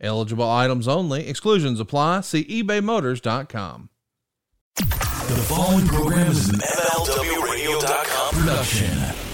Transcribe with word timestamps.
Eligible 0.00 0.48
items 0.48 0.86
only. 0.86 1.26
Exclusions 1.28 1.80
apply. 1.80 2.20
See 2.20 2.44
ebaymotors.com. 2.44 3.88
The 4.76 5.44
following 5.48 5.86
program 5.86 6.30
is 6.30 6.48
an 6.50 6.56
MLWRadio.com 6.60 8.34
production. 8.34 9.26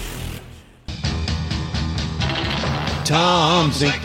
Tom 3.05 3.69
Zenk. 3.71 4.01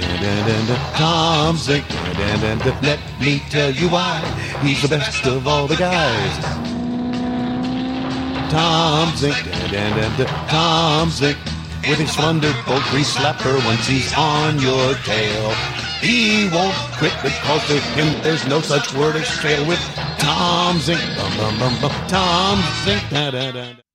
Tom 0.96 1.56
Zenk, 1.56 2.82
let 2.82 3.00
me 3.20 3.40
tell 3.48 3.70
you 3.70 3.88
why 3.88 4.20
he's 4.62 4.82
the 4.82 4.88
best 4.88 5.24
of 5.26 5.46
all 5.46 5.68
the 5.68 5.76
guys. 5.76 6.38
Tom 8.50 9.08
Zenk. 9.12 10.48
Tom 10.48 11.08
Zenk, 11.10 11.38
with 11.88 11.98
his 12.00 12.18
wonderful 12.18 12.80
grease 12.90 13.14
slapper 13.16 13.64
once 13.64 13.86
he's 13.86 14.12
on 14.14 14.58
your 14.58 14.94
tail. 15.04 15.77
He 16.00 16.48
won't 16.52 16.74
quit 16.98 17.12
because 17.22 17.66
to 17.66 17.80
him 17.80 18.22
there's 18.22 18.46
no 18.46 18.60
such 18.60 18.94
word 18.94 19.16
as 19.16 19.28
fail 19.40 19.66
with 19.66 19.80
Tom 20.18 20.76
Zenk. 20.76 21.02
Bum, 21.16 21.36
bum, 21.36 21.58
bum, 21.58 21.80
bum. 21.80 22.08
Tom 22.08 22.58
Zenk. 22.84 23.10
Dun, 23.10 23.32
dun, 23.32 23.54
dun. 23.54 23.87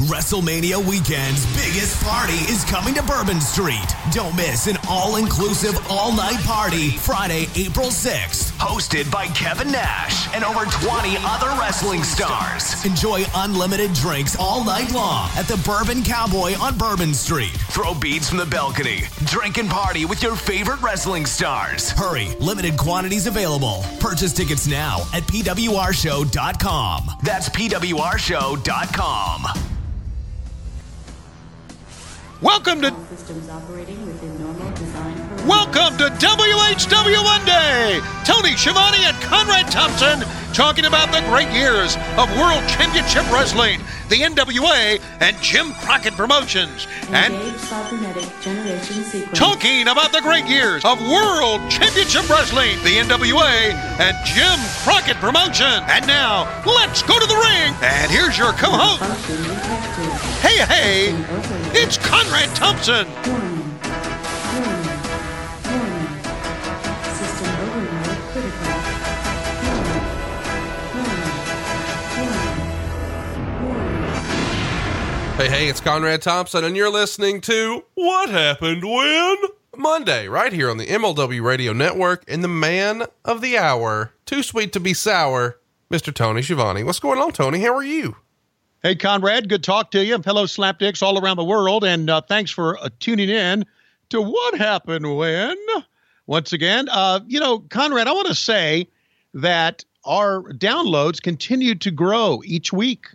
WrestleMania 0.00 0.78
weekend's 0.88 1.44
biggest 1.54 2.02
party 2.02 2.38
is 2.50 2.64
coming 2.64 2.94
to 2.94 3.02
Bourbon 3.02 3.38
Street. 3.38 3.84
Don't 4.12 4.34
miss 4.34 4.66
an 4.66 4.78
all 4.88 5.16
inclusive, 5.16 5.78
all 5.90 6.10
night 6.16 6.38
party 6.44 6.92
Friday, 6.92 7.48
April 7.54 7.88
6th. 7.88 8.52
Hosted 8.52 9.10
by 9.10 9.26
Kevin 9.26 9.70
Nash 9.70 10.34
and 10.34 10.42
over 10.42 10.64
20 10.64 11.16
other 11.20 11.48
wrestling 11.60 12.02
stars. 12.02 12.82
Enjoy 12.86 13.24
unlimited 13.34 13.92
drinks 13.92 14.36
all 14.40 14.64
night 14.64 14.90
long 14.92 15.28
at 15.36 15.46
the 15.46 15.58
Bourbon 15.66 16.02
Cowboy 16.02 16.54
on 16.58 16.78
Bourbon 16.78 17.12
Street. 17.12 17.52
Throw 17.68 17.92
beads 17.92 18.30
from 18.30 18.38
the 18.38 18.46
balcony. 18.46 19.02
Drink 19.26 19.58
and 19.58 19.68
party 19.68 20.06
with 20.06 20.22
your 20.22 20.34
favorite 20.34 20.80
wrestling 20.80 21.26
stars. 21.26 21.90
Hurry, 21.90 22.28
limited 22.40 22.78
quantities 22.78 23.26
available. 23.26 23.84
Purchase 24.00 24.32
tickets 24.32 24.66
now 24.66 25.00
at 25.12 25.24
PWRshow.com. 25.24 27.10
That's 27.22 27.50
PWRshow.com. 27.50 29.46
Welcome 32.42 32.80
to 32.80 32.90
systems 33.10 33.50
operating 33.50 34.00
within 34.06 34.40
normal 34.40 34.70
design 34.70 35.14
parameters. 35.14 35.46
Welcome 35.46 35.98
to 35.98 36.04
WHW 36.24 37.22
Monday. 37.22 38.00
Tony 38.24 38.56
Schiavone 38.56 39.04
and 39.04 39.14
Conrad 39.20 39.70
Thompson 39.70 40.26
talking 40.54 40.86
about 40.86 41.12
the 41.12 41.20
great 41.28 41.52
years 41.52 41.96
of 42.16 42.34
World 42.38 42.66
Championship 42.66 43.30
Wrestling, 43.30 43.82
the 44.10 44.16
NWA, 44.16 45.00
and 45.20 45.36
Jim 45.40 45.72
Crockett 45.74 46.14
Promotions, 46.14 46.88
and 47.10 47.32
Engage 47.32 47.60
cybernetic 47.60 48.28
generation 48.40 49.04
sequence. 49.04 49.38
talking 49.38 49.86
about 49.86 50.12
the 50.12 50.20
great 50.20 50.46
years 50.46 50.84
of 50.84 51.00
World 51.00 51.60
Championship 51.70 52.28
Wrestling, 52.28 52.76
the 52.82 52.98
NWA, 52.98 53.72
and 54.00 54.16
Jim 54.26 54.58
Crockett 54.82 55.16
Promotion. 55.18 55.84
And 55.88 56.06
now, 56.08 56.44
let's 56.66 57.02
go 57.02 57.18
to 57.18 57.26
the 57.26 57.36
ring. 57.36 57.72
And 57.82 58.10
here's 58.10 58.36
your 58.36 58.52
co-host. 58.54 59.00
Hey, 60.42 60.58
hey, 60.66 61.80
it's 61.80 61.96
Conrad 61.98 62.48
Thompson. 62.56 63.49
Hey, 75.40 75.48
hey, 75.48 75.68
it's 75.70 75.80
Conrad 75.80 76.20
Thompson, 76.20 76.64
and 76.64 76.76
you're 76.76 76.92
listening 76.92 77.40
to 77.40 77.82
What 77.94 78.28
Happened 78.28 78.84
When? 78.84 79.36
Monday, 79.74 80.28
right 80.28 80.52
here 80.52 80.68
on 80.68 80.76
the 80.76 80.84
MLW 80.86 81.42
Radio 81.42 81.72
Network, 81.72 82.24
and 82.28 82.44
the 82.44 82.48
man 82.48 83.04
of 83.24 83.40
the 83.40 83.56
hour, 83.56 84.12
too 84.26 84.42
sweet 84.42 84.74
to 84.74 84.80
be 84.80 84.92
sour, 84.92 85.58
Mr. 85.90 86.14
Tony 86.14 86.42
Schiavone. 86.42 86.84
What's 86.84 87.00
going 87.00 87.18
on, 87.18 87.32
Tony? 87.32 87.58
How 87.62 87.74
are 87.74 87.82
you? 87.82 88.16
Hey, 88.82 88.94
Conrad, 88.94 89.48
good 89.48 89.64
talk 89.64 89.92
to 89.92 90.04
you. 90.04 90.18
Fellow 90.18 90.44
slapdicks 90.44 91.02
all 91.02 91.18
around 91.18 91.38
the 91.38 91.44
world. 91.44 91.84
And 91.84 92.10
uh, 92.10 92.20
thanks 92.20 92.50
for 92.50 92.76
uh, 92.76 92.90
tuning 92.98 93.30
in 93.30 93.64
to 94.10 94.20
What 94.20 94.58
Happened 94.58 95.16
When. 95.16 95.56
Once 96.26 96.52
again, 96.52 96.86
uh, 96.90 97.20
you 97.26 97.40
know, 97.40 97.60
Conrad, 97.60 98.08
I 98.08 98.12
want 98.12 98.28
to 98.28 98.34
say 98.34 98.88
that 99.32 99.86
our 100.04 100.42
downloads 100.52 101.22
continue 101.22 101.76
to 101.76 101.90
grow 101.90 102.42
each 102.44 102.74
week. 102.74 103.06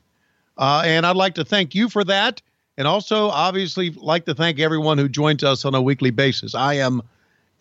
Uh, 0.57 0.83
and 0.85 1.05
I'd 1.05 1.15
like 1.15 1.35
to 1.35 1.45
thank 1.45 1.75
you 1.75 1.89
for 1.89 2.03
that. 2.03 2.41
And 2.77 2.87
also, 2.87 3.29
obviously, 3.29 3.91
like 3.91 4.25
to 4.25 4.35
thank 4.35 4.59
everyone 4.59 4.97
who 4.97 5.07
joins 5.07 5.43
us 5.43 5.65
on 5.65 5.75
a 5.75 5.81
weekly 5.81 6.11
basis. 6.11 6.55
I 6.55 6.75
am, 6.75 7.01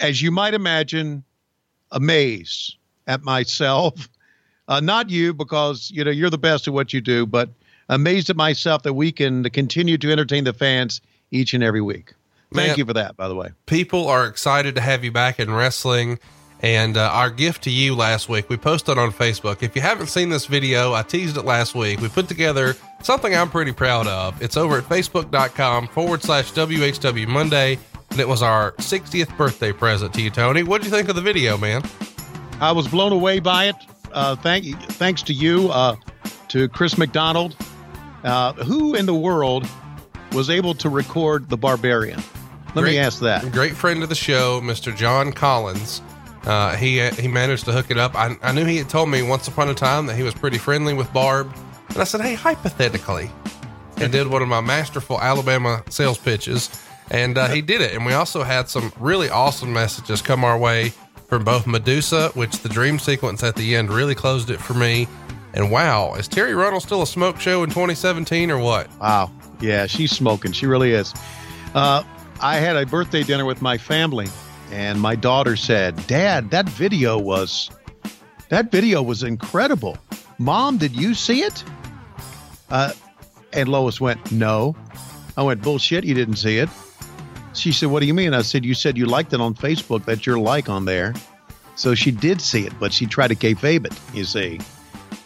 as 0.01 0.21
you 0.21 0.31
might 0.31 0.55
imagine, 0.55 1.23
amazed 1.91 2.77
at 3.07 3.23
myself. 3.23 4.09
Uh, 4.67 4.81
not 4.81 5.11
you, 5.11 5.35
because 5.35 5.91
you 5.91 6.03
know 6.03 6.11
you're 6.11 6.31
the 6.31 6.39
best 6.39 6.67
at 6.67 6.73
what 6.73 6.91
you 6.95 7.03
do, 7.03 7.27
but 7.27 7.51
amazed 7.91 8.31
at 8.31 8.37
myself 8.37 8.83
that 8.83 8.95
we 8.95 9.13
can 9.13 9.45
continue 9.51 9.99
to 9.99 10.11
entertain 10.11 10.45
the 10.45 10.55
fans 10.55 11.03
each 11.31 11.53
and 11.53 11.63
every 11.63 11.83
week. 11.83 12.15
Thank 12.51 12.69
Man. 12.69 12.79
you 12.79 12.87
for 12.87 12.95
that, 12.95 13.15
by 13.15 13.29
the 13.29 13.35
way. 13.35 13.51
People 13.67 14.09
are 14.09 14.27
excited 14.27 14.75
to 14.77 14.81
have 14.81 15.05
you 15.05 15.13
back 15.13 15.39
in 15.39 15.51
wrestling. 15.53 16.19
And 16.63 16.97
uh, 16.97 17.11
our 17.13 17.29
gift 17.31 17.65
to 17.65 17.71
you 17.71 17.95
last 17.95 18.29
week, 18.29 18.49
we 18.49 18.57
posted 18.57 18.97
on 18.97 19.13
Facebook. 19.13 19.63
If 19.63 19.77
you 19.77 19.83
haven't 19.83 20.07
seen 20.07 20.31
this 20.31 20.47
video, 20.47 20.95
I 20.95 21.03
teased 21.03 21.37
it 21.37 21.45
last 21.45 21.75
week. 21.75 22.01
We 22.01 22.09
put 22.09 22.27
together 22.27 22.75
something 23.03 23.35
I'm 23.35 23.51
pretty 23.51 23.73
proud 23.73 24.07
of. 24.07 24.41
It's 24.41 24.57
over 24.57 24.79
at 24.79 24.85
facebook.com 24.85 25.89
forward 25.89 26.23
slash 26.23 26.53
WHW 26.53 27.27
Monday. 27.29 27.79
And 28.11 28.21
it 28.21 28.29
was 28.29 28.43
our 28.43 28.73
60th 28.73 29.37
birthday 29.37 29.73
present 29.73 30.15
to 30.15 30.23
you, 30.23 30.31
Tony. 30.31 30.63
What 30.63 30.81
did 30.81 30.91
you 30.91 30.97
think 30.97 31.09
of 31.11 31.17
the 31.17 31.21
video, 31.23 31.59
man? 31.59 31.83
I 32.61 32.73
was 32.73 32.89
blown 32.89 33.13
away 33.13 33.41
by 33.41 33.67
it. 33.67 33.77
Uh, 34.13 34.37
thank 34.37 34.65
thanks 34.93 35.23
to 35.25 35.33
you, 35.35 35.69
uh, 35.71 35.97
to 36.49 36.69
Chris 36.69 36.97
McDonald. 36.97 37.57
Uh, 38.23 38.53
who 38.55 38.95
in 38.95 39.05
the 39.05 39.15
world 39.15 39.69
was 40.33 40.49
able 40.49 40.73
to 40.75 40.89
record 40.89 41.51
the 41.51 41.57
Barbarian? 41.59 42.23
Let 42.69 42.83
Great- 42.83 42.93
me 42.93 42.99
ask 42.99 43.19
that. 43.21 43.51
Great 43.53 43.75
friend 43.77 44.03
of 44.03 44.09
the 44.09 44.15
show, 44.15 44.61
Mr. 44.63 44.97
John 44.97 45.33
Collins. 45.33 46.01
Uh, 46.47 46.77
he 46.77 47.01
he 47.11 47.29
managed 47.29 47.65
to 47.65 47.73
hook 47.73 47.91
it 47.91 47.99
up. 47.99 48.15
I, 48.15 48.37
I 48.43 48.53
knew 48.53 48.65
he 48.65 48.77
had 48.77 48.89
told 48.89 49.09
me 49.09 49.23
once 49.23 49.49
upon 49.49 49.69
a 49.69 49.75
time 49.75 50.07
that 50.07 50.17
he 50.17 50.23
was 50.23 50.35
pretty 50.35 50.59
friendly 50.59 50.93
with 50.93 51.13
Barb, 51.13 51.53
and 51.89 51.99
I 51.99 52.05
said, 52.05 52.21
"Hey, 52.21 52.35
hypothetically," 52.35 53.31
and 53.97 54.13
did 54.13 54.27
one 54.27 54.43
of 54.43 54.49
my 54.49 54.61
masterful 54.61 55.21
Alabama 55.21 55.83
sales 55.89 56.19
pitches, 56.19 56.71
and 57.11 57.39
uh, 57.39 57.49
he 57.49 57.63
did 57.63 57.81
it. 57.81 57.95
And 57.95 58.05
we 58.05 58.13
also 58.13 58.43
had 58.43 58.69
some 58.69 58.93
really 58.99 59.31
awesome 59.31 59.73
messages 59.73 60.21
come 60.21 60.45
our 60.45 60.59
way 60.59 60.93
from 61.29 61.45
both 61.45 61.67
Medusa, 61.67 62.29
which 62.35 62.59
the 62.59 62.69
dream 62.69 62.99
sequence 62.99 63.43
at 63.43 63.57
the 63.57 63.75
end 63.75 63.91
really 63.91 64.15
closed 64.15 64.51
it 64.51 64.61
for 64.61 64.75
me. 64.75 65.09
And 65.55 65.71
wow, 65.71 66.15
is 66.15 66.29
Terry 66.29 66.55
Runnell 66.55 66.81
still 66.81 67.03
a 67.03 67.07
smoke 67.07 67.41
show 67.41 67.63
in 67.63 67.71
2017 67.71 68.51
or 68.51 68.59
what? 68.59 68.89
Wow. 69.01 69.31
Yeah, 69.61 69.87
she's 69.87 70.11
smoking. 70.11 70.53
She 70.53 70.67
really 70.67 70.93
is. 70.93 71.15
Uh, 71.75 72.03
I 72.41 72.57
had 72.57 72.77
a 72.77 72.85
birthday 72.85 73.23
dinner 73.23 73.45
with 73.45 73.63
my 73.63 73.79
family, 73.79 74.27
and 74.75 75.01
my 75.01 75.15
daughter 75.15 75.57
said, 75.57 76.07
"Dad, 76.07 76.51
that 76.51 76.69
video 76.69 77.19
was 77.19 77.71
that 78.49 78.71
video 78.71 79.03
was 79.03 79.23
incredible. 79.23 79.97
Mom, 80.39 80.79
did 80.79 80.95
you 80.95 81.15
see 81.15 81.43
it?" 81.43 81.65
Uh, 82.71 82.93
and 83.53 83.69
Lois 83.69 84.01
went, 84.01 84.33
"No." 84.33 84.77
I 85.37 85.43
went, 85.43 85.63
"Bullshit, 85.63 86.05
you 86.05 86.15
didn't 86.15 86.37
see 86.37 86.59
it." 86.59 86.69
She 87.55 87.73
said, 87.73 87.89
"What 87.89 88.01
do 88.01 88.07
you 88.07 88.15
mean?" 88.15 88.35
I 88.35 88.43
said, 88.43 88.65
"You 88.65 88.75
said 88.75 88.99
you 88.99 89.07
liked 89.07 89.33
it 89.33 89.41
on 89.41 89.55
Facebook. 89.55 90.05
That's 90.05 90.27
your 90.27 90.39
like 90.39 90.69
on 90.69 90.85
there." 90.85 91.15
So 91.77 91.95
she 91.95 92.11
did 92.11 92.41
see 92.41 92.67
it, 92.67 92.73
but 92.79 92.93
she 92.93 93.07
tried 93.07 93.29
to 93.29 93.35
kayfabe 93.35 93.87
it. 93.87 93.95
You 94.13 94.25
see, 94.25 94.61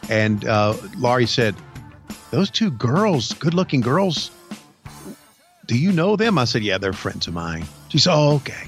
and 0.08 0.46
uh, 0.46 0.74
Laurie 0.96 1.26
said, 1.26 1.54
those 2.30 2.50
two 2.50 2.70
girls, 2.70 3.32
good 3.34 3.54
looking 3.54 3.80
girls, 3.80 4.30
do 5.66 5.76
you 5.76 5.92
know 5.92 6.16
them? 6.16 6.38
I 6.38 6.44
said, 6.44 6.62
yeah, 6.62 6.78
they're 6.78 6.92
friends 6.92 7.26
of 7.26 7.34
mine. 7.34 7.64
She 7.88 7.98
said, 7.98 8.14
oh, 8.14 8.36
okay. 8.36 8.67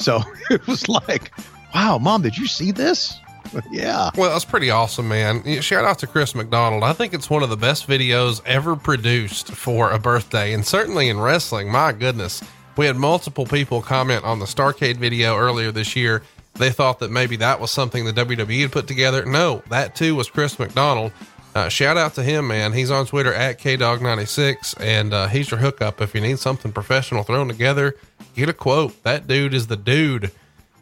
So 0.00 0.20
it 0.50 0.66
was 0.66 0.88
like, 0.88 1.32
wow, 1.74 1.98
mom, 1.98 2.22
did 2.22 2.36
you 2.36 2.46
see 2.46 2.72
this? 2.72 3.18
yeah. 3.70 4.10
Well, 4.16 4.30
that's 4.32 4.44
pretty 4.44 4.70
awesome, 4.70 5.08
man. 5.08 5.60
Shout 5.60 5.84
out 5.84 5.98
to 6.00 6.06
Chris 6.06 6.34
McDonald. 6.34 6.82
I 6.82 6.92
think 6.92 7.14
it's 7.14 7.30
one 7.30 7.42
of 7.42 7.50
the 7.50 7.56
best 7.56 7.86
videos 7.86 8.42
ever 8.46 8.76
produced 8.76 9.52
for 9.52 9.90
a 9.90 9.98
birthday, 9.98 10.52
and 10.52 10.66
certainly 10.66 11.08
in 11.08 11.20
wrestling. 11.20 11.70
My 11.70 11.92
goodness, 11.92 12.42
we 12.76 12.86
had 12.86 12.96
multiple 12.96 13.46
people 13.46 13.82
comment 13.82 14.24
on 14.24 14.38
the 14.38 14.46
Starcade 14.46 14.96
video 14.96 15.36
earlier 15.36 15.72
this 15.72 15.96
year 15.96 16.22
they 16.54 16.70
thought 16.70 16.98
that 16.98 17.10
maybe 17.10 17.36
that 17.36 17.60
was 17.60 17.70
something 17.70 18.04
the 18.04 18.12
WWE 18.12 18.62
had 18.62 18.72
put 18.72 18.86
together. 18.86 19.24
No, 19.24 19.62
that 19.70 19.94
too 19.94 20.14
was 20.14 20.28
Chris 20.28 20.58
McDonald. 20.58 21.12
Uh, 21.54 21.68
shout 21.68 21.96
out 21.96 22.14
to 22.14 22.22
him, 22.22 22.46
man. 22.46 22.72
He's 22.72 22.90
on 22.90 23.06
Twitter 23.06 23.34
at 23.34 23.58
KDog96, 23.58 24.80
and 24.80 25.12
uh, 25.12 25.26
he's 25.26 25.50
your 25.50 25.58
hookup. 25.58 26.00
If 26.00 26.14
you 26.14 26.20
need 26.20 26.38
something 26.38 26.70
professional 26.70 27.24
thrown 27.24 27.48
together, 27.48 27.96
get 28.36 28.48
a 28.48 28.52
quote. 28.52 29.02
That 29.02 29.26
dude 29.26 29.52
is 29.52 29.66
the 29.66 29.76
dude. 29.76 30.30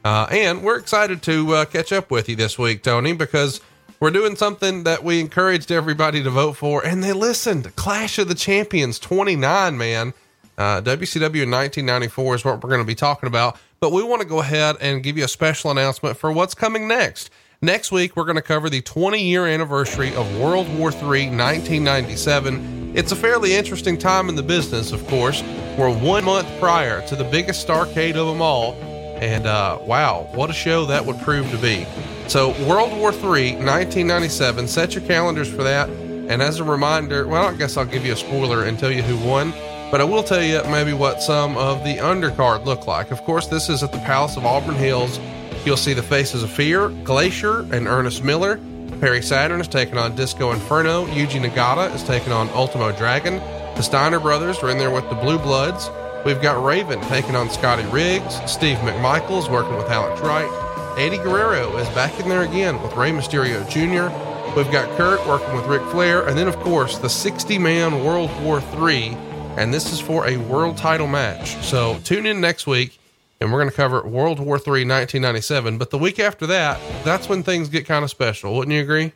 Uh, 0.05 0.27
and 0.31 0.63
we're 0.63 0.79
excited 0.79 1.23
to 1.23 1.55
uh, 1.55 1.65
catch 1.65 1.93
up 1.93 2.11
with 2.11 2.29
you 2.29 2.37
this 2.37 2.59
week, 2.59 2.83
Tony, 2.83 3.15
because 3.15 3.63
we're 3.99 4.11
doing 4.11 4.37
something 4.37 4.85
that 4.85 5.03
we 5.03 5.21
encouraged 5.21 5.73
everybody 5.73 6.23
to 6.23 6.31
vote 6.31 6.53
for, 6.53 6.85
and 6.85 7.03
they 7.03 7.13
listened. 7.15 7.75
Clash 7.75 8.19
of 8.19 8.29
the 8.29 8.35
Champions 8.35 8.99
29, 8.99 9.77
man. 9.77 10.13
Uh, 10.59 10.81
WCW 10.83 11.43
in 11.43 11.51
1994 11.51 12.35
is 12.35 12.45
what 12.45 12.63
we're 12.63 12.69
going 12.69 12.83
to 12.83 12.87
be 12.87 12.95
talking 12.95 13.27
about. 13.27 13.59
But 13.81 13.93
we 13.93 14.03
want 14.03 14.23
to 14.23 14.29
go 14.29 14.41
ahead 14.41 14.77
and 14.81 15.03
give 15.03 15.17
you 15.17 15.25
a 15.25 15.29
special 15.29 15.71
announcement 15.71 16.17
for 16.17 16.33
what's 16.33 16.55
coming 16.55 16.89
next. 16.89 17.31
Next 17.61 17.91
week, 17.91 18.15
we're 18.15 18.23
going 18.23 18.37
to 18.37 18.43
cover 18.43 18.71
the 18.71 18.83
20 18.83 19.21
year 19.21 19.45
anniversary 19.45 20.15
of 20.15 20.39
World 20.39 20.69
War 20.79 20.93
III, 20.93 21.27
1997. 21.31 22.93
It's 22.97 23.11
a 23.11 23.17
fairly 23.17 23.53
interesting 23.53 23.99
time 23.99 24.29
in 24.29 24.37
the 24.37 24.45
business, 24.45 24.93
of 24.93 25.05
course. 25.09 25.43
We're 25.77 25.93
one 25.93 26.25
month 26.25 26.47
prior 26.61 27.05
to 27.09 27.17
the 27.17 27.25
biggest 27.25 27.67
starcade 27.67 28.15
of 28.15 28.29
them 28.29 28.41
all. 28.41 28.75
And 29.21 29.49
uh, 29.49 29.81
wow, 29.83 30.29
what 30.35 30.51
a 30.51 30.53
show 30.53 30.87
that 30.87 31.05
would 31.05 31.19
prove 31.23 31.51
to 31.51 31.59
be. 31.59 31.85
So, 32.29 32.51
World 32.65 32.97
War 32.97 33.11
III, 33.11 33.55
1997, 33.57 34.69
set 34.69 34.95
your 34.95 35.03
calendars 35.03 35.51
for 35.51 35.65
that. 35.65 35.89
And 35.89 36.41
as 36.41 36.61
a 36.61 36.65
reminder, 36.65 37.27
well, 37.27 37.47
I 37.47 37.57
guess 37.57 37.77
I'll 37.77 37.85
give 37.85 38.07
you 38.07 38.13
a 38.13 38.17
spoiler 38.17 38.67
and 38.67 38.79
tell 38.79 38.93
you 38.93 39.03
who 39.03 39.17
won, 39.29 39.51
but 39.91 40.01
I 40.01 40.05
will 40.05 40.23
tell 40.23 40.45
you 40.45 40.63
maybe 40.71 40.93
what 40.93 41.23
some 41.23 41.57
of 41.57 41.83
the 41.83 41.97
undercard 41.97 42.67
look 42.67 42.87
like. 42.87 43.11
Of 43.11 43.23
course, 43.23 43.49
this 43.49 43.69
is 43.69 43.83
at 43.83 43.91
the 43.91 43.99
Palace 43.99 44.37
of 44.37 44.47
Auburn 44.47 44.77
Hills. 44.77 45.19
You'll 45.65 45.77
see 45.77 45.93
the 45.93 46.03
faces 46.03 46.43
of 46.43 46.51
Fear, 46.51 46.89
Glacier, 47.05 47.61
and 47.73 47.87
Ernest 47.87 48.25
Miller. 48.25 48.61
Perry 49.01 49.23
Saturn 49.23 49.61
is 49.61 49.69
taking 49.69 49.99
on 49.99 50.17
Disco 50.17 50.53
Inferno. 50.53 51.07
Yuji 51.07 51.41
Nagata 51.45 51.95
is 51.95 52.03
taking 52.03 52.33
on 52.33 52.49
Ultimo 52.51 52.91
Dragon. 52.97 53.37
The 53.77 53.83
Steiner 53.83 54.19
brothers 54.19 54.59
are 54.59 54.71
in 54.71 54.79
there 54.79 54.91
with 54.91 55.09
the 55.09 55.15
Blue 55.15 55.39
Bloods. 55.39 55.91
We've 56.25 56.43
got 56.43 56.65
Raven 56.65 57.01
taking 57.03 57.37
on 57.37 57.49
Scotty 57.49 57.85
Riggs. 57.91 58.41
Steve 58.51 58.77
McMichaels 58.79 59.51
working 59.51 59.77
with 59.77 59.89
Alex 59.89 60.21
Wright. 60.21 60.51
Eddie 60.99 61.19
Guerrero 61.19 61.77
is 61.77 61.89
back 61.91 62.19
in 62.19 62.29
there 62.29 62.43
again 62.43 62.83
with 62.83 62.97
Rey 62.97 63.13
Mysterio 63.13 63.63
Jr. 63.69 64.13
We've 64.57 64.71
got 64.73 64.89
Curt 64.97 65.25
working 65.29 65.55
with 65.55 65.67
Ric 65.67 65.83
Flair. 65.93 66.27
And 66.27 66.37
then, 66.37 66.49
of 66.49 66.57
course, 66.57 66.99
the 66.99 67.09
60 67.09 67.59
man 67.59 68.05
World 68.05 68.31
War 68.43 68.61
III. 68.77 69.17
And 69.57 69.73
this 69.73 69.93
is 69.93 70.01
for 70.01 70.27
a 70.27 70.39
world 70.39 70.77
title 70.77 71.07
match. 71.07 71.55
So 71.65 72.01
tune 72.03 72.27
in 72.27 72.41
next 72.41 72.67
week 72.67 72.98
and 73.41 73.53
we're 73.53 73.59
going 73.59 73.71
to 73.71 73.77
cover 73.77 74.07
World 74.07 74.41
War 74.41 74.57
III 74.57 74.85
1997. 74.87 75.79
But 75.79 75.91
the 75.91 75.99
week 75.99 76.19
after 76.19 76.47
that, 76.47 76.81
that's 77.05 77.29
when 77.29 77.43
things 77.43 77.69
get 77.69 77.87
kind 77.87 78.05
of 78.05 78.11
special. 78.11 78.57
Wouldn't 78.57 78.75
you 78.75 78.83
agree? 78.83 79.13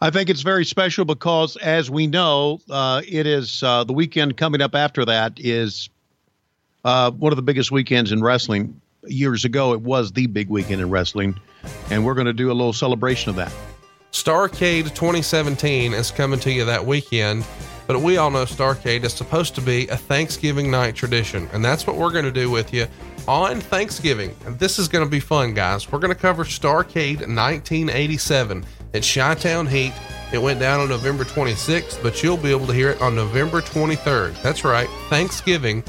I 0.00 0.10
think 0.10 0.30
it's 0.30 0.42
very 0.42 0.64
special 0.64 1.04
because, 1.04 1.56
as 1.56 1.90
we 1.90 2.06
know, 2.06 2.60
uh, 2.70 3.02
it 3.06 3.26
is 3.26 3.62
uh, 3.62 3.82
the 3.84 3.92
weekend 3.92 4.36
coming 4.36 4.60
up 4.60 4.74
after 4.74 5.04
that 5.04 5.32
is 5.38 5.90
uh, 6.84 7.10
one 7.10 7.32
of 7.32 7.36
the 7.36 7.42
biggest 7.42 7.72
weekends 7.72 8.12
in 8.12 8.22
wrestling. 8.22 8.80
Years 9.06 9.44
ago, 9.44 9.72
it 9.72 9.80
was 9.80 10.12
the 10.12 10.26
big 10.26 10.48
weekend 10.48 10.80
in 10.80 10.90
wrestling, 10.90 11.38
and 11.90 12.04
we're 12.04 12.14
going 12.14 12.26
to 12.26 12.32
do 12.32 12.50
a 12.50 12.54
little 12.54 12.72
celebration 12.72 13.30
of 13.30 13.36
that. 13.36 13.52
Starcade 14.12 14.94
2017 14.94 15.92
is 15.92 16.10
coming 16.10 16.38
to 16.40 16.52
you 16.52 16.64
that 16.64 16.86
weekend, 16.86 17.44
but 17.88 18.02
we 18.02 18.18
all 18.18 18.30
know 18.30 18.44
Starcade 18.44 19.02
is 19.02 19.14
supposed 19.14 19.54
to 19.54 19.62
be 19.62 19.88
a 19.88 19.96
Thanksgiving 19.96 20.70
night 20.70 20.94
tradition, 20.94 21.48
and 21.54 21.64
that's 21.64 21.86
what 21.86 21.96
we're 21.96 22.12
going 22.12 22.26
to 22.26 22.30
do 22.30 22.50
with 22.50 22.72
you 22.72 22.86
on 23.26 23.60
Thanksgiving. 23.60 24.36
And 24.44 24.58
this 24.58 24.78
is 24.78 24.88
going 24.88 25.04
to 25.04 25.10
be 25.10 25.20
fun, 25.20 25.54
guys. 25.54 25.90
We're 25.90 25.98
going 25.98 26.14
to 26.14 26.20
cover 26.20 26.44
Starcade 26.44 27.20
1987 27.26 28.64
at 28.92 29.02
Chi-Town 29.02 29.66
Heat. 29.66 29.94
It 30.32 30.38
went 30.38 30.60
down 30.60 30.80
on 30.80 30.90
November 30.90 31.24
26th, 31.24 32.02
but 32.02 32.22
you'll 32.22 32.36
be 32.36 32.50
able 32.50 32.66
to 32.66 32.74
hear 32.74 32.90
it 32.90 33.00
on 33.00 33.14
November 33.14 33.62
23rd. 33.62 34.40
That's 34.42 34.64
right, 34.64 34.88
Thanksgiving. 35.08 35.82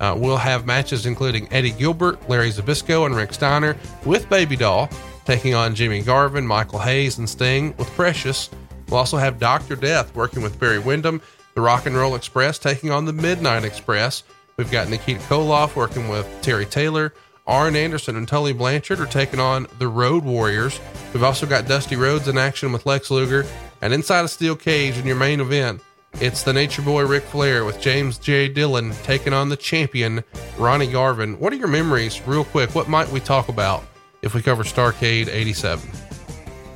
Uh, 0.00 0.16
we'll 0.18 0.38
have 0.38 0.66
matches 0.66 1.04
including 1.04 1.46
Eddie 1.52 1.72
Gilbert, 1.72 2.28
Larry 2.28 2.50
Zbyszko, 2.50 3.06
and 3.06 3.14
Rick 3.14 3.34
Steiner 3.34 3.76
with 4.04 4.28
Baby 4.28 4.56
Doll 4.56 4.88
taking 5.24 5.54
on 5.54 5.74
Jimmy 5.74 6.02
Garvin, 6.02 6.46
Michael 6.46 6.78
Hayes, 6.78 7.18
and 7.18 7.28
Sting 7.28 7.74
with 7.76 7.88
Precious. 7.90 8.50
We'll 8.88 8.98
also 8.98 9.16
have 9.16 9.38
Dr. 9.38 9.76
Death 9.76 10.14
working 10.14 10.42
with 10.42 10.58
Barry 10.58 10.78
Windham, 10.78 11.22
the 11.54 11.60
Rock 11.60 11.86
and 11.86 11.96
Roll 11.96 12.14
Express 12.14 12.58
taking 12.58 12.90
on 12.90 13.04
the 13.04 13.12
Midnight 13.12 13.64
Express. 13.64 14.22
We've 14.56 14.70
got 14.70 14.88
Nikita 14.88 15.20
Koloff 15.20 15.76
working 15.76 16.08
with 16.08 16.28
Terry 16.42 16.66
Taylor. 16.66 17.12
Arn 17.46 17.74
Anderson 17.74 18.16
and 18.16 18.28
Tully 18.28 18.52
Blanchard 18.52 19.00
are 19.00 19.06
taking 19.06 19.40
on 19.40 19.66
the 19.78 19.88
Road 19.88 20.24
Warriors. 20.24 20.78
We've 21.12 21.24
also 21.24 21.46
got 21.46 21.66
Dusty 21.66 21.96
Rhodes 21.96 22.28
in 22.28 22.38
action 22.38 22.72
with 22.72 22.86
Lex 22.86 23.10
Luger. 23.10 23.44
And 23.80 23.92
inside 23.92 24.24
a 24.24 24.28
steel 24.28 24.54
cage 24.54 24.96
in 24.96 25.06
your 25.06 25.16
main 25.16 25.40
event, 25.40 25.82
it's 26.20 26.42
the 26.44 26.52
Nature 26.52 26.82
Boy 26.82 27.04
Ric 27.04 27.24
Flair 27.24 27.64
with 27.64 27.80
James 27.80 28.18
J. 28.18 28.46
Dillon 28.48 28.92
taking 29.02 29.32
on 29.32 29.48
the 29.48 29.56
champion 29.56 30.22
Ronnie 30.56 30.86
Garvin. 30.86 31.38
What 31.40 31.52
are 31.52 31.56
your 31.56 31.68
memories, 31.68 32.20
real 32.26 32.44
quick? 32.44 32.74
What 32.74 32.88
might 32.88 33.08
we 33.10 33.18
talk 33.18 33.48
about 33.48 33.82
if 34.20 34.34
we 34.34 34.42
cover 34.42 34.62
Starcade 34.62 35.28
87? 35.28 35.88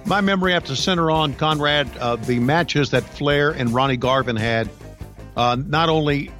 My 0.07 0.21
memory 0.21 0.59
to 0.61 0.77
center 0.77 1.11
on 1.11 1.35
Conrad 1.35 1.91
uh, 1.99 2.15
the 2.15 2.39
matches 2.39 2.91
that 2.91 3.03
Flair 3.03 3.51
and 3.51 3.71
Ronnie 3.71 3.97
Garvin 3.97 4.37
had. 4.37 4.71
Uh, 5.37 5.57
not 5.67 5.89
only 5.89 6.31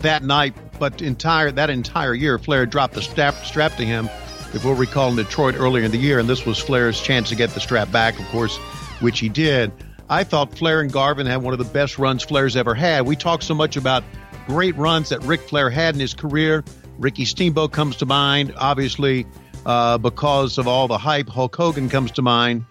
that 0.00 0.22
night, 0.22 0.54
but 0.78 1.00
entire 1.00 1.50
that 1.50 1.70
entire 1.70 2.12
year, 2.12 2.38
Flair 2.38 2.66
dropped 2.66 2.92
the 2.92 3.00
strap, 3.00 3.34
strap 3.36 3.76
to 3.76 3.84
him. 3.86 4.10
If 4.52 4.62
we'll 4.62 4.74
recall 4.74 5.08
in 5.08 5.16
Detroit 5.16 5.54
earlier 5.56 5.84
in 5.84 5.90
the 5.90 5.96
year, 5.96 6.18
and 6.18 6.28
this 6.28 6.44
was 6.44 6.58
Flair's 6.58 7.00
chance 7.00 7.30
to 7.30 7.34
get 7.34 7.48
the 7.50 7.60
strap 7.60 7.90
back, 7.90 8.20
of 8.20 8.26
course, 8.26 8.58
which 9.00 9.20
he 9.20 9.30
did. 9.30 9.72
I 10.10 10.22
thought 10.22 10.56
Flair 10.56 10.82
and 10.82 10.92
Garvin 10.92 11.26
had 11.26 11.38
one 11.38 11.54
of 11.54 11.58
the 11.58 11.64
best 11.64 11.98
runs 11.98 12.22
Flair's 12.22 12.56
ever 12.56 12.74
had. 12.74 13.06
We 13.06 13.16
talk 13.16 13.40
so 13.40 13.54
much 13.54 13.78
about 13.78 14.04
great 14.46 14.76
runs 14.76 15.08
that 15.08 15.24
Ric 15.24 15.40
Flair 15.40 15.70
had 15.70 15.94
in 15.94 16.00
his 16.00 16.12
career. 16.12 16.62
Ricky 16.98 17.24
Steamboat 17.24 17.72
comes 17.72 17.96
to 17.96 18.06
mind, 18.06 18.52
obviously, 18.58 19.26
uh, 19.64 19.96
because 19.96 20.58
of 20.58 20.68
all 20.68 20.88
the 20.88 20.98
hype. 20.98 21.30
Hulk 21.30 21.56
Hogan 21.56 21.88
comes 21.88 22.10
to 22.12 22.22
mind. 22.22 22.66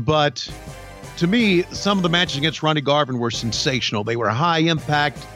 But 0.00 0.48
to 1.18 1.26
me, 1.26 1.62
some 1.64 1.98
of 1.98 2.02
the 2.02 2.08
matches 2.08 2.38
against 2.38 2.62
Ronnie 2.62 2.80
Garvin 2.80 3.18
were 3.18 3.30
sensational. 3.30 4.04
They 4.04 4.16
were 4.16 4.28
high 4.28 4.58
impact, 4.58 5.26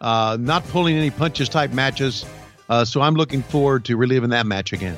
uh, 0.00 0.36
not 0.40 0.66
pulling 0.68 0.96
any 0.96 1.10
punches 1.10 1.48
type 1.48 1.72
matches. 1.72 2.24
Uh, 2.68 2.84
so 2.84 3.00
I'm 3.00 3.14
looking 3.14 3.42
forward 3.42 3.84
to 3.86 3.96
reliving 3.96 4.30
that 4.30 4.46
match 4.46 4.72
again. 4.72 4.96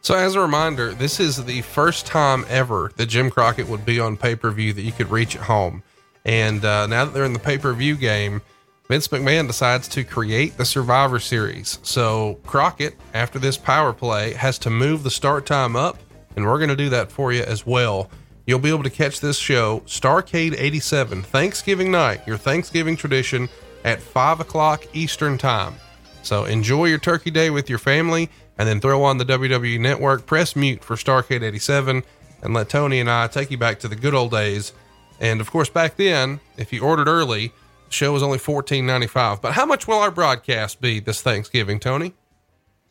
So, 0.00 0.14
as 0.14 0.34
a 0.34 0.40
reminder, 0.40 0.92
this 0.92 1.18
is 1.18 1.42
the 1.44 1.62
first 1.62 2.06
time 2.06 2.44
ever 2.48 2.92
that 2.96 3.06
Jim 3.06 3.30
Crockett 3.30 3.68
would 3.68 3.86
be 3.86 4.00
on 4.00 4.18
pay 4.18 4.36
per 4.36 4.50
view 4.50 4.72
that 4.74 4.82
you 4.82 4.92
could 4.92 5.10
reach 5.10 5.34
at 5.34 5.42
home. 5.42 5.82
And 6.26 6.64
uh, 6.64 6.86
now 6.86 7.06
that 7.06 7.14
they're 7.14 7.24
in 7.24 7.32
the 7.32 7.38
pay 7.38 7.56
per 7.56 7.72
view 7.72 7.96
game, 7.96 8.42
Vince 8.88 9.08
McMahon 9.08 9.46
decides 9.46 9.88
to 9.88 10.04
create 10.04 10.58
the 10.58 10.64
Survivor 10.66 11.18
Series. 11.18 11.78
So, 11.82 12.38
Crockett, 12.44 12.96
after 13.14 13.38
this 13.38 13.56
power 13.56 13.94
play, 13.94 14.34
has 14.34 14.58
to 14.60 14.70
move 14.70 15.04
the 15.04 15.10
start 15.10 15.46
time 15.46 15.74
up, 15.74 15.98
and 16.36 16.44
we're 16.44 16.58
going 16.58 16.68
to 16.68 16.76
do 16.76 16.90
that 16.90 17.10
for 17.10 17.32
you 17.32 17.42
as 17.42 17.66
well. 17.66 18.10
You'll 18.46 18.58
be 18.58 18.68
able 18.68 18.82
to 18.82 18.90
catch 18.90 19.20
this 19.20 19.38
show, 19.38 19.80
Starcade 19.86 20.54
87, 20.58 21.22
Thanksgiving 21.22 21.90
night, 21.90 22.26
your 22.26 22.36
Thanksgiving 22.36 22.96
tradition, 22.96 23.48
at 23.84 24.02
5 24.02 24.40
o'clock 24.40 24.84
Eastern 24.92 25.38
Time. 25.38 25.74
So 26.22 26.44
enjoy 26.44 26.86
your 26.86 26.98
turkey 26.98 27.30
day 27.30 27.50
with 27.50 27.70
your 27.70 27.78
family 27.78 28.30
and 28.58 28.68
then 28.68 28.80
throw 28.80 29.02
on 29.02 29.18
the 29.18 29.24
WWE 29.24 29.80
Network, 29.80 30.26
press 30.26 30.54
mute 30.54 30.84
for 30.84 30.96
Starcade 30.96 31.42
87, 31.42 32.02
and 32.42 32.54
let 32.54 32.68
Tony 32.68 33.00
and 33.00 33.10
I 33.10 33.28
take 33.28 33.50
you 33.50 33.58
back 33.58 33.80
to 33.80 33.88
the 33.88 33.96
good 33.96 34.14
old 34.14 34.30
days. 34.30 34.72
And 35.20 35.40
of 35.40 35.50
course, 35.50 35.70
back 35.70 35.96
then, 35.96 36.40
if 36.56 36.72
you 36.72 36.82
ordered 36.82 37.08
early, 37.08 37.48
the 37.86 37.92
show 37.92 38.12
was 38.12 38.22
only 38.22 38.38
$14.95. 38.38 39.40
But 39.40 39.52
how 39.52 39.64
much 39.64 39.88
will 39.88 39.98
our 39.98 40.10
broadcast 40.10 40.80
be 40.80 41.00
this 41.00 41.22
Thanksgiving, 41.22 41.80
Tony? 41.80 42.12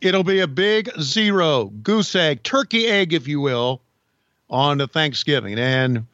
It'll 0.00 0.24
be 0.24 0.40
a 0.40 0.48
big 0.48 0.90
zero, 1.00 1.66
goose 1.66 2.14
egg, 2.14 2.42
turkey 2.42 2.86
egg, 2.86 3.12
if 3.12 3.26
you 3.28 3.40
will, 3.40 3.80
on 4.50 4.78
to 4.78 4.86
Thanksgiving. 4.86 5.58
And, 5.58 6.06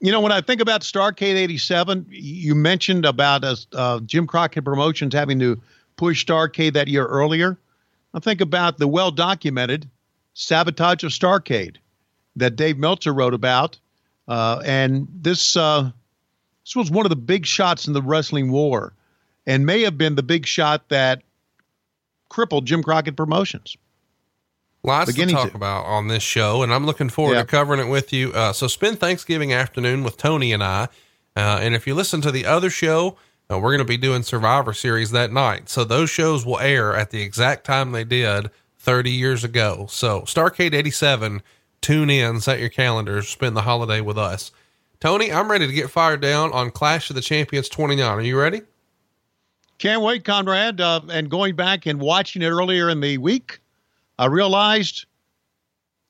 you 0.00 0.12
know, 0.12 0.20
when 0.20 0.32
I 0.32 0.40
think 0.40 0.60
about 0.60 0.82
Starcade 0.82 1.34
87, 1.34 2.06
you 2.08 2.54
mentioned 2.54 3.04
about 3.04 3.44
us, 3.44 3.66
uh, 3.72 4.00
Jim 4.00 4.26
Crockett 4.26 4.64
Promotions 4.64 5.14
having 5.14 5.38
to 5.40 5.60
push 5.96 6.24
Starcade 6.24 6.74
that 6.74 6.88
year 6.88 7.06
earlier. 7.06 7.58
I 8.14 8.20
think 8.20 8.40
about 8.40 8.78
the 8.78 8.88
well 8.88 9.10
documented 9.10 9.88
sabotage 10.34 11.04
of 11.04 11.10
Starcade 11.10 11.76
that 12.36 12.56
Dave 12.56 12.78
Meltzer 12.78 13.12
wrote 13.12 13.34
about. 13.34 13.78
Uh, 14.28 14.62
and 14.64 15.08
this, 15.12 15.56
uh, 15.56 15.90
this 16.64 16.76
was 16.76 16.90
one 16.90 17.04
of 17.04 17.10
the 17.10 17.16
big 17.16 17.46
shots 17.46 17.86
in 17.86 17.92
the 17.92 18.02
wrestling 18.02 18.50
war 18.50 18.94
and 19.46 19.66
may 19.66 19.82
have 19.82 19.98
been 19.98 20.14
the 20.14 20.22
big 20.22 20.46
shot 20.46 20.88
that 20.88 21.22
crippled 22.28 22.66
Jim 22.66 22.82
Crockett 22.82 23.16
Promotions. 23.16 23.76
Lots 24.82 25.10
Beginning 25.12 25.34
to 25.36 25.42
talk 25.42 25.50
to. 25.50 25.56
about 25.56 25.84
on 25.84 26.08
this 26.08 26.22
show, 26.22 26.62
and 26.62 26.72
I'm 26.72 26.86
looking 26.86 27.10
forward 27.10 27.34
Yeah. 27.34 27.42
to 27.42 27.46
covering 27.46 27.80
it 27.80 27.90
with 27.90 28.12
you. 28.12 28.32
Uh, 28.32 28.52
so 28.54 28.66
spend 28.66 28.98
Thanksgiving 28.98 29.52
afternoon 29.52 30.02
with 30.02 30.16
Tony 30.16 30.52
and 30.52 30.64
I. 30.64 30.88
Uh, 31.36 31.58
and 31.60 31.74
if 31.74 31.86
you 31.86 31.94
listen 31.94 32.20
to 32.22 32.30
the 32.30 32.46
other 32.46 32.70
show, 32.70 33.16
uh, 33.50 33.58
we're 33.58 33.70
going 33.70 33.78
to 33.78 33.84
be 33.84 33.98
doing 33.98 34.22
Survivor 34.22 34.72
Series 34.72 35.10
that 35.10 35.32
night. 35.32 35.68
So 35.68 35.84
those 35.84 36.08
shows 36.08 36.46
will 36.46 36.58
air 36.60 36.94
at 36.96 37.10
the 37.10 37.20
exact 37.20 37.64
time 37.64 37.92
they 37.92 38.04
did 38.04 38.50
30 38.78 39.10
years 39.10 39.44
ago. 39.44 39.86
So, 39.90 40.22
Starcade 40.22 40.72
87, 40.72 41.42
tune 41.82 42.08
in, 42.08 42.40
set 42.40 42.58
your 42.58 42.68
calendars, 42.70 43.28
spend 43.28 43.54
the 43.56 43.62
holiday 43.62 44.00
with 44.00 44.16
us. 44.16 44.50
Tony, 44.98 45.30
I'm 45.32 45.50
ready 45.50 45.66
to 45.66 45.72
get 45.72 45.90
fired 45.90 46.20
down 46.22 46.52
on 46.52 46.70
Clash 46.70 47.10
of 47.10 47.16
the 47.16 47.22
Champions 47.22 47.68
29. 47.68 48.06
Are 48.06 48.20
you 48.22 48.38
ready? 48.38 48.62
Can't 49.78 50.02
wait, 50.02 50.24
Conrad. 50.24 50.80
Uh, 50.80 51.00
and 51.10 51.30
going 51.30 51.54
back 51.56 51.86
and 51.86 52.00
watching 52.00 52.42
it 52.42 52.48
earlier 52.48 52.88
in 52.90 53.00
the 53.00 53.16
week, 53.18 53.59
I 54.20 54.26
realized, 54.26 55.06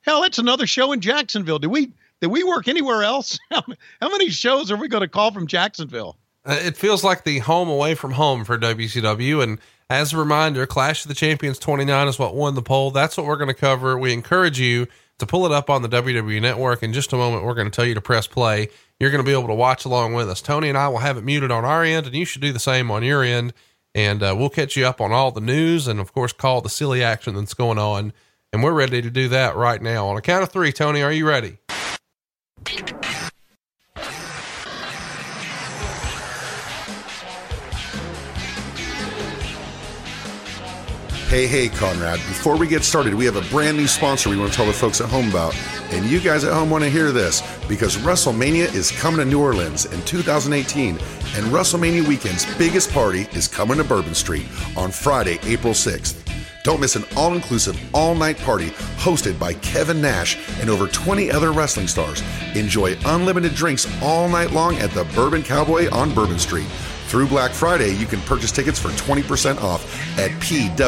hell, 0.00 0.24
it's 0.24 0.40
another 0.40 0.66
show 0.66 0.90
in 0.90 1.00
Jacksonville. 1.00 1.60
Did 1.60 1.68
we 1.68 1.92
did 2.20 2.26
we 2.26 2.42
work 2.42 2.66
anywhere 2.66 3.04
else? 3.04 3.38
How, 3.50 3.62
how 4.00 4.10
many 4.10 4.28
shows 4.28 4.70
are 4.70 4.76
we 4.76 4.88
going 4.88 5.00
to 5.02 5.08
call 5.08 5.30
from 5.30 5.46
Jacksonville? 5.46 6.18
Uh, 6.44 6.58
it 6.60 6.76
feels 6.76 7.04
like 7.04 7.24
the 7.24 7.38
home 7.38 7.68
away 7.68 7.94
from 7.94 8.12
home 8.12 8.44
for 8.44 8.58
WCW. 8.58 9.42
And 9.42 9.58
as 9.88 10.12
a 10.12 10.18
reminder, 10.18 10.66
Clash 10.66 11.04
of 11.04 11.08
the 11.08 11.14
Champions 11.14 11.58
29 11.58 12.08
is 12.08 12.18
what 12.18 12.34
won 12.34 12.56
the 12.56 12.62
poll. 12.62 12.90
That's 12.90 13.16
what 13.16 13.26
we're 13.26 13.36
going 13.36 13.48
to 13.48 13.54
cover. 13.54 13.96
We 13.96 14.12
encourage 14.12 14.58
you 14.58 14.86
to 15.18 15.26
pull 15.26 15.46
it 15.46 15.52
up 15.52 15.70
on 15.70 15.82
the 15.82 15.88
WWE 15.88 16.42
network. 16.42 16.82
In 16.82 16.92
just 16.92 17.12
a 17.12 17.16
moment, 17.16 17.44
we're 17.44 17.54
going 17.54 17.70
to 17.70 17.74
tell 17.74 17.86
you 17.86 17.94
to 17.94 18.00
press 18.00 18.26
play. 18.26 18.68
You're 18.98 19.10
going 19.10 19.24
to 19.24 19.26
be 19.26 19.32
able 19.32 19.48
to 19.48 19.54
watch 19.54 19.84
along 19.84 20.14
with 20.14 20.28
us. 20.28 20.42
Tony 20.42 20.68
and 20.68 20.76
I 20.76 20.88
will 20.88 20.98
have 20.98 21.16
it 21.16 21.24
muted 21.24 21.50
on 21.50 21.64
our 21.64 21.84
end, 21.84 22.06
and 22.06 22.14
you 22.14 22.24
should 22.24 22.42
do 22.42 22.52
the 22.52 22.58
same 22.58 22.90
on 22.90 23.04
your 23.04 23.22
end. 23.22 23.54
And 23.94 24.22
uh, 24.22 24.34
we'll 24.38 24.50
catch 24.50 24.76
you 24.76 24.86
up 24.86 25.00
on 25.00 25.12
all 25.12 25.32
the 25.32 25.40
news 25.40 25.88
and, 25.88 25.98
of 25.98 26.12
course, 26.12 26.32
call 26.32 26.60
the 26.60 26.68
silly 26.68 27.02
action 27.02 27.34
that's 27.34 27.54
going 27.54 27.78
on. 27.78 28.12
And 28.52 28.62
we're 28.62 28.72
ready 28.72 29.02
to 29.02 29.10
do 29.10 29.28
that 29.28 29.56
right 29.56 29.80
now. 29.80 30.06
On 30.08 30.16
a 30.16 30.20
count 30.20 30.42
of 30.42 30.50
three, 30.50 30.72
Tony, 30.72 31.02
are 31.02 31.12
you 31.12 31.26
ready? 31.26 31.58
Hey, 41.28 41.46
hey, 41.46 41.68
Conrad. 41.68 42.18
Before 42.18 42.56
we 42.56 42.66
get 42.66 42.82
started, 42.82 43.14
we 43.14 43.24
have 43.24 43.36
a 43.36 43.48
brand 43.50 43.76
new 43.76 43.86
sponsor 43.86 44.30
we 44.30 44.36
want 44.36 44.50
to 44.50 44.56
tell 44.56 44.66
the 44.66 44.72
folks 44.72 45.00
at 45.00 45.08
home 45.08 45.28
about. 45.30 45.54
And 45.92 46.04
you 46.06 46.20
guys 46.20 46.44
at 46.44 46.52
home 46.52 46.70
want 46.70 46.84
to 46.84 46.90
hear 46.90 47.10
this 47.12 47.42
because 47.68 47.96
WrestleMania 47.96 48.72
is 48.74 48.90
coming 48.90 49.18
to 49.18 49.24
New 49.24 49.40
Orleans 49.40 49.86
in 49.86 50.00
2018. 50.02 50.90
And 50.90 51.46
WrestleMania 51.46 52.06
weekend's 52.06 52.46
biggest 52.56 52.92
party 52.92 53.28
is 53.32 53.48
coming 53.48 53.78
to 53.78 53.84
Bourbon 53.84 54.14
Street 54.14 54.46
on 54.76 54.90
Friday, 54.90 55.38
April 55.44 55.72
6th. 55.72 56.16
Don't 56.62 56.80
miss 56.80 56.94
an 56.94 57.04
all 57.16 57.34
inclusive, 57.34 57.78
all 57.94 58.14
night 58.14 58.38
party 58.38 58.68
hosted 58.98 59.38
by 59.38 59.54
Kevin 59.54 60.00
Nash 60.00 60.36
and 60.60 60.68
over 60.68 60.86
20 60.86 61.30
other 61.30 61.52
wrestling 61.52 61.88
stars. 61.88 62.22
Enjoy 62.54 62.96
unlimited 63.06 63.54
drinks 63.54 63.88
all 64.02 64.28
night 64.28 64.50
long 64.50 64.76
at 64.76 64.90
the 64.90 65.04
Bourbon 65.14 65.42
Cowboy 65.42 65.88
on 65.90 66.14
Bourbon 66.14 66.38
Street. 66.38 66.68
Through 67.10 67.26
Black 67.26 67.50
Friday, 67.50 67.92
you 67.96 68.06
can 68.06 68.20
purchase 68.20 68.52
tickets 68.52 68.78
for 68.78 68.90
20% 68.90 69.60
off 69.60 69.82
at 70.16 70.30
pwrshow.com. 70.40 70.78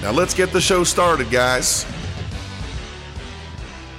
Now 0.00 0.10
let's 0.10 0.32
get 0.32 0.54
the 0.54 0.60
show 0.62 0.84
started, 0.84 1.30
guys. 1.30 1.84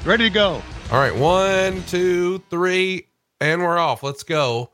Ready 0.04 0.24
to 0.24 0.32
go. 0.32 0.64
All 0.92 1.00
right, 1.00 1.16
one, 1.16 1.84
two, 1.84 2.40
three, 2.50 3.06
and 3.40 3.62
we're 3.62 3.78
off. 3.78 4.02
Let's 4.02 4.24
go. 4.24 4.72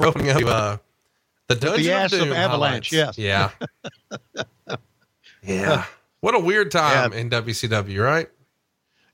We're 0.00 0.06
opening 0.06 0.30
up 0.30 0.42
uh, 0.46 0.78
the 1.48 1.56
Dungeon 1.56 1.92
ass 1.92 2.14
of, 2.14 2.22
of 2.22 2.32
Avalanche, 2.32 2.90
highlights. 2.90 3.18
yes. 3.18 3.50
Yeah. 4.38 4.76
yeah. 5.42 5.84
What 6.20 6.34
a 6.34 6.38
weird 6.38 6.70
time 6.70 7.12
in 7.12 7.30
WCW, 7.30 8.04
right? 8.04 8.28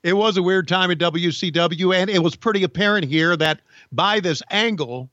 It 0.03 0.13
was 0.13 0.37
a 0.37 0.43
weird 0.43 0.67
time 0.67 0.91
in 0.91 0.97
WCW, 0.97 1.95
and 1.95 2.09
it 2.09 2.21
was 2.21 2.35
pretty 2.35 2.63
apparent 2.63 3.05
here 3.05 3.35
that 3.37 3.61
by 3.91 4.19
this 4.19 4.43
angle, 4.49 5.09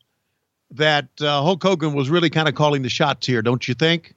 that 0.71 1.09
uh, 1.21 1.43
Hulk 1.43 1.63
Hogan 1.63 1.95
was 1.95 2.11
really 2.11 2.31
kind 2.31 2.49
of 2.49 2.55
calling 2.55 2.83
the 2.83 2.89
shots 2.89 3.27
here, 3.27 3.43
don't 3.43 3.67
you 3.67 3.75
think? 3.75 4.15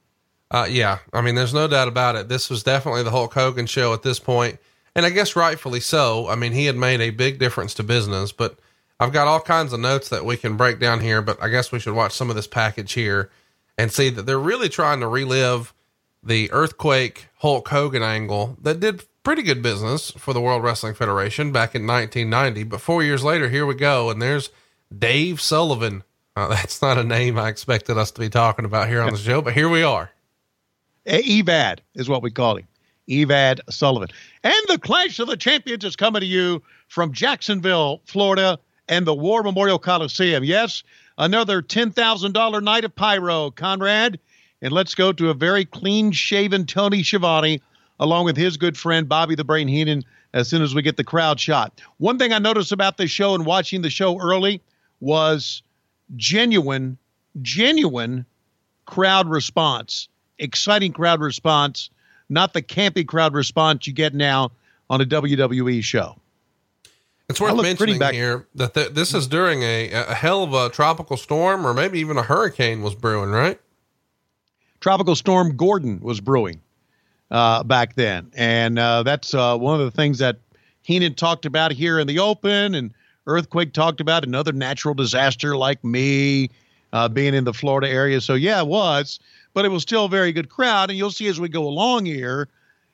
Uh, 0.50 0.67
yeah. 0.69 1.00
I 1.13 1.22
mean, 1.22 1.36
there's 1.36 1.53
no 1.53 1.67
doubt 1.67 1.88
about 1.88 2.15
it. 2.15 2.29
This 2.29 2.50
was 2.50 2.63
definitely 2.63 3.03
the 3.03 3.12
Hulk 3.12 3.34
Hogan 3.34 3.65
show 3.65 3.93
at 3.93 4.03
this 4.03 4.19
point, 4.19 4.60
and 4.96 5.05
I 5.05 5.10
guess 5.10 5.36
rightfully 5.36 5.79
so. 5.79 6.27
I 6.27 6.36
mean, 6.36 6.51
he 6.51 6.65
had 6.65 6.75
made 6.75 7.01
a 7.01 7.12
big 7.12 7.38
difference 7.38 7.74
to 7.75 7.84
business, 7.84 8.31
but 8.31 8.57
I've 9.00 9.13
got 9.13 9.27
all 9.27 9.39
kinds 9.39 9.74
of 9.74 9.79
notes 9.79 10.10
that 10.10 10.25
we 10.25 10.38
can 10.38 10.57
break 10.57 10.79
down 10.79 11.01
here, 11.01 11.22
but 11.22 11.41
I 11.41 11.50
guess 11.50 11.72
we 11.72 11.79
should 11.79 11.93
watch 11.93 12.13
some 12.13 12.29
of 12.29 12.36
this 12.36 12.48
package 12.48 12.93
here 12.93 13.29
and 13.77 13.91
see 13.91 14.10
that 14.10 14.25
they're 14.25 14.39
really 14.39 14.69
trying 14.69 15.01
to 15.01 15.07
relive 15.07 15.74
the 16.27 16.51
earthquake 16.51 17.27
Hulk 17.38 17.67
Hogan 17.69 18.03
angle 18.03 18.57
that 18.62 18.79
did 18.79 19.03
pretty 19.24 19.43
good 19.43 19.62
business 19.62 20.12
for 20.12 20.34
the 20.34 20.41
World 20.41 20.63
Wrestling 20.63 20.93
Federation 20.93 21.51
back 21.51 21.75
in 21.75 21.88
1990. 21.88 22.63
But 22.63 22.81
four 22.81 23.03
years 23.03 23.24
later, 23.24 23.50
here 23.50 23.65
we 23.65 23.75
go. 23.75 24.10
And 24.10 24.22
there's 24.22 24.50
Dave 24.98 25.41
Sullivan. 25.41 26.03
Uh, 26.36 26.48
that's 26.50 26.81
not 26.81 26.98
a 26.98 27.03
name 27.03 27.38
I 27.38 27.50
expected 27.50 27.98
us 27.98 28.12
to 28.12 28.19
be 28.19 28.29
talking 28.29 28.65
about 28.65 28.89
here 28.89 29.01
on 29.01 29.12
the 29.12 29.17
show, 29.17 29.41
but 29.41 29.53
here 29.53 29.69
we 29.69 29.84
are. 29.84 30.12
Evad 31.05 31.79
is 31.96 32.10
what 32.10 32.22
we 32.22 32.31
call 32.31 32.57
him. 32.57 32.67
Evad 33.10 33.60
Sullivan. 33.69 34.10
And 34.43 34.62
the 34.67 34.77
Clash 34.77 35.19
of 35.19 35.27
the 35.27 35.38
Champions 35.38 35.86
is 35.86 35.96
coming 35.96 36.19
to 36.19 36.25
you 36.25 36.62
from 36.89 37.13
Jacksonville, 37.13 38.01
Florida, 38.05 38.60
and 38.89 39.07
the 39.07 39.15
War 39.15 39.43
Memorial 39.43 39.79
Coliseum. 39.79 40.43
Yes, 40.43 40.84
another 41.17 41.62
$10,000 41.62 42.63
night 42.63 42.84
of 42.84 42.96
pyro, 42.96 43.51
Conrad. 43.51 44.19
And 44.61 44.71
let's 44.73 44.95
go 44.95 45.11
to 45.11 45.29
a 45.29 45.33
very 45.33 45.65
clean 45.65 46.11
shaven 46.11 46.65
Tony 46.65 47.03
Schiavone, 47.03 47.61
along 47.99 48.25
with 48.25 48.37
his 48.37 48.57
good 48.57 48.77
friend 48.77 49.07
Bobby 49.07 49.35
the 49.35 49.43
Brain 49.43 49.67
Heenan, 49.67 50.03
as 50.33 50.47
soon 50.47 50.61
as 50.61 50.73
we 50.75 50.81
get 50.81 50.97
the 50.97 51.03
crowd 51.03 51.39
shot. 51.39 51.79
One 51.97 52.17
thing 52.17 52.33
I 52.33 52.39
noticed 52.39 52.71
about 52.71 52.97
this 52.97 53.11
show 53.11 53.35
and 53.35 53.45
watching 53.45 53.81
the 53.81 53.89
show 53.89 54.19
early 54.19 54.61
was 54.99 55.61
genuine, 56.15 56.97
genuine 57.41 58.25
crowd 58.85 59.29
response, 59.29 60.07
exciting 60.39 60.91
crowd 60.91 61.21
response, 61.21 61.89
not 62.29 62.53
the 62.53 62.61
campy 62.61 63.05
crowd 63.05 63.33
response 63.33 63.87
you 63.87 63.93
get 63.93 64.13
now 64.13 64.51
on 64.89 65.01
a 65.01 65.05
WWE 65.05 65.83
show. 65.83 66.15
It's 67.29 67.41
worth 67.41 67.61
mentioning 67.61 67.99
back- 67.99 68.13
here 68.13 68.47
that 68.55 68.73
th- 68.73 68.91
this 68.91 69.13
is 69.13 69.27
during 69.27 69.61
a, 69.61 69.91
a 69.91 70.13
hell 70.13 70.43
of 70.43 70.53
a 70.53 70.69
tropical 70.69 71.17
storm 71.17 71.67
or 71.67 71.73
maybe 71.73 71.99
even 71.99 72.17
a 72.17 72.23
hurricane 72.23 72.81
was 72.81 72.95
brewing, 72.95 73.31
right? 73.31 73.59
Tropical 74.88 75.15
Storm 75.15 75.58
Gordon 75.58 76.00
was 76.00 76.22
brewing 76.22 76.62
uh, 77.29 77.62
back 77.63 77.96
then. 77.96 78.32
And 78.38 78.79
uh, 78.79 79.03
that's 79.03 79.34
uh, 79.34 79.58
one 79.58 79.77
of 79.77 79.86
the 79.86 79.91
things 79.91 80.20
that 80.20 80.39
Heenan 80.84 81.15
talked 81.15 81.46
about 81.46 81.74
here 81.74 82.00
in 82.00 82.08
the 82.08 82.20
open, 82.20 82.74
and 82.74 82.94
Earthquake 83.25 83.74
talked 83.74 84.00
about 84.00 84.24
another 84.24 84.53
natural 84.53 84.94
disaster 84.94 85.58
like 85.58 85.84
me 85.84 86.51
uh, 86.94 87.10
being 87.10 87.34
in 87.34 87.44
the 87.44 87.53
Florida 87.53 87.89
area. 87.89 88.22
So, 88.22 88.36
yeah, 88.36 88.62
it 88.62 88.67
was, 88.67 89.20
but 89.53 89.65
it 89.65 89.72
was 89.72 89.82
still 89.82 90.06
a 90.06 90.08
very 90.08 90.32
good 90.32 90.48
crowd. 90.48 90.89
And 90.89 90.98
you'll 90.98 91.12
see 91.12 91.27
as 91.27 91.38
we 91.38 91.50
go 91.50 91.67
along 91.67 92.06
here 92.06 92.48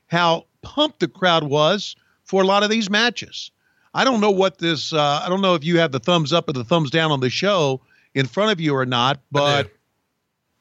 how 0.08 0.48
pumped 0.64 1.00
the 1.00 1.08
crowd 1.08 1.44
was 1.44 1.96
for 2.24 2.42
a 2.42 2.46
lot 2.48 2.64
of 2.64 2.72
these 2.72 2.90
matches. 2.90 3.52
I 3.94 4.04
don't 4.04 4.20
know 4.20 4.32
what 4.32 4.58
this, 4.58 4.94
uh, 4.94 5.22
I 5.24 5.30
don't 5.30 5.42
know 5.42 5.54
if 5.54 5.64
you 5.64 5.78
have 5.78 5.92
the 5.92 6.00
thumbs 6.00 6.34
up 6.34 6.50
or 6.50 6.54
the 6.54 6.64
thumbs 6.64 6.90
down 6.90 7.12
on 7.12 7.20
the 7.20 7.30
show 7.30 7.82
in 8.16 8.26
front 8.26 8.52
of 8.52 8.60
you 8.60 8.74
or 8.74 8.88
not, 8.88 9.20
but 9.32 9.72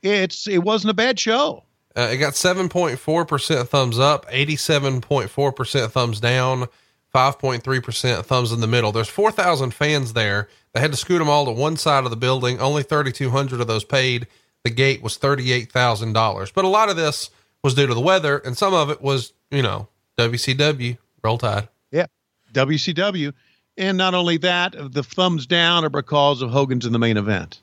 it's 0.02 0.47
it 0.49 0.62
wasn't 0.62 0.90
a 0.90 0.94
bad 0.94 1.18
show. 1.18 1.64
Uh, 1.97 2.09
it 2.11 2.16
got 2.16 2.32
7.4% 2.32 3.68
thumbs 3.68 3.99
up, 3.99 4.26
87.4% 4.30 5.90
thumbs 5.90 6.21
down, 6.21 6.66
5.3% 7.14 8.25
thumbs 8.25 8.52
in 8.52 8.61
the 8.61 8.66
middle. 8.66 8.92
There's 8.92 9.11
4,000 9.11 9.75
fans 9.75 10.14
there. 10.14 10.49
They 10.73 10.80
had 10.80 10.90
to 10.92 10.97
scoot 10.97 11.18
them 11.18 11.28
all 11.28 11.44
to 11.44 11.52
one 11.52 11.76
side 11.76 12.04
of 12.04 12.11
the 12.11 12.16
building. 12.16 12.61
Only 12.61 12.82
3,200 12.82 13.61
of 13.61 13.66
those 13.66 13.85
paid. 13.85 14.26
The 14.64 14.71
gate 14.71 15.02
was 15.02 15.18
$38,000. 15.18 16.52
But 16.54 16.64
a 16.64 16.68
lot 16.68 16.88
of 16.88 16.97
this 16.97 17.30
was 17.62 17.75
due 17.75 17.87
to 17.87 17.94
the 17.94 18.00
weather, 18.00 18.38
and 18.38 18.56
some 18.56 18.73
of 18.73 18.90
it 18.90 19.02
was, 19.02 19.32
you 19.50 19.62
know, 19.62 19.88
WCW, 20.18 20.97
roll 21.23 21.38
tide. 21.38 21.68
Yeah, 21.90 22.06
WCW, 22.52 23.32
and 23.76 23.99
not 23.99 24.14
only 24.14 24.37
that, 24.38 24.75
the 24.92 25.02
thumbs 25.02 25.47
down 25.47 25.85
are 25.85 25.90
because 25.90 26.42
of 26.42 26.50
Hogan's 26.50 26.87
in 26.87 26.92
the 26.92 26.99
main 26.99 27.16
event. 27.16 27.61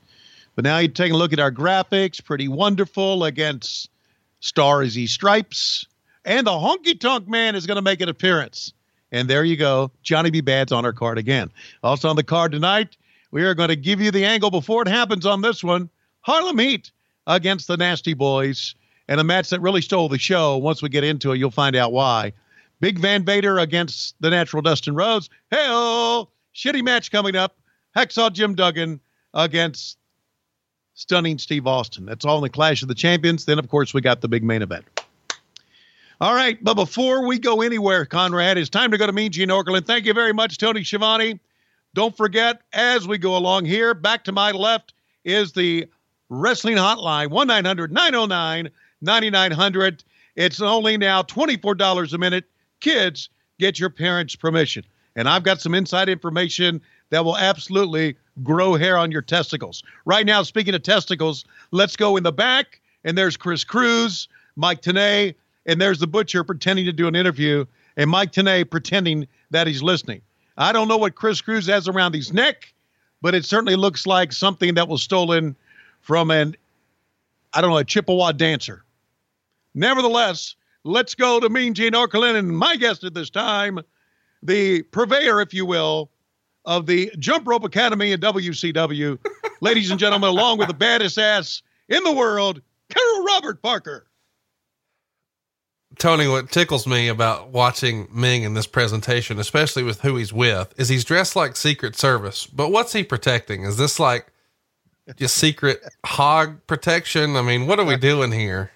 But 0.59 0.65
now 0.65 0.79
you 0.79 0.89
take 0.89 1.13
a 1.13 1.15
look 1.15 1.31
at 1.31 1.39
our 1.39 1.53
graphics, 1.53 2.21
pretty 2.21 2.49
wonderful 2.49 3.23
against 3.23 3.89
Stars 4.41 4.97
E 4.97 5.07
Stripes, 5.07 5.85
and 6.25 6.45
the 6.45 6.51
Honky 6.51 6.99
Tonk 6.99 7.29
Man 7.29 7.55
is 7.55 7.65
going 7.65 7.77
to 7.77 7.81
make 7.81 8.01
an 8.01 8.09
appearance. 8.09 8.73
And 9.09 9.29
there 9.29 9.45
you 9.45 9.55
go, 9.55 9.89
Johnny 10.03 10.31
B. 10.31 10.41
Bad's 10.41 10.73
on 10.73 10.83
our 10.83 10.91
card 10.91 11.17
again. 11.17 11.49
Also 11.81 12.09
on 12.09 12.17
the 12.17 12.25
card 12.25 12.51
tonight, 12.51 12.97
we 13.31 13.45
are 13.45 13.53
going 13.53 13.69
to 13.69 13.77
give 13.77 14.01
you 14.01 14.11
the 14.11 14.25
angle 14.25 14.51
before 14.51 14.81
it 14.81 14.89
happens 14.89 15.25
on 15.25 15.39
this 15.39 15.63
one. 15.63 15.89
Harlem 16.23 16.59
Heat 16.59 16.91
against 17.25 17.69
the 17.69 17.77
Nasty 17.77 18.13
Boys, 18.13 18.75
and 19.07 19.21
a 19.21 19.23
match 19.23 19.51
that 19.51 19.61
really 19.61 19.79
stole 19.79 20.09
the 20.09 20.19
show. 20.19 20.57
Once 20.57 20.81
we 20.81 20.89
get 20.89 21.05
into 21.05 21.31
it, 21.31 21.37
you'll 21.37 21.51
find 21.51 21.77
out 21.77 21.93
why. 21.93 22.33
Big 22.81 22.99
Van 22.99 23.23
Vader 23.23 23.59
against 23.59 24.13
the 24.19 24.29
natural 24.29 24.61
Dustin 24.61 24.93
Rhodes. 24.93 25.29
Hell, 25.53 26.29
shitty 26.53 26.83
match 26.83 27.11
coming 27.11 27.37
up. 27.37 27.55
Hacksaw 27.95 28.33
Jim 28.33 28.55
Duggan 28.55 28.99
against 29.33 29.95
stunning 30.99 31.37
Steve 31.37 31.65
Austin. 31.65 32.05
That's 32.05 32.25
all 32.25 32.35
in 32.37 32.43
the 32.43 32.49
Clash 32.49 32.81
of 32.81 32.89
the 32.89 32.95
Champions. 32.95 33.45
Then, 33.45 33.57
of 33.57 33.69
course, 33.69 33.93
we 33.93 34.01
got 34.01 34.19
the 34.19 34.27
big 34.27 34.43
main 34.43 34.61
event. 34.61 34.83
All 36.19 36.35
right, 36.35 36.61
but 36.61 36.73
before 36.73 37.25
we 37.25 37.39
go 37.39 37.61
anywhere, 37.61 38.05
Conrad, 38.05 38.57
it's 38.57 38.69
time 38.69 38.91
to 38.91 38.97
go 38.97 39.07
to 39.07 39.13
Mean 39.13 39.31
Gene 39.31 39.47
Okerlund. 39.47 39.85
Thank 39.85 40.05
you 40.05 40.13
very 40.13 40.33
much, 40.33 40.57
Tony 40.57 40.83
Schiavone. 40.83 41.39
Don't 41.93 42.15
forget, 42.17 42.61
as 42.73 43.07
we 43.07 43.17
go 43.17 43.37
along 43.37 43.63
here, 43.63 43.93
back 43.93 44.25
to 44.25 44.33
my 44.33 44.51
left 44.51 44.93
is 45.23 45.53
the 45.53 45.87
Wrestling 46.27 46.75
Hotline, 46.75 47.29
1 47.29 47.47
900 47.47 47.93
909 47.93 48.69
9900. 49.01 50.03
It's 50.35 50.61
only 50.61 50.97
now 50.97 51.21
$24 51.21 52.13
a 52.13 52.17
minute. 52.17 52.43
Kids, 52.81 53.29
get 53.57 53.79
your 53.79 53.89
parents' 53.89 54.35
permission. 54.35 54.83
And 55.15 55.29
I've 55.29 55.43
got 55.43 55.61
some 55.61 55.73
inside 55.73 56.09
information 56.09 56.81
that 57.09 57.25
will 57.25 57.37
absolutely 57.37 58.15
grow 58.43 58.75
hair 58.75 58.97
on 58.97 59.11
your 59.11 59.21
testicles. 59.21 59.83
Right 60.05 60.25
now, 60.25 60.43
speaking 60.43 60.75
of 60.75 60.83
testicles, 60.83 61.45
let's 61.71 61.95
go 61.95 62.17
in 62.17 62.23
the 62.23 62.31
back. 62.31 62.79
And 63.03 63.17
there's 63.17 63.37
Chris 63.37 63.63
Cruise, 63.63 64.27
Mike 64.55 64.81
Tenay, 64.81 65.33
and 65.65 65.79
there's 65.79 65.99
the 65.99 66.07
butcher 66.07 66.43
pretending 66.43 66.85
to 66.85 66.91
do 66.91 67.07
an 67.07 67.15
interview, 67.15 67.65
and 67.95 68.09
Mike 68.09 68.31
Tenay 68.31 68.69
pretending 68.69 69.27
that 69.51 69.67
he's 69.67 69.81
listening. 69.81 70.21
I 70.57 70.71
don't 70.71 70.87
know 70.87 70.97
what 70.97 71.15
Chris 71.15 71.41
Cruise 71.41 71.67
has 71.67 71.87
around 71.87 72.13
his 72.13 72.33
neck, 72.33 72.73
but 73.21 73.35
it 73.35 73.45
certainly 73.45 73.75
looks 73.75 74.05
like 74.05 74.33
something 74.33 74.73
that 74.73 74.87
was 74.87 75.01
stolen 75.01 75.55
from 76.01 76.31
an, 76.31 76.55
I 77.53 77.61
don't 77.61 77.69
know, 77.69 77.77
a 77.77 77.85
Chippewa 77.85 78.31
dancer. 78.31 78.83
Nevertheless, 79.75 80.55
let's 80.83 81.15
go 81.15 81.39
to 81.39 81.49
Mean 81.49 81.73
Gene 81.73 81.93
Okerlund 81.93 82.35
and 82.35 82.57
my 82.57 82.75
guest 82.75 83.03
at 83.03 83.13
this 83.13 83.29
time, 83.29 83.79
the 84.43 84.81
purveyor, 84.83 85.41
if 85.41 85.53
you 85.53 85.65
will, 85.65 86.09
of 86.69 86.85
the 86.85 87.11
Jump 87.17 87.47
Rope 87.47 87.63
Academy 87.63 88.13
at 88.13 88.19
WCW. 88.19 89.17
Ladies 89.61 89.89
and 89.89 89.99
gentlemen, 89.99 90.29
along 90.29 90.59
with 90.59 90.67
the 90.67 90.73
baddest 90.73 91.17
ass 91.17 91.63
in 91.89 92.03
the 92.03 92.11
world, 92.11 92.61
Colonel 92.95 93.25
Robert 93.25 93.59
Parker. 93.61 94.05
Tony, 95.97 96.27
what 96.27 96.51
tickles 96.51 96.85
me 96.85 97.07
about 97.07 97.49
watching 97.49 98.07
Ming 98.13 98.43
in 98.43 98.53
this 98.53 98.67
presentation, 98.67 99.39
especially 99.39 99.81
with 99.81 100.01
who 100.01 100.15
he's 100.15 100.31
with, 100.31 100.71
is 100.77 100.87
he's 100.89 101.03
dressed 101.03 101.35
like 101.35 101.57
Secret 101.57 101.95
Service. 101.95 102.45
But 102.45 102.71
what's 102.71 102.93
he 102.93 103.03
protecting? 103.03 103.63
Is 103.63 103.77
this 103.77 103.99
like 103.99 104.27
just 105.17 105.35
secret 105.35 105.81
hog 106.05 106.65
protection? 106.67 107.35
I 107.35 107.41
mean, 107.41 107.65
what 107.65 107.79
are 107.79 107.85
we 107.85 107.97
doing 107.97 108.31
here? 108.31 108.71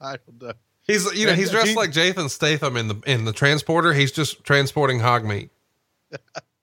I 0.00 0.16
don't 0.16 0.40
know. 0.40 0.52
He's 0.86 1.04
you 1.14 1.26
know 1.26 1.34
he's 1.34 1.50
dressed 1.50 1.76
like 1.76 1.92
Jason 1.92 2.30
Statham 2.30 2.78
in 2.78 2.88
the 2.88 3.00
in 3.06 3.26
the 3.26 3.32
transporter. 3.32 3.92
He's 3.92 4.12
just 4.12 4.44
transporting 4.44 5.00
hog 5.00 5.26
meat. 5.26 5.50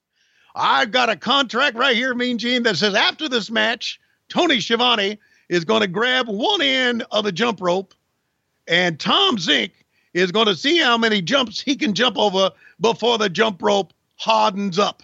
I've 0.56 0.92
got 0.92 1.10
a 1.10 1.16
contract 1.16 1.78
right 1.78 1.96
here, 1.96 2.14
Mean 2.14 2.38
Gene, 2.38 2.64
that 2.64 2.78
says 2.78 2.94
after 2.94 3.30
this 3.30 3.50
match, 3.50 4.00
Tony 4.30 4.60
Schiavone 4.60 5.18
is 5.50 5.66
going 5.66 5.82
to 5.82 5.88
grab 5.88 6.28
one 6.28 6.62
end 6.62 7.04
of 7.12 7.24
the 7.24 7.32
jump 7.32 7.62
rope, 7.62 7.94
and 8.68 9.00
Tom 9.00 9.38
Zenk 9.38 9.72
is 10.14 10.32
going 10.32 10.48
to 10.48 10.56
see 10.56 10.78
how 10.80 10.98
many 10.98 11.22
jumps 11.22 11.60
he 11.60 11.76
can 11.76 11.94
jump 11.94 12.18
over 12.18 12.52
before 12.80 13.18
the 13.18 13.30
jump 13.30 13.62
rope 13.62 13.94
hardens 14.18 14.78
up. 14.78 15.04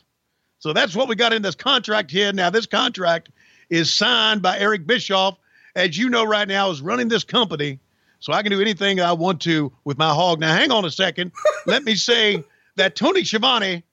So 0.60 0.74
that's 0.74 0.96
what 0.96 1.08
we 1.08 1.16
got 1.16 1.34
in 1.34 1.42
this 1.42 1.56
contract 1.56 2.12
here. 2.12 2.34
Now, 2.34 2.50
this 2.50 2.66
contract 2.66 3.30
is 3.70 3.94
signed 3.94 4.42
by 4.42 4.58
Eric 4.58 4.88
Bischoff, 4.88 5.38
as 5.76 5.98
you 5.98 6.10
know 6.10 6.26
right 6.26 6.48
now, 6.48 6.70
is 6.72 6.82
running 6.82 7.08
this 7.08 7.24
company. 7.24 7.80
So 8.20 8.34
I 8.34 8.42
can 8.42 8.52
do 8.52 8.60
anything 8.62 9.00
I 9.00 9.14
want 9.14 9.42
to 9.42 9.72
with 9.84 9.98
my 9.98 10.10
hog. 10.14 10.40
Now, 10.40 10.54
hang 10.54 10.72
on 10.72 10.86
a 10.86 10.92
second. 10.92 11.32
Let 11.68 11.84
me 11.84 11.96
say 11.96 12.44
that 12.76 12.96
Tony 12.96 13.24
Schiavone 13.24 13.84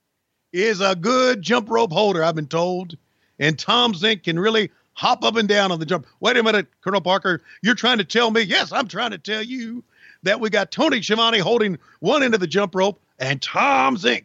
is 0.54 0.80
a 0.80 0.94
good 0.94 1.42
jump 1.42 1.68
rope 1.68 1.92
holder, 1.92 2.22
I've 2.22 2.36
been 2.36 2.46
told. 2.46 2.96
And 3.40 3.58
Tom 3.58 3.92
Zenk 3.92 4.22
can 4.22 4.38
really 4.38 4.70
hop 4.92 5.24
up 5.24 5.36
and 5.36 5.48
down 5.48 5.72
on 5.72 5.80
the 5.80 5.86
jump. 5.86 6.06
Wait 6.20 6.36
a 6.36 6.42
minute, 6.42 6.68
Colonel 6.80 7.00
Parker. 7.00 7.42
You're 7.62 7.74
trying 7.74 7.98
to 7.98 8.04
tell 8.04 8.30
me, 8.30 8.42
yes, 8.42 8.70
I'm 8.70 8.86
trying 8.86 9.10
to 9.10 9.18
tell 9.18 9.42
you 9.42 9.82
that 10.22 10.38
we 10.38 10.50
got 10.50 10.70
Tony 10.70 11.02
Schiavone 11.02 11.38
holding 11.38 11.76
one 11.98 12.22
end 12.22 12.34
of 12.34 12.40
the 12.40 12.46
jump 12.46 12.74
rope 12.76 13.00
and 13.18 13.42
Tom 13.42 13.96
Zenk, 13.96 14.24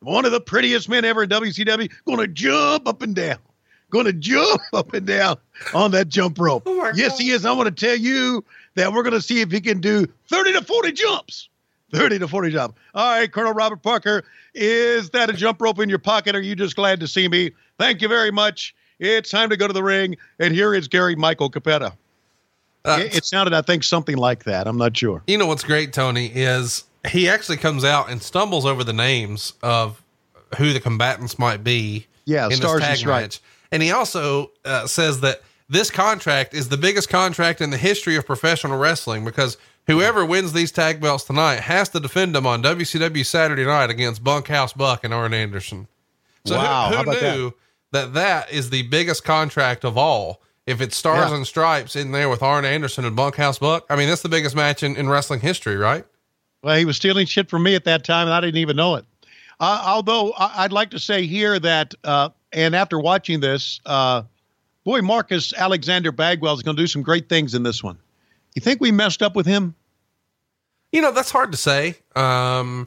one 0.00 0.26
of 0.26 0.32
the 0.32 0.40
prettiest 0.40 0.90
men 0.90 1.06
ever 1.06 1.22
in 1.22 1.30
WCW, 1.30 1.90
going 2.04 2.18
to 2.18 2.28
jump 2.28 2.86
up 2.86 3.00
and 3.00 3.14
down. 3.14 3.38
Going 3.90 4.06
to 4.06 4.12
jump 4.12 4.60
up 4.74 4.92
and 4.92 5.06
down 5.06 5.38
on 5.72 5.90
that 5.92 6.08
jump 6.08 6.38
rope. 6.38 6.64
Oh, 6.66 6.92
yes, 6.94 7.18
he 7.18 7.30
is. 7.30 7.46
I 7.46 7.52
want 7.52 7.74
to 7.74 7.86
tell 7.86 7.96
you 7.96 8.44
that 8.74 8.92
we're 8.92 9.02
going 9.02 9.14
to 9.14 9.22
see 9.22 9.40
if 9.40 9.50
he 9.50 9.60
can 9.60 9.80
do 9.80 10.06
30 10.28 10.52
to 10.52 10.62
40 10.62 10.92
jumps. 10.92 11.48
30 11.92 12.20
to 12.20 12.28
40 12.28 12.50
jump. 12.50 12.78
All 12.94 13.18
right, 13.18 13.30
Colonel 13.30 13.52
Robert 13.52 13.82
Parker, 13.82 14.24
is 14.54 15.10
that 15.10 15.30
a 15.30 15.32
jump 15.32 15.60
rope 15.60 15.78
in 15.78 15.88
your 15.88 15.98
pocket? 15.98 16.34
Or 16.34 16.38
are 16.38 16.42
you 16.42 16.54
just 16.54 16.76
glad 16.76 17.00
to 17.00 17.08
see 17.08 17.28
me? 17.28 17.52
Thank 17.78 18.02
you 18.02 18.08
very 18.08 18.30
much. 18.30 18.74
It's 18.98 19.30
time 19.30 19.50
to 19.50 19.56
go 19.56 19.66
to 19.66 19.72
the 19.72 19.82
ring. 19.82 20.16
And 20.38 20.54
here 20.54 20.74
is 20.74 20.88
Gary 20.88 21.16
Michael 21.16 21.50
Cappetta. 21.50 21.92
Uh, 22.84 22.98
it, 23.00 23.24
sounded, 23.24 23.54
I 23.54 23.62
think, 23.62 23.84
something 23.84 24.16
like 24.16 24.44
that. 24.44 24.66
I'm 24.66 24.76
not 24.76 24.96
sure. 24.96 25.22
You 25.26 25.38
know 25.38 25.46
what's 25.46 25.62
great, 25.62 25.92
Tony, 25.92 26.26
is 26.34 26.84
he 27.08 27.28
actually 27.28 27.58
comes 27.58 27.84
out 27.84 28.10
and 28.10 28.20
stumbles 28.20 28.66
over 28.66 28.82
the 28.82 28.92
names 28.92 29.54
of 29.62 30.02
who 30.58 30.72
the 30.72 30.80
combatants 30.80 31.38
might 31.38 31.62
be. 31.62 32.06
Yeah, 32.24 32.46
in 32.46 32.52
Stars 32.52 32.82
and 32.84 33.06
match, 33.06 33.40
and 33.72 33.82
he 33.82 33.90
also 33.90 34.52
uh, 34.64 34.86
says 34.86 35.20
that 35.22 35.42
this 35.68 35.90
contract 35.90 36.54
is 36.54 36.68
the 36.68 36.76
biggest 36.76 37.08
contract 37.08 37.60
in 37.60 37.70
the 37.70 37.76
history 37.76 38.14
of 38.14 38.24
professional 38.24 38.78
wrestling 38.78 39.24
because 39.24 39.56
whoever 39.86 40.24
wins 40.24 40.52
these 40.52 40.72
tag 40.72 41.00
belts 41.00 41.24
tonight 41.24 41.60
has 41.60 41.88
to 41.90 42.00
defend 42.00 42.34
them 42.34 42.46
on 42.46 42.62
WCW 42.62 43.24
Saturday 43.24 43.64
night 43.64 43.90
against 43.90 44.22
Bunkhouse 44.24 44.72
Buck 44.72 45.04
and 45.04 45.12
Arn 45.14 45.34
Anderson. 45.34 45.88
So 46.44 46.54
who- 46.58 46.60
Wow, 46.64 46.88
who, 46.90 47.00
about 47.10 47.22
knew 47.22 47.52
that? 47.92 48.14
that 48.14 48.50
is 48.52 48.70
the 48.70 48.82
biggest 48.82 49.24
contract 49.24 49.84
of 49.84 49.96
all? 49.96 50.40
If 50.64 50.80
it's 50.80 50.96
stars 50.96 51.30
Yeah. 51.30 51.36
and 51.38 51.46
stripes 51.46 51.96
in 51.96 52.12
there 52.12 52.28
with 52.28 52.40
Arn 52.42 52.64
Anderson 52.64 53.04
and 53.04 53.16
Bunkhouse 53.16 53.58
Buck, 53.58 53.84
I 53.90 53.96
mean 53.96 54.08
that's 54.08 54.22
the 54.22 54.28
biggest 54.28 54.54
match 54.54 54.82
in, 54.84 54.94
in 54.96 55.08
wrestling 55.08 55.40
history, 55.40 55.76
right? 55.76 56.04
Well, 56.62 56.76
he 56.76 56.84
was 56.84 56.96
stealing 56.96 57.26
shit 57.26 57.50
from 57.50 57.64
me 57.64 57.74
at 57.74 57.84
that 57.84 58.04
time, 58.04 58.28
and 58.28 58.34
I 58.34 58.40
didn't 58.40 58.58
even 58.58 58.76
know 58.76 58.94
it. 58.94 59.04
Uh, 59.58 59.82
although 59.84 60.32
I- 60.38 60.62
I'd 60.64 60.72
like 60.72 60.90
to 60.90 61.00
say 61.00 61.26
here 61.26 61.58
that, 61.58 61.94
uh, 62.04 62.28
and 62.52 62.76
after 62.76 63.00
watching 63.00 63.40
this, 63.40 63.80
uh, 63.86 64.22
boy, 64.84 65.02
Marcus 65.02 65.52
Alexander 65.52 66.12
Bagwell 66.12 66.54
is 66.54 66.62
going 66.62 66.76
to 66.76 66.82
do 66.82 66.86
some 66.86 67.02
great 67.02 67.28
things 67.28 67.54
in 67.54 67.64
this 67.64 67.82
one. 67.82 67.98
You 68.54 68.60
think 68.60 68.80
we 68.80 68.92
messed 68.92 69.22
up 69.22 69.34
with 69.34 69.46
him? 69.46 69.74
You 70.92 71.00
know, 71.00 71.10
that's 71.12 71.30
hard 71.30 71.52
to 71.52 71.58
say. 71.58 71.96
Um, 72.14 72.86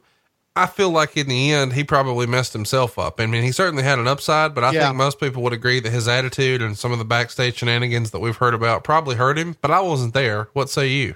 I 0.56 0.68
feel 0.68 0.92
like 0.92 1.18
in 1.18 1.28
the 1.28 1.52
end, 1.52 1.74
he 1.74 1.84
probably 1.84 2.28
messed 2.28 2.54
himself 2.54 2.98
up. 3.00 3.20
I 3.20 3.26
mean, 3.26 3.44
he 3.44 3.52
certainly 3.52 3.84
had 3.84 4.00
an 4.00 4.08
upside, 4.08 4.54
but 4.54 4.64
I 4.64 4.72
Yeah. 4.72 4.86
think 4.86 4.96
most 4.98 5.20
people 5.20 5.42
would 5.44 5.54
agree 5.54 5.80
that 5.80 5.92
his 5.92 6.08
attitude 6.08 6.62
and 6.62 6.78
some 6.78 6.92
of 6.92 7.00
the 7.00 7.06
backstage 7.06 7.58
shenanigans 7.58 8.12
that 8.12 8.20
we've 8.20 8.38
heard 8.38 8.54
about 8.54 8.84
probably 8.84 9.16
hurt 9.16 9.38
him, 9.38 9.58
but 9.62 9.72
I 9.72 9.82
wasn't 9.82 10.14
there. 10.14 10.50
What 10.54 10.70
say 10.70 10.88
you? 10.88 11.16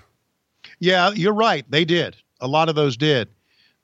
Yeah, 0.80 1.12
you're 1.12 1.34
right. 1.34 1.64
They 1.70 1.86
did. 1.86 2.16
A 2.42 2.48
lot 2.48 2.70
of 2.70 2.76
those 2.76 2.98
did. 2.98 3.30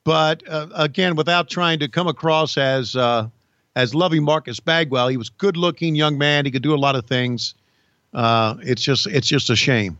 But 0.04 0.42
uh, 0.48 0.68
again, 0.74 1.16
without 1.16 1.48
trying 1.48 1.78
to 1.80 1.88
come 1.88 2.06
across 2.06 2.56
as 2.58 2.94
uh, 2.96 3.28
as 3.76 3.94
loving 3.94 4.24
Marcus 4.24 4.60
Bagwell, 4.60 5.08
he 5.08 5.16
was 5.16 5.28
good 5.30 5.56
looking 5.56 5.94
young 5.94 6.16
man. 6.18 6.44
He 6.44 6.50
could 6.50 6.62
do 6.62 6.74
a 6.74 6.76
lot 6.76 6.96
of 6.96 7.06
things. 7.06 7.54
Uh, 8.14 8.54
it's 8.62 8.82
just 8.82 9.06
it's 9.08 9.26
just 9.26 9.50
a 9.50 9.56
shame. 9.56 9.98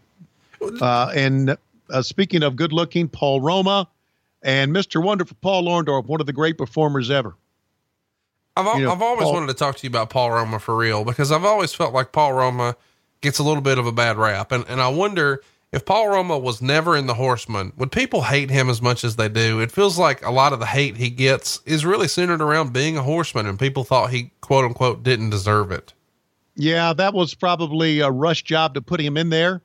Uh, 0.80 1.10
and 1.14 1.56
uh, 1.90 2.02
speaking 2.02 2.42
of 2.42 2.56
good 2.56 2.72
looking, 2.72 3.08
Paul 3.08 3.40
Roma 3.40 3.88
and 4.42 4.72
Mr. 4.72 5.02
Wonderful 5.02 5.36
Paul 5.40 5.64
Orndorff, 5.64 6.06
one 6.06 6.20
of 6.20 6.26
the 6.26 6.32
great 6.32 6.58
performers 6.58 7.10
ever. 7.10 7.34
I've, 8.56 8.66
al- 8.66 8.78
You 8.78 8.86
know, 8.86 8.92
I've 8.92 9.02
always 9.02 9.24
Paul- 9.24 9.34
wanted 9.34 9.48
to 9.48 9.54
talk 9.54 9.76
to 9.76 9.82
you 9.84 9.90
about 9.90 10.10
Paul 10.10 10.30
Roma 10.30 10.58
for 10.58 10.76
real 10.76 11.04
because 11.04 11.30
I've 11.30 11.44
always 11.44 11.74
felt 11.74 11.92
like 11.92 12.12
Paul 12.12 12.32
Roma 12.32 12.76
gets 13.20 13.38
a 13.38 13.42
little 13.42 13.62
bit 13.62 13.78
of 13.78 13.86
a 13.86 13.92
bad 13.92 14.16
rap. 14.16 14.52
And, 14.52 14.64
and 14.68 14.80
I 14.80 14.88
wonder 14.88 15.42
if 15.72 15.84
Paul 15.84 16.08
Roma 16.08 16.38
was 16.38 16.62
never 16.62 16.96
in 16.96 17.06
the 17.06 17.14
Horseman, 17.14 17.72
would 17.76 17.92
people 17.92 18.22
hate 18.22 18.50
him 18.50 18.70
as 18.70 18.80
much 18.80 19.04
as 19.04 19.16
they 19.16 19.28
do? 19.28 19.60
It 19.60 19.72
feels 19.72 19.98
like 19.98 20.24
a 20.24 20.30
lot 20.30 20.52
of 20.52 20.60
the 20.60 20.66
hate 20.66 20.96
he 20.96 21.10
gets 21.10 21.60
is 21.66 21.84
really 21.84 22.08
centered 22.08 22.40
around 22.40 22.72
being 22.72 22.96
a 22.96 23.02
horseman 23.02 23.46
and 23.46 23.58
people 23.58 23.84
thought 23.84 24.10
he 24.10 24.30
quote 24.40 24.64
unquote 24.64 25.02
didn't 25.02 25.30
deserve 25.30 25.70
it. 25.72 25.92
Yeah, 26.54 26.94
that 26.94 27.12
was 27.12 27.34
probably 27.34 28.00
a 28.00 28.10
rush 28.10 28.42
job 28.42 28.74
to 28.74 28.80
put 28.80 29.00
him 29.00 29.18
in 29.18 29.28
there. 29.28 29.60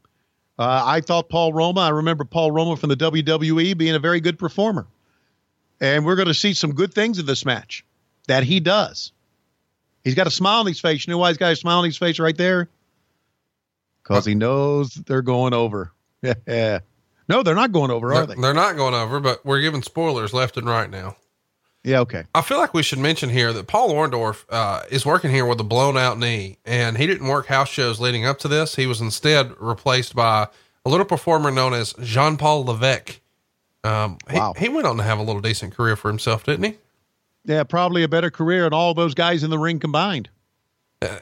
Uh, 0.61 0.83
I 0.85 1.01
thought 1.01 1.27
Paul 1.27 1.53
Roma, 1.53 1.81
I 1.81 1.89
remember 1.89 2.23
Paul 2.23 2.51
Roma 2.51 2.77
from 2.77 2.89
the 2.89 2.95
WWE 2.95 3.75
being 3.75 3.95
a 3.95 3.99
very 3.99 4.19
good 4.19 4.37
performer. 4.37 4.85
And 5.79 6.05
we're 6.05 6.15
going 6.15 6.27
to 6.27 6.35
see 6.35 6.53
some 6.53 6.73
good 6.75 6.93
things 6.93 7.17
in 7.17 7.25
this 7.25 7.45
match 7.45 7.83
that 8.27 8.43
he 8.43 8.59
does. 8.59 9.11
He's 10.03 10.13
got 10.13 10.27
a 10.27 10.31
smile 10.31 10.59
on 10.59 10.67
his 10.67 10.79
face. 10.79 11.07
You 11.07 11.11
know 11.13 11.17
why 11.17 11.29
he's 11.29 11.37
got 11.37 11.51
a 11.51 11.55
smile 11.55 11.79
on 11.79 11.85
his 11.85 11.97
face 11.97 12.19
right 12.19 12.37
there? 12.37 12.69
Because 14.03 14.23
he 14.23 14.35
knows 14.35 14.93
they're 14.93 15.23
going 15.23 15.53
over. 15.55 15.91
Yeah. 16.45 16.81
No, 17.27 17.41
they're 17.41 17.55
not 17.55 17.71
going 17.71 17.89
over, 17.89 18.13
are 18.13 18.27
They're, 18.27 18.35
they? 18.35 18.41
they're 18.41 18.53
not 18.53 18.75
going 18.75 18.93
over, 18.93 19.19
but 19.19 19.43
we're 19.43 19.61
giving 19.61 19.81
spoilers 19.81 20.33
left 20.33 20.57
and 20.57 20.67
right 20.67 20.89
now. 20.89 21.15
Yeah, 21.83 21.99
okay. 22.01 22.25
I 22.35 22.41
feel 22.41 22.57
like 22.59 22.73
we 22.75 22.83
should 22.83 22.99
mention 22.99 23.29
here 23.29 23.51
that 23.53 23.65
Paul 23.65 23.91
Orndorff 23.91 24.45
uh, 24.49 24.83
is 24.91 25.05
working 25.05 25.31
here 25.31 25.45
with 25.45 25.59
a 25.59 25.63
blown 25.63 25.97
out 25.97 26.19
knee, 26.19 26.57
and 26.63 26.95
he 26.97 27.07
didn't 27.07 27.27
work 27.27 27.47
house 27.47 27.69
shows 27.69 27.99
leading 27.99 28.25
up 28.25 28.37
to 28.39 28.47
this. 28.47 28.75
He 28.75 28.85
was 28.85 29.01
instead 29.01 29.53
replaced 29.59 30.15
by 30.15 30.47
a 30.85 30.89
little 30.89 31.05
performer 31.07 31.49
known 31.49 31.73
as 31.73 31.93
Jean 32.03 32.37
Paul 32.37 32.65
Levesque. 32.65 33.19
Um, 33.83 34.17
he, 34.29 34.37
Wow. 34.37 34.53
he 34.57 34.69
went 34.69 34.85
on 34.85 34.97
to 34.97 35.03
have 35.03 35.17
a 35.17 35.23
little 35.23 35.41
decent 35.41 35.75
career 35.75 35.95
for 35.95 36.09
himself, 36.09 36.43
didn't 36.43 36.65
he? 36.65 36.77
Yeah, 37.45 37.63
probably 37.63 38.03
a 38.03 38.07
better 38.07 38.29
career 38.29 38.63
than 38.65 38.73
all 38.73 38.93
those 38.93 39.15
guys 39.15 39.43
in 39.43 39.49
the 39.49 39.57
ring 39.57 39.79
combined. 39.79 40.29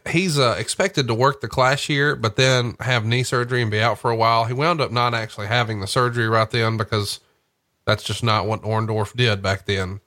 He's 0.10 0.38
uh, 0.38 0.58
expected 0.60 1.08
to 1.08 1.13
work 1.13 1.39
the 1.39 1.48
clash 1.48 1.88
here, 1.88 2.17
but 2.17 2.36
then 2.36 2.76
have 2.82 3.06
knee 3.06 3.24
surgery 3.24 3.62
and 3.62 3.72
be 3.72 3.80
out 3.80 3.98
for 3.98 4.12
a 4.12 4.15
while. 4.15 4.43
He 4.43 4.54
wound 4.54 4.82
up 4.82 4.91
not 4.91 5.13
actually 5.13 5.48
having 5.48 5.80
the 5.80 5.88
surgery 5.88 6.28
right 6.28 6.50
then 6.52 6.76
because 6.76 7.22
that's 7.86 8.04
just 8.04 8.22
not 8.22 8.45
what 8.45 8.62
Orndorff 8.63 9.15
did 9.15 9.41
back 9.41 9.65
then. 9.65 10.02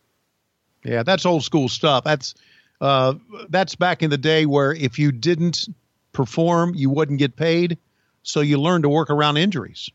Yeah, 0.85 1.03
that's 1.03 1.27
old 1.27 1.45
school 1.45 1.69
stuff. 1.69 2.05
That's 2.05 2.35
uh, 2.81 3.15
that's 3.49 3.75
back 3.77 4.03
in 4.03 4.11
the 4.11 4.19
day 4.19 4.47
where 4.47 4.73
if 4.73 4.99
you 4.99 5.13
didn't 5.13 5.69
perform, 6.13 6.75
you 6.75 6.91
wouldn't 6.91 7.19
get 7.19 7.37
paid. 7.37 7.79
So 8.25 8.41
you 8.41 8.61
learned 8.61 8.83
to 8.85 8.89
work 8.89 9.11
around 9.11 9.37
injuries. 9.37 9.91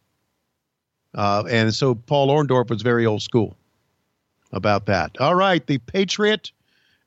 Uh, 1.14 1.44
and 1.50 1.74
so 1.74 1.96
Paul 1.96 2.30
Orndorff 2.30 2.70
was 2.70 2.82
very 2.82 3.06
old 3.06 3.22
school 3.22 3.58
about 4.52 4.86
that. 4.86 5.20
All 5.20 5.36
right, 5.36 5.66
the 5.66 5.78
Patriot 5.80 6.52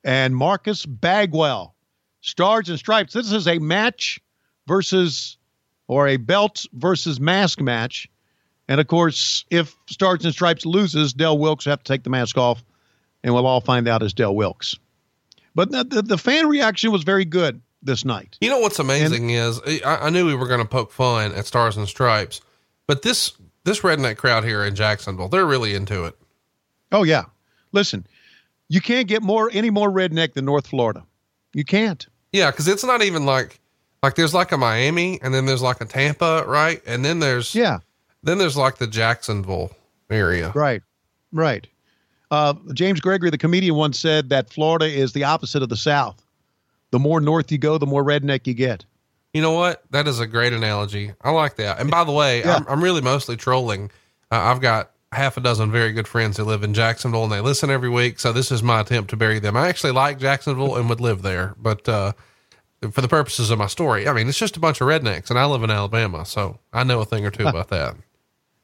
and 0.05 0.35
Marcus 0.35 0.85
Bagwell, 0.87 1.75
Stars 2.21 2.69
and 2.69 2.79
Stripes. 2.79 3.13
This 3.13 3.33
is 3.33 3.47
a 3.47 3.59
match 3.59 4.21
versus 4.67 5.37
or 5.89 6.09
a 6.09 6.17
belt 6.17 6.67
versus 6.73 7.21
mask 7.21 7.61
match. 7.61 8.09
And 8.69 8.81
of 8.81 8.87
course, 8.87 9.45
if 9.51 9.75
Stars 9.87 10.25
and 10.25 10.33
Stripes 10.33 10.65
loses, 10.65 11.13
Del 11.13 11.39
Wilkes 11.39 11.65
have 11.65 11.83
to 11.83 11.93
take 11.93 12.05
the 12.05 12.11
mask 12.11 12.39
off 12.39 12.63
and 13.23 13.35
we'll 13.35 13.47
all 13.47 13.61
find 13.61 13.89
out 13.89 14.03
it's 14.03 14.13
Del 14.13 14.35
Wilkes. 14.35 14.77
But 15.55 15.71
the, 15.71 15.85
the, 15.85 16.03
the 16.03 16.19
fan 16.19 16.49
reaction 16.49 16.93
was 16.93 17.03
very 17.03 17.25
good 17.25 17.61
this 17.83 18.05
night. 18.05 18.37
You 18.41 18.51
know 18.51 18.59
what's 18.61 18.79
amazing 18.79 19.31
is 19.31 19.61
I, 19.85 20.07
I 20.07 20.11
knew 20.11 20.27
we 20.27 20.35
were 20.35 20.47
going 20.47 20.61
to 20.61 20.69
poke 20.69 20.93
fun 20.93 21.33
at 21.33 21.47
Stars 21.47 21.77
and 21.77 21.89
Stripes, 21.89 22.41
but 22.87 23.03
this 23.03 23.33
this 23.65 23.81
redneck 23.81 24.17
crowd 24.17 24.45
here 24.45 24.65
in 24.65 24.75
Jacksonville, 24.75 25.29
they're 25.29 25.47
really 25.47 25.75
into 25.75 26.05
it. 26.05 26.17
Oh 26.93 27.03
yeah, 27.03 27.25
listen, 27.73 28.07
you 28.69 28.81
can't 28.81 29.09
get 29.09 29.23
more 29.23 29.51
any 29.53 29.71
more 29.71 29.91
redneck 29.91 30.35
than 30.35 30.45
North 30.45 30.67
Florida. 30.69 31.05
You 31.53 31.65
can't. 31.65 32.07
Yeah, 32.33 32.51
because 32.51 32.69
it's 32.69 32.85
not 32.85 33.03
even 33.03 33.27
like 33.27 33.61
like 34.03 34.15
there's 34.15 34.35
like 34.35 34.53
a 34.53 34.57
Miami, 34.57 35.21
and 35.23 35.35
then 35.35 35.47
there's 35.47 35.63
like 35.63 35.81
a 35.81 35.85
Tampa, 35.85 36.45
right? 36.47 36.81
And 36.87 37.05
then 37.05 37.19
there's 37.19 37.55
Yeah, 37.55 37.81
then 38.23 38.39
there's 38.39 38.57
like 38.57 38.79
the 38.79 38.87
Jacksonville 38.87 39.73
area. 40.09 40.53
right, 40.55 40.83
right. 41.33 41.67
Uh, 42.31 42.55
James 42.75 43.01
Gregory, 43.01 43.31
the 43.31 43.39
comedian, 43.39 43.75
once 43.75 43.99
said 43.99 44.29
that 44.29 44.51
Florida 44.53 44.87
is 44.87 45.13
the 45.13 45.25
opposite 45.25 45.63
of 45.63 45.69
the 45.69 45.77
South. 45.77 46.25
The 46.93 46.99
more 46.99 47.21
north 47.21 47.51
you 47.51 47.59
go, 47.59 47.79
the 47.79 47.87
more 47.87 48.05
redneck 48.05 48.47
you 48.47 48.55
get. 48.55 48.85
You 49.33 49.43
know 49.43 49.53
what? 49.53 49.83
That 49.91 50.09
is 50.09 50.19
a 50.21 50.27
great 50.27 50.53
analogy. 50.53 51.13
I 51.23 51.31
like 51.31 51.57
that. 51.57 51.81
And 51.81 51.91
by 51.91 52.05
the 52.05 52.13
way, 52.13 52.41
Yeah. 52.41 52.57
I'm, 52.57 52.67
I'm 52.69 52.83
really 52.85 53.01
mostly 53.01 53.37
trolling. 53.37 53.91
Uh, 54.31 54.37
I've 54.37 54.61
got 54.61 54.91
half 55.13 55.37
a 55.37 55.41
dozen 55.41 55.71
very 55.73 55.93
good 55.93 56.07
friends 56.09 56.37
who 56.37 56.45
live 56.45 56.63
in 56.63 56.73
Jacksonville 56.75 57.25
and 57.25 57.33
they 57.33 57.41
listen 57.41 57.71
every 57.71 57.89
week. 57.89 58.21
So 58.21 58.33
this 58.33 58.51
is 58.53 58.63
my 58.63 58.81
attempt 58.81 59.11
to 59.11 59.17
bury 59.17 59.39
them. 59.41 59.57
I 59.57 59.69
actually 59.69 59.93
like 59.93 60.19
Jacksonville 60.19 60.77
and 60.77 60.89
would 60.89 61.01
live 61.01 61.23
there, 61.23 61.55
but, 61.59 61.89
uh, 61.89 62.13
for 62.93 63.01
the 63.03 63.09
purposes 63.09 63.51
of 63.51 63.59
my 63.59 63.67
story, 63.67 64.09
I 64.09 64.13
mean, 64.13 64.29
it's 64.29 64.39
just 64.39 64.57
a 64.57 64.61
bunch 64.61 64.81
of 64.81 64.87
rednecks 64.89 65.31
and 65.31 65.39
I 65.39 65.45
live 65.47 65.63
in 65.63 65.71
Alabama. 65.71 66.25
So 66.25 66.59
I 66.73 66.83
know 66.85 67.01
a 67.01 67.05
thing 67.05 67.27
or 67.27 67.31
two 67.31 67.45
about 67.47 67.69
that. 67.69 67.95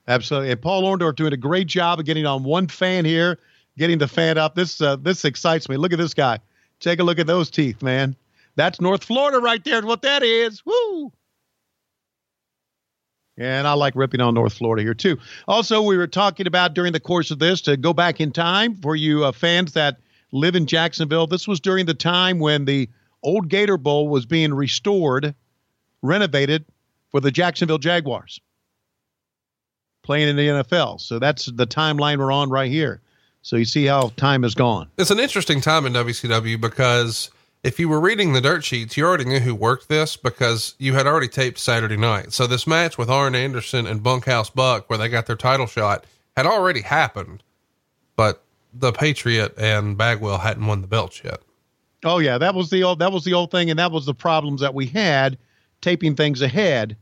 Absolutely. 0.09 0.53
And 0.53 0.63
Paul 0.63 0.85
Orndorff 0.85 1.17
doing 1.17 1.33
a 1.33 1.37
great 1.37 1.67
job 1.67 1.99
of 1.99 2.07
getting 2.07 2.27
on 2.27 2.43
one 2.45 2.67
fan 2.69 3.05
here, 3.05 3.39
getting 3.79 3.99
the 3.99 4.09
fan 4.09 4.39
up. 4.39 4.55
This 4.55 4.81
uh, 4.81 4.97
this 4.97 5.25
excites 5.25 5.69
me. 5.69 5.77
Look 5.77 5.93
at 5.93 5.99
this 5.99 6.15
guy. 6.15 6.39
Take 6.81 7.01
a 7.01 7.05
look 7.05 7.19
at 7.19 7.27
those 7.27 7.51
teeth, 7.51 7.83
man. 7.83 8.17
That's 8.55 8.81
North 8.81 9.05
Florida 9.05 9.39
right 9.39 9.63
there. 9.65 9.79
Is 9.79 9.85
what 9.85 10.03
that 10.03 10.23
is. 10.23 10.65
Woo! 10.65 11.13
And 13.39 13.67
I 13.67 13.75
like 13.75 13.95
ripping 13.97 14.23
on 14.23 14.35
North 14.35 14.55
Florida 14.55 14.83
here 14.83 14.95
too. 14.95 15.19
Also, 15.47 15.83
we 15.83 15.99
were 15.99 16.07
talking 16.07 16.47
about 16.47 16.75
during 16.75 16.93
the 16.93 17.01
course 17.01 17.31
of 17.31 17.39
this 17.39 17.61
to 17.63 17.77
go 17.77 17.93
back 17.93 18.21
in 18.21 18.33
time 18.33 18.77
for 18.77 18.97
you 18.97 19.25
uh, 19.25 19.33
fans 19.33 19.75
that 19.75 19.99
live 20.33 20.57
in 20.57 20.67
Jacksonville. 20.67 21.27
This 21.27 21.47
was 21.47 21.61
during 21.61 21.85
the 21.85 21.95
time 21.95 22.39
when 22.39 22.65
the 22.65 22.89
old 23.23 23.49
Gator 23.49 23.77
Bowl 23.77 24.09
was 24.09 24.25
being 24.25 24.55
restored, 24.55 25.35
renovated 26.01 26.65
for 27.11 27.21
the 27.21 27.31
Jacksonville 27.31 27.79
Jaguars 27.79 28.41
playing 30.03 30.29
in 30.29 30.37
the 30.37 30.47
NFL. 30.47 31.01
So 31.01 31.19
that's 31.19 31.47
the 31.47 31.67
timeline 31.67 32.19
we're 32.19 32.33
on 32.33 32.49
right 32.49 32.71
here. 32.71 33.03
So 33.47 33.55
you 33.55 33.65
see 33.65 33.85
how 33.85 34.13
time 34.17 34.43
has 34.43 34.57
gone. 34.57 34.89
It's 34.99 35.13
an 35.13 35.21
interesting 35.21 35.61
time 35.61 35.87
in 35.87 35.93
WCW 35.93 36.61
because 36.61 37.31
if 37.63 37.79
you 37.79 37.89
were 37.89 38.01
reading 38.01 38.33
the 38.33 38.41
dirt 38.41 38.65
sheets, 38.65 38.97
you 38.97 39.05
already 39.05 39.25
knew 39.25 39.39
who 39.39 39.55
worked 39.55 39.89
this 39.89 40.17
because 40.17 40.75
you 40.81 40.95
had 40.95 41.07
already 41.07 41.29
taped 41.29 41.61
Saturday 41.61 41.97
night. 41.97 42.33
So 42.33 42.49
this 42.49 42.67
match 42.67 42.99
with 42.99 43.09
Arn 43.09 43.37
Anderson 43.37 43.87
and 43.87 44.03
Bunkhouse 44.03 44.51
Buck, 44.51 44.91
where 44.91 44.99
they 44.99 45.09
got 45.09 45.27
their 45.27 45.37
title 45.37 45.69
shot, 45.69 46.07
had 46.37 46.45
already 46.45 46.81
happened, 46.81 47.45
but 48.17 48.43
the 48.75 48.91
Patriot 48.91 49.55
and 49.57 49.97
Bagwell 49.97 50.39
hadn't 50.39 50.67
won 50.67 50.81
the 50.81 50.89
belts 50.89 51.23
yet. 51.23 51.39
Oh 52.05 52.19
yeah, 52.19 52.39
that 52.39 52.57
was 52.57 52.71
the 52.71 52.83
old 52.83 52.99
that 52.99 53.13
was 53.13 53.23
the 53.23 53.35
old 53.35 53.53
thing, 53.53 53.71
and 53.71 53.79
that 53.79 53.93
was 53.93 54.07
the 54.07 54.15
problems 54.15 54.61
that 54.61 54.75
we 54.75 54.87
had 54.87 55.39
taping 55.83 56.17
things 56.17 56.43
ahead. 56.43 56.97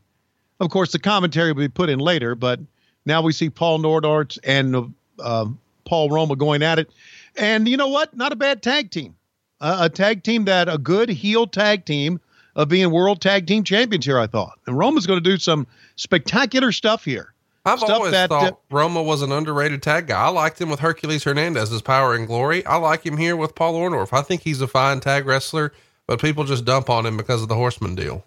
Of 0.60 0.68
course, 0.68 0.92
the 0.92 0.98
commentary 0.98 1.52
will 1.52 1.62
be 1.62 1.68
put 1.68 1.88
in 1.88 2.00
later, 2.00 2.34
but 2.34 2.60
now 3.06 3.22
we 3.22 3.32
see 3.32 3.48
Paul 3.48 3.78
Orndorff 3.78 4.38
and 4.44 4.76
uh, 4.76 4.82
uh, 5.18 5.46
Paul 5.94 6.10
Roma 6.10 6.34
going 6.34 6.64
at 6.64 6.80
it, 6.80 6.90
and 7.36 7.68
you 7.68 7.76
know 7.76 7.86
what? 7.86 8.16
Not 8.16 8.32
a 8.32 8.36
bad 8.36 8.64
tag 8.64 8.90
team, 8.90 9.14
uh, 9.60 9.76
a 9.82 9.88
tag 9.88 10.24
team 10.24 10.46
that 10.46 10.68
a 10.68 10.76
good 10.76 11.08
heel 11.08 11.46
tag 11.46 11.84
team 11.84 12.20
of 12.56 12.68
being 12.68 12.90
world 12.90 13.20
tag 13.20 13.46
team 13.46 13.62
champions 13.62 14.04
here. 14.04 14.18
I 14.18 14.26
thought, 14.26 14.58
and 14.66 14.76
Roma's 14.76 15.06
going 15.06 15.22
to 15.22 15.30
do 15.30 15.38
some 15.38 15.68
spectacular 15.94 16.72
stuff 16.72 17.04
here. 17.04 17.32
I've 17.64 17.78
Stuff 17.78 17.90
always 17.90 18.10
that, 18.10 18.28
thought 18.28 18.54
uh, 18.54 18.56
Roma 18.72 19.04
was 19.04 19.22
an 19.22 19.30
underrated 19.30 19.84
tag 19.84 20.08
guy. 20.08 20.20
I 20.20 20.30
liked 20.30 20.60
him 20.60 20.68
with 20.68 20.80
Hercules 20.80 21.22
Hernandez 21.22 21.68
Hernandez's 21.68 21.82
Power 21.82 22.16
and 22.16 22.26
Glory. 22.26 22.66
I 22.66 22.74
like 22.74 23.06
him 23.06 23.16
here 23.16 23.36
with 23.36 23.54
Paul 23.54 23.74
Orndorff. 23.74 24.12
I 24.12 24.22
think 24.22 24.42
he's 24.42 24.60
a 24.60 24.66
fine 24.66 24.98
tag 24.98 25.26
wrestler, 25.26 25.72
but 26.08 26.20
people 26.20 26.42
just 26.42 26.64
dump 26.64 26.90
on 26.90 27.06
him 27.06 27.16
because 27.16 27.40
of 27.40 27.46
the 27.46 27.54
Horseman 27.54 27.94
deal. 27.94 28.24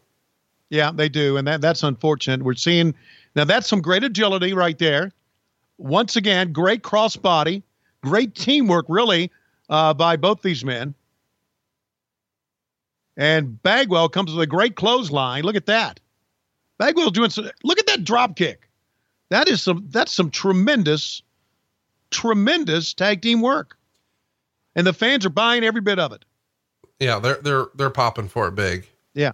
Yeah, 0.69 0.91
they 0.93 1.09
do, 1.09 1.35
and 1.35 1.45
that 1.49 1.59
that's 1.59 1.83
unfortunate. 1.83 2.43
We're 2.43 2.53
seeing 2.53 2.95
now 3.35 3.43
that's 3.43 3.67
some 3.67 3.81
great 3.81 4.05
agility 4.05 4.53
right 4.53 4.77
there. 4.79 5.11
Once 5.77 6.15
again, 6.15 6.51
great 6.51 6.81
crossbody, 6.81 7.61
great 8.03 8.35
teamwork, 8.35 8.85
really, 8.89 9.31
uh, 9.69 9.93
by 9.93 10.15
both 10.15 10.41
these 10.41 10.65
men. 10.65 10.93
And 13.15 13.61
Bagwell 13.61 14.09
comes 14.09 14.31
with 14.31 14.41
a 14.41 14.47
great 14.47 14.75
clothesline. 14.75 15.43
Look 15.43 15.55
at 15.55 15.65
that. 15.65 15.99
Bagwell 16.77 17.09
doing 17.09 17.31
some. 17.31 17.49
Look 17.63 17.79
at 17.79 17.87
that 17.87 18.03
drop 18.03 18.35
kick. 18.35 18.69
That 19.29 19.47
is 19.47 19.61
some. 19.61 19.87
That's 19.89 20.13
some 20.13 20.29
tremendous, 20.29 21.21
tremendous 22.11 22.93
tag 22.93 23.21
team 23.21 23.41
work. 23.41 23.77
And 24.75 24.85
the 24.85 24.93
fans 24.93 25.25
are 25.25 25.31
buying 25.31 25.63
every 25.63 25.81
bit 25.81 25.97
of 25.97 26.11
it. 26.11 26.23
Yeah, 26.99 27.19
they're 27.19 27.39
they're 27.41 27.65
they're 27.75 27.89
popping 27.89 28.27
for 28.27 28.47
it 28.47 28.55
big. 28.55 28.87
Yeah. 29.15 29.31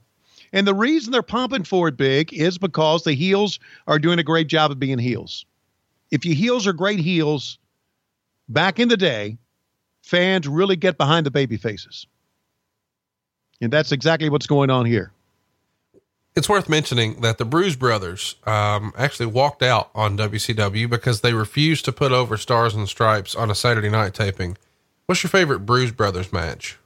And 0.53 0.67
the 0.67 0.75
reason 0.75 1.11
they're 1.11 1.23
pumping 1.23 1.63
for 1.63 1.87
it 1.87 1.97
big 1.97 2.31
is 2.31 2.57
because 2.57 3.03
the 3.03 3.13
heels 3.13 3.59
are 3.87 3.99
doing 3.99 4.19
a 4.19 4.23
great 4.23 4.47
job 4.47 4.71
of 4.71 4.79
being 4.79 4.99
heels. 4.99 5.45
If 6.13 6.25
your 6.25 6.35
heels 6.35 6.67
are 6.67 6.73
great 6.73 6.99
heels, 6.99 7.57
back 8.47 8.77
in 8.77 8.87
the 8.87 8.95
day, 8.95 9.39
fans 10.03 10.47
really 10.47 10.75
get 10.75 10.95
behind 10.95 11.25
the 11.25 11.31
baby 11.31 11.57
faces. 11.57 12.05
And 13.59 13.73
that's 13.73 13.91
exactly 13.91 14.29
what's 14.29 14.45
going 14.45 14.69
on 14.69 14.85
here. 14.85 15.11
It's 16.35 16.47
worth 16.47 16.69
mentioning 16.69 17.21
that 17.21 17.39
the 17.39 17.45
Bruise 17.45 17.75
Brothers 17.75 18.35
um, 18.45 18.93
actually 18.95 19.25
walked 19.25 19.63
out 19.63 19.89
on 19.95 20.15
WCW 20.15 20.87
because 20.87 21.21
they 21.21 21.33
refused 21.33 21.83
to 21.85 21.91
put 21.91 22.11
over 22.11 22.37
Stars 22.37 22.75
and 22.75 22.87
Stripes 22.87 23.33
on 23.33 23.49
a 23.49 23.55
Saturday 23.55 23.89
night 23.89 24.13
taping. 24.13 24.55
What's 25.07 25.23
your 25.23 25.31
favorite 25.31 25.65
Bruise 25.65 25.91
Brothers 25.91 26.31
match? 26.31 26.77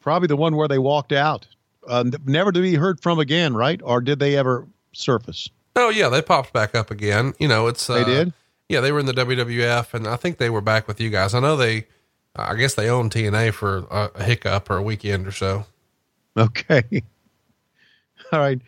Probably 0.00 0.28
the 0.28 0.36
one 0.36 0.54
where 0.54 0.68
they 0.68 0.78
walked 0.78 1.12
out. 1.12 1.48
Uh, 1.88 2.04
never 2.24 2.52
to 2.52 2.60
be 2.60 2.76
heard 2.76 3.00
from 3.00 3.18
again, 3.18 3.54
right? 3.54 3.80
Or 3.82 4.00
did 4.00 4.20
they 4.20 4.36
ever 4.36 4.68
surface? 4.92 5.48
Oh 5.74 5.88
yeah, 5.88 6.08
they 6.08 6.22
popped 6.22 6.52
back 6.52 6.76
up 6.76 6.92
again. 6.92 7.34
You 7.40 7.48
know, 7.48 7.66
it's 7.66 7.90
uh, 7.90 7.94
They 7.94 8.04
did? 8.04 8.32
Yeah, 8.74 8.80
they 8.80 8.90
were 8.90 8.98
in 8.98 9.06
the 9.06 9.12
WWF, 9.12 9.94
and 9.94 10.04
I 10.08 10.16
think 10.16 10.38
they 10.38 10.50
were 10.50 10.60
back 10.60 10.88
with 10.88 11.00
you 11.00 11.08
guys. 11.08 11.32
I 11.32 11.38
know 11.38 11.56
they, 11.56 11.86
I 12.34 12.56
guess 12.56 12.74
they 12.74 12.90
owned 12.90 13.12
TNA 13.12 13.54
for 13.54 13.86
a, 13.88 14.10
a 14.16 14.24
hiccup 14.24 14.68
or 14.68 14.78
a 14.78 14.82
weekend 14.82 15.28
or 15.28 15.30
so. 15.30 15.64
Okay. 16.36 16.82
All 18.32 18.40
right. 18.40 18.60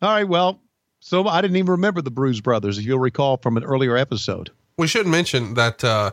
All 0.00 0.10
right. 0.10 0.28
Well, 0.28 0.60
so 1.00 1.26
I 1.26 1.40
didn't 1.40 1.56
even 1.56 1.72
remember 1.72 2.02
the 2.02 2.12
Bruise 2.12 2.40
Brothers, 2.40 2.78
if 2.78 2.84
you'll 2.84 3.00
recall 3.00 3.36
from 3.36 3.56
an 3.56 3.64
earlier 3.64 3.96
episode. 3.96 4.50
We 4.78 4.86
should 4.86 5.08
mention 5.08 5.54
that 5.54 5.82
uh, 5.82 6.12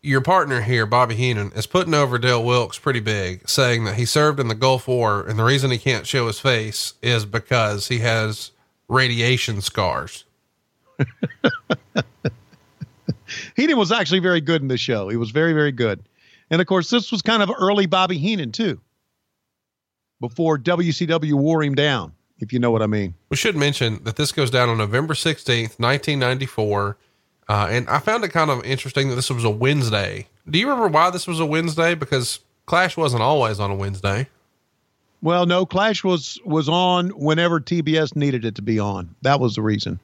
your 0.00 0.20
partner 0.20 0.60
here, 0.60 0.86
Bobby 0.86 1.16
Heenan, 1.16 1.50
is 1.56 1.66
putting 1.66 1.92
over 1.92 2.18
Dale 2.18 2.44
Wilkes 2.44 2.78
pretty 2.78 3.00
big, 3.00 3.48
saying 3.48 3.82
that 3.82 3.96
he 3.96 4.04
served 4.04 4.38
in 4.38 4.46
the 4.46 4.54
Gulf 4.54 4.86
War, 4.86 5.26
and 5.26 5.36
the 5.36 5.42
reason 5.42 5.72
he 5.72 5.78
can't 5.78 6.06
show 6.06 6.28
his 6.28 6.38
face 6.38 6.94
is 7.02 7.24
because 7.24 7.88
he 7.88 7.98
has 7.98 8.52
radiation 8.86 9.60
scars. 9.60 10.24
Heenan 13.56 13.76
was 13.76 13.92
actually 13.92 14.20
very 14.20 14.40
good 14.40 14.62
in 14.62 14.68
this 14.68 14.80
show. 14.80 15.08
He 15.08 15.16
was 15.16 15.30
very, 15.30 15.52
very 15.52 15.72
good. 15.72 16.02
And 16.50 16.60
of 16.60 16.66
course, 16.66 16.90
this 16.90 17.12
was 17.12 17.22
kind 17.22 17.42
of 17.42 17.50
early 17.58 17.86
Bobby 17.86 18.18
Heenan, 18.18 18.52
too, 18.52 18.80
before 20.20 20.58
WCW 20.58 21.34
wore 21.34 21.62
him 21.62 21.74
down, 21.74 22.12
if 22.40 22.52
you 22.52 22.58
know 22.58 22.70
what 22.70 22.82
I 22.82 22.86
mean. 22.86 23.14
We 23.28 23.36
should 23.36 23.56
mention 23.56 24.02
that 24.04 24.16
this 24.16 24.32
goes 24.32 24.50
down 24.50 24.68
on 24.68 24.78
November 24.78 25.14
16th, 25.14 25.78
1994. 25.78 26.96
Uh, 27.48 27.66
and 27.70 27.88
I 27.88 27.98
found 27.98 28.24
it 28.24 28.28
kind 28.28 28.50
of 28.50 28.64
interesting 28.64 29.08
that 29.08 29.16
this 29.16 29.30
was 29.30 29.44
a 29.44 29.50
Wednesday. 29.50 30.26
Do 30.48 30.58
you 30.58 30.68
remember 30.68 30.88
why 30.88 31.10
this 31.10 31.26
was 31.26 31.40
a 31.40 31.46
Wednesday? 31.46 31.94
Because 31.94 32.40
Clash 32.66 32.96
wasn't 32.96 33.22
always 33.22 33.58
on 33.58 33.70
a 33.70 33.74
Wednesday. 33.74 34.28
Well, 35.22 35.44
no, 35.46 35.66
Clash 35.66 36.02
was 36.02 36.40
was 36.44 36.68
on 36.68 37.10
whenever 37.10 37.60
TBS 37.60 38.16
needed 38.16 38.44
it 38.44 38.54
to 38.54 38.62
be 38.62 38.78
on. 38.78 39.14
That 39.22 39.38
was 39.38 39.54
the 39.54 39.62
reason. 39.62 40.00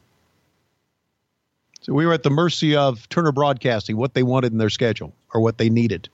So 1.86 1.92
we 1.92 2.04
were 2.04 2.12
at 2.12 2.24
the 2.24 2.30
mercy 2.30 2.74
of 2.74 3.08
Turner 3.10 3.30
Broadcasting, 3.30 3.96
what 3.96 4.14
they 4.14 4.24
wanted 4.24 4.50
in 4.50 4.58
their 4.58 4.70
schedule 4.70 5.14
or 5.32 5.40
what 5.40 5.56
they 5.56 5.70
needed. 5.70 6.08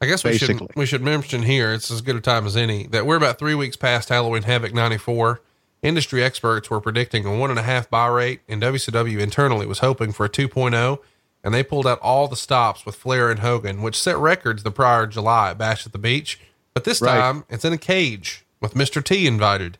I 0.00 0.06
guess 0.06 0.22
we 0.22 0.38
should 0.38 0.60
we 0.76 0.86
should 0.86 1.02
mention 1.02 1.42
here 1.42 1.72
it's 1.72 1.90
as 1.90 2.02
good 2.02 2.14
a 2.14 2.20
time 2.20 2.46
as 2.46 2.56
any 2.56 2.86
that 2.86 3.04
we're 3.04 3.16
about 3.16 3.40
three 3.40 3.56
weeks 3.56 3.74
past 3.74 4.10
Halloween 4.10 4.44
Havoc 4.44 4.72
'94. 4.72 5.40
Industry 5.82 6.22
experts 6.22 6.70
were 6.70 6.80
predicting 6.80 7.26
a 7.26 7.36
one 7.36 7.50
and 7.50 7.58
a 7.58 7.64
half 7.64 7.90
buy 7.90 8.06
rate, 8.06 8.42
and 8.48 8.62
WCW 8.62 9.18
internally 9.18 9.66
was 9.66 9.80
hoping 9.80 10.12
for 10.12 10.26
a 10.26 10.28
2.0, 10.28 10.98
and 11.42 11.52
they 11.52 11.64
pulled 11.64 11.86
out 11.86 11.98
all 11.98 12.28
the 12.28 12.36
stops 12.36 12.86
with 12.86 12.94
Flair 12.94 13.28
and 13.28 13.40
Hogan, 13.40 13.82
which 13.82 14.00
set 14.00 14.16
records 14.18 14.62
the 14.62 14.70
prior 14.70 15.08
July 15.08 15.50
at 15.50 15.58
Bash 15.58 15.84
at 15.84 15.90
the 15.92 15.98
Beach. 15.98 16.38
But 16.74 16.84
this 16.84 17.00
Right. 17.00 17.18
time 17.18 17.44
it's 17.50 17.64
in 17.64 17.72
a 17.72 17.78
cage 17.78 18.44
with 18.60 18.74
Mr. 18.74 19.02
T 19.02 19.26
invited, 19.26 19.78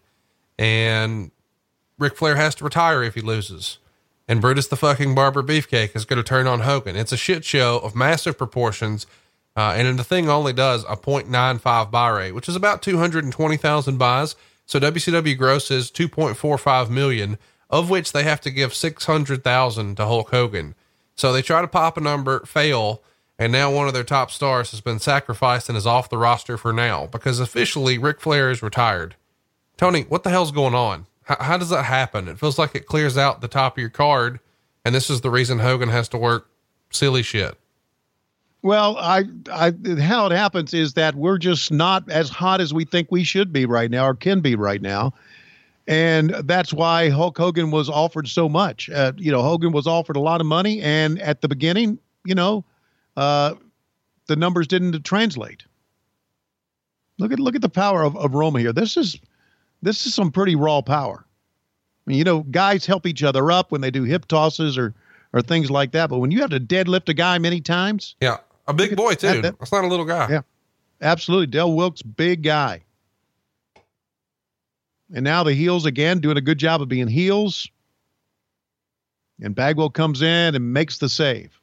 and 0.59 1.31
Ric 1.97 2.17
Flair 2.17 2.35
has 2.35 2.57
to 2.57 2.65
retire 2.65 3.05
if 3.05 3.15
he 3.15 3.21
loses. 3.21 3.79
And 4.31 4.41
Brutus 4.41 4.69
the 4.69 4.77
fucking 4.77 5.17
Barber 5.17 5.43
Beefcake 5.43 5.97
is 5.97 6.05
going 6.05 6.19
to 6.19 6.23
turn 6.23 6.47
on 6.47 6.61
Hogan. 6.61 6.95
It's 6.95 7.11
a 7.11 7.17
shit 7.17 7.45
show 7.45 7.81
of 7.81 7.97
massive 7.97 8.39
proportions. 8.39 9.05
Uh, 9.57 9.75
and 9.77 9.99
the 9.99 10.05
thing 10.05 10.29
only 10.29 10.53
does 10.53 10.85
a 10.85 10.97
0.95 10.97 11.91
buy 11.91 12.11
rate, 12.11 12.31
which 12.31 12.49
is 12.49 12.55
about 12.55 12.81
220,000 12.81 13.99
buys. 13.99 14.37
So 14.67 14.79
WCW 14.79 15.37
grosses 15.37 15.91
2.45 15.91 16.91
million, 16.91 17.39
of 17.71 17.91
which 17.91 18.13
they 18.13 18.23
have 18.23 18.41
to 18.43 18.53
give 18.53 18.73
600,000 18.73 19.97
to 19.97 20.07
Hulk 20.07 20.31
Hogan. 20.31 20.77
So 21.17 21.33
they 21.33 21.43
try 21.43 21.61
to 21.61 21.67
pop 21.67 21.97
a 21.97 22.01
number, 22.01 22.47
fail, 22.47 23.03
and 23.37 23.51
now 23.51 23.73
one 23.73 23.89
of 23.89 23.95
their 23.95 24.05
top 24.05 24.31
stars 24.31 24.71
has 24.71 24.81
been 24.81 25.01
sacrificed 25.01 25.69
and 25.69 25.77
is 25.77 25.89
off 25.89 26.09
the 26.09 26.17
roster 26.17 26.57
for 26.57 26.73
now 26.73 27.07
because 27.07 27.41
officially 27.41 27.99
Ric 27.99 28.21
Flair 28.21 28.53
is 28.53 28.63
retired. 28.63 29.17
Tony, 29.77 30.03
what 30.03 30.23
the 30.23 30.31
hell's 30.31 30.53
going 30.53 30.77
on? 30.77 31.07
How, 31.31 31.37
how 31.39 31.57
does 31.57 31.69
that 31.69 31.85
happen? 31.85 32.27
It 32.27 32.41
feels 32.41 32.59
like 32.59 32.75
it 32.75 32.87
clears 32.87 33.17
out 33.17 33.41
the 33.41 33.47
top 33.47 33.75
of 33.75 33.81
your 33.81 33.89
card, 33.89 34.41
and 34.85 34.93
this 34.93 35.09
is 35.09 35.21
the 35.21 35.31
reason 35.31 35.61
Hogan 35.61 35.89
has 35.89 36.09
to 36.09 36.19
work 36.19 36.51
silly 36.91 37.23
shit. 37.23 37.57
Well, 38.63 38.97
I, 38.99 39.23
I, 39.49 39.73
how 40.01 40.27
it 40.27 40.33
happens 40.33 40.75
is 40.75 40.95
that 40.95 41.15
we're 41.15 41.39
just 41.39 41.71
not 41.71 42.11
as 42.11 42.31
hot 42.31 42.61
as 42.61 42.75
we 42.75 42.85
think 42.85 43.13
we 43.13 43.23
should 43.23 43.53
be 43.53 43.65
right 43.65 43.89
now 43.93 44.09
or 44.09 44.15
can 44.15 44.41
be 44.41 44.57
right 44.57 44.83
now. 44.83 45.15
And 45.87 46.31
that's 46.31 46.75
why 46.75 47.11
Hulk 47.11 47.39
Hogan 47.39 47.71
was 47.71 47.89
offered 47.89 48.27
so 48.27 48.49
much. 48.49 48.91
Uh, 48.91 49.13
you 49.17 49.31
know, 49.31 49.41
Hogan 49.41 49.71
was 49.71 49.87
offered 49.87 50.17
a 50.17 50.21
lot 50.21 50.41
of 50.41 50.49
money. 50.49 50.83
And 50.83 51.21
at 51.21 51.43
the 51.43 51.49
beginning, 51.49 52.01
you 52.25 52.35
know, 52.35 52.65
uh, 53.17 53.55
the 54.27 54.35
numbers 54.35 54.67
didn't 54.67 55.05
translate. 55.05 55.63
Look 57.19 57.33
at, 57.33 57.39
look 57.39 57.55
at 57.55 57.63
the 57.63 57.69
power 57.69 58.03
of, 58.03 58.17
of 58.17 58.35
Roma 58.35 58.59
here. 58.59 58.73
This 58.73 58.97
is, 58.97 59.19
this 59.83 60.07
is 60.07 60.15
some 60.15 60.31
pretty 60.31 60.55
raw 60.57 60.81
power. 60.83 61.25
I 61.27 62.11
mean, 62.11 62.19
you 62.19 62.25
know, 62.25 62.41
guys 62.41 62.87
help 62.87 63.07
each 63.07 63.23
other 63.23 63.51
up 63.51 63.71
when 63.73 63.81
they 63.81 63.91
do 63.91 64.05
hip 64.05 64.27
tosses 64.27 64.77
or, 64.79 64.95
or 65.33 65.43
things 65.43 65.71
like 65.71 65.93
that. 65.93 66.09
But 66.11 66.19
when 66.19 66.31
you 66.31 66.41
have 66.41 66.51
to 66.51 66.61
deadlift 66.61 67.09
a 67.09 67.15
guy 67.15 67.39
many 67.39 67.61
times, 67.61 68.17
Yeah, 68.21 68.39
a 68.67 68.73
big 68.75 68.97
boy 68.97 69.15
too. 69.15 69.27
that- 69.29 69.43
that- 69.43 69.59
That's 69.59 69.73
not 69.73 69.85
a 69.85 69.89
little 69.89 70.05
guy. 70.07 70.29
Yeah. 70.31 70.43
Absolutely. 71.03 71.47
Del 71.47 71.73
Wilkes, 71.73 72.03
big 72.03 72.43
guy. 72.43 72.83
And 75.13 75.25
now 75.25 75.43
the 75.45 75.55
heels 75.55 75.87
again, 75.87 76.21
doing 76.21 76.37
a 76.37 76.41
good 76.43 76.59
job 76.59 76.83
of 76.83 76.89
being 76.89 77.09
heels. 77.09 77.69
And 79.41 79.55
Bagwell 79.55 79.91
comes 79.91 80.21
in 80.23 80.55
and 80.55 80.73
makes 80.73 80.99
the 80.99 81.09
save. 81.09 81.59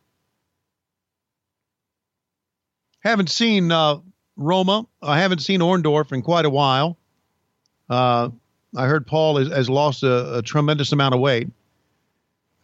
Haven't 3.00 3.30
seen 3.30 3.72
uh, 3.72 4.00
Roma. 4.36 4.86
I 5.02 5.20
haven't 5.20 5.40
seen 5.40 5.60
Orndorff 5.62 6.12
in 6.12 6.22
quite 6.22 6.46
a 6.46 6.50
while. 6.50 6.98
Uh, 7.90 8.30
I 8.76 8.86
heard 8.86 9.08
Paul 9.08 9.38
has, 9.38 9.48
has 9.50 9.70
lost 9.70 10.04
a, 10.04 10.38
a 10.38 10.42
tremendous 10.42 10.92
amount 10.92 11.16
of 11.16 11.22
weight. 11.22 11.48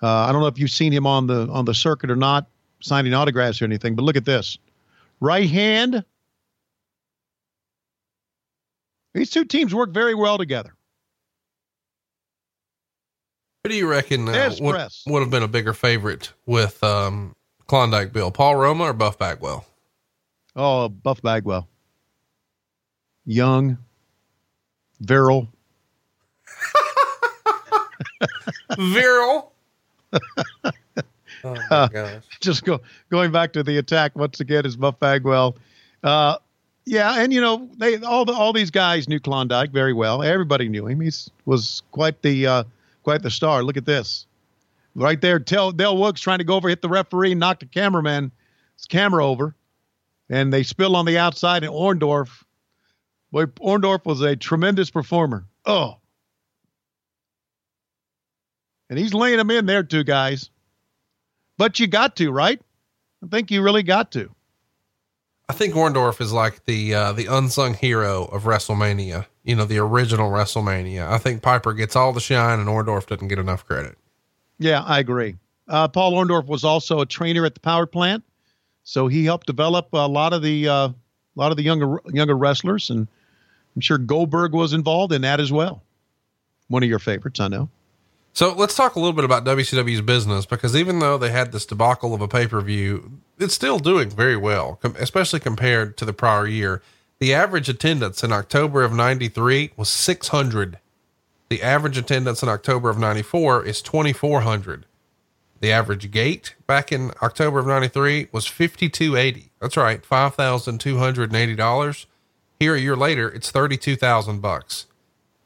Uh, 0.01 0.07
I 0.07 0.31
don't 0.31 0.41
know 0.41 0.47
if 0.47 0.59
you've 0.59 0.71
seen 0.71 0.91
him 0.91 1.07
on 1.07 1.27
the 1.27 1.47
on 1.49 1.65
the 1.65 1.73
circuit 1.73 2.11
or 2.11 2.15
not, 2.15 2.47
signing 2.81 3.13
autographs 3.13 3.61
or 3.61 3.65
anything. 3.65 3.95
But 3.95 4.03
look 4.03 4.17
at 4.17 4.25
this, 4.25 4.57
right 5.19 5.49
hand. 5.49 6.03
These 9.13 9.29
two 9.29 9.45
teams 9.45 9.73
work 9.73 9.91
very 9.91 10.15
well 10.15 10.37
together. 10.37 10.73
Who 13.63 13.69
do 13.69 13.75
you 13.75 13.87
reckon 13.87 14.27
uh, 14.27 14.53
would, 14.59 14.89
would 15.07 15.19
have 15.21 15.29
been 15.29 15.43
a 15.43 15.47
bigger 15.47 15.71
favorite 15.71 16.33
with 16.45 16.83
um, 16.83 17.33
Klondike 17.67 18.11
Bill, 18.11 18.29
Paul 18.29 18.57
Roma 18.57 18.85
or 18.85 18.93
Buff 18.93 19.17
Bagwell? 19.17 19.65
Oh, 20.55 20.89
Buff 20.89 21.21
Bagwell. 21.21 21.69
Young, 23.25 23.77
virile. 25.03 25.47
Viral. 28.71 29.49
oh 30.13 30.21
my 31.43 31.89
gosh. 31.93 32.23
Just 32.39 32.63
go 32.63 32.79
going 33.09 33.31
back 33.31 33.53
to 33.53 33.63
the 33.63 33.77
attack 33.77 34.15
once 34.15 34.39
again 34.39 34.65
is 34.65 34.75
Buff 34.75 34.99
Bagwell. 34.99 35.57
Uh, 36.03 36.37
yeah, 36.85 37.19
and 37.19 37.31
you 37.33 37.39
know 37.39 37.69
they 37.77 37.97
all 37.97 38.25
the 38.25 38.33
all 38.33 38.53
these 38.53 38.71
guys 38.71 39.07
knew 39.07 39.19
Klondike 39.19 39.71
very 39.71 39.93
well. 39.93 40.21
Everybody 40.23 40.67
knew 40.67 40.87
him. 40.87 40.99
He 40.99 41.11
was 41.45 41.81
quite 41.91 42.21
the 42.21 42.47
uh, 42.47 42.63
quite 43.03 43.21
the 43.21 43.31
star. 43.31 43.63
Look 43.63 43.77
at 43.77 43.85
this, 43.85 44.25
right 44.95 45.19
there. 45.21 45.39
Tell 45.39 45.71
Del 45.71 45.97
Wilkes 45.97 46.21
trying 46.21 46.39
to 46.39 46.43
go 46.43 46.55
over 46.55 46.69
hit 46.69 46.81
the 46.81 46.89
referee, 46.89 47.35
knock 47.35 47.59
the 47.59 47.65
cameraman 47.67 48.31
his 48.75 48.85
camera 48.85 49.25
over, 49.25 49.55
and 50.29 50.51
they 50.51 50.63
spill 50.63 50.95
on 50.95 51.05
the 51.05 51.17
outside. 51.17 51.63
And 51.63 51.71
Orndorff, 51.71 52.43
boy, 53.33 53.45
Orndorff 53.45 54.05
was 54.05 54.21
a 54.21 54.37
tremendous 54.37 54.89
performer. 54.89 55.45
Oh, 55.65 55.97
and 58.93 58.99
he's 58.99 59.13
laying 59.13 59.37
them 59.37 59.49
in 59.49 59.65
there 59.65 59.81
too, 59.81 60.03
guys. 60.03 60.51
But 61.57 61.79
you 61.79 61.87
got 61.87 62.15
to, 62.17 62.31
right? 62.31 62.61
I 63.23 63.27
think 63.27 63.49
you 63.49 63.63
really 63.63 63.81
got 63.81 64.11
to. 64.11 64.29
I 65.49 65.53
think 65.53 65.73
Orndorff 65.73 66.21
is 66.21 66.31
like 66.31 66.63
the 66.65 66.93
uh, 66.93 67.11
the 67.13 67.25
unsung 67.25 67.73
hero 67.73 68.25
of 68.25 68.43
WrestleMania. 68.43 69.25
You 69.43 69.55
know, 69.55 69.65
the 69.65 69.79
original 69.79 70.29
WrestleMania. 70.29 71.07
I 71.07 71.17
think 71.17 71.41
Piper 71.41 71.73
gets 71.73 71.95
all 71.95 72.13
the 72.13 72.19
shine, 72.19 72.59
and 72.59 72.69
Orndorff 72.69 73.07
doesn't 73.07 73.27
get 73.29 73.39
enough 73.39 73.65
credit. 73.65 73.97
Yeah, 74.59 74.83
I 74.83 74.99
agree. 74.99 75.35
Uh, 75.67 75.87
Paul 75.87 76.13
Orndorff 76.13 76.45
was 76.45 76.63
also 76.63 77.01
a 77.01 77.05
trainer 77.05 77.45
at 77.45 77.55
the 77.55 77.59
power 77.59 77.87
plant, 77.87 78.23
so 78.83 79.07
he 79.07 79.25
helped 79.25 79.47
develop 79.47 79.89
a 79.93 80.07
lot 80.07 80.33
of 80.33 80.43
the 80.43 80.67
uh, 80.67 80.87
a 80.89 80.95
lot 81.35 81.51
of 81.51 81.57
the 81.57 81.63
younger 81.63 81.99
younger 82.11 82.37
wrestlers, 82.37 82.91
and 82.91 83.07
I'm 83.75 83.81
sure 83.81 83.97
Goldberg 83.97 84.53
was 84.53 84.73
involved 84.73 85.13
in 85.13 85.21
that 85.21 85.39
as 85.39 85.51
well. 85.51 85.81
One 86.67 86.83
of 86.83 86.89
your 86.89 86.99
favorites, 86.99 87.39
I 87.39 87.47
know. 87.47 87.69
So 88.35 88.51
let's 88.53 88.75
talk 88.75 88.95
a 88.95 88.99
little 88.99 89.13
bit 89.13 89.25
about 89.25 89.45
WCW's 89.45 90.01
business 90.01 90.47
because 90.47 90.75
even 90.75 90.99
though 90.99 91.19
they 91.19 91.29
had 91.29 91.51
this 91.51 91.67
debacle 91.67 92.15
of 92.15 92.21
a 92.21 92.27
pay 92.27 92.47
per 92.47 92.61
view, 92.61 93.19
it's 93.37 93.53
still 93.53 93.77
doing 93.77 94.09
very 94.09 94.35
well, 94.35 94.79
especially 94.99 95.39
compared 95.39 95.97
to 95.97 96.05
the 96.05 96.13
prior 96.13 96.47
year. 96.47 96.81
The 97.19 97.31
average 97.33 97.69
attendance 97.69 98.23
in 98.23 98.31
October 98.31 98.83
of 98.83 98.91
93 98.91 99.71
was 99.77 99.89
600. 99.89 100.79
The 101.49 101.61
average 101.61 101.97
attendance 101.97 102.41
in 102.41 102.49
October 102.49 102.89
of 102.89 102.97
94 102.97 103.65
is 103.65 103.83
2,400. 103.83 104.87
The 105.59 105.71
average 105.71 106.09
gate 106.09 106.55
back 106.65 106.91
in 106.91 107.11
October 107.21 107.59
of 107.59 107.67
93 107.67 108.29
was 108.31 108.47
5280. 108.47 109.51
That's 109.61 109.77
right, 109.77 110.01
$5,280. 110.01 112.05
Here 112.63 112.75
a 112.75 112.79
year 112.79 112.95
later, 112.95 113.29
it's 113.29 113.51
32,000 113.51 114.39
bucks. 114.39 114.85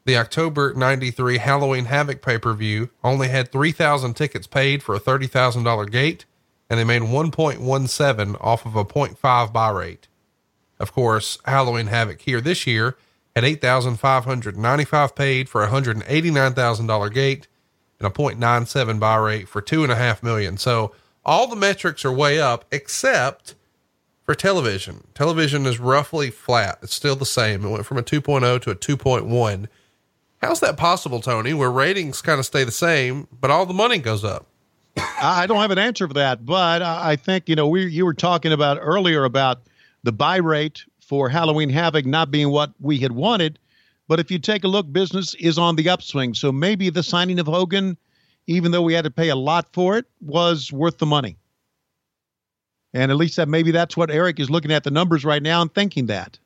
The 0.04 0.16
October 0.16 0.72
93 0.74 1.38
Halloween 1.38 1.86
Havoc 1.86 2.22
pay-per-view 2.22 2.90
only 3.02 3.26
had 3.26 3.50
3,000 3.50 4.14
tickets 4.14 4.46
paid 4.46 4.84
for 4.84 4.94
a 4.94 5.00
$30,000 5.00 5.90
gate 5.90 6.26
and 6.70 6.78
they 6.78 6.84
made 6.84 7.02
1.17 7.02 8.36
off 8.40 8.64
of 8.64 8.76
a 8.76 8.84
0.5 8.84 9.52
buy 9.52 9.68
rate. 9.68 10.06
Of 10.78 10.92
course, 10.92 11.38
Halloween 11.44 11.88
Havoc 11.88 12.20
here 12.20 12.40
this 12.40 12.68
year 12.68 12.96
had 13.34 13.44
8,595 13.44 15.16
paid 15.16 15.48
for 15.48 15.64
a 15.64 15.68
$189,000 15.70 17.12
gate 17.12 17.48
and 17.98 18.06
a 18.06 18.10
0.97 18.10 19.00
buy 19.00 19.16
rate 19.16 19.48
for 19.48 19.60
two 19.60 19.82
and 19.82 19.90
a 19.90 19.96
half 19.96 20.22
million. 20.22 20.56
So 20.56 20.94
all 21.24 21.48
the 21.48 21.56
metrics 21.56 22.04
are 22.04 22.12
way 22.12 22.40
up 22.40 22.64
except 22.70 23.56
for 24.28 24.34
television. 24.34 25.06
Television 25.14 25.64
is 25.64 25.80
roughly 25.80 26.30
flat. 26.30 26.78
It's 26.82 26.92
still 26.92 27.16
the 27.16 27.24
same. 27.24 27.64
It 27.64 27.70
went 27.70 27.86
from 27.86 27.96
a 27.96 28.02
2.0 28.02 28.60
to 28.60 28.70
a 28.70 28.74
2.1. 28.74 29.68
How's 30.42 30.60
that 30.60 30.76
possible, 30.76 31.22
Tony, 31.22 31.54
where 31.54 31.70
ratings 31.70 32.20
kind 32.20 32.38
of 32.38 32.44
stay 32.44 32.62
the 32.62 32.70
same, 32.70 33.26
but 33.40 33.50
all 33.50 33.64
the 33.64 33.72
money 33.72 33.96
goes 33.96 34.24
up? 34.24 34.44
I 34.98 35.46
don't 35.46 35.62
have 35.62 35.70
an 35.70 35.78
answer 35.78 36.06
for 36.06 36.12
that, 36.12 36.44
but 36.44 36.82
I 36.82 37.16
think 37.16 37.48
you 37.48 37.56
know 37.56 37.68
we 37.68 37.86
you 37.86 38.04
were 38.04 38.12
talking 38.12 38.52
about 38.52 38.76
earlier 38.82 39.24
about 39.24 39.62
the 40.02 40.12
buy 40.12 40.36
rate 40.36 40.84
for 41.00 41.30
Halloween 41.30 41.70
Havoc 41.70 42.04
not 42.04 42.30
being 42.30 42.50
what 42.50 42.74
we 42.80 42.98
had 42.98 43.12
wanted, 43.12 43.58
but 44.08 44.20
if 44.20 44.30
you 44.30 44.38
take 44.38 44.62
a 44.62 44.68
look, 44.68 44.92
business 44.92 45.32
is 45.36 45.56
on 45.56 45.76
the 45.76 45.88
upswing. 45.88 46.34
So 46.34 46.52
maybe 46.52 46.90
the 46.90 47.02
signing 47.02 47.38
of 47.38 47.46
Hogan, 47.46 47.96
even 48.46 48.72
though 48.72 48.82
we 48.82 48.92
had 48.92 49.04
to 49.04 49.10
pay 49.10 49.30
a 49.30 49.36
lot 49.36 49.72
for 49.72 49.96
it, 49.96 50.04
was 50.20 50.70
worth 50.70 50.98
the 50.98 51.06
money. 51.06 51.38
And 52.94 53.10
at 53.10 53.16
least 53.16 53.36
that 53.36 53.48
maybe 53.48 53.70
that's 53.70 53.96
what 53.96 54.10
Eric 54.10 54.40
is 54.40 54.50
looking 54.50 54.72
at 54.72 54.84
the 54.84 54.90
numbers 54.90 55.24
right 55.24 55.42
now 55.42 55.62
and 55.62 55.72
thinking 55.72 56.06
that. 56.06 56.38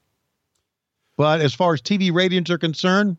But 1.17 1.41
as 1.41 1.55
far 1.55 1.75
as 1.75 1.81
TV 1.81 2.13
ratings 2.13 2.51
are 2.51 2.59
concerned, 2.59 3.17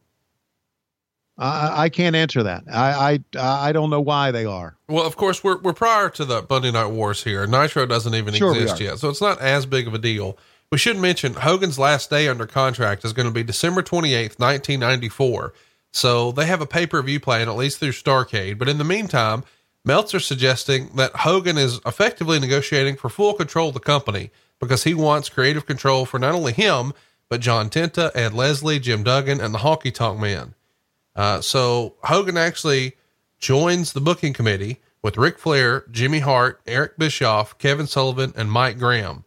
I, 1.37 1.83
I 1.83 1.89
can't 1.89 2.15
answer 2.15 2.43
that. 2.43 2.63
I, 2.71 3.19
I 3.35 3.67
I 3.67 3.71
don't 3.71 3.89
know 3.89 4.01
why 4.01 4.31
they 4.31 4.45
are. 4.45 4.75
Well, 4.87 5.05
of 5.05 5.15
course, 5.15 5.43
we're, 5.43 5.57
we're 5.59 5.73
prior 5.73 6.09
to 6.11 6.25
the 6.25 6.45
Monday 6.47 6.71
Night 6.71 6.91
Wars 6.91 7.23
here. 7.23 7.47
Nitro 7.47 7.85
doesn't 7.85 8.13
even 8.13 8.33
Sure 8.33 8.53
exist 8.53 8.79
yet, 8.79 8.99
so 8.99 9.09
it's 9.09 9.21
not 9.21 9.39
as 9.41 9.65
big 9.65 9.87
of 9.87 9.93
a 9.93 9.99
deal. 9.99 10.37
We 10.71 10.77
should 10.77 10.97
mention 10.97 11.33
Hogan's 11.33 11.79
last 11.79 12.09
day 12.09 12.27
under 12.27 12.45
contract 12.45 13.05
is 13.05 13.13
going 13.13 13.27
to 13.27 13.33
be 13.33 13.43
December 13.43 13.81
28th, 13.81 14.39
1994. 14.39 15.53
So 15.91 16.31
they 16.31 16.47
have 16.47 16.61
a 16.61 16.65
pay 16.65 16.87
per 16.87 17.01
view 17.01 17.19
plan, 17.19 17.47
at 17.47 17.55
least 17.55 17.79
through 17.79 17.91
Starcade. 17.91 18.57
But 18.57 18.69
in 18.69 18.77
the 18.79 18.83
meantime, 18.83 19.43
Meltzer's 19.85 20.25
suggesting 20.25 20.89
that 20.95 21.15
Hogan 21.17 21.57
is 21.57 21.79
effectively 21.85 22.39
negotiating 22.39 22.95
for 22.95 23.09
full 23.09 23.33
control 23.33 23.69
of 23.69 23.73
the 23.73 23.79
company 23.79 24.31
because 24.59 24.83
he 24.85 24.93
wants 24.93 25.29
creative 25.29 25.65
control 25.65 26.05
for 26.05 26.19
not 26.19 26.33
only 26.33 26.53
him, 26.53 26.93
but 27.29 27.41
John 27.41 27.69
Tenta, 27.69 28.11
and 28.15 28.33
Leslie, 28.33 28.79
Jim 28.79 29.03
Duggan, 29.03 29.41
and 29.41 29.53
the 29.53 29.59
Honky 29.59 29.93
Tonk 29.93 30.19
Man. 30.19 30.53
Uh, 31.15 31.41
so 31.41 31.95
Hogan 32.03 32.37
actually 32.37 32.93
joins 33.39 33.93
the 33.93 34.01
booking 34.01 34.33
committee 34.33 34.79
with 35.01 35.17
Ric 35.17 35.37
Flair, 35.37 35.85
Jimmy 35.91 36.19
Hart, 36.19 36.61
Eric 36.65 36.97
Bischoff, 36.97 37.57
Kevin 37.57 37.87
Sullivan, 37.87 38.33
and 38.37 38.51
Mike 38.51 38.79
Graham. 38.79 39.25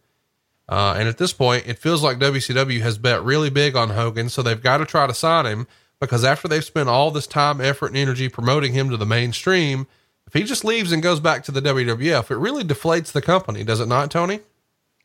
Uh, 0.67 0.95
and 0.97 1.07
at 1.07 1.17
this 1.17 1.33
point, 1.33 1.67
it 1.67 1.79
feels 1.79 2.03
like 2.03 2.17
WCW 2.17 2.81
has 2.81 2.97
bet 2.97 3.23
really 3.23 3.49
big 3.49 3.75
on 3.75 3.91
Hogan, 3.91 4.27
so 4.27 4.41
they've 4.41 4.61
got 4.61 4.77
to 4.77 4.85
try 4.85 5.07
to 5.07 5.13
sign 5.13 5.45
him 5.45 5.67
because 5.99 6.23
after 6.23 6.47
they've 6.47 6.65
spent 6.65 6.89
all 6.89 7.11
this 7.11 7.27
time, 7.27 7.61
effort, 7.61 7.87
and 7.87 7.97
energy 7.97 8.27
promoting 8.27 8.73
him 8.73 8.89
to 8.89 8.97
the 8.97 9.05
mainstream, 9.05 9.87
if 10.27 10.33
he 10.33 10.43
just 10.43 10.65
leaves 10.65 10.91
and 10.91 11.01
goes 11.01 11.19
back 11.19 11.43
to 11.45 11.51
the 11.51 11.61
WWF, 11.61 12.29
it 12.29 12.37
really 12.37 12.63
deflates 12.63 13.11
the 13.11 13.21
company, 13.21 13.63
does 13.63 13.79
it 13.79 13.87
not, 13.87 14.11
Tony? 14.11 14.41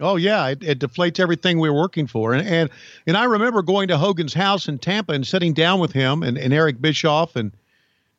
Oh 0.01 0.17
yeah, 0.17 0.49
it, 0.49 0.65
it 0.65 0.79
deflates 0.81 1.21
everything 1.21 1.59
we're 1.59 1.73
working 1.73 2.09
for. 2.09 2.33
And, 2.35 2.47
and 2.47 2.71
and 3.07 3.17
I 3.17 3.25
remember 3.25 3.63
going 3.63 3.87
to 3.89 3.97
Hogan's 3.97 4.35
house 4.35 4.67
in 4.67 4.79
Tampa 4.79 5.13
and 5.13 5.25
sitting 5.25 5.53
down 5.53 5.79
with 5.79 5.93
him 5.93 6.25
and, 6.25 6.37
and 6.37 6.53
Eric 6.53 6.81
Bischoff 6.81 7.37
and 7.37 7.53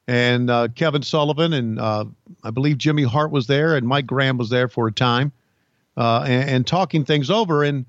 and 0.08 0.50
uh, 0.50 0.70
Kevin 0.76 1.02
Sullivan 1.02 1.52
and 1.52 1.80
uh, 1.80 2.06
I 2.44 2.52
believe 2.52 2.78
Jimmy 2.78 3.04
Hart 3.04 3.32
was 3.32 3.48
there 3.48 3.76
and 3.76 3.86
Mike 3.86 4.06
Graham 4.06 4.38
was 4.38 4.50
there 4.50 4.70
for 4.70 4.88
a 4.88 4.92
time 4.94 5.34
uh, 5.98 6.24
and, 6.26 6.50
and 6.50 6.68
talking 6.68 7.04
things 7.04 7.30
over. 7.30 7.64
And 7.64 7.86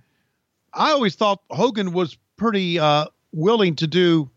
I 0.72 0.90
always 0.90 1.14
thought 1.14 1.40
Hogan 1.50 1.92
was 1.92 2.16
pretty 2.36 2.80
uh, 2.80 3.06
willing 3.32 3.76
to 3.76 3.86
do. 3.86 4.28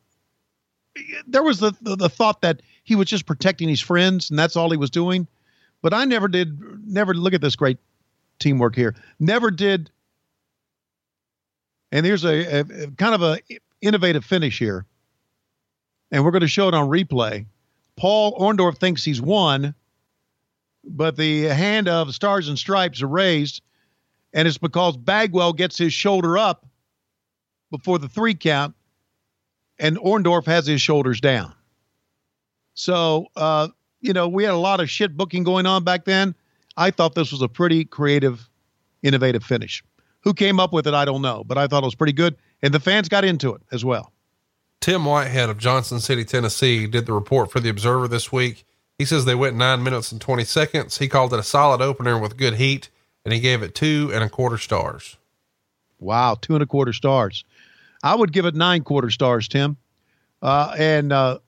There 1.28 1.44
was 1.44 1.60
the, 1.60 1.74
the 1.82 1.96
the 1.96 2.10
thought 2.10 2.42
that 2.42 2.62
he 2.88 2.96
was 2.96 3.10
just 3.10 3.26
protecting 3.26 3.68
his 3.68 3.82
friends 3.82 4.30
and 4.30 4.40
that's 4.40 4.56
all 4.56 4.72
he 4.72 4.78
was 4.78 4.90
doing. 4.90 5.28
But 5.82 5.94
I 5.94 6.06
never 6.06 6.30
did 6.30 6.58
never 6.88 7.14
look 7.14 7.34
at 7.34 7.42
this 7.42 7.58
great 7.58 7.80
teamwork 8.40 8.76
here. 8.76 8.96
Never 9.20 9.52
did. 9.52 9.92
And 11.92 12.06
here's 12.06 12.24
a, 12.24 12.60
a, 12.60 12.60
a 12.62 12.92
kind 12.92 13.14
of 13.14 13.22
a 13.22 13.40
innovative 13.82 14.24
finish 14.24 14.58
here. 14.58 14.86
And 16.12 16.24
we're 16.24 16.32
going 16.32 16.42
to 16.42 16.48
show 16.48 16.70
it 16.70 16.74
on 16.74 16.88
replay. 16.88 17.46
Paul 17.98 18.40
Orndorff 18.40 18.78
thinks 18.78 19.04
he's 19.04 19.22
won, 19.22 19.76
but 20.86 21.18
the 21.18 21.44
hand 21.44 21.90
of 21.90 22.16
Stars 22.16 22.48
and 22.48 22.58
Stripes 22.58 23.02
are 23.02 23.08
raised, 23.08 23.62
and 24.32 24.48
it's 24.48 24.58
because 24.58 24.96
Bagwell 24.96 25.52
gets 25.52 25.78
his 25.78 25.92
shoulder 25.92 26.38
up 26.38 26.66
before 27.70 28.00
the 28.00 28.08
three 28.08 28.36
count, 28.36 28.76
and 29.78 29.98
Orndorff 29.98 30.46
has 30.46 30.66
his 30.68 30.82
shoulders 30.82 31.20
down. 31.20 31.54
So, 32.78 33.26
uh, 33.36 33.70
you 34.02 34.14
know, 34.14 34.28
we 34.28 34.44
had 34.44 34.54
a 34.54 34.58
lot 34.58 34.80
of 34.80 34.90
shit 34.90 35.18
booking 35.18 35.44
going 35.44 35.66
on 35.66 35.84
back 35.84 36.06
then. 36.06 36.36
I 36.78 36.92
thought 36.92 37.16
this 37.16 37.32
was 37.32 37.42
a 37.42 37.48
pretty 37.48 37.84
creative, 37.86 38.48
innovative 39.02 39.44
finish. 39.44 39.84
Who 40.22 40.36
came 40.36 40.60
up 40.60 40.74
with 40.74 40.86
it, 40.86 40.94
I 40.94 41.04
don't 41.04 41.24
know, 41.24 41.44
but 41.44 41.58
I 41.58 41.66
thought 41.66 41.82
it 41.82 41.88
was 41.88 41.96
pretty 41.96 42.14
good, 42.14 42.36
and 42.62 42.72
the 42.72 42.80
fans 42.80 43.10
got 43.10 43.26
into 43.26 43.56
it 43.56 43.64
as 43.72 43.84
well. 43.84 44.14
Tim 44.80 45.06
Whitehead 45.06 45.50
of 45.50 45.58
Johnson 45.58 46.00
City, 46.00 46.24
Tennessee, 46.24 46.86
did 46.86 47.08
the 47.08 47.14
report 47.14 47.52
for 47.52 47.60
the 47.60 47.70
Observer 47.70 48.08
this 48.08 48.32
week. 48.32 48.64
He 49.00 49.06
says 49.06 49.26
they 49.26 49.34
went 49.34 49.56
nine 49.56 49.82
minutes 49.82 50.12
and 50.12 50.22
20 50.22 50.44
seconds. 50.44 51.00
He 51.00 51.08
called 51.08 51.34
it 51.34 51.40
a 51.40 51.44
solid 51.44 51.82
opener 51.82 52.20
with 52.20 52.38
good 52.38 52.56
heat, 52.56 52.90
and 53.26 53.34
he 53.34 53.40
gave 53.40 53.64
it 53.64 53.74
two 53.74 54.12
and 54.14 54.24
a 54.24 54.30
quarter 54.30 54.60
stars. 54.60 55.18
Wow, 56.00 56.38
two 56.40 56.54
and 56.54 56.62
a 56.62 56.68
quarter 56.68 56.94
stars. 56.94 57.44
I 58.04 58.14
would 58.14 58.32
give 58.32 58.46
it 58.46 58.54
nine 58.54 58.84
quarter 58.84 59.10
stars, 59.10 59.48
Tim. 59.48 59.78
Uh, 60.42 60.76
and 60.78 61.12
uh, 61.12 61.40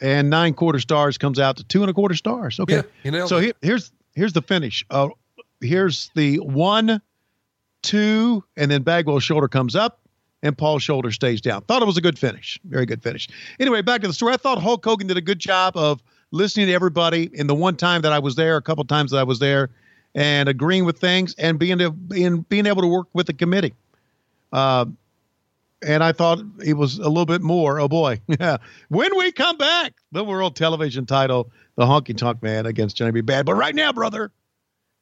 and 0.00 0.30
nine 0.30 0.54
quarter 0.54 0.78
stars 0.78 1.18
comes 1.18 1.38
out 1.38 1.56
to 1.56 1.64
two 1.64 1.82
and 1.82 1.90
a 1.90 1.94
quarter 1.94 2.14
stars. 2.14 2.60
Okay, 2.60 2.76
Yeah, 2.76 2.82
you 3.02 3.10
nailed 3.10 3.28
so 3.28 3.38
here, 3.38 3.52
here's 3.62 3.92
here's 4.14 4.32
the 4.32 4.42
finish. 4.42 4.84
Uh, 4.90 5.08
here's 5.60 6.10
the 6.14 6.38
one, 6.38 7.00
two, 7.82 8.44
and 8.56 8.70
then 8.70 8.82
Bagwell's 8.82 9.24
shoulder 9.24 9.48
comes 9.48 9.74
up, 9.74 10.00
and 10.42 10.56
Paul's 10.56 10.82
shoulder 10.82 11.10
stays 11.10 11.40
down. 11.40 11.62
Thought 11.62 11.82
it 11.82 11.86
was 11.86 11.96
a 11.96 12.02
good 12.02 12.18
finish, 12.18 12.58
very 12.64 12.86
good 12.86 13.02
finish. 13.02 13.28
Anyway, 13.58 13.82
back 13.82 14.02
to 14.02 14.06
the 14.06 14.14
story. 14.14 14.34
I 14.34 14.36
thought 14.36 14.60
Hulk 14.60 14.84
Hogan 14.84 15.06
did 15.06 15.16
a 15.16 15.22
good 15.22 15.38
job 15.38 15.76
of 15.76 16.02
listening 16.30 16.66
to 16.66 16.72
everybody. 16.72 17.30
In 17.32 17.46
the 17.46 17.54
one 17.54 17.76
time 17.76 18.02
that 18.02 18.12
I 18.12 18.18
was 18.18 18.36
there, 18.36 18.56
a 18.56 18.62
couple 18.62 18.84
times 18.84 19.12
that 19.12 19.18
I 19.18 19.24
was 19.24 19.38
there, 19.38 19.70
and 20.14 20.48
agreeing 20.48 20.84
with 20.84 20.98
things, 20.98 21.34
and 21.38 21.58
being 21.58 21.78
to, 21.78 21.90
being 21.90 22.42
being 22.42 22.66
able 22.66 22.82
to 22.82 22.88
work 22.88 23.08
with 23.12 23.26
the 23.26 23.34
committee. 23.34 23.74
Uh, 24.52 24.86
and 25.84 26.02
I 26.02 26.12
thought 26.12 26.40
it 26.64 26.74
was 26.74 26.98
a 26.98 27.08
little 27.08 27.26
bit 27.26 27.42
more. 27.42 27.80
Oh 27.80 27.88
boy, 27.88 28.20
yeah. 28.26 28.58
When 28.88 29.16
we 29.16 29.32
come 29.32 29.56
back, 29.56 29.94
the 30.12 30.24
world 30.24 30.56
television 30.56 31.06
title, 31.06 31.50
the 31.76 31.84
Honky 31.84 32.16
Tonk 32.16 32.42
Man 32.42 32.66
against 32.66 32.96
Johnny 32.96 33.12
B. 33.12 33.22
Badd. 33.22 33.44
But 33.44 33.54
right 33.54 33.74
now, 33.74 33.92
brother, 33.92 34.32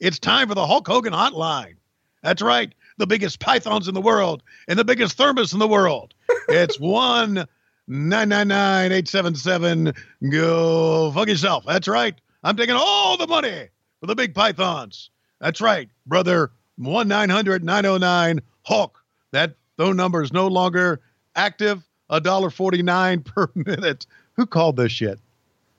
it's 0.01 0.19
time 0.19 0.49
for 0.49 0.55
the 0.55 0.67
Hulk 0.67 0.87
Hogan 0.87 1.13
Hotline. 1.13 1.77
That's 2.23 2.43
right, 2.43 2.75
the 2.97 3.07
biggest 3.07 3.39
pythons 3.41 3.87
in 3.89 3.95
the 3.95 4.01
world 4.01 4.43
and 4.67 4.79
the 4.79 4.85
biggest 4.85 5.17
thermos 5.17 5.53
in 5.53 5.59
the 5.59 5.69
world. 5.69 6.15
It's 6.47 6.79
one 6.79 7.47
nine 7.89 8.29
nine 8.29 8.49
nine 8.49 8.93
eight 8.93 9.09
seven 9.09 9.35
seven. 9.35 9.95
Go 10.31 11.11
fuck 11.13 11.27
yourself. 11.27 11.65
That's 11.67 11.89
right. 11.89 12.15
I'm 12.43 12.55
taking 12.55 12.77
all 12.79 13.17
the 13.17 13.27
money 13.27 13.69
for 14.01 14.07
the 14.07 14.15
big 14.15 14.35
pythons. 14.35 15.09
That's 15.41 15.63
right, 15.63 15.89
brother. 16.05 16.53
One 16.77 17.09
nine 17.09 17.31
hundred 17.31 17.65
nine 17.65 17.87
oh 17.87 17.97
nine 17.97 18.41
Hulk. 18.63 19.03
That 19.33 19.57
phone 19.77 19.97
number 19.97 20.23
is 20.23 20.33
no 20.33 20.47
longer 20.47 21.01
active. 21.37 21.83
A 22.11 22.21
dollar 22.21 22.51
forty 22.51 22.83
nine 22.83 23.23
per 23.25 23.49
minute. 23.55 24.07
Who 24.35 24.47
called 24.47 24.77
this 24.77 24.93
shit? 24.93 25.19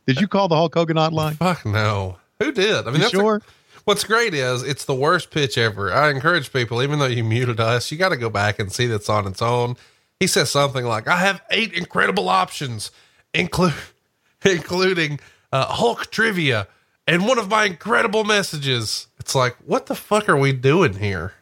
Did 0.08 0.20
you 0.20 0.28
call 0.28 0.48
the 0.48 0.56
Hulk 0.56 0.74
Hogan 0.74 0.98
hotline? 0.98 1.36
Fuck 1.36 1.66
no. 1.66 2.18
Who 2.40 2.52
did? 2.52 2.88
I 2.88 2.92
mean, 2.92 3.02
that's 3.02 3.14
a- 3.14 3.18
sure? 3.18 3.42
what's 3.86 4.04
great 4.04 4.34
is 4.34 4.64
it's 4.64 4.86
the 4.86 4.94
worst 4.96 5.30
pitch 5.32 5.58
ever. 5.58 5.94
I 5.94 6.10
encourage 6.10 6.52
people, 6.52 6.82
even 6.82 7.00
though 7.00 7.06
you 7.06 7.24
muted 7.24 7.60
us, 7.60 7.92
you 7.92 7.98
got 7.98 8.10
to 8.10 8.18
go 8.18 8.30
back 8.30 8.60
and 8.60 8.72
see 8.72 8.88
that's 8.88 9.10
on 9.10 9.28
its 9.28 9.42
own. 9.42 9.78
He 10.20 10.28
says 10.28 10.50
something 10.50 10.86
like, 10.86 11.08
I 11.08 11.18
have 11.18 11.42
eight 11.52 11.74
incredible 11.74 12.30
options, 12.30 12.92
include, 13.34 13.74
including 14.46 15.20
uh, 15.52 15.66
Hulk 15.68 16.10
trivia 16.12 16.68
and 17.08 17.28
one 17.28 17.38
of 17.38 17.50
my 17.50 17.66
incredible 17.66 18.24
messages. 18.24 19.08
It's 19.20 19.36
like, 19.36 19.56
what 19.66 19.86
the 19.88 19.96
fuck 19.96 20.28
are 20.30 20.38
we 20.38 20.52
doing 20.54 20.94
here? 20.96 21.34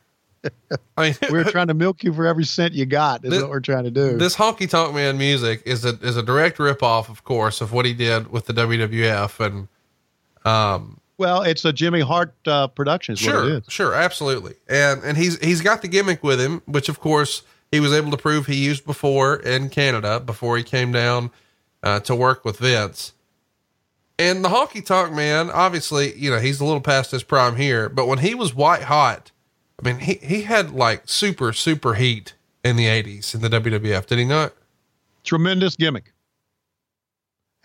I 0.98 1.02
mean, 1.02 1.16
We're 1.30 1.44
trying 1.52 1.68
to 1.68 1.74
milk 1.74 2.04
you 2.04 2.14
for 2.14 2.26
every 2.28 2.46
cent 2.46 2.74
you 2.74 2.86
got. 2.86 3.24
Is 3.24 3.32
This- 3.32 3.42
what 3.42 3.50
we're 3.50 3.60
trying 3.60 3.84
to 3.86 3.92
do. 3.92 4.18
this 4.18 4.36
honky 4.36 4.70
tonk 4.70 4.94
man 4.96 5.18
music 5.18 5.62
is 5.66 5.86
a 5.86 5.98
is 6.02 6.18
a 6.18 6.24
direct 6.24 6.58
ripoff, 6.58 7.10
of 7.10 7.24
course, 7.24 7.62
of 7.62 7.72
what 7.72 7.86
he 7.86 7.94
did 7.94 8.32
with 8.32 8.46
the 8.46 8.54
WWF. 8.54 9.40
And 9.46 9.68
um, 10.46 11.00
well, 11.18 11.42
it's 11.44 11.64
a 11.64 11.72
Jimmy 11.72 12.02
Hart 12.02 12.34
uh, 12.48 12.68
production. 12.68 13.14
Is 13.14 13.26
what 13.26 13.36
it 13.36 13.40
sure, 13.40 13.62
sure, 13.68 13.94
absolutely. 13.94 14.56
And 14.68 15.04
and 15.04 15.18
he's 15.18 15.40
he's 15.40 15.62
got 15.62 15.82
the 15.82 15.88
gimmick 15.88 16.24
with 16.24 16.40
him, 16.42 16.62
which 16.66 16.90
of 16.90 17.00
course 17.00 17.44
he 17.72 17.80
was 17.80 17.94
able 17.94 18.12
to 18.12 18.18
prove 18.18 18.46
he 18.48 18.56
used 18.56 18.86
before 18.86 19.38
in 19.38 19.70
Canada 19.70 20.20
before 20.20 20.58
he 20.58 20.64
came 20.64 20.92
down 20.92 21.32
uh, 21.82 22.00
to 22.02 22.16
work 22.16 22.44
with 22.46 22.60
Vince. 22.60 23.14
And 24.20 24.46
the 24.46 24.50
honky 24.50 24.86
tonk 24.86 25.12
man, 25.14 25.50
obviously, 25.50 26.14
you 26.16 26.30
know, 26.30 26.38
he's 26.40 26.60
a 26.60 26.66
little 26.66 26.82
past 26.82 27.10
his 27.10 27.24
prime 27.24 27.56
here, 27.56 27.90
but 27.90 28.06
when 28.08 28.20
he 28.20 28.36
was 28.36 28.54
white 28.54 28.84
hot, 28.84 29.32
I 29.84 29.90
mean, 29.92 30.00
he, 30.00 30.14
he 30.14 30.44
had 30.44 30.72
like 30.72 31.04
super, 31.06 31.52
super 31.52 31.96
heat 31.96 32.36
in 32.64 32.78
the 32.78 32.86
80s 32.86 33.36
in 33.36 33.42
the 33.42 33.50
WWF, 33.50 34.06
did 34.06 34.18
he 34.18 34.24
not? 34.24 34.54
Tremendous 35.26 35.76
gimmick. 35.76 36.14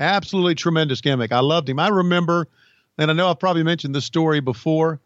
Absolutely 0.01 0.57
tremendous 0.57 1.01
gimmick. 1.01 1.31
I 1.31 1.41
loved 1.41 1.69
him. 1.69 1.79
I 1.79 1.89
remember, 1.89 2.49
and 2.99 3.11
I 3.11 3.15
know 3.15 3.29
I've 3.31 3.39
probably 3.39 3.63
mentioned 3.63 3.95
this 3.95 4.05
story 4.05 4.41
before. 4.41 4.99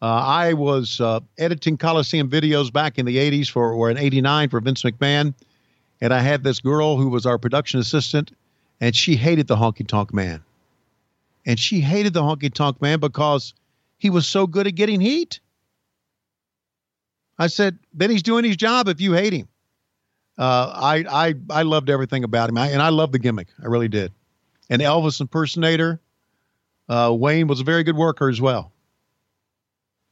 Uh, 0.00 0.06
I 0.06 0.52
was 0.52 1.00
uh, 1.00 1.20
editing 1.38 1.76
Coliseum 1.76 2.30
videos 2.30 2.72
back 2.72 2.98
in 2.98 3.06
the 3.06 3.16
80s 3.16 3.48
for, 3.50 3.72
or 3.72 3.90
in 3.90 3.96
89 3.96 4.48
for 4.48 4.60
Vince 4.60 4.82
McMahon. 4.82 5.34
And 6.00 6.12
I 6.12 6.20
had 6.20 6.44
this 6.44 6.60
girl 6.60 6.96
who 6.96 7.08
was 7.08 7.26
our 7.26 7.38
production 7.38 7.80
assistant, 7.80 8.32
and 8.80 8.94
she 8.94 9.16
hated 9.16 9.48
the 9.48 9.56
honky 9.56 9.86
tonk 9.86 10.12
man. 10.12 10.42
And 11.44 11.58
she 11.58 11.80
hated 11.80 12.12
the 12.12 12.22
honky 12.22 12.52
tonk 12.52 12.80
man 12.80 13.00
because 13.00 13.54
he 13.98 14.10
was 14.10 14.28
so 14.28 14.46
good 14.46 14.66
at 14.68 14.76
getting 14.76 15.00
heat. 15.00 15.40
I 17.38 17.46
said, 17.46 17.78
then 17.92 18.10
he's 18.10 18.22
doing 18.22 18.44
his 18.44 18.56
job 18.56 18.88
if 18.88 19.00
you 19.00 19.12
hate 19.12 19.32
him. 19.32 19.48
Uh, 20.38 20.72
I, 20.74 21.04
I, 21.10 21.34
I 21.50 21.62
loved 21.62 21.90
everything 21.90 22.24
about 22.24 22.48
him. 22.48 22.58
I, 22.58 22.68
and 22.68 22.80
I 22.80 22.88
loved 22.88 23.12
the 23.12 23.18
gimmick. 23.18 23.48
I 23.62 23.66
really 23.66 23.88
did. 23.88 24.12
And 24.70 24.80
Elvis 24.80 25.20
impersonator, 25.20 26.00
uh, 26.88 27.14
Wayne 27.18 27.46
was 27.46 27.60
a 27.60 27.64
very 27.64 27.82
good 27.82 27.96
worker 27.96 28.28
as 28.28 28.40
well. 28.40 28.72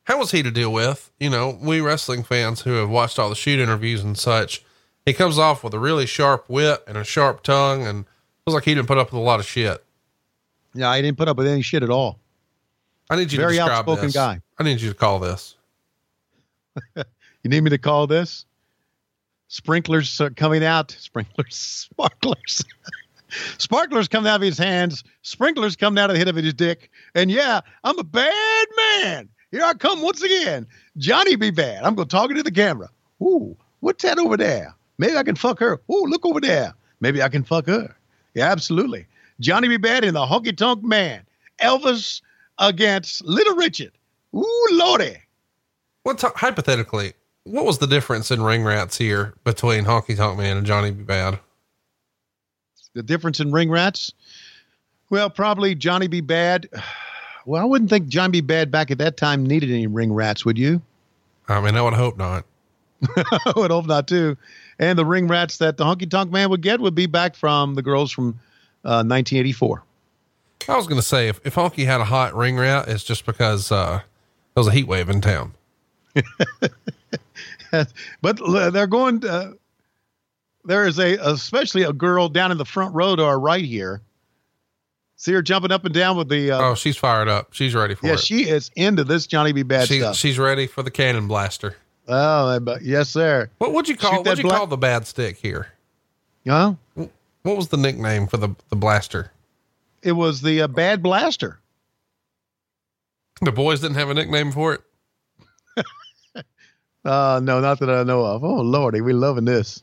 How 0.05 0.19
was 0.19 0.31
he 0.31 0.43
to 0.43 0.51
deal 0.51 0.73
with? 0.73 1.11
You 1.21 1.31
know, 1.31 1.59
we 1.61 1.81
wrestling 1.81 2.23
fans 2.23 2.63
who 2.63 2.73
have 2.73 2.91
watched 2.91 3.19
all 3.19 3.29
the 3.29 3.35
shoot 3.35 3.61
interviews 3.61 4.03
and 4.03 4.19
such, 4.19 4.65
he 5.07 5.13
comes 5.13 5.39
off 5.39 5.63
with 5.63 5.73
a 5.73 5.79
really 5.79 6.07
sharp 6.07 6.47
wit 6.49 6.83
and 6.87 6.97
a 6.99 7.05
sharp 7.05 7.43
tongue 7.43 7.87
and 7.87 8.07
feels 8.45 8.55
like 8.55 8.65
he 8.65 8.75
didn't 8.75 8.89
put 8.89 8.99
up 8.99 9.13
with 9.13 9.21
a 9.21 9.25
lot 9.25 9.41
of 9.41 9.47
shit. 9.47 9.85
Yeah, 10.75 10.91
I 10.91 11.01
didn't 11.01 11.17
put 11.17 11.29
up 11.29 11.37
with 11.37 11.47
any 11.47 11.63
shit 11.63 11.83
at 11.83 11.91
all. 11.91 12.19
I 13.09 13.17
need 13.17 13.33
you 13.33 13.39
Very 13.39 13.55
to 13.55 13.59
describe 13.59 13.79
outspoken 13.79 14.07
this. 14.07 14.15
guy. 14.15 14.41
I 14.59 14.63
need 14.63 14.81
you 14.81 14.89
to 14.89 14.95
call 14.95 15.19
this. 15.19 15.57
You 17.43 17.49
need 17.49 17.63
me 17.63 17.71
to 17.71 17.79
call 17.79 18.07
this? 18.07 18.45
Sprinklers 19.49 20.21
coming 20.37 20.63
out. 20.63 20.91
Sprinklers, 20.91 21.57
sparklers. 21.57 22.63
Sparklers 23.59 24.09
coming 24.09 24.29
out 24.29 24.37
of 24.37 24.43
his 24.43 24.59
hands. 24.59 25.05
Sprinklers 25.23 25.77
coming 25.77 25.99
out 25.99 26.11
of 26.11 26.15
the 26.15 26.19
head 26.19 26.29
of 26.29 26.37
his 26.37 26.53
dick. 26.53 26.91
And 27.15 27.31
yeah, 27.31 27.61
I'm 27.85 27.99
a 27.99 28.05
bad 28.05 28.67
man. 28.77 29.29
Here 29.53 29.63
I 29.65 29.75
come 29.75 30.03
once 30.03 30.23
again. 30.23 30.67
Johnny 30.97 31.37
be 31.37 31.51
bad. 31.51 31.85
I'm 31.85 31.95
going 31.95 32.09
to 32.09 32.15
talk 32.15 32.31
into 32.31 32.43
the 32.43 32.51
camera. 32.51 32.91
Ooh, 33.23 33.57
what's 33.81 34.03
that 34.03 34.19
over 34.19 34.37
there? 34.37 34.75
Maybe 34.99 35.17
I 35.17 35.23
can 35.23 35.37
fuck 35.37 35.61
her. 35.61 35.81
Ooh, 35.91 36.05
look 36.07 36.27
over 36.27 36.41
there. 36.41 36.75
Maybe 37.01 37.23
I 37.23 37.29
can 37.29 37.45
fuck 37.45 37.67
her. 37.67 37.95
Yeah, 38.35 38.51
absolutely. 38.51 39.07
Johnny 39.41 39.69
be 39.69 39.77
bad 39.77 40.05
in 40.05 40.15
the 40.15 40.27
honky 40.27 40.57
tonk 40.57 40.85
man. 40.85 41.23
Elvis 41.63 42.21
against 42.59 43.25
Little 43.25 43.57
Richard. 43.57 43.93
Ooh, 44.35 44.69
Lordy. 44.73 45.17
What 46.11 46.21
hypothetically, 46.39 47.13
what 47.45 47.65
was 47.65 47.79
the 47.79 47.87
difference 47.87 48.33
in 48.33 48.43
ring 48.43 48.65
rats 48.65 48.99
here 48.99 49.35
between 49.45 49.85
Honky 49.85 50.17
Tonk 50.17 50.37
Man 50.37 50.57
and 50.57 50.67
Johnny 50.67 50.91
B. 50.91 51.05
Badd? 51.05 51.39
the 52.95 53.03
difference 53.05 53.39
in 53.39 53.53
ring 53.53 53.71
rats? 53.71 54.13
Well, 55.09 55.31
probably 55.31 55.77
Johnny 55.77 56.09
B. 56.09 56.21
Badd. 56.21 56.67
Well, 57.47 57.63
I 57.63 57.65
wouldn't 57.65 57.91
think 57.91 58.09
Johnny 58.09 58.41
B. 58.41 58.53
Badd 58.53 58.73
back 58.73 58.91
at 58.91 58.99
that 58.99 59.17
time 59.17 59.47
needed 59.47 59.71
any 59.71 59.87
ring 59.87 60.13
rats, 60.13 60.45
would 60.45 60.59
you? 60.59 60.83
I 61.47 61.61
mean, 61.61 61.77
I 61.77 61.83
would 61.83 61.95
hope 61.95 62.19
not. 62.19 62.45
I 63.17 63.53
would 63.55 63.71
hope 63.71 63.87
not 63.87 64.09
too. 64.09 64.37
And 64.81 64.99
the 64.99 65.07
ring 65.07 65.29
rats 65.29 65.59
that 65.59 65.77
the 65.77 65.85
honky 65.85 66.11
tonk 66.11 66.33
man 66.33 66.51
would 66.51 66.61
get 66.61 66.81
would 66.81 66.97
be 66.97 67.07
back 67.07 67.37
from 67.37 67.77
the 67.77 67.83
girls 67.83 68.11
from 68.11 68.31
uh, 68.85 69.07
1984. 69.07 69.85
I 70.69 70.77
was 70.77 70.89
going 70.89 71.01
to 71.01 71.07
say 71.07 71.29
if, 71.29 71.41
if 71.45 71.55
Honky 71.55 71.87
had 71.87 72.01
a 72.01 72.05
hot 72.05 72.35
ring 72.35 72.59
rat, 72.59 72.89
it's 72.89 73.05
just 73.05 73.25
because, 73.25 73.71
uh, 73.71 74.01
there 74.55 74.61
was 74.61 74.67
a 74.67 74.73
heat 74.73 74.89
wave 74.89 75.09
in 75.09 75.21
town. 75.21 75.55
but 78.23 78.39
they're 78.73 78.87
going. 78.87 79.25
Uh, 79.25 79.53
there 80.65 80.87
is 80.87 80.99
a 80.99 81.17
especially 81.17 81.83
a 81.83 81.93
girl 81.93 82.29
down 82.29 82.51
in 82.53 82.59
the 82.59 82.65
front 82.65 82.95
row 82.95 83.17
to 83.17 83.25
our 83.25 83.39
right 83.39 83.65
here. 83.65 84.03
See 85.17 85.33
her 85.33 85.43
jumping 85.43 85.71
up 85.73 85.85
and 85.85 85.93
down 85.95 86.17
with 86.17 86.29
the. 86.29 86.51
Uh, 86.51 86.61
Oh, 86.71 86.75
she's 86.75 86.97
fired 86.97 87.29
up. 87.29 87.53
She's 87.53 87.75
ready 87.75 87.95
for 87.95 88.07
yeah, 88.07 88.15
it. 88.15 88.21
she 88.21 88.49
is 88.49 88.71
into 88.77 89.05
this 89.05 89.27
Johnny 89.27 89.53
B. 89.53 89.63
Badd 89.65 89.87
She, 89.87 89.99
stuff. 90.01 90.17
she's 90.17 90.39
ready 90.39 90.67
for 90.67 90.83
the 90.83 90.91
cannon 90.91 91.29
blaster. 91.29 91.77
oh, 92.09 92.59
but 92.61 92.83
yes, 92.83 93.11
sir. 93.11 93.51
What 93.59 93.73
would 93.73 93.89
you 93.89 93.97
call, 93.97 94.23
what'd 94.23 94.39
you 94.39 94.45
black- 94.45 94.57
call 94.57 94.67
the 94.67 94.77
bad 94.79 95.07
stick 95.07 95.37
here? 95.37 95.69
Huh? 96.47 96.75
What 96.95 97.57
was 97.57 97.69
the 97.69 97.77
nickname 97.77 98.27
for 98.27 98.37
the, 98.39 98.49
the 98.71 98.77
blaster? 98.77 99.31
It 100.03 100.13
was 100.13 100.41
the 100.41 100.63
uh, 100.63 100.67
Bad 100.69 101.03
Blaster. 101.03 101.61
The 103.43 103.53
boys 103.53 103.81
didn't 103.81 103.97
have 103.97 104.09
a 104.11 104.15
nickname 104.15 104.51
for 104.53 104.73
it. 104.75 104.81
Uh, 107.03 107.41
no, 107.43 107.61
not 107.61 107.81
that 107.81 107.89
I 107.89 108.03
know 108.03 108.23
of. 108.23 108.45
Oh 108.45 108.61
lordy, 108.61 109.01
we 109.01 109.15
loving 109.15 109.47
this. 109.47 109.83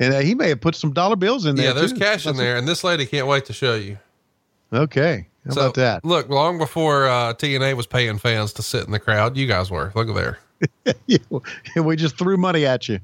And 0.00 0.12
uh, 0.12 0.18
he 0.18 0.34
may 0.34 0.48
have 0.48 0.60
put 0.60 0.74
some 0.74 0.92
dollar 0.92 1.14
bills 1.14 1.46
in 1.46 1.54
there. 1.54 1.66
Yeah, 1.66 1.72
there's 1.74 1.92
too. 1.92 1.98
cash 2.00 2.26
in 2.26 2.36
there, 2.36 2.56
and 2.56 2.66
this 2.66 2.82
lady 2.82 3.06
can't 3.06 3.28
wait 3.28 3.44
to 3.44 3.52
show 3.52 3.76
you. 3.76 3.98
Okay, 4.72 5.28
how 5.46 5.52
So, 5.52 5.60
about 5.60 5.74
that? 5.74 6.04
Look, 6.04 6.28
long 6.28 6.58
before 6.58 7.06
uh, 7.06 7.34
TNA 7.34 7.74
was 7.76 7.86
paying 7.86 8.18
fans 8.18 8.52
to 8.54 8.62
sit 8.62 8.84
in 8.84 8.90
the 8.90 8.98
crowd, 8.98 9.36
you 9.36 9.46
guys 9.46 9.70
were. 9.70 9.92
Look 9.94 10.08
at 10.08 10.14
there. 10.16 10.38
we 11.84 11.94
just 11.94 12.18
threw 12.18 12.36
money 12.36 12.66
at 12.66 12.88
you. 12.88 12.98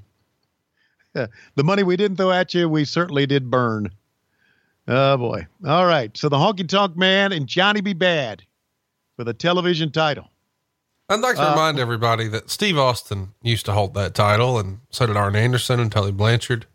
the 1.12 1.28
money 1.62 1.84
we 1.84 1.96
didn't 1.96 2.16
throw 2.16 2.32
at 2.32 2.52
you, 2.52 2.68
we 2.68 2.84
certainly 2.84 3.26
did 3.26 3.48
burn. 3.48 3.90
Oh 4.88 5.16
boy! 5.16 5.46
All 5.64 5.86
right, 5.86 6.16
so 6.16 6.28
the 6.28 6.36
Honky 6.36 6.68
Tonk 6.68 6.96
Man 6.96 7.30
and 7.32 7.46
Johnny 7.46 7.80
B. 7.80 7.94
Badd 7.94 8.40
with 9.16 9.28
a 9.28 9.34
television 9.34 9.92
title. 9.92 10.28
I'd 11.14 11.20
like 11.20 11.36
to 11.36 11.46
Uh, 11.46 11.50
remind 11.50 11.78
everybody 11.78 12.28
that 12.28 12.50
Steve 12.50 12.76
Austin 12.78 13.34
used 13.42 13.64
to 13.66 13.72
hold 13.72 13.94
that 13.94 14.14
title, 14.14 14.58
and 14.58 14.80
so 14.90 15.06
did 15.06 15.16
Arn 15.16 15.36
Anderson 15.36 15.80
and 15.80 15.90
Tully 15.90 16.12
Blanchard, 16.12 16.66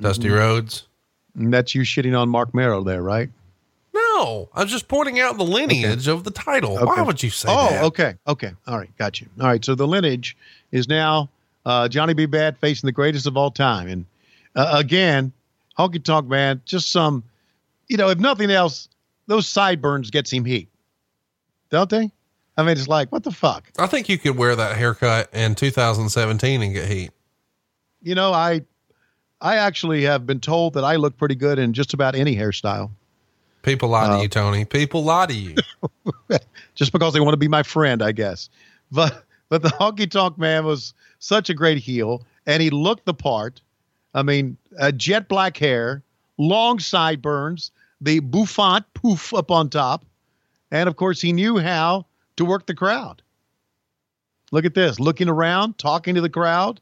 Dusty 0.00 0.24
Mm-hmm. 0.28 0.34
Rhodes. 0.34 0.86
And 1.38 1.52
that's 1.52 1.74
you 1.74 1.82
shitting 1.82 2.18
on 2.18 2.28
Marc 2.28 2.54
Mero 2.54 2.82
there, 2.82 3.02
right? 3.02 3.28
No, 3.94 4.48
I 4.54 4.62
was 4.62 4.70
just 4.70 4.88
pointing 4.88 5.20
out 5.20 5.36
the 5.38 5.44
lineage 5.44 6.06
of 6.08 6.24
the 6.24 6.30
title. 6.30 6.76
Why 6.78 7.02
would 7.02 7.22
you 7.22 7.30
say 7.30 7.48
oh, 7.50 7.68
that? 7.70 7.84
okay, 7.84 8.14
okay, 8.26 8.52
all 8.66 8.78
right, 8.78 8.90
got 8.98 9.20
you. 9.20 9.28
All 9.40 9.46
right, 9.46 9.64
so 9.64 9.74
the 9.74 9.86
lineage 9.86 10.36
is 10.72 10.88
now 10.88 11.28
uh, 11.64 11.88
Johnny 11.88 12.12
B. 12.14 12.26
Badd 12.26 12.58
facing 12.58 12.86
the 12.88 12.92
greatest 12.92 13.26
of 13.26 13.36
all 13.36 13.50
time, 13.50 13.88
and 13.88 14.04
uh, 14.54 14.72
again, 14.74 15.32
Honky 15.78 16.02
Tonk 16.02 16.26
Man, 16.28 16.60
just 16.64 16.90
some, 16.90 17.22
you 17.88 17.96
know, 17.96 18.08
if 18.08 18.18
nothing 18.18 18.50
else, 18.50 18.88
those 19.26 19.46
sideburns 19.46 20.10
gets 20.10 20.30
him 20.32 20.44
heat, 20.44 20.68
don't 21.70 21.88
they? 21.90 22.10
I 22.56 22.62
mean, 22.62 22.72
it's 22.72 22.88
like 22.88 23.12
what 23.12 23.22
the 23.24 23.30
fuck, 23.30 23.70
I 23.78 23.86
think 23.86 24.08
you 24.08 24.18
could 24.18 24.36
wear 24.36 24.56
that 24.56 24.76
haircut 24.76 25.28
in 25.34 25.54
2017 25.54 26.62
and 26.62 26.72
get 26.72 26.88
heat. 26.88 27.10
you 28.02 28.14
know? 28.14 28.32
I, 28.32 28.62
I 29.40 29.56
actually 29.56 30.02
have 30.04 30.26
been 30.26 30.40
told 30.40 30.74
that 30.74 30.84
I 30.84 30.96
look 30.96 31.16
pretty 31.18 31.34
good 31.34 31.58
in 31.58 31.72
just 31.74 31.92
about 31.94 32.14
any 32.14 32.34
hairstyle, 32.36 32.90
People 33.62 33.88
lie 33.90 34.06
Uh, 34.06 34.16
to 34.16 34.22
you, 34.22 34.28
Tony. 34.28 34.64
People 34.64 35.02
lie 35.04 35.26
to 35.26 35.34
you. 35.34 35.56
just 36.76 36.92
because 36.92 37.12
they 37.12 37.20
want 37.20 37.32
to 37.32 37.38
be 37.38 37.48
my 37.48 37.62
friend, 37.64 38.00
I 38.02 38.12
guess. 38.12 38.48
But 38.92 39.24
but 39.48 39.62
the 39.62 39.68
honky 39.70 40.08
tonk 40.10 40.38
man 40.38 40.64
was 40.64 40.94
such 41.18 41.50
a 41.50 41.54
great 41.54 41.78
heel, 41.78 42.22
and 42.46 42.62
he 42.62 42.70
looked 42.70 43.04
the 43.06 43.14
part. 43.14 43.60
I 44.14 44.22
mean, 44.22 44.56
uh, 44.78 44.92
jet 44.92 45.28
black 45.28 45.56
hair, 45.56 46.02
long 46.38 46.78
sideburns, 46.78 47.72
the 48.00 48.20
bouffant 48.20 48.84
poof 48.94 49.34
up 49.34 49.50
on 49.50 49.68
top, 49.68 50.04
and 50.70 50.88
of 50.88 50.94
course 50.96 51.20
he 51.20 51.32
knew 51.32 51.58
how 51.58 52.05
to 52.36 52.44
work 52.44 52.66
the 52.66 52.74
crowd. 52.74 53.22
Look 54.52 54.64
at 54.64 54.74
this, 54.74 55.00
looking 55.00 55.28
around, 55.28 55.78
talking 55.78 56.14
to 56.14 56.20
the 56.20 56.30
crowd. 56.30 56.80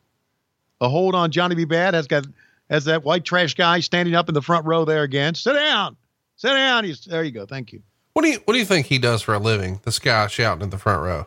A 0.81 0.89
hold 0.89 1.15
on 1.15 1.31
Johnny 1.31 1.55
B. 1.55 1.65
Badd 1.65 1.95
has 1.95 2.07
got 2.07 2.27
has 2.69 2.85
that 2.87 3.05
white 3.05 3.25
trash 3.25 3.55
guy 3.55 3.81
standing 3.81 4.15
up 4.15 4.29
in 4.29 4.35
the 4.35 4.43
front 4.43 4.67
row 4.67 4.85
there 4.85 5.03
again. 5.03 5.35
Sit 5.35 5.55
down, 5.55 5.97
sit 6.37 6.49
down. 6.49 6.85
He's 6.85 7.05
there. 7.05 7.23
You 7.23 7.31
go. 7.31 7.47
Thank 7.47 7.73
you. 7.73 7.83
What 8.13 8.23
do 8.23 8.29
you 8.29 8.39
What 8.45 8.53
do 8.55 8.59
you 8.59 8.65
think 8.65 8.87
he 8.87 8.99
does 8.99 9.23
for 9.23 9.35
a 9.35 9.39
living? 9.39 9.81
This 9.85 9.99
guy 9.99 10.27
shouting 10.27 10.63
in 10.63 10.71
the 10.71 10.79
front 10.79 11.03
row. 11.03 11.27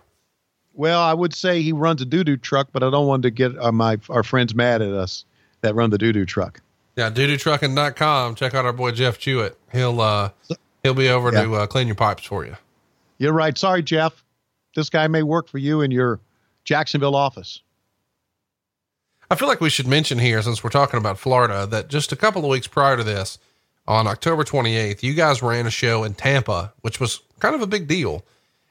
Well, 0.74 1.02
I 1.02 1.14
would 1.14 1.34
say 1.34 1.62
he 1.64 1.74
runs 1.74 2.02
a 2.02 2.06
doo 2.06 2.24
doo 2.24 2.38
truck, 2.38 2.70
but 2.72 2.84
I 2.84 2.92
don't 2.92 3.08
want 3.08 3.24
to 3.24 3.32
get 3.32 3.58
uh, 3.58 3.72
my 3.72 3.98
our 4.10 4.24
friends 4.24 4.54
mad 4.54 4.82
at 4.82 4.92
us 4.92 5.26
that 5.62 5.74
run 5.74 5.90
the 5.90 5.98
doo 5.98 6.14
doo 6.14 6.26
truck. 6.26 6.62
Yeah, 6.96 7.12
doodooTrucking.com. 7.12 8.36
Check 8.36 8.54
out 8.56 8.66
our 8.66 8.74
boy 8.74 8.92
Jeff 8.92 9.18
Jewett. 9.20 9.58
He'll 9.72 10.00
uh 10.02 10.30
he'll 10.84 10.94
be 10.94 11.10
over 11.10 11.32
to 11.32 11.54
uh, 11.56 11.68
clean 11.68 11.88
your 11.88 11.96
pipes 11.96 12.26
for 12.26 12.46
you. 12.46 12.58
You're 13.18 13.34
right. 13.34 13.58
Sorry, 13.58 13.82
Jeff. 13.82 14.24
This 14.76 14.90
guy 14.90 15.08
may 15.08 15.24
work 15.24 15.48
for 15.48 15.58
you 15.58 15.82
in 15.82 15.92
your 15.92 16.20
Jacksonville 16.64 17.16
office. 17.16 17.62
I 19.30 19.36
feel 19.36 19.48
like 19.48 19.60
we 19.60 19.70
should 19.70 19.88
mention 19.88 20.20
here, 20.20 20.42
since 20.42 20.64
we're 20.64 20.70
talking 20.70 21.00
about 21.00 21.20
Florida, 21.20 21.66
that 21.68 21.90
just 21.90 22.12
a 22.12 22.16
couple 22.16 22.44
of 22.44 22.50
weeks 22.50 22.68
prior 22.68 22.96
to 22.96 23.04
this, 23.04 23.40
on 23.88 24.08
October 24.08 24.44
28th, 24.44 25.04
you 25.04 25.14
guys 25.14 25.42
ran 25.42 25.66
a 25.66 25.72
show 25.72 26.04
in 26.04 26.14
Tampa, 26.14 26.74
which 26.82 27.00
was 27.00 27.22
kind 27.40 27.56
of 27.56 27.62
a 27.62 27.68
big 27.68 27.88
deal. 27.88 28.26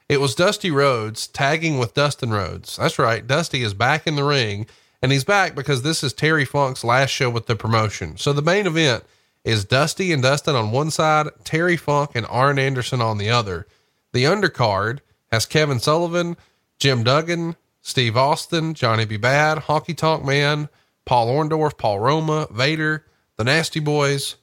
It 0.09 0.21
was 0.21 0.35
Dusty 0.35 0.71
Rhodes 0.71 1.27
tagging 1.27 1.79
with 1.79 1.93
Dustin 1.93 2.31
Rhodes. 2.31 2.77
That's 2.77 2.97
right. 2.97 3.25
Dusty 3.25 3.61
is 3.61 3.73
back 3.73 4.07
in 4.07 4.15
the 4.15 4.23
ring, 4.23 4.67
and 5.01 5.11
he's 5.11 5.25
back 5.25 5.53
because 5.53 5.81
this 5.81 6.03
is 6.03 6.13
Terry 6.13 6.45
Funk's 6.45 6.83
last 6.83 7.09
show 7.09 7.29
with 7.29 7.47
the 7.47 7.55
promotion. 7.55 8.17
So 8.17 8.31
the 8.31 8.41
main 8.41 8.65
event 8.67 9.03
is 9.43 9.65
Dusty 9.65 10.11
and 10.13 10.23
Dustin 10.23 10.55
on 10.55 10.71
one 10.71 10.91
side, 10.91 11.27
Terry 11.43 11.77
Funk 11.77 12.11
and 12.15 12.25
Arn 12.27 12.57
Anderson 12.57 13.01
on 13.01 13.17
the 13.17 13.29
other. 13.29 13.67
The 14.13 14.23
undercard 14.23 14.99
has 15.31 15.45
Kevin 15.45 15.79
Sullivan, 15.79 16.37
Jim 16.79 17.03
Duggan, 17.03 17.55
Steve 17.81 18.17
Austin, 18.17 18.73
Johnny 18.73 19.05
B. 19.05 19.17
Badd, 19.17 19.63
Honky 19.63 19.95
Tonk 19.95 20.25
Man, 20.25 20.69
Paul 21.05 21.27
Orndorff, 21.27 21.77
Paul 21.77 21.99
Roma, 21.99 22.47
Vader, 22.51 23.05
the 23.37 23.43
Nasty 23.43 23.79
Boys. 23.79 24.35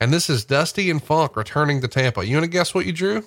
And 0.00 0.12
this 0.12 0.30
is 0.30 0.44
Dusty 0.44 0.90
and 0.90 1.02
Funk 1.02 1.36
returning 1.36 1.80
to 1.82 1.88
Tampa. 1.88 2.24
You 2.24 2.36
want 2.36 2.44
to 2.44 2.50
guess 2.50 2.74
what 2.74 2.86
you 2.86 2.92
drew? 2.92 3.24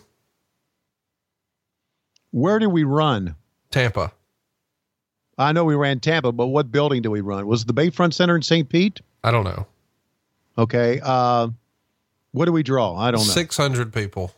Where 2.32 2.58
do 2.58 2.68
we 2.68 2.84
run? 2.84 3.36
Tampa. 3.70 4.12
I 5.38 5.52
know 5.52 5.66
we 5.66 5.76
ran 5.76 6.00
Tampa, 6.00 6.32
but 6.32 6.48
what 6.48 6.72
building 6.72 7.02
do 7.02 7.12
we 7.12 7.22
run? 7.22 7.46
Was 7.46 7.62
it 7.62 7.68
the 7.68 7.74
Bayfront 7.74 8.14
Center 8.14 8.36
in 8.36 8.42
St. 8.42 8.68
Pete? 8.68 9.02
I 9.24 9.32
don't 9.32 9.44
know. 9.44 9.68
Okay. 10.58 11.00
Uh, 11.04 11.50
what 12.32 12.46
do 12.46 12.52
we 12.52 12.64
draw? 12.64 12.96
I 12.96 13.12
don't 13.12 13.20
know. 13.20 13.34
600 13.34 13.94
people. 13.94 14.32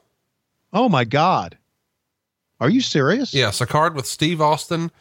Oh 0.73 0.89
my 0.89 1.03
God. 1.03 1.57
Are 2.59 2.69
you 2.69 2.81
serious? 2.81 3.33
Yes, 3.33 3.61
a 3.61 3.65
card 3.65 3.95
with 3.95 4.05
Steve 4.05 4.41
Austin, 4.41 4.91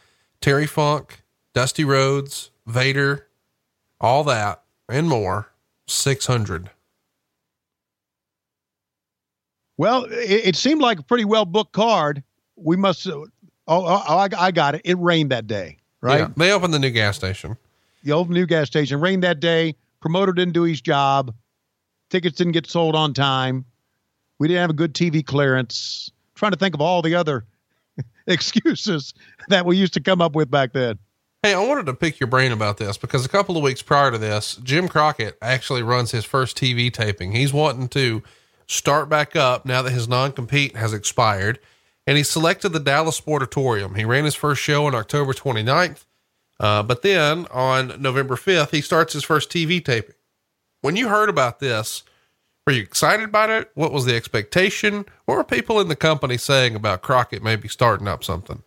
Terry 0.41 0.67
Funk, 0.67 1.23
Dusty 1.53 1.85
Rhodes, 1.85 2.51
Vader, 2.67 3.27
all 4.01 4.25
that 4.25 4.63
and 4.89 5.09
more. 5.09 5.51
600. 5.87 6.71
Well, 9.77 10.05
it, 10.05 10.47
it 10.47 10.57
seemed 10.57 10.81
like 10.81 10.99
a 10.99 11.03
pretty 11.03 11.25
well 11.25 11.45
booked 11.45 11.73
card. 11.73 12.23
We 12.57 12.77
must. 12.77 13.07
Uh, 13.07 13.13
oh, 13.13 13.29
oh, 13.67 14.05
oh, 14.09 14.17
I, 14.17 14.29
I 14.39 14.51
got 14.51 14.77
it. 14.77 14.83
It 14.85 14.99
rained 14.99 15.31
that 15.31 15.47
day, 15.47 15.79
right? 16.01 16.21
Yeah, 16.21 16.29
they 16.37 16.53
opened 16.53 16.73
the 16.73 16.79
new 16.79 16.91
gas 16.91 17.17
station. 17.17 17.57
The 18.05 18.13
old 18.13 18.31
new 18.31 18.47
gas 18.47 18.67
station 18.67 19.01
rained 19.01 19.23
that 19.25 19.41
day. 19.41 19.75
Promoter 20.01 20.33
didn't 20.33 20.55
do 20.55 20.63
his 20.63 20.81
job. 20.81 21.35
Tickets 22.11 22.37
didn't 22.37 22.53
get 22.53 22.67
sold 22.67 22.95
on 22.95 23.15
time. 23.15 23.65
We 24.45 24.49
didn't 24.49 24.61
have 24.61 24.71
a 24.71 24.75
good 24.75 24.93
TV 24.93 25.25
clearance. 25.25 26.11
trying 26.35 26.53
to 26.53 26.59
think 26.59 26.75
of 26.75 26.83
all 26.83 27.01
the 27.01 27.15
other 27.15 27.47
excuses 28.27 29.15
that 29.49 29.65
we 29.65 29.79
used 29.79 29.95
to 29.95 30.03
come 30.03 30.21
up 30.21 30.35
with 30.35 30.51
back 30.51 30.75
then. 30.75 30.99
Hey, 31.43 31.55
I 31.55 31.67
wanted 31.67 31.87
to 31.87 31.95
pick 31.95 32.21
your 32.21 32.27
brain 32.27 32.53
about 32.53 32.77
this 32.77 32.99
because 32.99 33.25
a 33.25 33.31
couple 33.31 33.57
of 33.57 33.63
weeks 33.63 33.81
prior 33.81 34.11
to 34.11 34.19
this, 34.19 34.57
Jim 34.57 34.87
Crockett 34.87 35.39
actually 35.41 35.83
runs 35.83 36.11
his 36.11 36.27
first 36.27 36.59
TV 36.59 36.93
taping. 36.93 37.33
He's 37.33 37.55
wanting 37.55 37.89
to 37.89 38.23
start 38.67 39.09
back 39.09 39.35
up 39.35 39.65
now 39.65 39.81
that 39.81 39.93
his 39.93 40.09
non 40.09 40.31
compete 40.31 40.77
has 40.77 40.93
expired. 40.93 41.59
And 42.07 42.19
he 42.19 42.23
selected 42.23 42.75
the 42.75 42.81
Dallas 42.81 43.19
Sportatorium. 43.19 43.97
He 43.97 44.05
ran 44.05 44.27
his 44.27 44.35
first 44.35 44.61
show 44.61 44.85
on 44.85 44.95
October 44.95 45.33
29th. 45.33 46.05
Uh, 46.61 46.83
but 46.83 47.01
then 47.01 47.47
on 47.51 47.95
November 47.99 48.37
5th, 48.37 48.73
he 48.73 48.83
starts 48.83 49.15
his 49.15 49.25
first 49.25 49.49
TV 49.49 49.83
taping. 49.83 50.17
When 50.83 50.97
you 50.97 51.09
heard 51.09 51.31
about 51.31 51.61
this, 51.61 52.03
were 52.67 52.73
you 52.73 52.83
excited 52.83 53.25
about 53.25 53.51
it? 53.51 53.71
What 53.75 53.93
was 53.93 54.07
the 54.07 54.17
expectation? 54.17 55.05
What 55.27 55.37
were 55.37 55.45
people 55.45 55.81
in 55.81 55.89
the 55.89 55.97
company 55.97 56.37
saying 56.37 56.75
about 56.75 57.03
Crockett 57.03 57.43
maybe 57.43 57.69
starting 57.69 58.09
up 58.09 58.25
something? 58.25 58.63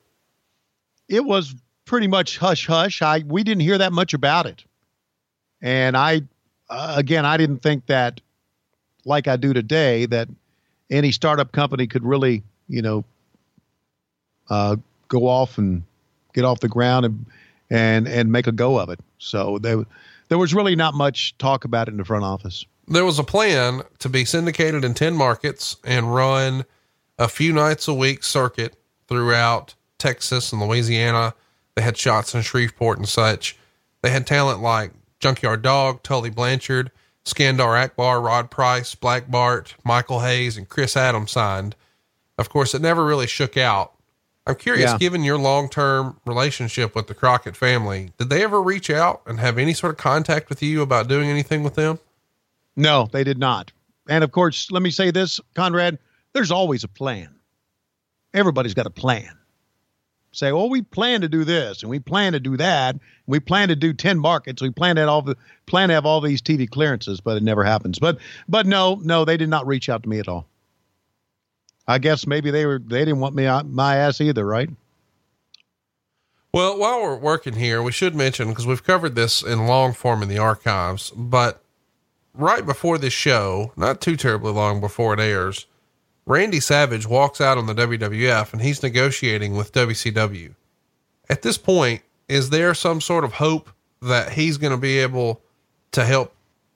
It 1.10 1.26
was 1.26 1.56
pretty 1.86 2.08
much 2.08 2.38
hush 2.38 2.68
hush. 2.68 3.02
I 3.02 3.24
we 3.26 3.44
didn't 3.44 3.62
hear 3.62 3.78
that 3.78 3.94
much 3.94 4.14
about 4.14 4.46
it, 4.46 4.64
and 5.62 5.98
I 5.98 6.22
uh, 6.70 6.96
again 6.98 7.26
I 7.26 7.38
didn't 7.38 7.64
think 7.64 7.88
that 7.88 8.22
like 9.06 9.28
I 9.28 9.36
do 9.36 9.54
today 9.54 10.06
that 10.08 10.28
any 10.92 11.12
startup 11.12 11.52
company 11.52 11.88
could 11.88 12.04
really 12.04 12.44
you 12.68 12.82
know 12.82 13.04
uh, 14.50 14.76
go 15.08 15.28
off 15.28 15.58
and 15.58 15.84
get 16.34 16.46
off 16.46 16.60
the 16.60 16.70
ground 16.70 17.06
and 17.06 17.26
and 17.70 18.08
and 18.08 18.32
make 18.32 18.46
a 18.46 18.52
go 18.52 18.78
of 18.78 18.90
it. 18.90 19.00
So 19.18 19.58
there 19.58 19.86
there 20.28 20.38
was 20.38 20.54
really 20.54 20.76
not 20.76 20.94
much 20.94 21.36
talk 21.38 21.66
about 21.66 21.88
it 21.88 21.92
in 21.92 21.98
the 21.98 22.06
front 22.06 22.26
office. 22.26 22.66
There 22.88 23.06
was 23.06 23.20
a 23.20 23.24
plan 23.24 23.82
to 24.00 24.10
be 24.10 24.24
syndicated 24.26 24.86
in 24.86 24.94
10 24.94 25.14
markets 25.16 25.76
and 25.84 26.14
run 26.14 26.66
a 27.20 27.28
few 27.28 27.52
nights 27.52 27.88
a 27.88 27.94
week 27.94 28.24
circuit 28.24 28.76
throughout 29.08 29.74
Texas 29.98 30.54
and 30.54 30.62
Louisiana. 30.62 31.34
They 31.76 31.82
had 31.82 31.98
shots 31.98 32.34
in 32.34 32.42
Shreveport 32.44 32.98
and 32.98 33.08
such. 33.10 33.58
They 34.02 34.10
had 34.12 34.26
talent 34.26 34.62
like 34.62 34.92
Junkyard 35.20 35.62
Dog, 35.62 36.02
Tully 36.04 36.30
Blanchard, 36.30 36.92
Skandar 37.26 37.78
Akbar, 37.84 38.22
Rod 38.22 38.50
Price, 38.50 38.96
Black 38.96 39.30
Bart, 39.30 39.76
Michael 39.84 40.22
Hayes, 40.22 40.56
and 40.56 40.70
Chris 40.70 40.96
Adams 40.96 41.32
signed. 41.32 41.76
Of 42.38 42.50
course, 42.50 42.74
it 42.74 42.82
never 42.82 43.04
really 43.04 43.28
shook 43.28 43.58
out. 43.58 43.94
I'm 44.46 44.56
curious, 44.56 44.92
Yeah. 44.92 44.98
given 44.98 45.24
your 45.26 45.38
long 45.38 45.68
term 45.68 46.22
relationship 46.26 46.96
with 46.96 47.08
the 47.08 47.14
Crockett 47.14 47.58
family, 47.58 48.14
did 48.18 48.30
they 48.30 48.44
ever 48.44 48.62
reach 48.62 48.90
out 48.90 49.22
and 49.26 49.42
have 49.42 49.58
any 49.58 49.74
sort 49.74 49.92
of 49.92 49.98
contact 49.98 50.48
with 50.48 50.64
you 50.64 50.82
about 50.82 51.10
doing 51.10 51.30
anything 51.30 51.64
with 51.64 51.76
them? 51.76 52.00
No, 52.78 53.10
they 53.12 53.24
did 53.24 53.40
not. 53.40 53.74
And 54.08 54.24
of 54.24 54.32
course, 54.32 54.72
let 54.72 54.82
me 54.82 54.92
say 54.92 55.12
this, 55.12 55.42
Conrad, 55.56 55.98
there's 56.32 56.52
always 56.52 56.84
a 56.84 56.88
plan. 56.88 57.36
Everybody's 58.34 58.76
got 58.76 58.86
a 58.86 58.92
plan. 58.92 59.32
Say, 60.32 60.52
well, 60.52 60.70
we 60.70 60.84
plan 60.84 61.22
to 61.22 61.28
do 61.28 61.44
this 61.44 61.82
and 61.82 61.90
we 61.90 61.98
plan 61.98 62.34
to 62.34 62.40
do 62.40 62.58
that. 62.58 62.96
We 63.26 63.40
plan 63.40 63.70
to 63.70 63.76
do 63.76 63.92
10 63.92 64.20
markets. 64.20 64.62
We 64.62 64.70
plan 64.70 64.96
to 64.96 65.02
have 65.02 65.10
all 65.10 65.24
the 65.24 65.36
plan 65.66 65.90
to 65.90 65.96
have 65.96 66.06
all 66.06 66.22
these 66.22 66.42
TV 66.42 66.70
clearances, 66.70 67.20
but 67.20 67.38
it 67.38 67.44
never 67.44 67.64
happens. 67.64 67.98
But 67.98 68.20
but 68.48 68.68
no, 68.68 69.00
no, 69.04 69.26
they 69.26 69.38
did 69.38 69.50
not 69.50 69.66
reach 69.66 69.90
out 69.90 70.04
to 70.04 70.10
me 70.10 70.20
at 70.20 70.28
all. 70.28 70.48
I 71.88 71.98
guess 71.98 72.28
maybe 72.28 72.52
they 72.52 72.68
were 72.68 72.80
they 72.80 73.00
didn't 73.00 73.20
want 73.20 73.34
me 73.34 73.50
my 73.66 73.96
ass 73.96 74.22
either, 74.22 74.46
right? 74.46 74.70
Well, 76.54 76.78
while 76.78 77.02
we're 77.02 77.18
working 77.18 77.54
here, 77.54 77.82
we 77.82 77.92
should 77.92 78.14
mention 78.14 78.50
because 78.50 78.68
we've 78.68 78.84
covered 78.84 79.16
this 79.16 79.42
in 79.42 79.66
long 79.66 79.94
form 79.94 80.22
in 80.22 80.30
the 80.30 80.38
archives, 80.38 81.12
but 81.16 81.64
right 82.38 82.66
before 82.66 82.98
this 82.98 83.14
show, 83.14 83.72
not 83.76 84.02
too 84.02 84.16
terribly 84.16 84.52
long 84.52 84.80
before 84.80 85.14
it 85.14 85.20
airs, 85.20 85.66
Randy 86.26 86.60
Savage 86.60 87.08
walks 87.08 87.40
out 87.40 87.58
on 87.58 87.68
the 87.68 87.74
WWF 87.74 88.52
and 88.52 88.62
he's 88.62 88.84
negotiating 88.84 89.56
with 89.56 89.72
WCW. 89.72 90.54
At 91.30 91.42
this 91.42 91.58
point, 91.58 92.02
is 92.28 92.50
there 92.50 92.74
some 92.74 93.02
sort 93.02 93.24
of 93.24 93.34
hope 93.34 93.70
that 94.02 94.34
he's 94.34 94.58
going 94.58 94.72
to 94.72 94.78
be 94.78 95.00
able 95.00 95.42
to 95.94 96.04
help 96.04 96.36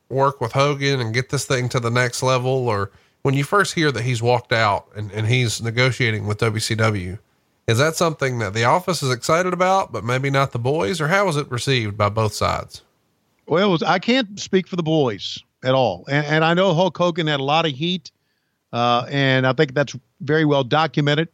work 0.10 0.42
with 0.42 0.54
Hogan 0.54 1.00
and 1.00 1.14
get 1.14 1.30
this 1.30 1.46
thing 1.46 1.70
to 1.70 1.80
the 1.80 1.92
next 1.92 2.24
level? 2.24 2.70
Or 2.70 2.92
when 3.24 3.34
you 3.34 3.44
first 3.44 3.74
hear 3.74 3.92
that 3.92 4.04
he's 4.04 4.22
walked 4.22 4.54
out 4.54 4.88
and, 4.96 5.12
and 5.12 5.28
he's 5.28 5.62
negotiating 5.62 6.28
with 6.28 6.40
WCW, 6.40 7.20
is 7.68 7.78
that 7.78 7.96
something 7.96 8.40
that 8.40 8.54
the 8.54 8.64
office 8.64 9.04
is 9.04 9.12
excited 9.12 9.54
about, 9.54 9.92
but 9.92 10.04
maybe 10.04 10.30
not 10.30 10.54
the 10.54 10.60
boys? 10.60 11.00
Or 11.02 11.10
how 11.10 11.26
was 11.26 11.38
it 11.38 11.52
received 11.52 11.98
by 11.98 12.10
both 12.10 12.34
sides? 12.34 12.82
Well, 13.48 13.78
I 13.86 14.00
can't 14.00 14.40
speak 14.40 14.68
for 14.68 14.78
the 14.78 14.84
boys 14.84 15.44
at 15.64 15.74
all, 15.74 16.06
and, 16.10 16.26
and 16.26 16.46
I 16.46 16.54
know 16.54 16.74
Hulk 16.74 16.98
Hogan 16.98 17.28
had 17.28 17.40
a 17.40 17.44
lot 17.44 17.66
of 17.66 17.72
heat, 17.72 18.12
uh, 18.74 19.06
and 19.10 19.46
I 19.46 19.54
think 19.54 19.74
that's 19.74 19.96
very 20.22 20.46
well 20.46 20.64
documented. 20.64 21.30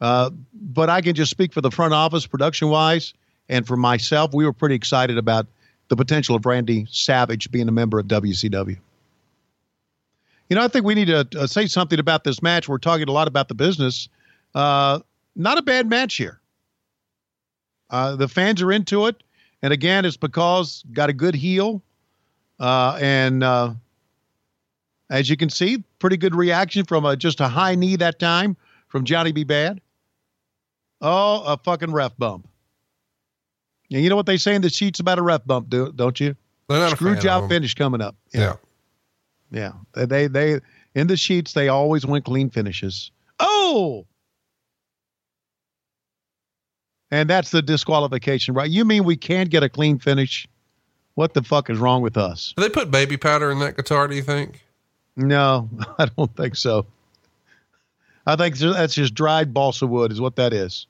Uh, 0.00 0.30
but 0.52 0.90
I 0.90 1.00
can 1.00 1.14
just 1.14 1.30
speak 1.30 1.52
for 1.52 1.60
the 1.60 1.70
front 1.70 1.94
office, 1.94 2.26
production 2.26 2.68
wise, 2.68 3.14
and 3.48 3.66
for 3.66 3.76
myself. 3.76 4.34
We 4.34 4.44
were 4.44 4.52
pretty 4.52 4.74
excited 4.74 5.16
about 5.16 5.46
the 5.88 5.96
potential 5.96 6.36
of 6.36 6.44
Randy 6.44 6.86
Savage 6.90 7.50
being 7.50 7.68
a 7.68 7.72
member 7.72 7.98
of 7.98 8.06
WCW. 8.06 8.76
You 10.48 10.56
know, 10.56 10.62
I 10.62 10.68
think 10.68 10.84
we 10.84 10.94
need 10.94 11.06
to 11.06 11.26
uh, 11.36 11.46
say 11.46 11.66
something 11.66 11.98
about 11.98 12.24
this 12.24 12.42
match. 12.42 12.68
We're 12.68 12.78
talking 12.78 13.08
a 13.08 13.12
lot 13.12 13.26
about 13.26 13.48
the 13.48 13.54
business. 13.54 14.08
Uh, 14.54 15.00
not 15.34 15.58
a 15.58 15.62
bad 15.62 15.88
match 15.88 16.14
here. 16.16 16.40
Uh, 17.90 18.16
the 18.16 18.28
fans 18.28 18.62
are 18.62 18.72
into 18.72 19.06
it. 19.06 19.22
And 19.62 19.72
again, 19.72 20.04
it's 20.04 20.16
because 20.16 20.84
got 20.92 21.10
a 21.10 21.12
good 21.12 21.34
heel. 21.34 21.82
Uh, 22.58 22.98
and 23.00 23.42
uh, 23.42 23.74
as 25.10 25.28
you 25.28 25.36
can 25.36 25.50
see, 25.50 25.84
pretty 25.98 26.16
good 26.16 26.34
reaction 26.34 26.84
from 26.84 27.04
a, 27.04 27.16
just 27.16 27.40
a 27.40 27.48
high 27.48 27.74
knee 27.74 27.96
that 27.96 28.18
time 28.18 28.56
from 28.88 29.04
Johnny 29.04 29.32
B. 29.32 29.44
Badd. 29.44 29.80
Oh, 31.00 31.42
a 31.44 31.58
fucking 31.58 31.92
ref 31.92 32.16
bump. 32.16 32.48
And 33.90 34.02
you 34.02 34.08
know 34.08 34.16
what 34.16 34.26
they 34.26 34.38
say 34.38 34.54
in 34.54 34.62
the 34.62 34.70
sheets 34.70 34.98
about 34.98 35.18
a 35.18 35.22
ref 35.22 35.44
bump, 35.44 35.68
do, 35.68 35.92
don't 35.92 36.18
you? 36.18 36.34
Screw 36.90 37.14
job 37.16 37.48
finish 37.48 37.74
coming 37.74 38.00
up. 38.00 38.16
Yeah. 38.32 38.54
Yeah. 39.50 39.72
They, 39.94 40.06
they, 40.06 40.26
they, 40.26 40.60
in 40.94 41.06
the 41.06 41.16
sheets, 41.16 41.52
they 41.52 41.68
always 41.68 42.04
win 42.04 42.22
clean 42.22 42.50
finishes. 42.50 43.10
Oh! 43.38 44.06
And 47.12 47.30
that's 47.30 47.50
the 47.50 47.62
disqualification, 47.62 48.54
right? 48.54 48.68
You 48.68 48.84
mean 48.84 49.04
we 49.04 49.16
can't 49.16 49.50
get 49.50 49.62
a 49.62 49.68
clean 49.68 49.98
finish? 50.00 50.48
What 51.16 51.34
the 51.34 51.42
fuck 51.42 51.68
is 51.70 51.78
wrong 51.78 52.00
with 52.02 52.16
us? 52.16 52.54
Do 52.56 52.62
they 52.62 52.68
put 52.70 52.90
baby 52.90 53.16
powder 53.16 53.50
in 53.50 53.58
that 53.58 53.76
guitar, 53.76 54.06
do 54.06 54.14
you 54.14 54.22
think? 54.22 54.64
No, 55.16 55.68
I 55.98 56.06
don't 56.06 56.34
think 56.36 56.56
so. 56.56 56.86
I 58.26 58.36
think 58.36 58.56
that's 58.58 58.94
just 58.94 59.14
dried 59.14 59.52
balsa 59.54 59.86
wood, 59.86 60.12
is 60.12 60.20
what 60.20 60.36
that 60.36 60.52
is. 60.52 60.86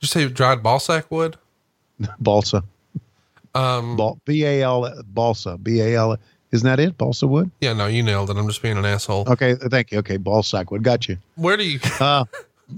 Just 0.00 0.12
say 0.12 0.26
dried 0.28 0.62
ball 0.62 0.78
sack 0.80 1.10
wood? 1.10 1.36
Balsa. 2.18 2.64
Um, 3.54 3.96
Bal- 3.96 4.18
B 4.24 4.44
A 4.44 4.62
L 4.62 4.92
balsa. 5.06 5.56
B 5.56 5.80
A 5.80 5.94
L. 5.96 6.16
Isn't 6.50 6.66
that 6.66 6.80
it? 6.80 6.98
Balsa 6.98 7.26
wood. 7.26 7.50
yeah, 7.60 7.72
no, 7.72 7.86
you 7.86 8.02
nailed 8.02 8.28
it. 8.30 8.36
I'm 8.36 8.48
just 8.48 8.60
being 8.60 8.76
an 8.76 8.84
asshole. 8.84 9.24
Okay, 9.28 9.54
thank 9.54 9.92
you. 9.92 9.98
Okay, 10.00 10.16
ball 10.16 10.42
sack 10.42 10.70
wood. 10.70 10.82
Got 10.82 11.08
you. 11.08 11.16
Where 11.36 11.56
do 11.56 11.64
you, 11.64 11.78
Uh, 12.00 12.24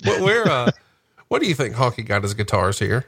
where, 0.04 0.46
uh, 0.46 0.70
what 1.28 1.40
do 1.40 1.48
you 1.48 1.54
think 1.54 1.74
Honky 1.74 2.04
got 2.06 2.22
his 2.22 2.34
guitars 2.34 2.78
here? 2.78 3.06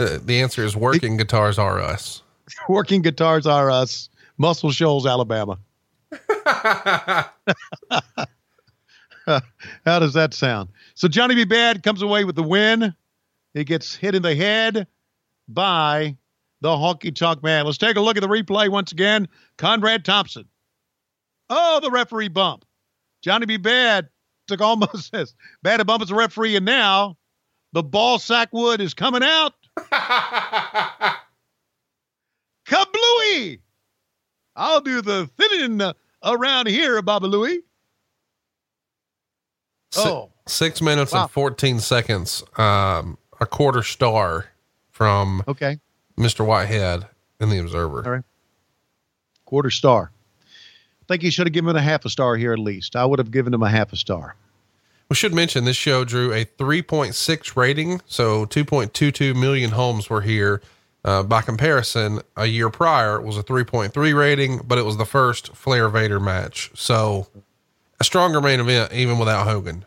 Uh, 0.00 0.18
the 0.24 0.40
answer 0.40 0.64
is 0.64 0.74
working 0.74 1.18
guitars 1.18 1.58
are 1.58 1.78
us. 1.78 2.22
working 2.70 3.02
guitars 3.02 3.46
are 3.46 3.70
us. 3.70 4.08
Muscle 4.38 4.70
Shoals, 4.70 5.06
Alabama. 5.06 5.58
How 9.26 9.42
does 9.84 10.14
that 10.14 10.32
sound? 10.32 10.70
So 10.94 11.06
Johnny 11.06 11.34
B. 11.34 11.44
Badd 11.44 11.82
comes 11.82 12.00
away 12.00 12.24
with 12.24 12.34
the 12.34 12.42
win. 12.42 12.94
He 13.52 13.64
gets 13.64 13.94
hit 13.94 14.14
in 14.14 14.22
the 14.22 14.34
head 14.34 14.86
by 15.46 16.16
the 16.62 16.70
honky 16.70 17.14
tonk 17.14 17.42
man. 17.42 17.66
Let's 17.66 17.76
take 17.76 17.96
a 17.96 18.00
look 18.00 18.16
at 18.16 18.22
the 18.22 18.28
replay 18.28 18.70
once 18.70 18.92
again. 18.92 19.28
Conrad 19.58 20.06
Thompson. 20.06 20.46
Oh, 21.50 21.78
the 21.82 21.90
referee 21.90 22.28
bump. 22.28 22.64
Johnny 23.22 23.44
B. 23.44 23.58
Badd 23.58 24.08
took 24.48 24.62
almost 24.62 25.14
as 25.14 25.34
bad 25.62 25.80
a 25.80 25.84
bump 25.84 26.00
as 26.00 26.08
the 26.08 26.14
referee, 26.14 26.56
and 26.56 26.64
now 26.64 27.18
the 27.74 27.82
ball 27.82 28.18
sack 28.18 28.48
wood 28.52 28.80
is 28.80 28.94
coming 28.94 29.22
out. 29.22 29.52
Kablooey! 32.66 33.60
I'll 34.56 34.80
do 34.80 35.00
the 35.00 35.26
thinning 35.38 35.80
around 36.24 36.68
here, 36.68 37.00
Baba 37.02 37.26
Looey. 37.26 37.58
Oh. 39.96 40.30
Six 40.46 40.80
minutes 40.82 41.12
Wow. 41.12 41.22
and 41.22 41.30
14 41.30 41.78
seconds. 41.80 42.42
Um, 42.56 43.18
a 43.40 43.46
quarter 43.46 43.82
star 43.82 44.46
from 44.90 45.42
Okay. 45.48 45.78
Mr. 46.18 46.44
Whitehead 46.44 47.06
in 47.40 47.50
the 47.50 47.58
Observer. 47.58 48.04
All 48.04 48.10
right. 48.12 48.24
Quarter 49.44 49.70
star. 49.70 50.12
I 50.44 51.04
think 51.08 51.22
you 51.22 51.30
should 51.30 51.46
have 51.46 51.52
given 51.54 51.70
him 51.70 51.76
a 51.76 51.82
half 51.82 52.04
a 52.04 52.08
star 52.10 52.36
here 52.36 52.52
at 52.52 52.58
least. 52.58 52.94
I 52.96 53.04
would 53.04 53.18
have 53.18 53.30
given 53.30 53.52
him 53.54 53.62
a 53.62 53.70
half 53.70 53.92
a 53.92 53.96
star. 53.96 54.36
We 55.10 55.16
should 55.16 55.34
mention 55.34 55.64
this 55.64 55.76
show 55.76 56.04
drew 56.04 56.32
a 56.32 56.44
3.6 56.44 57.56
rating, 57.56 58.00
so 58.06 58.46
2.22 58.46 59.34
million 59.34 59.72
homes 59.72 60.08
were 60.08 60.20
here. 60.20 60.62
Uh, 61.04 61.24
by 61.24 61.42
comparison, 61.42 62.20
a 62.36 62.46
year 62.46 62.70
prior 62.70 63.16
it 63.16 63.24
was 63.24 63.36
a 63.36 63.42
3.3 63.42 64.16
rating, 64.16 64.60
but 64.64 64.78
it 64.78 64.84
was 64.84 64.98
the 64.98 65.04
first 65.04 65.52
Flair 65.56 65.88
Vader 65.88 66.20
match. 66.20 66.70
So 66.74 67.26
a 67.98 68.04
stronger 68.04 68.40
main 68.40 68.60
event 68.60 68.92
even 68.92 69.18
without 69.18 69.48
Hogan. 69.48 69.84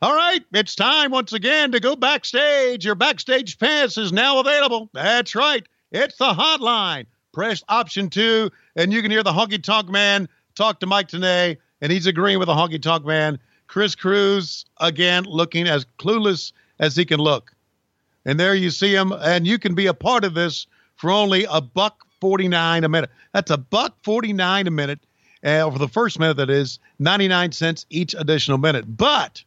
All 0.00 0.14
right, 0.14 0.44
it's 0.52 0.76
time 0.76 1.10
once 1.10 1.32
again 1.32 1.72
to 1.72 1.80
go 1.80 1.96
backstage. 1.96 2.84
Your 2.84 2.94
backstage 2.94 3.58
pass 3.58 3.98
is 3.98 4.12
now 4.12 4.38
available. 4.38 4.88
That's 4.92 5.34
right. 5.34 5.66
It's 5.90 6.16
the 6.18 6.32
hotline. 6.32 7.06
Press 7.32 7.64
option 7.68 8.08
two, 8.08 8.50
and 8.76 8.92
you 8.92 9.02
can 9.02 9.10
hear 9.10 9.24
the 9.24 9.32
honky 9.32 9.60
tonk 9.60 9.88
man 9.88 10.28
talk 10.54 10.78
to 10.78 10.86
Mike 10.86 11.08
Tenay, 11.08 11.56
and 11.80 11.90
he's 11.90 12.06
agreeing 12.06 12.38
with 12.38 12.46
the 12.46 12.54
honky 12.54 12.80
tonk 12.80 13.04
man. 13.04 13.40
Chris 13.66 13.94
Cruise, 13.94 14.64
again, 14.80 15.24
looking 15.24 15.66
as 15.66 15.86
clueless 15.98 16.52
as 16.78 16.96
he 16.96 17.04
can 17.04 17.20
look. 17.20 17.52
And 18.24 18.38
there 18.40 18.54
you 18.54 18.70
see 18.70 18.94
him, 18.94 19.12
and 19.12 19.46
you 19.46 19.58
can 19.58 19.74
be 19.74 19.86
a 19.86 19.94
part 19.94 20.24
of 20.24 20.34
this 20.34 20.66
for 20.96 21.10
only 21.10 21.44
a 21.50 21.60
buck 21.60 22.06
49 22.20 22.84
a 22.84 22.88
minute. 22.88 23.10
That's 23.32 23.50
a 23.50 23.58
buck 23.58 23.96
49 24.02 24.66
a 24.66 24.70
minute. 24.70 25.00
Uh, 25.44 25.70
for 25.70 25.78
the 25.78 25.88
first 25.88 26.18
minute, 26.18 26.38
that 26.38 26.48
is 26.48 26.78
99 26.98 27.52
cents 27.52 27.84
each 27.90 28.14
additional 28.14 28.56
minute. 28.56 28.96
But 28.96 29.44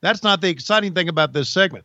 that's 0.00 0.24
not 0.24 0.40
the 0.40 0.48
exciting 0.48 0.92
thing 0.92 1.08
about 1.08 1.32
this 1.32 1.48
segment. 1.48 1.84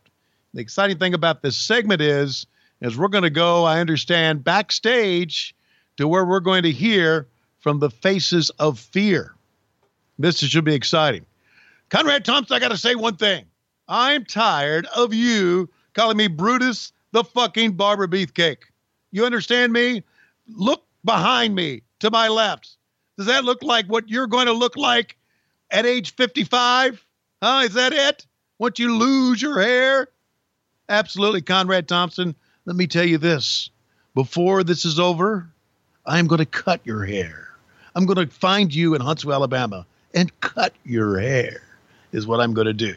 The 0.54 0.60
exciting 0.60 0.98
thing 0.98 1.14
about 1.14 1.42
this 1.42 1.56
segment 1.56 2.00
is, 2.00 2.46
is 2.80 2.98
we're 2.98 3.08
going 3.08 3.22
to 3.22 3.30
go, 3.30 3.64
I 3.64 3.78
understand, 3.78 4.42
backstage 4.42 5.54
to 5.96 6.08
where 6.08 6.24
we're 6.24 6.40
going 6.40 6.64
to 6.64 6.72
hear 6.72 7.28
from 7.60 7.78
the 7.78 7.90
faces 7.90 8.50
of 8.58 8.78
fear. 8.80 9.34
This 10.18 10.38
should 10.40 10.64
be 10.64 10.74
exciting. 10.74 11.24
Conrad 11.92 12.24
Thompson, 12.24 12.56
I 12.56 12.58
got 12.58 12.70
to 12.70 12.78
say 12.78 12.94
one 12.94 13.16
thing. 13.16 13.44
I'm 13.86 14.24
tired 14.24 14.86
of 14.96 15.12
you 15.12 15.68
calling 15.92 16.16
me 16.16 16.26
Brutus 16.26 16.90
the 17.10 17.22
fucking 17.22 17.72
barber 17.72 18.08
beefcake. 18.08 18.62
You 19.10 19.26
understand 19.26 19.74
me? 19.74 20.02
Look 20.48 20.86
behind 21.04 21.54
me 21.54 21.82
to 22.00 22.10
my 22.10 22.28
left. 22.28 22.78
Does 23.18 23.26
that 23.26 23.44
look 23.44 23.62
like 23.62 23.84
what 23.88 24.08
you're 24.08 24.26
going 24.26 24.46
to 24.46 24.54
look 24.54 24.74
like 24.74 25.18
at 25.70 25.84
age 25.84 26.14
55? 26.14 27.04
Huh? 27.42 27.62
Is 27.66 27.74
that 27.74 27.92
it? 27.92 28.26
Once 28.58 28.78
you 28.78 28.96
lose 28.96 29.42
your 29.42 29.60
hair? 29.60 30.08
Absolutely, 30.88 31.42
Conrad 31.42 31.88
Thompson. 31.88 32.34
Let 32.64 32.76
me 32.76 32.86
tell 32.86 33.04
you 33.04 33.18
this 33.18 33.68
before 34.14 34.64
this 34.64 34.86
is 34.86 34.98
over, 34.98 35.46
I'm 36.06 36.26
going 36.26 36.38
to 36.38 36.46
cut 36.46 36.80
your 36.84 37.04
hair. 37.04 37.50
I'm 37.94 38.06
going 38.06 38.26
to 38.26 38.34
find 38.34 38.74
you 38.74 38.94
in 38.94 39.02
Huntsville, 39.02 39.34
Alabama, 39.34 39.84
and 40.14 40.32
cut 40.40 40.72
your 40.84 41.20
hair, 41.20 41.60
is 42.12 42.26
what 42.26 42.40
I'm 42.40 42.54
going 42.54 42.66
to 42.66 42.72
do. 42.72 42.94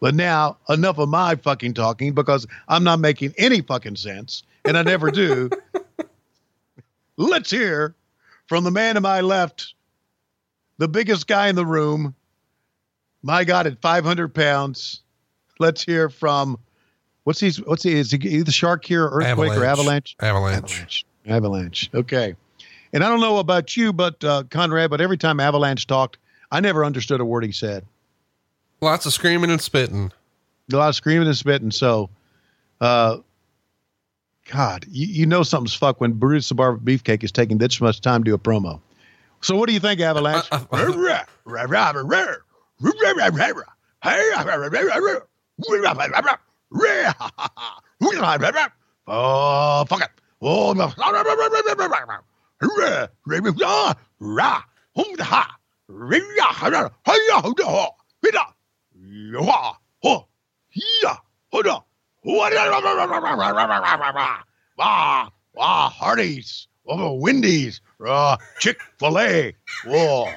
But 0.00 0.14
now, 0.14 0.58
enough 0.68 0.98
of 0.98 1.08
my 1.08 1.36
fucking 1.36 1.74
talking 1.74 2.12
because 2.12 2.46
I'm 2.68 2.84
not 2.84 3.00
making 3.00 3.34
any 3.38 3.62
fucking 3.62 3.96
sense, 3.96 4.42
and 4.64 4.76
I 4.76 4.82
never 4.82 5.10
do. 5.10 5.50
Let's 7.16 7.50
hear 7.50 7.94
from 8.46 8.64
the 8.64 8.70
man 8.70 8.96
to 8.96 9.00
my 9.00 9.22
left, 9.22 9.74
the 10.78 10.88
biggest 10.88 11.26
guy 11.26 11.48
in 11.48 11.56
the 11.56 11.64
room. 11.64 12.14
My 13.22 13.44
God, 13.44 13.66
at 13.66 13.80
500 13.80 14.34
pounds. 14.34 15.02
Let's 15.58 15.82
hear 15.82 16.10
from 16.10 16.58
what's 17.24 17.40
he? 17.40 17.50
What's 17.62 17.82
he? 17.82 17.94
Is 17.94 18.10
he 18.10 18.42
the 18.42 18.52
shark 18.52 18.84
here, 18.84 19.04
or 19.04 19.22
earthquake, 19.22 19.52
or 19.52 19.64
avalanche? 19.64 20.14
Avalanche. 20.20 20.62
Avalanche. 20.62 21.06
Avalanche. 21.26 21.90
Okay. 21.94 22.36
And 22.92 23.02
I 23.02 23.08
don't 23.08 23.20
know 23.20 23.38
about 23.38 23.76
you, 23.76 23.92
but 23.92 24.22
uh, 24.22 24.44
Conrad, 24.50 24.90
but 24.90 25.00
every 25.00 25.16
time 25.16 25.40
Avalanche 25.40 25.86
talked, 25.86 26.18
I 26.50 26.60
never 26.60 26.84
understood 26.84 27.20
a 27.20 27.24
word 27.24 27.44
he 27.44 27.52
said. 27.52 27.84
Lots 28.80 29.06
of 29.06 29.12
screaming 29.12 29.50
and 29.50 29.60
spitting. 29.60 30.12
A 30.72 30.76
lot 30.76 30.88
of 30.88 30.94
screaming 30.96 31.28
and 31.28 31.36
spitting. 31.36 31.70
So, 31.70 32.10
uh, 32.80 33.18
God, 34.50 34.84
you, 34.88 35.06
you 35.06 35.26
know 35.26 35.42
something's 35.42 35.74
fucked 35.74 36.00
when 36.00 36.12
Brutus 36.12 36.48
the 36.48 36.54
Barber 36.54 36.78
Beefcake 36.78 37.24
is 37.24 37.32
taking 37.32 37.58
this 37.58 37.80
much 37.80 38.00
time 38.00 38.22
to 38.24 38.30
do 38.30 38.34
a 38.34 38.38
promo. 38.38 38.80
So, 39.40 39.56
what 39.56 39.68
do 39.68 39.74
you 39.74 39.80
think, 39.80 40.00
Avalanche? 40.00 40.46
oh, 49.06 49.84
fuck 49.88 50.02
it. 50.02 50.10
Oh, 50.42 50.72
no. 50.72 50.92
Ah, 64.78 65.30
ah, 65.58 65.88
Hardee's, 65.88 66.68
oh, 66.86 67.14
Wendy's, 67.14 67.80
uh, 68.04 68.36
Chick 68.58 68.80
Fil 68.98 69.18
A. 69.18 69.54
Whoa. 69.84 70.28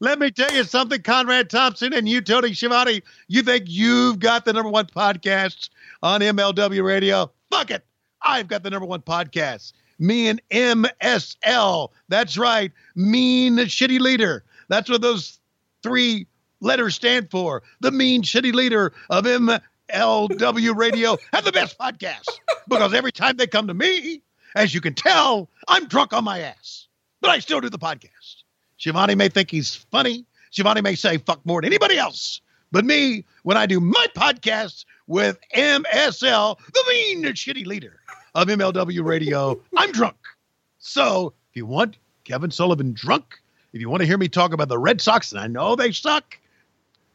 Let 0.00 0.20
me 0.20 0.30
tell 0.30 0.52
you 0.52 0.62
something, 0.62 1.02
Conrad 1.02 1.50
Thompson 1.50 1.92
and 1.92 2.08
you, 2.08 2.20
Tony 2.20 2.54
Schiavone. 2.54 3.02
You 3.26 3.42
think 3.42 3.64
you've 3.66 4.20
got 4.20 4.44
the 4.44 4.52
number 4.52 4.70
one 4.70 4.86
podcast 4.86 5.70
on 6.04 6.20
MLW 6.20 6.84
radio? 6.84 7.32
Fuck 7.50 7.72
it. 7.72 7.84
I've 8.22 8.46
got 8.46 8.62
the 8.62 8.70
number 8.70 8.86
one 8.86 9.00
podcast. 9.00 9.72
Me 9.98 10.28
and 10.28 10.40
MSL. 10.50 11.88
That's 12.08 12.38
right. 12.38 12.70
Mean 12.94 13.56
Shitty 13.56 13.98
Leader. 13.98 14.44
That's 14.68 14.88
what 14.88 15.02
those 15.02 15.37
three 15.82 16.26
letters 16.60 16.94
stand 16.94 17.30
for. 17.30 17.62
The 17.80 17.90
Mean 17.90 18.22
Shitty 18.22 18.52
Leader 18.52 18.92
of 19.10 19.24
MLW 19.24 20.76
radio 20.76 21.16
have 21.32 21.44
the 21.44 21.52
best 21.52 21.78
podcast. 21.78 22.28
Because 22.68 22.94
every 22.94 23.12
time 23.12 23.36
they 23.36 23.46
come 23.46 23.66
to 23.68 23.74
me, 23.74 24.22
as 24.54 24.74
you 24.74 24.80
can 24.80 24.94
tell, 24.94 25.48
I'm 25.68 25.86
drunk 25.86 26.12
on 26.12 26.24
my 26.24 26.40
ass. 26.40 26.86
But 27.20 27.30
I 27.30 27.38
still 27.38 27.60
do 27.60 27.70
the 27.70 27.78
podcast. 27.78 28.42
Schiavone 28.76 29.14
may 29.14 29.28
think 29.28 29.50
he's 29.50 29.74
funny. 29.74 30.24
Schiavone 30.50 30.80
may 30.80 30.94
say 30.94 31.18
fuck 31.18 31.44
more 31.44 31.60
than 31.60 31.68
anybody 31.68 31.98
else. 31.98 32.40
But 32.70 32.84
me, 32.84 33.24
when 33.42 33.56
I 33.56 33.66
do 33.66 33.80
my 33.80 34.06
podcast 34.14 34.84
with 35.06 35.38
MSL, 35.54 36.58
the 36.58 36.84
mean 36.88 37.24
and 37.24 37.34
shitty 37.34 37.66
leader 37.66 38.00
of 38.34 38.48
MLW 38.48 39.04
radio, 39.04 39.58
I'm 39.76 39.90
drunk. 39.90 40.16
So 40.78 41.32
if 41.50 41.56
you 41.56 41.66
want 41.66 41.96
Kevin 42.24 42.50
Sullivan 42.50 42.92
drunk, 42.92 43.40
if 43.72 43.80
you 43.80 43.88
want 43.90 44.00
to 44.00 44.06
hear 44.06 44.18
me 44.18 44.28
talk 44.28 44.52
about 44.52 44.68
the 44.68 44.78
Red 44.78 45.00
Sox, 45.00 45.32
and 45.32 45.40
I 45.40 45.46
know 45.46 45.76
they 45.76 45.92
suck, 45.92 46.38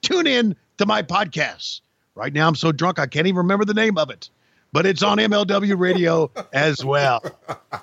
tune 0.02 0.28
in 0.28 0.56
to 0.78 0.86
my 0.86 1.02
podcast. 1.02 1.82
Right 2.16 2.32
now, 2.32 2.48
I'm 2.48 2.56
so 2.56 2.72
drunk 2.72 3.00
I 3.00 3.08
can't 3.08 3.28
even 3.28 3.38
remember 3.38 3.66
the 3.66 3.74
name 3.74 3.98
of 3.98 4.10
it, 4.10 4.30
but 4.72 4.86
it's 4.86 5.02
on 5.02 5.18
MLW 5.18 5.80
radio 5.80 6.30
as 6.54 6.86
well. 6.86 7.24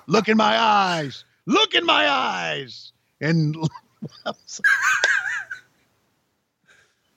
Look 0.07 0.29
in 0.29 0.37
my 0.37 0.57
eyes. 0.57 1.25
Look 1.45 1.73
in 1.73 1.85
my 1.85 2.07
eyes. 2.09 2.93
And 3.19 3.55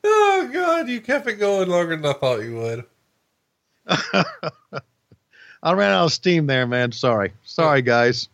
Oh 0.06 0.50
God, 0.52 0.88
you 0.88 1.00
kept 1.00 1.26
it 1.28 1.36
going 1.36 1.68
longer 1.68 1.96
than 1.96 2.04
I 2.04 2.12
thought 2.12 2.42
you 2.42 2.56
would. 2.56 2.84
I 5.62 5.72
ran 5.72 5.92
out 5.92 6.04
of 6.04 6.12
steam 6.12 6.46
there, 6.46 6.66
man. 6.66 6.92
Sorry. 6.92 7.32
Sorry, 7.44 7.80
guys. 7.80 8.28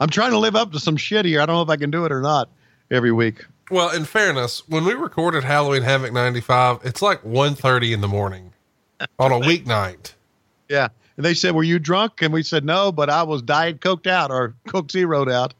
I'm 0.00 0.08
trying 0.08 0.30
to 0.30 0.38
live 0.38 0.56
up 0.56 0.72
to 0.72 0.80
some 0.80 0.96
shit 0.96 1.24
here. 1.24 1.40
I 1.40 1.46
don't 1.46 1.56
know 1.56 1.62
if 1.62 1.68
I 1.68 1.76
can 1.76 1.90
do 1.90 2.04
it 2.04 2.12
or 2.12 2.20
not 2.20 2.48
every 2.90 3.12
week. 3.12 3.44
Well, 3.70 3.94
in 3.94 4.04
fairness, 4.04 4.62
when 4.68 4.84
we 4.84 4.94
recorded 4.94 5.44
Halloween 5.44 5.82
Havoc 5.82 6.12
95, 6.12 6.80
it's 6.84 7.02
like 7.02 7.22
1.30 7.22 7.92
in 7.92 8.00
the 8.00 8.08
morning 8.08 8.52
on 9.18 9.32
a 9.32 9.40
weeknight. 9.40 10.14
Yeah. 10.68 10.88
And 11.16 11.24
they 11.24 11.34
said, 11.34 11.54
Were 11.54 11.64
you 11.64 11.78
drunk? 11.78 12.22
And 12.22 12.32
we 12.32 12.42
said, 12.42 12.64
No, 12.64 12.92
but 12.92 13.10
I 13.10 13.22
was 13.24 13.42
diet 13.42 13.80
coked 13.80 14.06
out 14.06 14.30
or 14.30 14.54
Coke 14.68 14.90
Zeroed 14.90 15.28
out. 15.28 15.52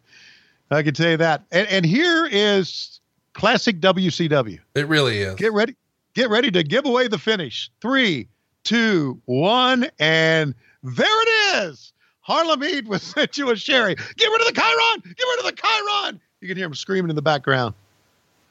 I 0.70 0.82
can 0.82 0.94
tell 0.94 1.10
you 1.10 1.16
that. 1.16 1.42
And, 1.50 1.66
and 1.68 1.84
here 1.84 2.28
is 2.30 3.00
classic 3.32 3.80
WCW. 3.80 4.58
It 4.74 4.86
really 4.86 5.18
is. 5.18 5.34
Get 5.34 5.52
ready. 5.52 5.74
Get 6.14 6.30
ready 6.30 6.50
to 6.50 6.62
give 6.62 6.84
away 6.86 7.08
the 7.08 7.18
finish. 7.18 7.70
Three, 7.80 8.28
two, 8.64 9.20
one, 9.26 9.88
and 9.98 10.54
there 10.82 11.22
it 11.22 11.64
is. 11.64 11.92
Harlem 12.28 12.60
Heat 12.60 12.86
was 12.86 13.02
sent 13.02 13.38
you 13.38 13.46
with 13.46 13.58
Sensuous 13.58 13.60
Sherri. 13.60 13.94
Get 13.94 14.26
rid 14.28 14.40
of 14.42 14.46
the 14.54 14.60
Chyron. 14.60 15.02
Get 15.02 15.24
rid 15.24 15.38
of 15.40 15.44
the 15.46 15.52
Chyron. 15.62 16.20
You 16.40 16.48
can 16.48 16.56
hear 16.58 16.66
him 16.66 16.74
screaming 16.74 17.08
in 17.10 17.16
the 17.16 17.22
background. 17.22 17.74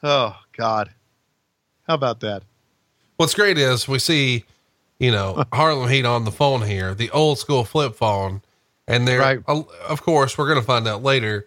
Oh 0.02 0.36
God. 0.56 0.90
How 1.86 1.94
about 1.94 2.20
that? 2.20 2.42
What's 3.16 3.34
great 3.34 3.56
is 3.56 3.86
we 3.88 3.98
see, 4.00 4.44
you 4.98 5.10
know, 5.12 5.44
Harlem 5.52 5.88
Heat 5.88 6.04
on 6.04 6.24
the 6.24 6.30
phone 6.32 6.62
here, 6.62 6.92
the 6.92 7.10
old 7.10 7.38
school 7.38 7.64
flip 7.64 7.94
phone. 7.94 8.42
And 8.88 9.06
they're, 9.06 9.20
Right. 9.20 9.40
uh, 9.46 9.62
of 9.88 10.02
course, 10.02 10.36
we're 10.36 10.46
going 10.48 10.60
to 10.60 10.66
find 10.66 10.88
out 10.88 11.02
later, 11.02 11.46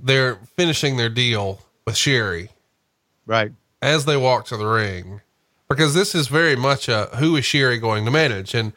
they're 0.00 0.36
finishing 0.56 0.96
their 0.96 1.08
deal 1.08 1.60
with 1.84 1.96
Sherri 1.96 2.50
Right. 3.26 3.52
as 3.82 4.04
they 4.06 4.16
walk 4.16 4.46
to 4.46 4.56
the 4.56 4.66
ring 4.66 5.20
because 5.68 5.94
this 5.94 6.14
is 6.14 6.28
very 6.28 6.54
much 6.56 6.88
a 6.88 7.06
who 7.16 7.36
is 7.36 7.44
Sherri 7.44 7.78
going 7.78 8.04
to 8.06 8.10
manage? 8.10 8.54
And 8.54 8.72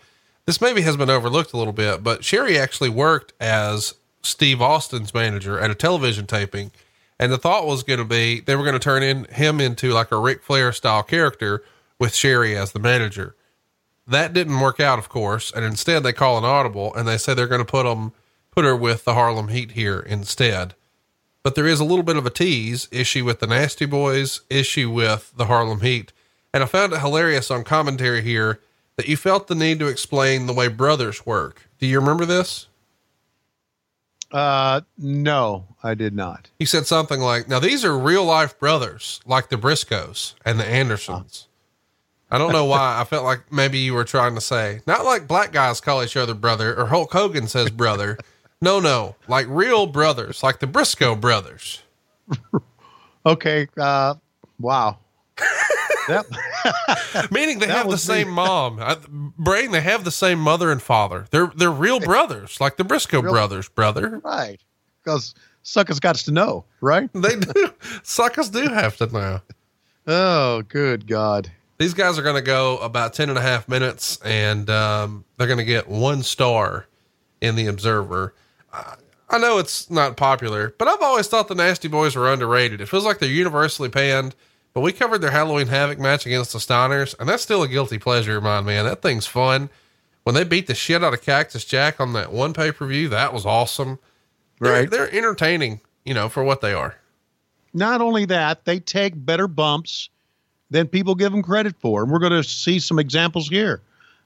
this 0.50 0.62
maybe 0.62 0.82
has 0.82 0.97
been 0.97 1.12
overlooked 1.12 1.54
a 1.54 1.58
little 1.58 1.74
bit, 1.74 2.02
but 2.02 2.26
Sherri 2.26 2.58
actually 2.58 2.89
worked 2.89 3.34
as 3.39 3.93
Steve 4.24 4.64
Austin's 4.64 5.14
manager 5.14 5.60
at 5.60 5.70
a 5.70 5.76
television 5.76 6.26
taping. 6.26 6.72
And 7.20 7.32
the 7.32 7.38
thought 7.38 7.68
was 7.68 7.84
going 7.84 8.00
to 8.00 8.04
be 8.04 8.39
they 8.39 8.56
were 8.56 8.64
going 8.64 8.74
to 8.74 8.80
turn 8.80 9.04
in 9.04 9.26
him 9.26 9.62
into 9.62 9.91
like 9.91 10.12
a 10.12 10.18
Ric 10.18 10.41
Flair 10.41 10.74
style 10.74 11.04
character 11.04 11.64
with 12.00 12.16
Sherri 12.16 12.58
as 12.58 12.72
the 12.72 12.80
manager. 12.80 13.36
That 14.08 14.34
didn't 14.34 14.60
work 14.60 14.80
out, 14.80 14.97
of 14.97 15.08
course, 15.08 15.54
and 15.56 15.64
instead 15.64 16.02
they 16.02 16.14
call 16.14 16.39
an 16.39 16.45
audible 16.45 16.95
and 16.95 17.08
they 17.08 17.20
say 17.20 17.36
they're 17.36 17.45
going 17.45 17.64
to 17.64 17.64
put 17.64 17.84
them 17.84 18.12
put 18.50 18.66
her 18.66 18.76
with 18.76 19.06
the 19.06 19.14
Harlem 19.14 19.50
Heat 19.50 19.74
here 19.74 20.00
instead. 20.00 20.74
But 21.43 21.54
there 21.54 21.68
is 21.68 21.80
a 21.80 21.86
little 21.86 22.02
bit 22.02 22.18
of 22.18 22.26
a 22.26 22.32
tease 22.32 22.88
issue 22.91 23.24
with 23.24 23.39
the 23.39 23.45
Nasty 23.45 23.86
Boys, 23.86 24.41
issue 24.50 24.89
with 24.89 25.32
the 25.38 25.45
Harlem 25.45 25.82
Heat. 25.82 26.12
And 26.52 26.64
I 26.64 26.66
found 26.66 26.93
it 26.93 27.02
hilarious 27.02 27.52
on 27.52 27.64
commentary 27.64 28.24
here 28.24 28.60
that 29.00 29.08
you 29.08 29.16
felt 29.16 29.47
the 29.47 29.56
need 29.56 29.80
to 29.80 29.88
explain 29.88 30.45
the 30.45 30.52
way 30.52 30.68
brothers 30.68 31.26
work. 31.26 31.70
Do 31.80 31.88
you 31.88 32.02
remember 32.02 32.26
this? 32.26 32.68
Uh, 34.30 34.82
no, 34.97 35.64
I 35.82 35.93
did 35.93 36.14
not. 36.14 36.50
He 36.60 36.66
said 36.66 36.86
something 36.86 37.22
like, 37.22 37.47
Now 37.47 37.60
these 37.60 37.86
are 37.86 37.97
real 37.97 38.26
life 38.26 38.60
brothers, 38.60 39.22
like 39.26 39.47
the 39.47 39.56
Briscoes 39.56 40.34
and 40.43 40.60
the 40.60 40.66
Andersons. 40.66 41.47
I 42.30 42.38
don't 42.38 42.52
know 42.52 42.66
why. 42.66 43.00
I 43.00 43.06
felt 43.06 43.24
like 43.24 43.50
maybe 43.54 43.78
you 43.80 43.93
were 43.93 44.04
trying 44.04 44.36
to 44.36 44.41
say, 44.41 44.82
not 44.86 45.06
like 45.06 45.30
black 45.30 45.54
guys 45.54 45.80
call 45.80 46.04
each 46.04 46.18
other 46.18 46.34
brother 46.34 46.78
or 46.78 46.88
Hulk 46.88 47.14
Hogan 47.14 47.47
says 47.47 47.70
brother. 47.70 48.18
no, 48.62 48.82
no, 48.82 49.16
like 49.30 49.45
real 49.47 49.88
brothers, 49.88 50.43
like 50.43 50.60
the 50.60 50.68
Briscoe 50.68 51.16
brothers. 51.16 51.84
Okay. 53.26 53.68
Uh, 53.78 54.16
wow. 54.60 54.97
Yep. 56.10 57.32
Meaning 57.32 57.60
they 57.60 57.68
That 57.68 57.78
have 57.78 57.89
the 57.89 57.97
same 57.97 58.30
mom. 58.30 58.80
I, 58.82 58.97
brain, 59.38 59.72
they 59.72 59.82
have 59.82 60.03
the 60.03 60.12
same 60.12 60.39
mother 60.39 60.72
and 60.72 60.82
father. 60.82 61.28
They're 61.32 61.51
they're 61.55 61.72
real 61.72 61.99
brothers, 61.99 62.60
like 62.60 62.78
the 62.78 62.84
Briscoe 62.84 63.22
brothers, 63.22 63.70
brother. 63.70 64.20
right. 64.24 64.60
Because 65.03 65.34
suckers 65.64 65.99
got 65.99 66.16
to 66.16 66.32
know, 66.32 66.66
right? 66.82 67.10
They 67.14 67.36
do. 67.38 67.74
Suckers 68.03 68.49
do 68.49 68.68
have 68.68 68.97
to 68.97 69.07
know. 69.07 69.41
Oh, 70.07 70.62
good 70.64 71.07
God. 71.07 71.51
These 71.78 71.93
guys 71.93 72.20
are 72.20 72.24
going 72.24 72.36
to 72.36 72.41
go 72.41 72.78
about 72.80 73.14
10 73.14 73.30
and 73.30 73.38
a 73.38 73.41
half 73.41 73.70
minutes 73.70 74.20
and 74.26 74.70
um, 74.70 75.24
they're 75.38 75.47
going 75.47 75.60
to 75.60 75.64
get 75.66 75.88
one 75.88 76.24
star 76.24 76.88
in 77.39 77.55
the 77.55 77.68
Observer. 77.68 78.34
I, 78.74 78.95
I 79.30 79.38
know 79.38 79.57
it's 79.60 79.89
not 79.89 80.18
popular, 80.18 80.76
but 80.78 80.88
I've 80.89 81.01
always 81.01 81.28
thought 81.28 81.47
the 81.47 81.55
Nasty 81.55 81.88
Boys 81.88 82.16
were 82.16 82.32
underrated. 82.32 82.82
It 82.82 82.88
feels 82.89 83.05
like 83.05 83.20
they're 83.20 83.30
universally 83.30 83.88
panned, 83.88 84.36
but 84.74 84.82
we 84.82 84.91
covered 84.91 85.20
their 85.20 85.32
Halloween 85.32 85.67
Havoc 85.67 85.99
match 85.99 86.26
against 86.26 86.53
the 86.53 86.59
Steiners, 86.59 87.15
and 87.20 87.28
that's 87.28 87.43
still 87.43 87.63
a 87.63 87.67
guilty 87.67 87.97
pleasure 87.97 88.38
of 88.38 88.43
mine, 88.43 88.65
man. 88.65 88.86
That 88.86 89.01
thing's 89.01 89.26
fun. 89.26 89.70
When 90.24 90.36
they 90.36 90.43
beat 90.43 90.67
the 90.67 90.76
shit 90.76 91.03
out 91.03 91.13
of 91.13 91.22
Cactus 91.22 91.65
Jack 91.65 91.99
on 91.99 92.13
that 92.13 92.32
one 92.32 92.53
pay 92.53 92.72
per 92.72 92.86
view, 92.86 93.09
that 93.09 93.34
was 93.34 93.45
awesome. 93.45 93.99
They're- 94.59 94.72
Right. 94.74 94.89
They're 94.91 95.13
entertaining, 95.13 95.82
you 96.05 96.13
know, 96.13 96.30
for 96.30 96.43
what 96.43 96.61
they 96.61 96.74
are. 96.74 96.95
Not 97.74 98.01
only 98.01 98.26
that, 98.26 98.65
they 98.65 98.80
take 98.80 99.13
better 99.15 99.47
bumps 99.47 100.09
than 100.70 100.88
people 100.88 101.15
give 101.15 101.32
them 101.32 101.41
credit 101.41 101.76
for. 101.80 102.03
And 102.03 102.11
we're 102.11 102.20
going 102.20 102.32
to 102.34 102.43
see 102.43 102.80
some 102.80 102.99
examples 102.99 103.47
here, 103.47 103.82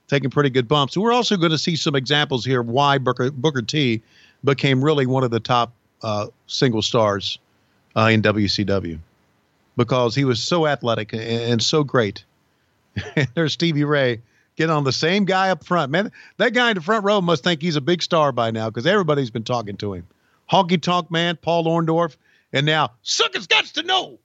taking 0.08 0.30
pretty 0.30 0.50
good 0.50 0.66
bumps. 0.68 0.96
We're 0.96 1.12
also 1.12 1.36
going 1.36 1.52
to 1.52 1.58
see 1.58 1.76
some 1.76 1.94
examples 1.94 2.44
here 2.44 2.60
of 2.60 2.66
why 2.68 2.98
Booker, 2.98 3.30
Booker 3.30 3.62
T 3.62 4.02
became 4.42 4.82
really 4.84 5.06
one 5.06 5.24
of 5.24 5.30
the 5.30 5.40
top 5.40 5.72
uh, 6.02 6.26
single 6.48 6.82
stars 6.82 7.38
uh, 7.96 8.08
in 8.12 8.20
WCW 8.20 8.98
because 9.76 10.14
he 10.14 10.24
was 10.24 10.42
so 10.42 10.66
athletic 10.66 11.12
and, 11.12 11.22
and 11.22 11.62
so 11.62 11.84
great. 11.84 12.24
There's 13.34 13.52
Stevie 13.52 13.84
Ray 13.84 14.20
getting 14.56 14.74
on 14.74 14.84
the 14.84 14.92
same 14.92 15.24
guy 15.24 15.50
up 15.50 15.64
front. 15.64 15.90
Man, 15.90 16.12
that 16.36 16.54
guy 16.54 16.70
in 16.70 16.76
the 16.76 16.80
front 16.82 17.04
row 17.04 17.20
must 17.20 17.42
think 17.42 17.60
he's 17.60 17.76
a 17.76 17.80
big 17.80 18.02
star 18.02 18.30
by 18.32 18.50
now 18.50 18.70
because 18.70 18.86
everybody's 18.86 19.30
been 19.30 19.44
talking 19.44 19.76
to 19.78 19.94
him. 19.94 20.06
Honky 20.50 20.80
Tonk 20.80 21.10
Man, 21.10 21.36
Paul 21.36 21.64
Orndorff, 21.64 22.16
and 22.52 22.66
now 22.66 22.92
Suckers 23.02 23.46
Got 23.46 23.64
to 23.64 23.82
Know, 23.82 24.18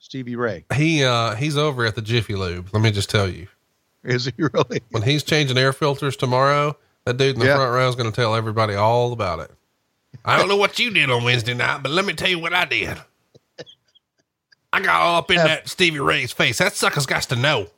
Stevie 0.00 0.36
Ray. 0.36 0.64
He, 0.74 1.04
uh, 1.04 1.34
he's 1.36 1.56
over 1.56 1.84
at 1.86 1.94
the 1.94 2.02
Jiffy 2.02 2.34
Lube. 2.34 2.68
Let 2.72 2.82
me 2.82 2.90
just 2.90 3.10
tell 3.10 3.28
you. 3.28 3.46
Is 4.02 4.24
he 4.26 4.32
really? 4.38 4.80
when 4.90 5.02
he's 5.02 5.22
changing 5.22 5.56
air 5.58 5.72
filters 5.72 6.16
tomorrow, 6.16 6.76
that 7.04 7.16
dude 7.16 7.34
in 7.36 7.40
the 7.40 7.46
Yeah. 7.46 7.56
front 7.56 7.72
row 7.72 7.88
is 7.88 7.94
going 7.94 8.10
to 8.10 8.14
tell 8.16 8.34
everybody 8.34 8.74
all 8.74 9.12
about 9.12 9.38
it. 9.40 9.50
I 10.24 10.38
don't 10.38 10.48
know 10.48 10.56
what 10.56 10.78
you 10.78 10.90
did 10.90 11.10
on 11.10 11.22
Wednesday 11.24 11.54
night, 11.54 11.82
but 11.82 11.92
let 11.92 12.04
me 12.04 12.12
tell 12.14 12.28
you 12.30 12.38
what 12.38 12.54
I 12.54 12.64
did. 12.64 12.96
I 14.74 14.80
got 14.80 15.00
all 15.02 15.18
up 15.18 15.30
in 15.30 15.36
that 15.36 15.68
Stevie 15.68 16.00
Ray's 16.00 16.32
face. 16.32 16.58
That 16.58 16.72
sucker's 16.72 17.06
got 17.06 17.22
to 17.24 17.36
know. 17.36 17.68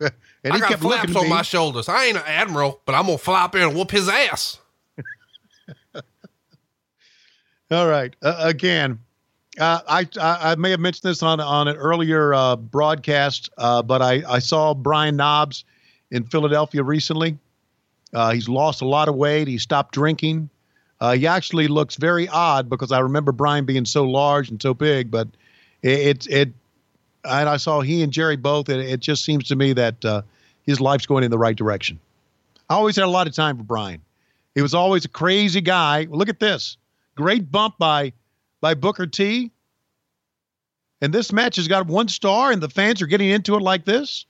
And 0.46 0.52
I 0.52 0.58
got 0.58 0.68
kept 0.68 0.82
flaps 0.82 1.16
on 1.16 1.30
my 1.30 1.40
shoulders. 1.40 1.88
I 1.88 2.04
ain't 2.04 2.18
an 2.18 2.22
admiral, 2.26 2.82
but 2.84 2.94
I'm 2.94 3.06
gonna 3.06 3.16
fly 3.16 3.44
up 3.44 3.52
there 3.52 3.66
and 3.66 3.74
whoop 3.74 3.90
his 3.90 4.10
ass. 4.10 4.58
All 7.70 7.88
right. 7.88 8.14
Uh, 8.20 8.36
again, 8.40 8.98
uh, 9.58 9.80
I, 9.88 10.06
I 10.20 10.52
I 10.52 10.54
may 10.56 10.68
have 10.72 10.80
mentioned 10.80 11.10
this 11.10 11.22
on 11.22 11.40
on 11.40 11.66
an 11.68 11.76
earlier 11.76 12.34
uh, 12.34 12.56
broadcast, 12.56 13.48
uh, 13.56 13.80
but 13.80 14.02
I 14.02 14.22
I 14.28 14.38
saw 14.38 14.74
Brian 14.74 15.16
Knobbs 15.16 15.64
in 16.10 16.24
Philadelphia 16.24 16.82
recently. 16.82 17.38
Uh, 18.12 18.32
he's 18.32 18.46
lost 18.46 18.82
a 18.82 18.86
lot 18.86 19.08
of 19.08 19.14
weight. 19.14 19.48
He 19.48 19.56
stopped 19.56 19.94
drinking. 19.94 20.50
Uh, 21.00 21.12
he 21.12 21.26
actually 21.26 21.68
looks 21.68 21.96
very 21.96 22.28
odd 22.28 22.68
because 22.68 22.92
I 22.92 22.98
remember 22.98 23.32
Brian 23.32 23.64
being 23.64 23.86
so 23.86 24.04
large 24.04 24.50
and 24.50 24.60
so 24.60 24.74
big, 24.74 25.10
but 25.10 25.26
it 25.84 26.26
it, 26.26 26.26
it 26.26 26.52
and 27.24 27.48
I 27.48 27.56
saw 27.56 27.80
he 27.80 28.02
and 28.02 28.12
Jerry 28.12 28.36
both. 28.36 28.68
And 28.68 28.80
it 28.80 29.00
just 29.00 29.24
seems 29.24 29.44
to 29.48 29.56
me 29.56 29.72
that 29.74 30.04
uh, 30.04 30.22
his 30.64 30.80
life's 30.80 31.06
going 31.06 31.24
in 31.24 31.30
the 31.30 31.38
right 31.38 31.56
direction. 31.56 32.00
I 32.68 32.74
always 32.74 32.96
had 32.96 33.04
a 33.04 33.10
lot 33.10 33.26
of 33.26 33.34
time 33.34 33.56
for 33.56 33.62
Brian. 33.62 34.00
He 34.54 34.62
was 34.62 34.74
always 34.74 35.04
a 35.04 35.08
crazy 35.08 35.60
guy. 35.60 36.06
Look 36.10 36.28
at 36.28 36.40
this. 36.40 36.76
Great 37.14 37.50
bump 37.50 37.78
by 37.78 38.12
by 38.60 38.74
Booker 38.74 39.06
T. 39.06 39.50
And 41.00 41.12
this 41.12 41.32
match 41.32 41.56
has 41.56 41.68
got 41.68 41.86
one 41.86 42.08
star, 42.08 42.50
and 42.50 42.62
the 42.62 42.70
fans 42.70 43.02
are 43.02 43.06
getting 43.06 43.28
into 43.28 43.56
it 43.56 43.60
like 43.60 43.84
this. 43.84 44.24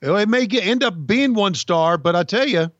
It 0.00 0.28
may 0.28 0.46
get, 0.46 0.66
end 0.66 0.82
up 0.82 1.06
being 1.06 1.34
one 1.34 1.54
star, 1.54 1.98
but 1.98 2.16
I 2.16 2.24
tell 2.24 2.46
you, 2.46 2.70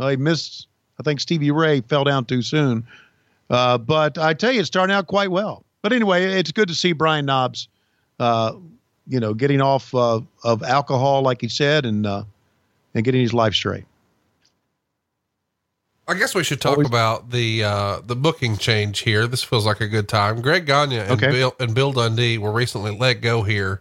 he 0.00 0.16
missed. 0.16 0.66
I 0.98 1.02
think 1.02 1.20
Stevie 1.20 1.50
Ray 1.50 1.82
fell 1.82 2.04
down 2.04 2.24
too 2.24 2.42
soon. 2.42 2.86
Uh, 3.50 3.78
but 3.78 4.18
I 4.18 4.34
tell 4.34 4.50
you, 4.50 4.60
it's 4.60 4.66
starting 4.66 4.94
out 4.94 5.06
quite 5.06 5.30
well. 5.30 5.65
But 5.82 5.92
anyway, 5.92 6.24
it's 6.24 6.52
good 6.52 6.68
to 6.68 6.74
see 6.74 6.92
Brian 6.92 7.26
Knobbs, 7.26 7.68
uh, 8.18 8.54
you 9.06 9.20
know, 9.20 9.34
getting 9.34 9.60
off 9.60 9.94
uh, 9.94 10.20
of 10.42 10.62
alcohol, 10.62 11.22
like 11.22 11.40
he 11.40 11.48
said, 11.48 11.86
and 11.86 12.06
uh, 12.06 12.24
and 12.94 13.04
getting 13.04 13.20
his 13.20 13.32
life 13.34 13.54
straight. 13.54 13.84
I 16.08 16.14
guess 16.14 16.34
we 16.34 16.44
should 16.44 16.60
talk 16.60 16.72
Always- 16.72 16.86
about 16.88 17.30
the 17.30 17.64
uh, 17.64 18.00
the 18.06 18.16
booking 18.16 18.56
change 18.56 19.00
here. 19.00 19.26
This 19.26 19.42
feels 19.42 19.66
like 19.66 19.80
a 19.80 19.88
good 19.88 20.08
time. 20.08 20.40
Greg 20.40 20.66
Gagne 20.66 20.98
and 20.98 21.10
Okay. 21.12 21.30
Bill 21.30 21.54
and 21.58 21.74
Bill 21.74 21.92
Dundee 21.92 22.38
were 22.38 22.52
recently 22.52 22.96
let 22.96 23.20
go 23.20 23.42
here. 23.42 23.80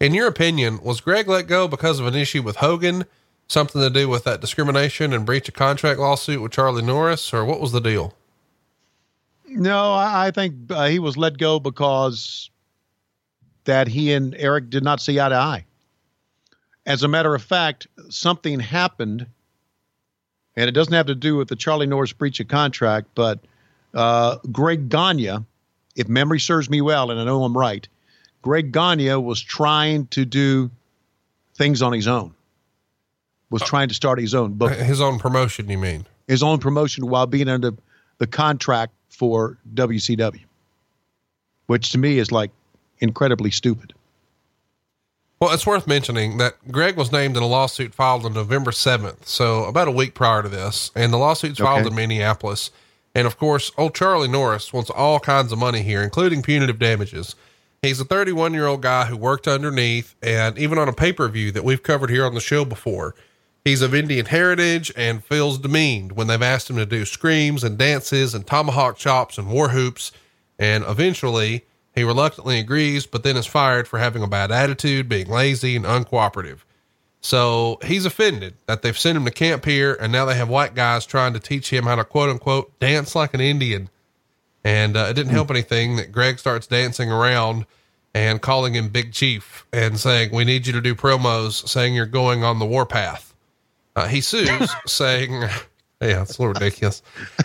In 0.00 0.12
your 0.12 0.26
opinion, 0.26 0.82
was 0.82 1.00
Greg 1.00 1.28
let 1.28 1.46
go 1.46 1.66
because 1.68 2.00
of 2.00 2.06
an 2.06 2.14
issue 2.14 2.42
with 2.42 2.56
Hogan, 2.56 3.04
something 3.48 3.80
to 3.80 3.88
do 3.88 4.08
with 4.08 4.24
that 4.24 4.40
discrimination 4.40 5.12
and 5.14 5.24
breach 5.24 5.48
of 5.48 5.54
contract 5.54 5.98
lawsuit 6.00 6.42
with 6.42 6.52
Charlie 6.52 6.82
Norris, 6.82 7.32
or 7.32 7.44
what 7.44 7.60
was 7.60 7.72
the 7.72 7.80
deal? 7.80 8.14
No, 9.54 9.92
I, 9.92 10.26
I 10.26 10.30
think 10.30 10.54
uh, 10.70 10.86
he 10.88 10.98
was 10.98 11.16
let 11.16 11.38
go 11.38 11.58
because 11.60 12.50
that 13.64 13.88
he 13.88 14.12
and 14.12 14.34
Eric 14.36 14.68
did 14.70 14.84
not 14.84 15.00
see 15.00 15.18
eye 15.20 15.28
to 15.28 15.34
eye. 15.34 15.64
as 16.86 17.02
a 17.02 17.08
matter 17.08 17.34
of 17.34 17.42
fact, 17.42 17.86
something 18.10 18.60
happened, 18.60 19.26
and 20.56 20.68
it 20.68 20.72
doesn't 20.72 20.92
have 20.92 21.06
to 21.06 21.14
do 21.14 21.36
with 21.36 21.48
the 21.48 21.56
Charlie 21.56 21.86
Norris 21.86 22.12
breach 22.12 22.40
of 22.40 22.48
contract, 22.48 23.08
but 23.14 23.40
uh, 23.94 24.36
Greg 24.52 24.88
Gagne, 24.90 25.38
if 25.96 26.08
memory 26.08 26.40
serves 26.40 26.68
me 26.68 26.80
well, 26.82 27.10
and 27.10 27.18
I 27.18 27.24
know 27.24 27.42
I'm 27.44 27.56
right, 27.56 27.86
Greg 28.42 28.72
Gagne 28.72 29.14
was 29.16 29.40
trying 29.40 30.06
to 30.08 30.24
do 30.26 30.70
things 31.54 31.80
on 31.80 31.92
his 31.94 32.06
own, 32.06 32.34
was 33.50 33.62
trying 33.62 33.88
to 33.88 33.94
start 33.94 34.18
his 34.18 34.34
own 34.34 34.54
book, 34.54 34.72
His 34.72 35.00
own 35.00 35.18
promotion, 35.18 35.68
you 35.70 35.78
mean? 35.78 36.06
his 36.28 36.42
own 36.42 36.58
promotion 36.58 37.06
while 37.06 37.26
being 37.26 37.48
under 37.48 37.72
the 38.18 38.26
contract 38.26 38.92
for 39.14 39.58
WCW, 39.74 40.40
which 41.66 41.90
to 41.90 41.98
me 41.98 42.18
is 42.18 42.32
like 42.32 42.50
incredibly 43.00 43.50
stupid. 43.50 43.92
Well, 45.40 45.52
it's 45.52 45.66
worth 45.66 45.86
mentioning 45.86 46.38
that 46.38 46.54
Greg 46.70 46.96
was 46.96 47.12
named 47.12 47.36
in 47.36 47.42
a 47.42 47.46
lawsuit 47.46 47.94
filed 47.94 48.24
on 48.24 48.32
November 48.32 48.70
7th, 48.70 49.26
so 49.26 49.64
about 49.64 49.88
a 49.88 49.92
week 49.92 50.14
prior 50.14 50.42
to 50.42 50.48
this, 50.48 50.90
and 50.94 51.12
the 51.12 51.18
lawsuit's 51.18 51.58
filed 51.58 51.80
Okay. 51.80 51.88
in 51.88 51.94
Minneapolis. 51.94 52.70
And 53.14 53.26
of 53.26 53.36
course, 53.38 53.70
old 53.76 53.94
Charlie 53.94 54.28
Norris 54.28 54.72
wants 54.72 54.90
all 54.90 55.20
kinds 55.20 55.52
of 55.52 55.58
money 55.58 55.82
here, 55.82 56.02
including 56.02 56.42
punitive 56.42 56.78
damages. 56.78 57.34
He's 57.82 58.00
a 58.00 58.04
31 58.04 58.54
year 58.54 58.66
old 58.66 58.80
guy 58.82 59.04
who 59.04 59.16
worked 59.16 59.46
underneath, 59.46 60.14
and 60.22 60.58
even 60.58 60.78
on 60.78 60.88
a 60.88 60.92
pay 60.92 61.12
per 61.12 61.28
view 61.28 61.52
that 61.52 61.64
we've 61.64 61.82
covered 61.82 62.10
here 62.10 62.24
on 62.24 62.34
the 62.34 62.40
show 62.40 62.64
before, 62.64 63.14
he's 63.64 63.82
of 63.82 63.94
Indian 63.94 64.26
heritage 64.26 64.92
and 64.96 65.24
feels 65.24 65.58
demeaned 65.58 66.12
when 66.12 66.26
they've 66.26 66.42
asked 66.42 66.70
him 66.70 66.76
to 66.76 66.86
do 66.86 67.04
screams 67.04 67.64
and 67.64 67.78
dances 67.78 68.34
and 68.34 68.46
tomahawk 68.46 68.96
chops 68.96 69.38
and 69.38 69.50
war 69.50 69.70
hoops. 69.70 70.12
And 70.58 70.84
eventually, 70.86 71.64
he 71.94 72.04
reluctantly 72.04 72.58
agrees, 72.58 73.06
but 73.06 73.22
then 73.22 73.36
is 73.36 73.46
fired 73.46 73.88
for 73.88 73.98
having 73.98 74.22
a 74.22 74.28
bad 74.28 74.50
attitude, 74.50 75.08
being 75.08 75.28
lazy, 75.28 75.76
and 75.76 75.84
uncooperative. 75.84 76.60
So 77.20 77.78
he's 77.84 78.04
offended 78.04 78.54
that 78.66 78.82
they've 78.82 78.98
sent 78.98 79.16
him 79.16 79.24
to 79.24 79.30
camp 79.30 79.64
here, 79.64 79.96
and 79.98 80.12
now 80.12 80.26
they 80.26 80.34
have 80.34 80.48
white 80.48 80.74
guys 80.74 81.06
trying 81.06 81.32
to 81.32 81.40
teach 81.40 81.72
him 81.72 81.84
how 81.84 81.96
to 81.96 82.04
quote 82.04 82.28
unquote 82.28 82.78
dance 82.80 83.14
like 83.14 83.32
an 83.32 83.40
Indian. 83.40 83.88
And 84.62 84.96
uh, 84.96 85.06
it 85.08 85.14
didn't 85.14 85.32
help 85.32 85.50
anything 85.50 85.96
that 85.96 86.12
Greg 86.12 86.38
starts 86.38 86.66
dancing 86.66 87.10
around 87.10 87.66
and 88.14 88.40
calling 88.40 88.74
him 88.74 88.88
Big 88.88 89.12
Chief 89.12 89.66
and 89.72 89.98
saying, 89.98 90.30
We 90.32 90.44
need 90.44 90.66
you 90.66 90.72
to 90.74 90.80
do 90.80 90.94
promos 90.94 91.66
saying 91.68 91.94
you're 91.94 92.06
going 92.06 92.44
on 92.44 92.58
the 92.58 92.66
warpath. 92.66 93.33
Uh, 93.96 94.08
he 94.08 94.20
sues, 94.20 94.70
saying, 94.86 95.32
Yeah, 95.32 96.22
it's 96.22 96.38
a 96.38 96.42
little 96.42 96.48
ridiculous. 96.54 97.02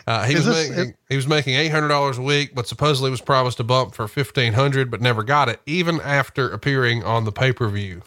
Uh, 0.07 0.25
he 0.25 0.33
Is 0.33 0.45
was 0.45 0.55
this- 0.57 0.69
making 0.77 0.93
he 1.09 1.15
was 1.15 1.27
making 1.27 1.55
eight 1.55 1.69
hundred 1.69 1.89
dollars 1.89 2.17
a 2.17 2.21
week, 2.21 2.53
but 2.55 2.67
supposedly 2.67 3.09
was 3.11 3.21
promised 3.21 3.59
a 3.59 3.63
bump 3.63 3.93
for 3.93 4.07
fifteen 4.07 4.53
hundred, 4.53 4.89
but 4.91 5.01
never 5.01 5.23
got 5.23 5.47
it, 5.49 5.61
even 5.65 5.99
after 6.01 6.49
appearing 6.49 7.03
on 7.03 7.25
the 7.25 7.31
pay 7.31 7.53
per 7.53 7.67
view. 7.69 8.01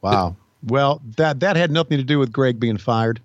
Wow. 0.00 0.36
Well, 0.64 1.00
that 1.16 1.40
that 1.40 1.56
had 1.56 1.70
nothing 1.70 1.98
to 1.98 2.04
do 2.04 2.18
with 2.18 2.32
Greg 2.32 2.58
being 2.60 2.78
fired. 2.78 3.20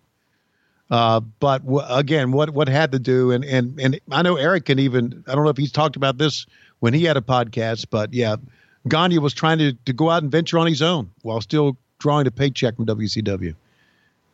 Uh, 0.90 1.20
but 1.40 1.60
w- 1.66 1.86
again, 1.90 2.32
what 2.32 2.52
what 2.52 2.68
had 2.68 2.92
to 2.94 3.00
do, 3.00 3.32
and 3.32 3.44
and 3.46 3.80
and 3.80 4.00
I 4.12 4.22
know 4.22 4.38
Eric 4.38 4.66
can 4.66 4.80
even. 4.80 5.24
I 5.28 5.36
don't 5.36 5.44
know 5.44 5.50
if 5.50 5.58
he's 5.58 5.72
talked 5.72 5.96
about 5.96 6.18
this 6.18 6.46
when 6.80 6.94
he 6.94 7.04
had 7.04 7.18
a 7.18 7.22
podcast, 7.22 7.88
but 7.90 8.14
yeah, 8.14 8.38
Gagne 8.88 9.18
was 9.20 9.34
trying 9.34 9.58
to 9.60 9.74
to 9.74 9.94
go 9.94 10.10
out 10.10 10.24
and 10.24 10.32
venture 10.32 10.58
on 10.58 10.66
his 10.68 10.82
own 10.82 11.10
while 11.24 11.42
still 11.42 11.78
drawing 12.00 12.28
a 12.28 12.32
paycheck 12.32 12.76
from 12.76 12.86
WCW, 12.86 13.56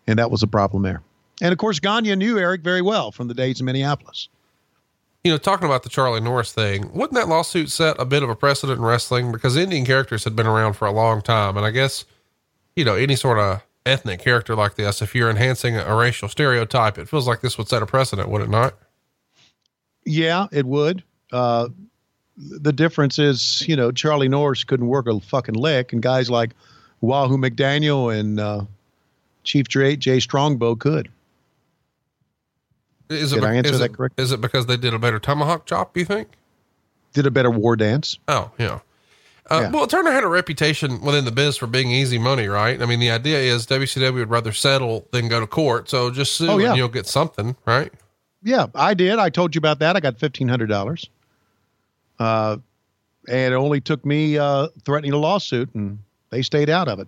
and 0.08 0.20
that 0.20 0.32
was 0.32 0.44
a 0.44 0.48
problem 0.48 0.84
there. 0.84 1.02
And 1.42 1.52
of 1.52 1.58
course, 1.58 1.80
Gagne 1.80 2.16
knew 2.16 2.38
Eric 2.38 2.62
very 2.62 2.82
well 2.82 3.12
from 3.12 3.28
the 3.28 3.34
days 3.34 3.60
in 3.60 3.66
Minneapolis. 3.66 4.30
You 5.24 5.32
know, 5.32 5.38
talking 5.38 5.66
about 5.66 5.84
the 5.84 5.90
Charlie 5.90 6.20
Norris 6.20 6.52
thing, 6.52 6.92
wouldn't 6.94 7.14
that 7.14 7.30
lawsuit 7.30 7.70
set 7.70 7.96
a 7.98 8.06
bit 8.06 8.24
of 8.24 8.30
a 8.30 8.36
precedent 8.36 8.80
in 8.80 8.86
wrestling? 8.86 9.32
Because 9.32 9.56
Indian 9.56 9.86
characters 9.86 10.26
had 10.26 10.36
been 10.36 10.48
around 10.48 10.74
for 10.74 10.86
a 10.86 10.92
long 10.92 11.22
time. 11.22 11.56
And 11.56 11.66
I 11.66 11.72
guess, 11.72 12.04
you 12.76 12.84
know, 12.84 12.96
any 12.96 13.16
sort 13.16 13.40
of 13.40 13.64
ethnic 13.86 14.20
character 14.20 14.54
like 14.54 14.76
this, 14.76 15.02
if 15.02 15.16
you're 15.16 15.30
enhancing 15.30 15.78
a 15.78 15.96
racial 15.96 16.28
stereotype, 16.28 16.98
it 16.98 17.08
feels 17.08 17.26
like 17.26 17.40
this 17.40 17.58
would 17.58 17.70
set 17.70 17.82
a 17.82 17.86
precedent, 17.86 18.28
would 18.28 18.42
it 18.42 18.50
not? 18.50 18.74
Yeah, 20.06 20.48
it 20.52 20.66
would. 20.66 21.04
Uh, 21.32 21.70
the 22.36 22.74
difference 22.74 23.18
is, 23.18 23.64
you 23.66 23.78
know, 23.78 23.92
Charlie 23.92 24.28
Norris 24.28 24.66
couldn't 24.66 24.88
work 24.88 25.08
a 25.08 25.20
fucking 25.22 25.56
lick, 25.56 25.94
and 25.94 26.02
guys 26.02 26.30
like 26.30 26.52
Wahoo 27.04 27.38
McDaniel 27.38 28.18
and 28.18 28.40
uh, 28.40 28.62
Chief 29.44 29.68
Jay, 29.68 29.98
Jay 29.98 30.22
Strongbow 30.22 30.76
could. 30.76 31.10
Is 33.10 33.32
Did 33.32 33.40
it, 33.40 33.46
I 33.46 33.56
answer 33.56 33.74
is 33.74 33.80
that 33.80 33.92
it- 33.92 33.98
correct? 33.98 34.20
Is 34.20 34.32
it 34.32 34.40
because 34.40 34.66
they 34.68 34.78
did 34.78 34.94
a 34.94 35.00
better 35.00 35.20
tomahawk 35.20 35.66
chop, 35.66 35.98
you 35.98 36.06
think? 36.06 36.30
Did 37.14 37.28
a 37.28 37.32
better 37.32 37.52
war 37.52 37.76
dance. 37.76 38.18
Oh, 38.28 38.52
yeah. 38.58 38.80
Uh, 39.52 39.60
Yeah. 39.64 39.72
Well, 39.72 39.86
Turner 39.86 40.12
had 40.12 40.24
a 40.24 40.28
reputation 40.28 41.02
within 41.02 41.26
the 41.26 41.32
biz 41.32 41.58
for 41.58 41.68
being 41.68 41.92
easy 41.92 42.18
money, 42.18 42.48
right? 42.48 42.82
I 42.82 42.86
mean, 42.86 43.02
the 43.02 43.12
idea 43.12 43.38
is 43.40 43.68
WCW 43.68 44.14
would 44.16 44.30
rather 44.30 44.54
settle 44.54 45.06
than 45.12 45.28
go 45.28 45.42
to 45.42 45.46
court. 45.46 45.90
So 45.90 46.10
just 46.10 46.38
sue 46.38 46.50
Oh, 46.50 46.58
yeah. 46.58 46.70
and 46.70 46.78
you'll 46.78 46.88
get 46.88 47.06
something, 47.06 47.58
right? 47.66 47.92
Yeah, 48.42 48.68
I 48.74 48.94
did. 48.94 49.20
I 49.20 49.30
told 49.30 49.54
you 49.54 49.60
about 49.60 49.80
that. 49.80 49.96
I 49.98 50.00
got 50.00 50.18
fifteen 50.20 50.48
hundred 50.48 50.68
dollars. 50.68 51.10
Uh, 52.20 52.58
and 53.28 53.54
it 53.54 53.58
only 53.58 53.80
took 53.82 54.06
me 54.06 54.38
uh, 54.38 54.70
threatening 54.86 55.12
a 55.14 55.18
lawsuit, 55.18 55.74
and 55.76 56.00
they 56.34 56.42
stayed 56.42 56.70
out 56.70 56.88
of 56.88 57.00
it. 57.00 57.08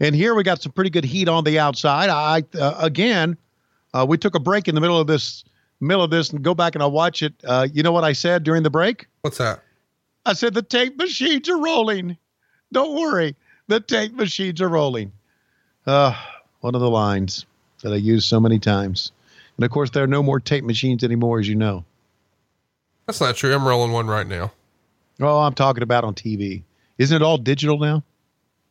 And 0.00 0.14
here 0.14 0.34
we 0.34 0.42
got 0.42 0.62
some 0.62 0.72
pretty 0.72 0.90
good 0.90 1.04
heat 1.04 1.28
on 1.28 1.44
the 1.44 1.58
outside. 1.58 2.10
I 2.10 2.44
uh, 2.58 2.74
again, 2.78 3.36
uh, 3.94 4.06
we 4.08 4.18
took 4.18 4.34
a 4.34 4.40
break 4.40 4.68
in 4.68 4.74
the 4.74 4.80
middle 4.80 5.00
of 5.00 5.06
this 5.06 5.44
middle 5.80 6.02
of 6.02 6.10
this, 6.10 6.30
and 6.30 6.42
go 6.42 6.54
back 6.54 6.74
and 6.74 6.82
I'll 6.82 6.90
watch 6.90 7.22
it. 7.22 7.34
Uh, 7.44 7.66
you 7.72 7.82
know 7.82 7.92
what 7.92 8.04
I 8.04 8.12
said 8.12 8.44
during 8.44 8.62
the 8.62 8.70
break? 8.70 9.06
What's 9.22 9.38
that? 9.38 9.62
I 10.26 10.34
said 10.34 10.54
the 10.54 10.62
tape 10.62 10.96
machines 10.98 11.48
are 11.48 11.58
rolling. 11.58 12.16
Don't 12.72 12.94
worry, 13.00 13.34
the 13.68 13.80
tape 13.80 14.12
machines 14.12 14.60
are 14.60 14.68
rolling. 14.68 15.12
Uh, 15.86 16.14
one 16.60 16.74
of 16.74 16.80
the 16.80 16.90
lines 16.90 17.46
that 17.82 17.92
I 17.92 17.96
use 17.96 18.24
so 18.24 18.38
many 18.38 18.58
times. 18.58 19.12
And 19.56 19.64
of 19.64 19.70
course, 19.70 19.90
there 19.90 20.04
are 20.04 20.08
no 20.08 20.22
more 20.22 20.38
tape 20.38 20.64
machines 20.64 21.02
anymore, 21.02 21.40
as 21.40 21.48
you 21.48 21.54
know. 21.54 21.84
That's 23.06 23.20
not 23.20 23.36
true. 23.36 23.54
I'm 23.54 23.66
rolling 23.66 23.92
one 23.92 24.06
right 24.06 24.26
now. 24.26 24.52
Oh, 25.20 25.40
I'm 25.40 25.54
talking 25.54 25.82
about 25.82 26.04
on 26.04 26.14
TV. 26.14 26.62
Isn't 26.98 27.16
it 27.16 27.24
all 27.24 27.38
digital 27.38 27.78
now? 27.78 28.02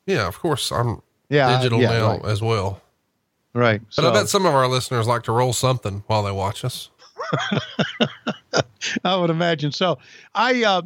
Yeah, 0.07 0.27
of 0.27 0.39
course. 0.39 0.71
I'm 0.71 1.01
Yeah, 1.29 1.57
digital 1.57 1.79
yeah, 1.79 1.89
now 1.89 2.07
right. 2.17 2.25
as 2.25 2.41
well. 2.41 2.81
Right. 3.53 3.81
But 3.81 3.93
So, 3.93 4.09
I 4.09 4.13
bet 4.13 4.29
some 4.29 4.45
of 4.45 4.55
our 4.55 4.67
listeners 4.67 5.05
like 5.07 5.23
to 5.23 5.31
roll 5.31 5.53
something 5.53 6.03
while 6.07 6.23
they 6.23 6.31
watch 6.31 6.65
us. 6.65 6.89
I 9.03 9.15
would 9.15 9.29
imagine 9.29 9.71
so. 9.71 9.99
I 10.33 10.63
uh, 10.63 10.81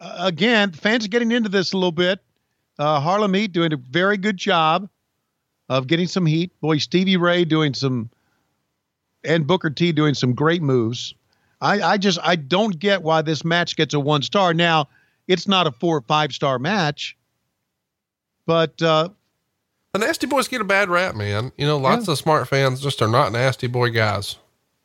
again, 0.00 0.72
fans 0.72 1.04
are 1.04 1.08
getting 1.08 1.32
into 1.32 1.48
this 1.48 1.72
a 1.72 1.76
little 1.76 1.92
bit. 1.92 2.20
Uh, 2.78 3.00
Harlem 3.00 3.34
Heat 3.34 3.52
doing 3.52 3.72
a 3.72 3.76
very 3.76 4.16
good 4.16 4.36
job 4.36 4.88
of 5.68 5.86
getting 5.86 6.06
some 6.06 6.26
heat. 6.26 6.50
Boy, 6.60 6.78
Stevie 6.78 7.16
Ray 7.16 7.44
doing 7.44 7.74
some, 7.74 8.10
and 9.24 9.46
Booker 9.46 9.70
T 9.70 9.92
doing 9.92 10.14
some 10.14 10.34
great 10.34 10.62
moves. 10.62 11.14
I, 11.60 11.80
I 11.82 11.98
just 11.98 12.18
I 12.22 12.36
don't 12.36 12.78
get 12.78 13.02
why 13.02 13.22
this 13.22 13.44
match 13.44 13.76
gets 13.76 13.94
a 13.94 14.00
one 14.00 14.22
star. 14.22 14.54
Now 14.54 14.88
it's 15.28 15.46
not 15.46 15.66
a 15.66 15.72
four 15.72 15.98
or 15.98 16.02
five 16.02 16.32
star 16.32 16.58
match, 16.58 17.16
but 18.46 18.80
uh, 18.82 19.08
The 19.92 19.98
Nasty 20.00 20.26
Boys 20.26 20.48
get 20.48 20.60
a 20.60 20.64
bad 20.64 20.88
rap, 20.88 21.14
man. 21.14 21.52
You 21.56 21.66
know, 21.66 21.78
lots 21.78 22.08
of 22.08 22.18
smart 22.18 22.48
fans 22.48 22.80
just 22.80 23.02
are 23.02 23.08
not 23.08 23.32
Nasty 23.32 23.66
Boy 23.66 23.90
guys. 23.90 24.36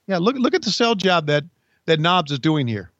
Yeah, 0.07 0.19
look 0.19 0.35
look 0.37 0.53
at 0.53 0.61
the 0.61 0.71
sell 0.71 0.95
job 0.95 1.27
that 1.27 1.43
that 1.85 1.99
Knobbs 1.99 2.31
is 2.31 2.39
doing 2.39 2.67
here. 2.67 2.91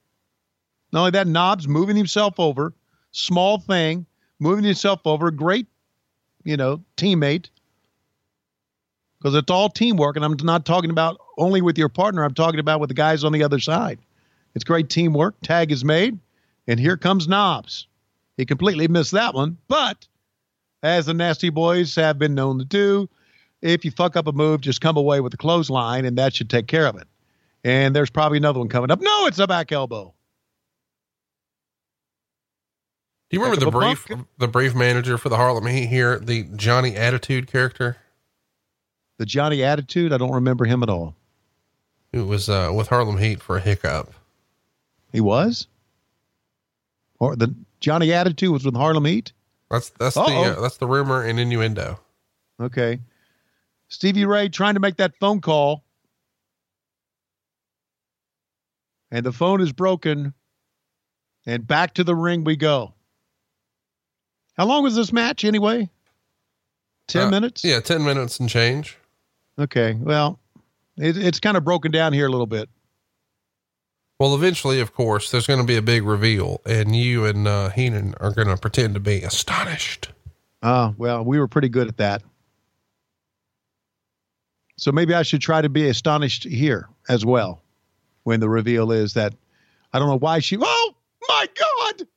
Not 0.91 0.99
only 0.99 1.11
that, 1.11 1.27
Knobbs 1.27 1.67
moving 1.67 1.95
himself 1.95 2.39
over, 2.39 2.73
small 3.11 3.59
thing, 3.59 4.05
moving 4.39 4.63
himself 4.63 5.01
over, 5.05 5.31
great, 5.31 5.67
you 6.43 6.57
know, 6.57 6.81
teammate. 6.95 7.49
Because 9.17 9.35
it's 9.35 9.51
all 9.51 9.69
teamwork, 9.69 10.15
and 10.15 10.23
I'm 10.23 10.37
not 10.43 10.65
talking 10.65 10.91
about 10.91 11.19
only 11.37 11.61
with 11.61 11.77
your 11.77 11.89
partner. 11.89 12.23
I'm 12.23 12.35
talking 12.35 12.59
about 12.59 12.79
with 12.79 12.89
the 12.89 12.93
guys 12.93 13.23
on 13.23 13.31
the 13.31 13.43
other 13.43 13.59
side. 13.59 13.99
It's 14.53 14.63
great 14.63 14.89
teamwork. 14.89 15.35
Tag 15.41 15.71
is 15.71 15.83
made, 15.83 16.17
and 16.67 16.79
here 16.79 16.97
comes 16.97 17.27
Knobbs. 17.27 17.87
He 18.37 18.45
completely 18.45 18.87
missed 18.87 19.11
that 19.11 19.33
one, 19.33 19.57
but 19.67 20.07
as 20.83 21.05
the 21.05 21.13
Nasty 21.13 21.49
Boys 21.49 21.95
have 21.95 22.19
been 22.19 22.35
known 22.35 22.59
to 22.59 22.65
do, 22.65 23.09
if 23.61 23.83
you 23.83 23.91
fuck 23.91 24.15
up 24.15 24.27
a 24.27 24.31
move, 24.31 24.61
just 24.61 24.81
come 24.81 24.97
away 24.97 25.19
with 25.19 25.33
a 25.33 25.37
clothesline, 25.37 26.05
and 26.05 26.17
that 26.17 26.33
should 26.35 26.49
take 26.49 26.67
care 26.67 26.85
of 26.85 26.95
it. 26.97 27.07
And 27.63 27.95
there's 27.95 28.09
probably 28.09 28.37
another 28.37 28.59
one 28.59 28.69
coming 28.69 28.91
up. 28.91 29.01
No, 29.01 29.25
it's 29.25 29.39
a 29.39 29.47
back 29.47 29.71
elbow. 29.71 30.13
Do 33.29 33.35
you 33.35 33.43
remember 33.43 33.59
the 33.59 33.65
Heck 33.65 33.73
of 33.73 33.75
a 33.75 34.15
brief, 34.15 34.25
the 34.37 34.47
brief 34.47 34.73
manager 34.73 35.17
for 35.17 35.27
the 35.27 35.35
Harlem 35.35 35.65
Heat 35.65 35.87
here, 35.87 36.17
the 36.19 36.43
Johnny 36.55 36.95
Attitude 36.95 37.47
character? 37.47 37.97
The 39.17 39.25
Johnny 39.25 39.63
Attitude, 39.63 40.13
I 40.13 40.17
don't 40.17 40.31
remember 40.31 40.63
him 40.63 40.83
at 40.83 40.89
all. 40.89 41.15
Who 42.13 42.25
was 42.25 42.47
uh, 42.47 42.71
with 42.73 42.87
Harlem 42.87 43.17
Heat 43.17 43.41
for 43.41 43.57
a 43.57 43.59
hiccup? 43.59 44.13
He 45.11 45.19
was? 45.19 45.67
Or 47.19 47.35
the 47.35 47.53
Johnny 47.81 48.13
Attitude 48.13 48.51
was 48.51 48.63
with 48.63 48.75
Harlem 48.75 49.05
Heat? 49.05 49.33
That's 49.69 49.89
that's 49.99 50.15
the 50.15 50.21
Uh-oh. 50.21 50.43
uh, 50.57 50.61
that's 50.61 50.77
the 50.77 50.87
rumor 50.87 51.23
and 51.23 51.39
innuendo. 51.39 51.99
Okay. 52.59 52.99
Stevie 53.89 54.25
Ray 54.25 54.49
trying 54.49 54.73
to 54.73 54.79
make 54.79 54.97
that 54.97 55.15
phone 55.19 55.39
call. 55.41 55.83
And 59.11 59.25
the 59.25 59.31
phone 59.31 59.61
is 59.61 59.71
broken. 59.71 60.33
And 61.45 61.65
back 61.65 61.93
to 61.95 62.03
the 62.03 62.15
ring 62.15 62.43
we 62.43 62.57
go. 62.57 62.93
How 64.57 64.65
long 64.65 64.83
was 64.83 64.95
this 64.95 65.13
match 65.13 65.45
anyway? 65.45 65.89
10 67.07 67.27
Uh, 67.27 67.29
minutes? 67.31 67.63
Yeah, 67.63 67.79
10 67.79 68.03
minutes 68.03 68.39
and 68.39 68.49
change. 68.49 68.97
Okay. 69.57 69.93
Well, 69.93 70.39
it, 70.97 71.15
it's 71.17 71.39
kind 71.39 71.55
of 71.55 71.63
broken 71.63 71.91
down 71.91 72.11
here 72.11 72.27
a 72.27 72.29
little 72.29 72.47
bit. 72.47 72.67
Well, 74.19 74.33
eventually, 74.33 74.79
of 74.79 74.93
course, 74.93 75.29
there's 75.29 75.45
going 75.45 75.59
to 75.59 75.65
be 75.65 75.77
a 75.77 75.81
big 75.81 76.03
reveal, 76.03 76.61
and 76.65 76.95
you 76.95 77.25
and 77.25 77.47
uh, 77.47 77.69
Heenan 77.69 78.15
are 78.19 78.31
going 78.31 78.47
to 78.47 78.57
pretend 78.57 78.95
to 78.95 78.99
be 78.99 79.21
astonished. 79.21 80.09
Uh, 80.63 80.93
well, 80.97 81.23
we 81.23 81.37
were 81.39 81.47
pretty 81.47 81.69
good 81.69 81.87
at 81.87 81.97
that. 81.97 82.23
So 84.77 84.91
maybe 84.91 85.13
I 85.13 85.21
should 85.21 85.41
try 85.41 85.61
to 85.61 85.69
be 85.69 85.87
astonished 85.87 86.43
here 86.43 86.89
as 87.09 87.25
well 87.25 87.61
when 88.23 88.39
the 88.39 88.49
reveal 88.49 88.91
is 88.91 89.13
that 89.13 89.33
I 89.93 89.99
don't 89.99 90.07
know 90.07 90.17
why 90.17 90.39
she. 90.39 90.57
Oh 90.59 90.95
my 91.29 91.47
God! 91.55 92.07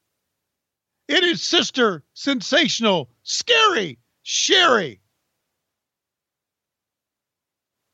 It 1.08 1.24
is 1.24 1.42
Sister 1.42 2.02
Sensational, 2.14 3.10
Scary, 3.24 3.98
Sherri. 4.22 5.00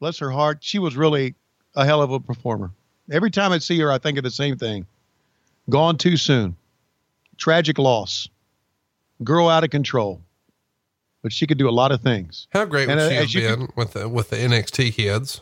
Bless 0.01 0.19
her 0.19 0.31
heart. 0.31 0.59
She 0.61 0.79
was 0.79 0.97
really 0.97 1.35
a 1.75 1.85
hell 1.85 2.03
of 2.03 2.13
a 2.13 2.21
performer. 2.21 2.71
Every 3.11 3.31
time 3.31 3.53
I 3.53 3.59
see 3.59 3.79
her, 3.81 3.91
I 3.91 3.99
think 3.99 4.19
of 4.19 4.25
the 4.25 4.31
same 4.31 4.57
thing. 4.57 4.87
Gone 5.71 5.97
too 5.97 6.17
soon. 6.17 6.57
Tragic 7.37 7.79
loss. 7.79 8.29
Girl 9.23 9.49
out 9.49 9.65
of 9.65 9.71
control. 9.71 10.21
But 11.23 11.33
she 11.33 11.47
could 11.47 11.59
do 11.59 11.69
a 11.69 11.71
lot 11.71 11.93
of 11.93 12.01
things. 12.01 12.47
How 12.51 12.65
great 12.65 12.89
And, 12.89 13.01
would 13.01 13.13
uh, 13.13 13.27
she 13.27 13.43
have 13.43 13.59
been 13.59 13.69
with 13.77 13.93
the, 13.95 14.09
with 14.09 14.31
the 14.31 14.37
NXT 14.37 14.95
kids? 14.95 15.41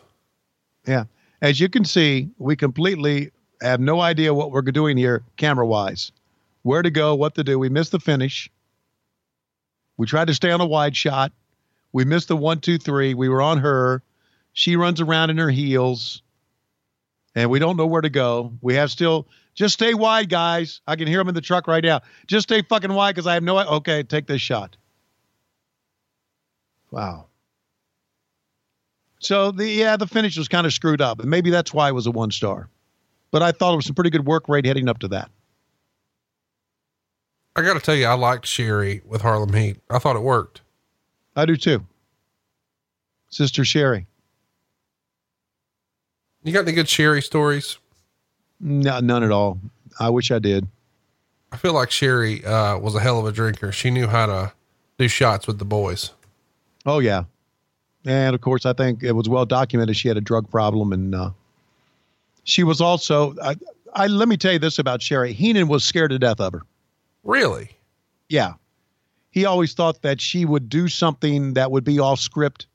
Yeah. 0.87 1.05
As 1.41 1.59
you 1.59 1.69
can 1.69 1.85
see, 1.85 2.29
we 2.37 2.55
completely 2.55 3.31
have 3.61 3.79
no 3.79 4.01
idea 4.01 4.33
what 4.33 4.51
we're 4.51 4.61
doing 4.61 4.97
here 4.97 5.23
camera 5.37 5.65
wise. 5.65 6.11
Where 6.63 6.81
to 6.81 6.89
go, 6.89 7.13
what 7.15 7.35
to 7.35 7.43
do. 7.43 7.59
We 7.59 7.69
missed 7.69 7.91
the 7.91 7.99
finish. 7.99 8.49
We 9.97 10.07
tried 10.07 10.27
to 10.27 10.33
stay 10.33 10.51
on 10.51 10.61
a 10.61 10.65
wide 10.65 10.95
shot. 10.95 11.31
We 11.93 12.03
missed 12.03 12.27
the 12.27 12.35
one, 12.35 12.59
two, 12.59 12.77
three. 12.77 13.13
We 13.13 13.29
were 13.29 13.41
on 13.41 13.59
her. 13.59 14.01
She 14.53 14.75
runs 14.75 14.99
around 14.99 15.29
in 15.29 15.37
her 15.37 15.51
heels. 15.51 16.21
And 17.35 17.49
we 17.49 17.59
don't 17.59 17.75
know 17.75 17.85
where 17.85 18.01
to 18.01 18.09
go. 18.09 18.53
We 18.61 18.75
have 18.75 18.89
still 18.91 19.27
just 19.55 19.73
stay 19.73 19.93
wide, 19.93 20.29
guys. 20.29 20.81
I 20.87 20.95
can 20.95 21.07
hear 21.07 21.19
them 21.19 21.29
in 21.29 21.35
the 21.35 21.41
truck 21.41 21.67
right 21.67 21.83
now. 21.83 22.01
Just 22.27 22.47
stay 22.47 22.61
fucking 22.61 22.93
wide 22.93 23.15
because 23.15 23.27
I 23.27 23.33
have 23.33 23.43
no 23.43 23.57
okay, 23.57 24.03
take 24.03 24.27
this 24.27 24.41
shot. 24.41 24.77
Wow. 26.91 27.27
So 29.19 29.51
the 29.51 29.67
yeah, 29.67 29.97
the 29.97 30.07
finish 30.07 30.37
was 30.37 30.47
kind 30.47 30.67
of 30.67 30.73
screwed 30.73 31.01
up, 31.01 31.19
and 31.19 31.29
maybe 31.29 31.49
that's 31.49 31.73
why 31.73 31.89
it 31.89 31.93
was 31.93 32.05
a 32.05 32.11
one 32.11 32.31
star. 32.31 32.69
But 33.31 33.41
I 33.41 33.51
thought 33.51 33.73
it 33.73 33.77
was 33.77 33.85
some 33.85 33.95
pretty 33.95 34.11
good 34.11 34.25
work 34.25 34.47
rate 34.47 34.65
heading 34.65 34.87
up 34.87 34.99
to 34.99 35.07
that. 35.09 35.29
I 37.55 37.61
got 37.61 37.73
to 37.73 37.79
tell 37.79 37.95
you, 37.95 38.05
I 38.05 38.13
liked 38.13 38.45
Sherri 38.45 39.01
with 39.05 39.21
Harlem 39.21 39.53
Heat. 39.53 39.77
I 39.89 39.99
thought 39.99 40.15
it 40.15 40.21
worked. 40.21 40.61
I 41.35 41.45
do 41.45 41.55
too. 41.55 41.85
Sister 43.29 43.65
Sherri. 43.65 44.07
You 46.45 46.51
got 46.53 46.59
any 46.59 46.73
good 46.73 46.87
Sherri 46.87 47.23
stories? 47.23 47.79
No, 48.59 48.99
none 48.99 49.23
at 49.23 49.31
all. 49.31 49.59
I 49.99 50.11
wish 50.11 50.29
I 50.29 50.37
did. 50.37 50.67
I 51.51 51.57
feel 51.57 51.73
like 51.73 51.89
Sherri 51.89 52.45
uh, 52.45 52.77
was 52.77 52.93
a 52.93 52.99
hell 52.99 53.17
of 53.19 53.25
a 53.25 53.31
drinker. 53.31 53.71
She 53.71 53.89
knew 53.89 54.05
how 54.05 54.27
to 54.27 54.53
do 54.99 55.07
shots 55.07 55.47
with 55.47 55.57
the 55.57 55.65
boys. 55.65 56.11
Oh 56.85 56.99
yeah, 56.99 57.23
and 58.05 58.35
of 58.35 58.41
course 58.41 58.63
I 58.67 58.73
think 58.73 59.01
it 59.01 59.13
was 59.13 59.27
well 59.27 59.47
documented 59.47 59.97
she 59.97 60.07
had 60.07 60.17
a 60.17 60.21
drug 60.21 60.47
problem, 60.51 60.93
and 60.93 61.15
uh, 61.15 61.31
she 62.43 62.63
was 62.63 62.79
also. 62.79 63.35
I, 63.41 63.55
I 63.93 64.05
let 64.05 64.27
me 64.27 64.37
tell 64.37 64.53
you 64.53 64.59
this 64.59 64.77
about 64.77 65.01
Sherri. 65.01 65.33
Heenan 65.33 65.67
was 65.67 65.83
scared 65.83 66.11
to 66.11 66.19
death 66.19 66.39
of 66.39 66.53
her. 66.53 66.61
Really? 67.23 67.71
Yeah, 68.29 68.53
he 69.31 69.45
always 69.45 69.73
thought 69.73 70.03
that 70.03 70.21
she 70.21 70.45
would 70.45 70.69
do 70.69 70.89
something 70.89 71.55
that 71.55 71.71
would 71.71 71.83
be 71.83 71.99
off 71.99 72.19
script 72.19 72.67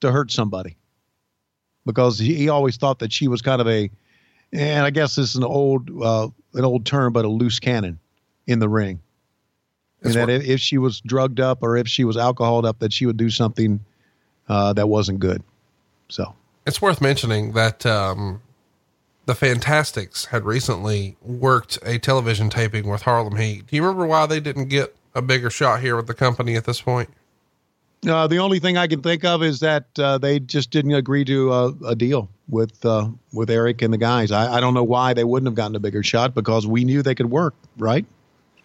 to 0.00 0.10
hurt 0.10 0.32
somebody, 0.32 0.76
because 1.86 2.18
he, 2.18 2.34
he 2.34 2.48
always 2.48 2.76
thought 2.76 2.98
that 3.00 3.12
she 3.12 3.28
was 3.28 3.42
kind 3.42 3.60
of 3.60 3.68
a, 3.68 3.90
and 4.52 4.84
I 4.84 4.90
guess 4.90 5.16
this 5.16 5.30
is 5.30 5.36
an 5.36 5.44
old 5.44 5.90
uh, 6.02 6.28
an 6.54 6.64
old 6.64 6.84
term, 6.84 7.12
but 7.12 7.24
a 7.24 7.28
loose 7.28 7.58
cannon 7.58 7.98
in 8.46 8.58
the 8.58 8.68
ring. 8.68 9.00
And 10.04 10.14
that 10.14 10.28
if 10.28 10.60
she 10.60 10.78
was 10.78 11.00
drugged 11.00 11.38
up 11.38 11.62
or 11.62 11.76
if 11.76 11.86
she 11.86 12.04
was 12.04 12.16
alcoholed 12.16 12.66
up, 12.66 12.80
that 12.80 12.92
she 12.92 13.06
would 13.06 13.16
do 13.16 13.30
something 13.30 13.78
uh, 14.48 14.72
that 14.72 14.88
wasn't 14.88 15.20
good. 15.20 15.42
So 16.08 16.34
It's 16.66 16.82
worth 16.82 17.00
mentioning 17.00 17.52
that 17.52 17.86
um, 17.86 18.42
the 19.26 19.34
Fantastics 19.34 20.26
had 20.26 20.44
recently 20.44 21.16
worked 21.22 21.78
a 21.84 21.98
television 21.98 22.50
taping 22.50 22.88
with 22.88 23.02
Harlem 23.02 23.36
Heat. 23.36 23.68
Do 23.68 23.76
you 23.76 23.82
remember 23.82 24.06
why 24.06 24.26
they 24.26 24.40
didn't 24.40 24.68
get 24.68 24.94
a 25.14 25.22
bigger 25.22 25.50
shot 25.50 25.80
here 25.80 25.94
with 25.94 26.08
the 26.08 26.14
company 26.14 26.56
at 26.56 26.64
this 26.64 26.80
point? 26.80 27.08
Uh, 28.06 28.26
the 28.26 28.38
only 28.38 28.58
thing 28.58 28.76
I 28.76 28.86
can 28.86 29.02
think 29.02 29.24
of 29.24 29.42
is 29.42 29.60
that 29.60 29.86
uh, 29.98 30.18
they 30.18 30.40
just 30.40 30.70
didn't 30.70 30.92
agree 30.92 31.24
to 31.24 31.52
a, 31.52 31.68
a 31.86 31.94
deal 31.94 32.28
with 32.48 32.84
uh, 32.84 33.08
with 33.32 33.50
Eric 33.50 33.82
and 33.82 33.92
the 33.92 33.98
guys. 33.98 34.32
I, 34.32 34.54
I 34.54 34.60
don't 34.60 34.74
know 34.74 34.84
why 34.84 35.14
they 35.14 35.24
wouldn't 35.24 35.46
have 35.46 35.54
gotten 35.54 35.76
a 35.76 35.80
bigger 35.80 36.02
shot 36.02 36.34
because 36.34 36.66
we 36.66 36.84
knew 36.84 37.02
they 37.02 37.14
could 37.14 37.30
work, 37.30 37.54
right? 37.78 38.04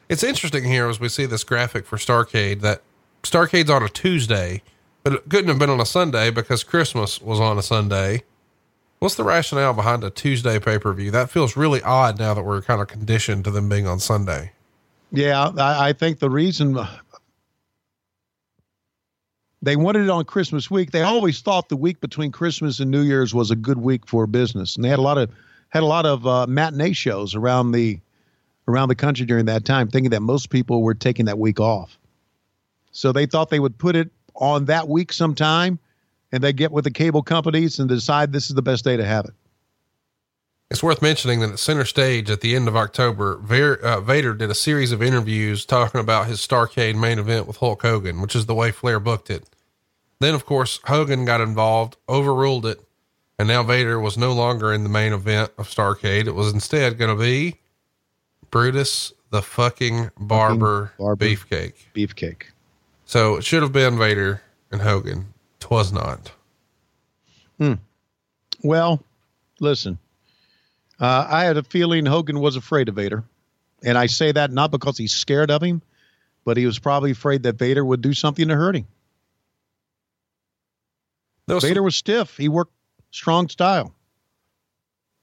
It's 0.09 0.23
interesting 0.23 0.63
here 0.63 0.88
as 0.88 0.99
we 0.99 1.09
see 1.09 1.25
this 1.25 1.43
graphic 1.43 1.85
for 1.85 1.97
Starcade 1.97 2.61
that 2.61 2.81
Starcade's 3.23 3.69
on 3.69 3.83
a 3.83 3.89
Tuesday, 3.89 4.63
but 5.03 5.13
it 5.13 5.29
couldn't 5.29 5.49
have 5.49 5.59
been 5.59 5.69
on 5.69 5.79
a 5.79 5.85
Sunday 5.85 6.31
because 6.31 6.63
Christmas 6.63 7.21
was 7.21 7.39
on 7.39 7.57
a 7.57 7.61
Sunday. 7.61 8.23
What's 8.99 9.15
the 9.15 9.23
rationale 9.23 9.73
behind 9.73 10.03
a 10.03 10.09
Tuesday 10.09 10.59
pay 10.59 10.79
per 10.79 10.91
view? 10.93 11.11
That 11.11 11.29
feels 11.29 11.55
really 11.55 11.81
odd 11.83 12.17
now 12.17 12.33
that 12.33 12.43
we're 12.43 12.61
kind 12.61 12.81
of 12.81 12.88
conditioned 12.88 13.43
to 13.43 13.51
them 13.51 13.69
being 13.69 13.85
on 13.85 13.99
Sunday. 13.99 14.53
Yeah, 15.11 15.51
I, 15.57 15.89
I 15.89 15.93
think 15.93 16.19
the 16.19 16.29
reason 16.29 16.77
they 19.62 19.76
wanted 19.76 20.03
it 20.03 20.10
on 20.10 20.26
Christmas 20.26 20.70
week, 20.70 20.91
they 20.91 21.01
always 21.01 21.41
thought 21.41 21.70
the 21.70 21.78
week 21.78 21.99
between 21.99 22.32
Christmas 22.32 22.80
and 22.80 22.91
New 22.91 23.01
Year's 23.01 23.34
was 23.34 23.51
a 23.51 23.55
good 23.55 23.78
week 23.78 24.05
for 24.05 24.28
business, 24.28 24.76
and 24.76 24.86
they 24.86 24.89
had 24.89 24.99
a 24.99 25.03
lot 25.03 25.18
of 25.18 25.32
had 25.70 25.84
a 25.84 25.88
lot 25.88 26.05
of 26.05 26.26
uh, 26.26 26.45
matinee 26.47 26.93
shows 26.93 27.36
around 27.36 27.72
the 27.72 27.99
around 28.68 28.89
the 28.89 28.95
country 28.95 29.26
during 29.26 29.45
that 29.45 29.66
time, 29.66 29.88
thinking 29.88 30.12
that 30.12 30.22
most 30.22 30.49
people 30.49 30.84
were 30.84 30.93
taking 30.93 31.26
that 31.26 31.39
week 31.39 31.60
off. 31.60 31.97
So 32.91 33.12
they 33.12 33.26
thought 33.26 33.49
they 33.49 33.60
would 33.60 33.78
put 33.78 33.95
it 33.95 34.10
on 34.36 34.66
that 34.66 34.88
week 34.88 35.14
sometime, 35.14 35.80
and 36.32 36.43
they 36.43 36.53
get 36.53 36.72
with 36.72 36.84
the 36.84 36.91
cable 36.91 37.24
companies 37.24 37.80
and 37.80 37.89
decide 37.89 38.32
this 38.32 38.49
is 38.49 38.55
the 38.55 38.62
best 38.62 38.84
day 38.84 38.97
to 38.97 39.05
have 39.05 39.26
it. 39.26 39.34
It's 40.70 40.84
worth 40.84 41.01
mentioning 41.01 41.39
that 41.39 41.51
at 41.51 41.59
center 41.59 41.86
stage 41.86 42.30
at 42.30 42.41
the 42.41 42.55
end 42.55 42.68
of 42.68 42.76
October, 42.76 43.38
Ver, 43.38 43.76
uh, 43.76 44.01
Vader 44.01 44.34
did 44.34 44.49
a 44.49 44.55
series 44.55 44.91
of 44.91 45.01
interviews 45.01 45.65
talking 45.65 46.01
about 46.01 46.28
his 46.28 46.45
Starcade 46.45 46.95
main 46.95 47.20
event 47.20 47.47
with 47.47 47.57
Hulk 47.57 47.82
Hogan, 47.82 48.22
which 48.22 48.36
is 48.36 48.47
the 48.47 48.55
way 48.55 48.72
Flair 48.72 48.99
booked 48.99 49.30
it. 49.30 49.47
Then, 50.20 50.34
of 50.36 50.45
course, 50.45 50.80
Hogan 50.86 51.24
got 51.24 51.39
involved, 51.39 51.95
overruled 52.09 52.65
it, 52.65 52.82
and 53.39 53.47
now 53.47 53.63
Vader 53.63 53.99
was 53.99 54.18
no 54.18 54.34
longer 54.34 54.74
in 54.74 54.84
the 54.84 54.89
main 54.89 55.13
event 55.13 55.51
of 55.57 55.70
Starcade. 55.70 56.28
It 56.28 56.36
was 56.36 56.51
instead 56.51 56.97
going 56.97 57.15
to 57.15 57.22
be 57.22 57.59
Brutus 58.51 59.13
the 59.30 59.41
fucking 59.41 60.11
barber, 60.20 60.91
barber. 60.97 61.26
beefcake. 61.26 61.76
Beefcake. 61.95 62.43
So 63.05 63.38
it 63.38 63.45
should 63.45 63.61
have 63.61 63.72
been 63.72 63.97
Vader 63.97 64.41
and 64.72 64.82
Hogan. 64.82 65.34
Twas 65.59 65.93
not. 65.93 66.32
Hmm. 67.57 67.74
Well, 68.63 69.01
listen, 69.59 69.97
uh, 70.99 71.27
I 71.29 71.43
had 71.43 71.57
a 71.57 71.63
feeling 71.63 72.05
Hogan 72.05 72.39
was 72.39 72.55
afraid 72.55 72.89
of 72.89 72.95
Vader. 72.95 73.23
And 73.83 73.97
I 73.97 74.07
say 74.07 74.31
that 74.31 74.51
not 74.51 74.71
because 74.71 74.97
he's 74.97 75.13
scared 75.13 75.51
of 75.51 75.61
him, 75.61 75.81
but 76.45 76.57
he 76.57 76.65
was 76.65 76.79
probably 76.79 77.11
afraid 77.11 77.43
that 77.43 77.57
Vader 77.59 77.85
would 77.85 78.01
do 78.01 78.13
something 78.13 78.47
to 78.47 78.55
hurt 78.55 78.75
him. 78.75 78.87
Was 81.47 81.61
some- 81.61 81.69
Vader 81.69 81.83
was 81.83 81.95
stiff. 81.95 82.37
He 82.37 82.49
worked 82.49 82.73
strong 83.11 83.49
style. 83.49 83.93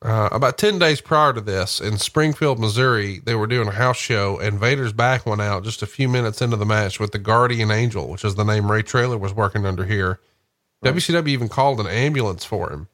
Uh, 0.03 0.29
about 0.33 0.59
10 0.59 0.79
days 0.79 1.01
prior 1.01 1.33
to 1.33 1.41
this 1.41 1.81
in 1.81 1.97
Springfield, 1.97 2.59
Missouri, 2.59 3.21
they 3.25 3.35
were 3.35 3.47
doing 3.47 3.69
a 3.69 3.73
house 3.73 3.97
show 3.97 4.39
and 4.39 4.61
Vader's 4.61 4.93
back 4.93 5.25
went 5.25 5.41
out 5.41 5.65
just 5.65 5.81
a 5.83 5.87
few 5.87 6.11
minutes 6.11 6.43
into 6.43 6.57
the 6.57 6.67
match 6.67 7.01
with 7.01 7.13
the 7.13 7.19
Guardian 7.19 7.71
Angel, 7.71 8.07
which 8.09 8.23
is 8.23 8.35
the 8.35 8.45
name 8.45 8.71
Ray 8.71 8.83
Traylor 8.83 9.17
was 9.17 9.33
working 9.33 9.65
under 9.65 9.85
here. 9.85 10.21
WCW 10.85 11.29
even 11.29 11.49
called 11.49 11.81
an 11.81 11.87
ambulance 11.87 12.45
for 12.45 12.71
him, 12.71 12.89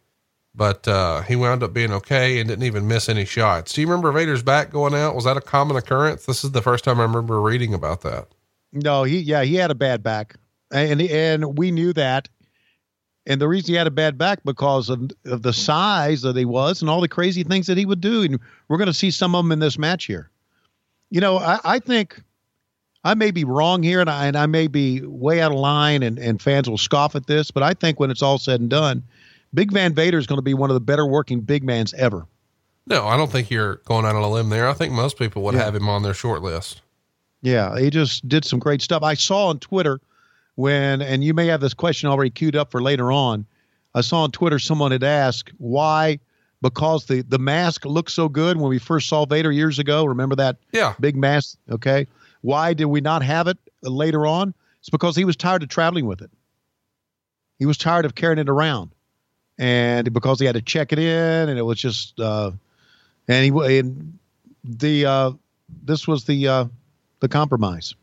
but, 0.61 0.87
uh, 0.87 1.23
he 1.23 1.37
wound 1.37 1.63
up 1.63 1.73
being 1.73 1.91
okay 1.91 2.39
and 2.39 2.47
didn't 2.47 2.67
even 2.67 2.87
miss 2.87 3.09
any 3.09 3.25
shots. 3.25 3.73
Do 3.73 3.81
you 3.81 3.87
remember 3.87 4.13
Vader's 4.13 4.43
back 4.43 4.71
going 4.71 4.93
out? 4.93 5.15
Was 5.15 5.25
that 5.25 5.39
a 5.39 5.41
common 5.41 5.75
occurrence? 5.75 6.27
This 6.27 6.45
is 6.45 6.51
the 6.51 6.61
first 6.61 6.85
time 6.85 7.01
I 7.01 7.05
remember 7.05 7.41
reading 7.41 7.73
about 7.73 8.03
that. 8.03 8.29
No, 8.71 9.05
he 9.05 9.21
yeah, 9.21 9.43
he 9.43 9.55
had 9.55 9.71
a 9.71 9.75
bad 9.75 10.03
back. 10.03 10.37
And 10.71 11.01
and 11.01 11.57
we 11.57 11.71
knew 11.71 11.95
that. 11.95 12.29
And 13.25 13.41
the 13.41 13.49
reason 13.49 13.73
he 13.73 13.79
had 13.79 13.87
a 13.87 13.91
bad 13.91 14.19
back 14.19 14.41
because 14.45 14.91
of, 14.91 15.11
of 15.25 15.41
the 15.41 15.55
size 15.55 16.21
that 16.21 16.37
he 16.37 16.45
was 16.45 16.83
and 16.83 16.91
all 16.91 17.01
the 17.01 17.09
crazy 17.09 17.43
things 17.43 17.67
that 17.67 17.79
he 17.79 17.87
would 17.87 18.03
do. 18.03 18.21
And 18.25 18.39
we're 18.69 18.77
going 18.77 18.87
to 18.87 18.93
see 18.93 19.11
some 19.11 19.35
of 19.35 19.43
them 19.43 19.53
in 19.53 19.61
this 19.61 19.79
match 19.79 20.05
here. 20.05 20.31
You 21.09 21.23
know, 21.23 21.39
I, 21.39 21.59
I 21.65 21.79
think 21.79 22.23
I 23.03 23.15
may 23.15 23.31
be 23.31 23.45
wrong 23.45 23.83
here 23.83 24.03
and 24.03 24.11
I, 24.11 24.27
and 24.27 24.37
I 24.37 24.45
may 24.45 24.67
be 24.67 25.01
way 25.01 25.41
out 25.41 25.53
of 25.53 25.59
line 25.59 26.03
and, 26.03 26.19
and 26.19 26.43
fans 26.43 26.69
will 26.69 26.77
scoff 26.77 27.17
at 27.17 27.27
this, 27.29 27.51
but 27.51 27.63
I 27.63 27.73
think 27.73 27.99
when 27.99 28.11
it's 28.11 28.21
all 28.21 28.37
said 28.37 28.61
and 28.61 28.69
done, 28.69 29.03
Big 29.53 29.73
Van 29.73 29.95
Vader 29.95 30.19
is 30.19 30.27
going 30.27 30.39
to 30.39 30.43
be 30.43 30.55
one 30.55 30.71
of 30.71 30.75
the 30.75 30.81
better 30.81 31.07
working 31.07 31.41
big 31.41 31.65
mans 31.65 31.93
ever. 31.95 32.27
No, 32.87 33.07
I 33.07 33.17
don't 33.17 33.31
think 33.31 33.51
you're 33.51 33.77
going 33.85 34.05
out 34.05 34.17
on 34.17 34.23
a 34.23 34.31
limb 34.31 34.49
there. 34.49 34.69
I 34.69 34.73
think 34.73 34.93
most 34.93 35.19
people 35.19 35.43
would 35.43 35.55
Yeah. 35.55 35.65
have 35.65 35.75
him 35.75 35.89
on 35.89 36.03
their 36.03 36.15
short 36.15 36.43
list. 36.43 36.83
Yeah, 37.43 37.79
he 37.79 37.91
just 37.91 38.29
did 38.29 38.45
some 38.45 38.59
great 38.59 38.83
stuff. 38.83 39.03
I 39.03 39.15
saw 39.15 39.47
on 39.49 39.59
Twitter 39.59 40.01
when, 40.57 41.01
and 41.03 41.25
you 41.25 41.35
may 41.35 41.47
have 41.47 41.61
this 41.61 41.75
question 41.75 42.09
already 42.09 42.31
queued 42.31 42.57
up 42.57 42.71
for 42.71 42.83
later 42.83 43.11
on. 43.13 43.47
I 43.95 44.03
saw 44.03 44.23
on 44.23 44.31
Twitter 44.31 44.59
someone 44.59 44.93
had 44.93 45.03
asked 45.03 45.51
why, 45.59 46.19
because 46.63 47.07
the, 47.07 47.23
the 47.23 47.39
mask 47.39 47.85
looked 47.85 48.11
so 48.13 48.29
good 48.29 48.57
when 48.59 48.69
we 48.69 48.79
first 48.79 49.09
saw 49.09 49.25
Vader 49.25 49.51
years 49.51 49.79
ago. 49.79 50.05
Remember 50.05 50.37
that 50.37 50.57
Yeah. 50.73 50.95
big 51.01 51.17
mask? 51.17 51.57
Okay. 51.71 52.07
Why 52.43 52.73
did 52.75 52.87
we 52.87 53.01
not 53.01 53.23
have 53.23 53.47
it 53.49 53.59
later 53.83 54.27
on? 54.27 54.55
It's 54.81 54.91
because 54.91 55.17
he 55.17 55.25
was 55.25 55.37
tired 55.37 55.63
of 55.63 55.69
traveling 55.71 56.07
with 56.07 56.23
it. 56.23 56.31
He 57.59 57.67
was 57.67 57.77
tired 57.79 58.05
of 58.05 58.15
carrying 58.15 58.39
it 58.39 58.49
around. 58.49 58.91
And 59.61 60.13
because 60.13 60.41
he 60.41 60.47
had 60.47 60.57
to 60.57 60.63
check 60.63 60.93
it 60.93 60.99
in 60.99 61.49
and 61.49 61.59
it 61.59 61.63
was 61.63 61.79
just, 61.79 62.19
uh, 62.19 62.51
and 63.29 63.45
he, 63.45 63.79
and 63.79 64.19
the, 64.65 65.07
uh, 65.07 65.31
this 65.85 66.09
was 66.09 66.25
the, 66.25 66.49
uh, 66.49 66.65
the 67.21 67.29
compromise. 67.29 67.95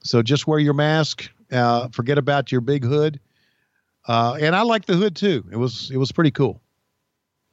So 0.00 0.22
just 0.22 0.46
wear 0.46 0.58
your 0.58 0.74
mask. 0.74 1.28
Uh, 1.50 1.88
forget 1.88 2.16
about 2.16 2.50
your 2.50 2.60
big 2.60 2.84
hood. 2.84 3.20
Uh, 4.06 4.38
and 4.40 4.56
I 4.56 4.62
like 4.62 4.86
the 4.86 4.94
hood 4.94 5.14
too. 5.14 5.44
It 5.52 5.56
was 5.56 5.90
it 5.90 5.98
was 5.98 6.12
pretty 6.12 6.30
cool. 6.30 6.60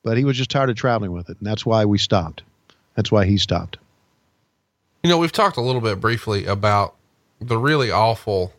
But 0.04 0.18
he 0.18 0.24
was 0.24 0.38
just 0.38 0.50
tired 0.50 0.70
of 0.70 0.78
traveling 0.78 1.12
with 1.12 1.30
it, 1.30 1.38
and 1.38 1.46
that's 1.46 1.66
why 1.66 1.84
we 1.84 1.98
stopped. 1.98 2.44
That's 2.96 3.12
why 3.12 3.26
he 3.26 3.38
stopped. 3.38 3.78
You 5.04 5.10
know, 5.10 5.18
we've 5.18 5.32
talked 5.32 5.58
a 5.58 5.62
little 5.62 5.82
bit 5.82 6.00
briefly 6.00 6.46
about 6.46 6.96
the 7.42 7.58
really 7.58 7.92
awful 7.92 8.54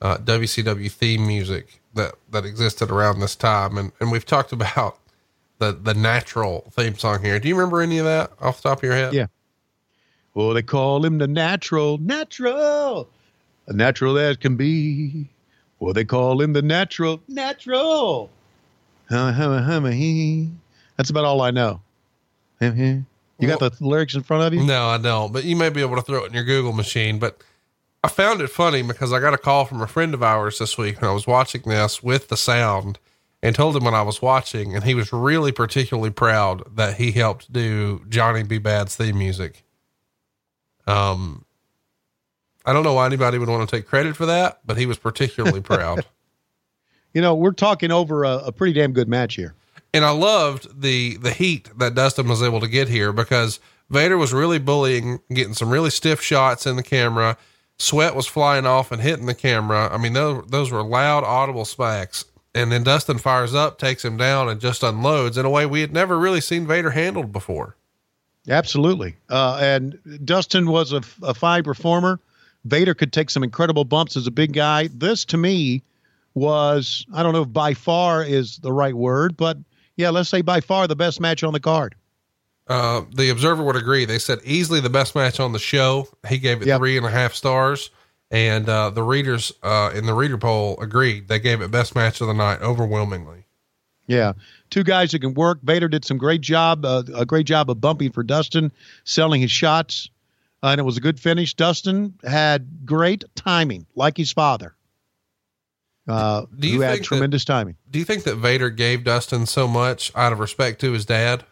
uh, 0.00 0.18
WCW 0.18 0.90
theme 0.90 1.26
music 1.26 1.80
that 1.94 2.14
that 2.30 2.44
existed 2.44 2.90
around 2.90 3.20
this 3.20 3.36
time, 3.36 3.78
and 3.78 3.92
and 4.00 4.12
we've 4.12 4.26
talked 4.26 4.52
about 4.52 4.98
the 5.58 5.72
the 5.72 5.94
natural 5.94 6.70
theme 6.72 6.96
song 6.96 7.22
here. 7.22 7.38
Do 7.38 7.48
you 7.48 7.54
remember 7.56 7.80
any 7.80 7.98
of 7.98 8.04
that 8.04 8.32
off 8.40 8.62
the 8.62 8.68
top 8.68 8.78
of 8.78 8.84
your 8.84 8.94
head? 8.94 9.14
Yeah. 9.14 9.26
Well, 10.34 10.52
they 10.52 10.62
call 10.62 11.02
him 11.04 11.16
the 11.16 11.26
natural, 11.26 11.96
natural, 11.96 13.08
a 13.66 13.72
natural 13.72 14.18
as 14.18 14.36
can 14.36 14.56
be. 14.56 15.30
Well, 15.78 15.94
they 15.94 16.04
call 16.04 16.40
him 16.40 16.52
the 16.52 16.62
natural, 16.62 17.22
natural. 17.26 18.30
That's 20.96 21.10
about 21.10 21.24
all 21.24 21.40
I 21.40 21.50
know. 21.50 21.80
You 23.38 23.48
got 23.48 23.60
the 23.60 23.70
lyrics 23.84 24.14
in 24.14 24.22
front 24.22 24.44
of 24.44 24.54
you? 24.54 24.64
No, 24.66 24.86
I 24.86 24.98
don't. 24.98 25.32
But 25.32 25.44
you 25.44 25.56
may 25.56 25.68
be 25.68 25.82
able 25.82 25.96
to 25.96 26.02
throw 26.02 26.24
it 26.24 26.28
in 26.28 26.34
your 26.34 26.44
Google 26.44 26.72
machine. 26.72 27.18
But 27.18 27.42
I 28.06 28.08
found 28.08 28.40
it 28.40 28.50
funny 28.50 28.82
because 28.82 29.12
I 29.12 29.18
got 29.18 29.34
a 29.34 29.38
call 29.38 29.64
from 29.64 29.80
a 29.80 29.88
friend 29.88 30.14
of 30.14 30.22
ours 30.22 30.60
this 30.60 30.78
week 30.78 30.98
and 30.98 31.06
I 31.06 31.12
was 31.12 31.26
watching 31.26 31.62
this 31.62 32.04
with 32.04 32.28
the 32.28 32.36
sound 32.36 33.00
and 33.42 33.52
told 33.52 33.74
him 33.74 33.82
when 33.82 33.94
I 33.94 34.02
was 34.02 34.22
watching, 34.22 34.76
and 34.76 34.84
he 34.84 34.94
was 34.94 35.12
really 35.12 35.50
particularly 35.50 36.10
proud 36.10 36.62
that 36.76 36.94
he 36.98 37.10
helped 37.10 37.52
do 37.52 38.04
Johnny 38.08 38.44
B. 38.44 38.58
Badd's 38.58 38.94
theme 38.94 39.18
music. 39.18 39.64
Um, 40.86 41.44
I 42.64 42.72
don't 42.72 42.84
know 42.84 42.94
why 42.94 43.06
anybody 43.06 43.38
would 43.38 43.48
want 43.48 43.68
to 43.68 43.76
take 43.76 43.88
credit 43.88 44.14
for 44.14 44.26
that, 44.26 44.60
but 44.64 44.78
he 44.78 44.86
was 44.86 44.98
particularly 44.98 45.60
proud. 45.72 46.06
You 47.12 47.22
know, 47.22 47.34
we're 47.34 47.50
talking 47.50 47.90
over 47.90 48.22
a, 48.22 48.36
a 48.36 48.52
pretty 48.52 48.72
damn 48.72 48.92
good 48.92 49.08
match 49.08 49.34
here. 49.34 49.54
and 49.92 50.04
I 50.04 50.10
loved 50.10 50.80
the 50.80 51.16
the 51.16 51.32
heat 51.32 51.70
that 51.76 51.96
Dustin 51.96 52.28
was 52.28 52.40
able 52.40 52.60
to 52.60 52.68
get 52.68 52.88
here 52.88 53.12
because 53.12 53.58
Vader 53.90 54.16
was 54.16 54.32
really 54.32 54.60
bullying, 54.60 55.18
getting 55.32 55.54
some 55.54 55.70
really 55.70 55.90
stiff 55.90 56.22
shots 56.22 56.66
in 56.66 56.76
the 56.76 56.84
camera. 56.84 57.36
Sweat 57.78 58.14
was 58.14 58.26
flying 58.26 58.66
off 58.66 58.90
and 58.90 59.02
hitting 59.02 59.26
the 59.26 59.34
camera. 59.34 59.88
I 59.92 59.98
mean, 59.98 60.14
those 60.14 60.46
those 60.48 60.70
were 60.70 60.82
loud, 60.82 61.24
audible 61.24 61.64
smacks. 61.64 62.24
And 62.54 62.72
then 62.72 62.84
Dustin 62.84 63.18
fires 63.18 63.54
up, 63.54 63.78
takes 63.78 64.02
him 64.02 64.16
down, 64.16 64.48
and 64.48 64.58
just 64.58 64.82
unloads 64.82 65.36
in 65.36 65.44
a 65.44 65.50
way 65.50 65.66
we 65.66 65.82
had 65.82 65.92
never 65.92 66.18
really 66.18 66.40
seen 66.40 66.66
Vader 66.66 66.90
handled 66.90 67.30
before. 67.30 67.76
Absolutely. 68.48 69.16
Uh, 69.28 69.58
and 69.60 69.98
Dustin 70.24 70.70
was 70.70 70.92
a, 70.92 71.02
a 71.22 71.34
fine 71.34 71.64
performer. 71.64 72.18
Vader 72.64 72.94
could 72.94 73.12
take 73.12 73.28
some 73.28 73.42
incredible 73.42 73.84
bumps 73.84 74.16
as 74.16 74.26
a 74.26 74.30
big 74.30 74.54
guy. 74.54 74.88
This 74.94 75.24
to 75.26 75.36
me 75.36 75.82
was, 76.34 77.04
I 77.12 77.22
don't 77.22 77.32
know 77.32 77.42
if 77.42 77.52
by 77.52 77.74
far 77.74 78.24
is 78.24 78.58
the 78.58 78.72
right 78.72 78.94
word, 78.94 79.36
but 79.36 79.58
yeah, 79.96 80.10
let's 80.10 80.28
say 80.28 80.40
by 80.40 80.60
far 80.60 80.86
the 80.86 80.96
best 80.96 81.20
match 81.20 81.42
on 81.42 81.52
the 81.52 81.60
card. 81.60 81.94
Uh, 82.68 83.02
the 83.14 83.30
Observer 83.30 83.62
would 83.62 83.76
agree. 83.76 84.04
They 84.04 84.18
said 84.18 84.40
easily 84.44 84.80
the 84.80 84.90
best 84.90 85.14
match 85.14 85.38
on 85.38 85.52
the 85.52 85.58
show. 85.58 86.08
He 86.28 86.38
gave 86.38 86.62
it 86.62 86.66
Yep. 86.66 86.78
three 86.80 86.96
and 86.96 87.06
a 87.06 87.10
half 87.10 87.32
stars. 87.34 87.90
And 88.30 88.68
uh, 88.68 88.90
the 88.90 89.04
readers 89.04 89.52
uh, 89.62 89.92
in 89.94 90.06
the 90.06 90.12
reader 90.14 90.36
poll 90.36 90.76
agreed. 90.80 91.28
They 91.28 91.38
gave 91.38 91.60
it 91.62 91.70
best 91.70 91.94
match 91.94 92.20
of 92.20 92.26
the 92.26 92.34
night 92.34 92.60
overwhelmingly. 92.60 93.44
Yeah. 94.08 94.32
Two 94.70 94.82
guys 94.82 95.12
who 95.12 95.20
can 95.20 95.34
work. 95.34 95.60
Vader 95.62 95.86
did 95.88 96.04
some 96.04 96.18
great 96.18 96.40
job, 96.40 96.84
uh, 96.84 97.04
a 97.14 97.24
great 97.24 97.46
job 97.46 97.70
of 97.70 97.80
bumping 97.80 98.10
for 98.10 98.24
Dustin, 98.24 98.72
selling 99.04 99.40
his 99.40 99.52
shots. 99.52 100.10
Uh, 100.62 100.68
and 100.68 100.80
it 100.80 100.84
was 100.84 100.96
a 100.96 101.00
good 101.00 101.20
finish. 101.20 101.54
Dustin 101.54 102.14
had 102.24 102.84
great 102.84 103.22
timing, 103.36 103.86
like 103.94 104.16
his 104.16 104.32
father, 104.32 104.74
uh, 106.08 106.46
Do 106.58 106.66
you 106.68 106.76
who 106.76 106.80
had 106.80 106.90
think 106.92 107.02
that- 107.02 107.06
tremendous 107.08 107.44
timing. 107.44 107.76
Do 107.90 107.98
you 107.98 108.04
think 108.04 108.24
that 108.24 108.36
Vader 108.36 108.70
gave 108.70 109.04
Dustin 109.04 109.46
so 109.46 109.68
much 109.68 110.10
out 110.16 110.32
of 110.32 110.40
respect 110.40 110.80
to 110.80 110.92
his 110.92 111.04
dad? 111.04 111.44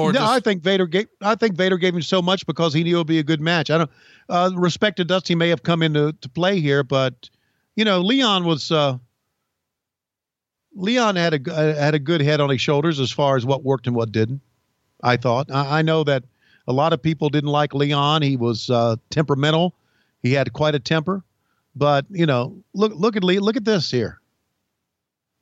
Or 0.00 0.12
no, 0.12 0.20
just, 0.20 0.32
I 0.32 0.40
think 0.40 0.62
Vader 0.62 0.86
gave. 0.86 1.06
I 1.20 1.34
think 1.34 1.56
Vader 1.56 1.78
gave 1.78 1.94
him 1.94 2.02
so 2.02 2.22
much 2.22 2.46
because 2.46 2.74
he 2.74 2.82
knew 2.84 2.96
it 2.96 2.98
would 2.98 3.06
be 3.06 3.18
a 3.18 3.24
good 3.24 3.40
match. 3.40 3.70
I 3.70 3.78
don't. 3.78 3.90
Uh, 4.28 4.50
respect 4.54 4.96
to 4.98 5.04
Dusty 5.04 5.34
may 5.34 5.48
have 5.48 5.62
come 5.62 5.82
into 5.82 6.12
to 6.12 6.28
play 6.28 6.60
here, 6.60 6.82
but 6.82 7.28
you 7.76 7.84
know, 7.84 8.00
Leon 8.00 8.44
was. 8.44 8.70
Uh, 8.70 8.98
Leon 10.74 11.16
had 11.16 11.34
a 11.34 11.52
uh, 11.52 11.74
had 11.74 11.94
a 11.94 11.98
good 11.98 12.20
head 12.20 12.40
on 12.40 12.50
his 12.50 12.60
shoulders 12.60 13.00
as 13.00 13.10
far 13.10 13.36
as 13.36 13.44
what 13.44 13.64
worked 13.64 13.86
and 13.86 13.96
what 13.96 14.12
didn't. 14.12 14.40
I 15.02 15.16
thought. 15.16 15.50
I, 15.50 15.80
I 15.80 15.82
know 15.82 16.04
that 16.04 16.24
a 16.66 16.72
lot 16.72 16.92
of 16.92 17.02
people 17.02 17.28
didn't 17.28 17.50
like 17.50 17.74
Leon. 17.74 18.22
He 18.22 18.36
was 18.36 18.70
uh, 18.70 18.96
temperamental. 19.10 19.74
He 20.22 20.32
had 20.32 20.52
quite 20.52 20.74
a 20.74 20.78
temper, 20.78 21.24
but 21.74 22.06
you 22.10 22.26
know, 22.26 22.62
look 22.74 22.92
look 22.94 23.16
at 23.16 23.24
Lee. 23.24 23.38
Look 23.38 23.56
at 23.56 23.64
this 23.64 23.90
here. 23.90 24.20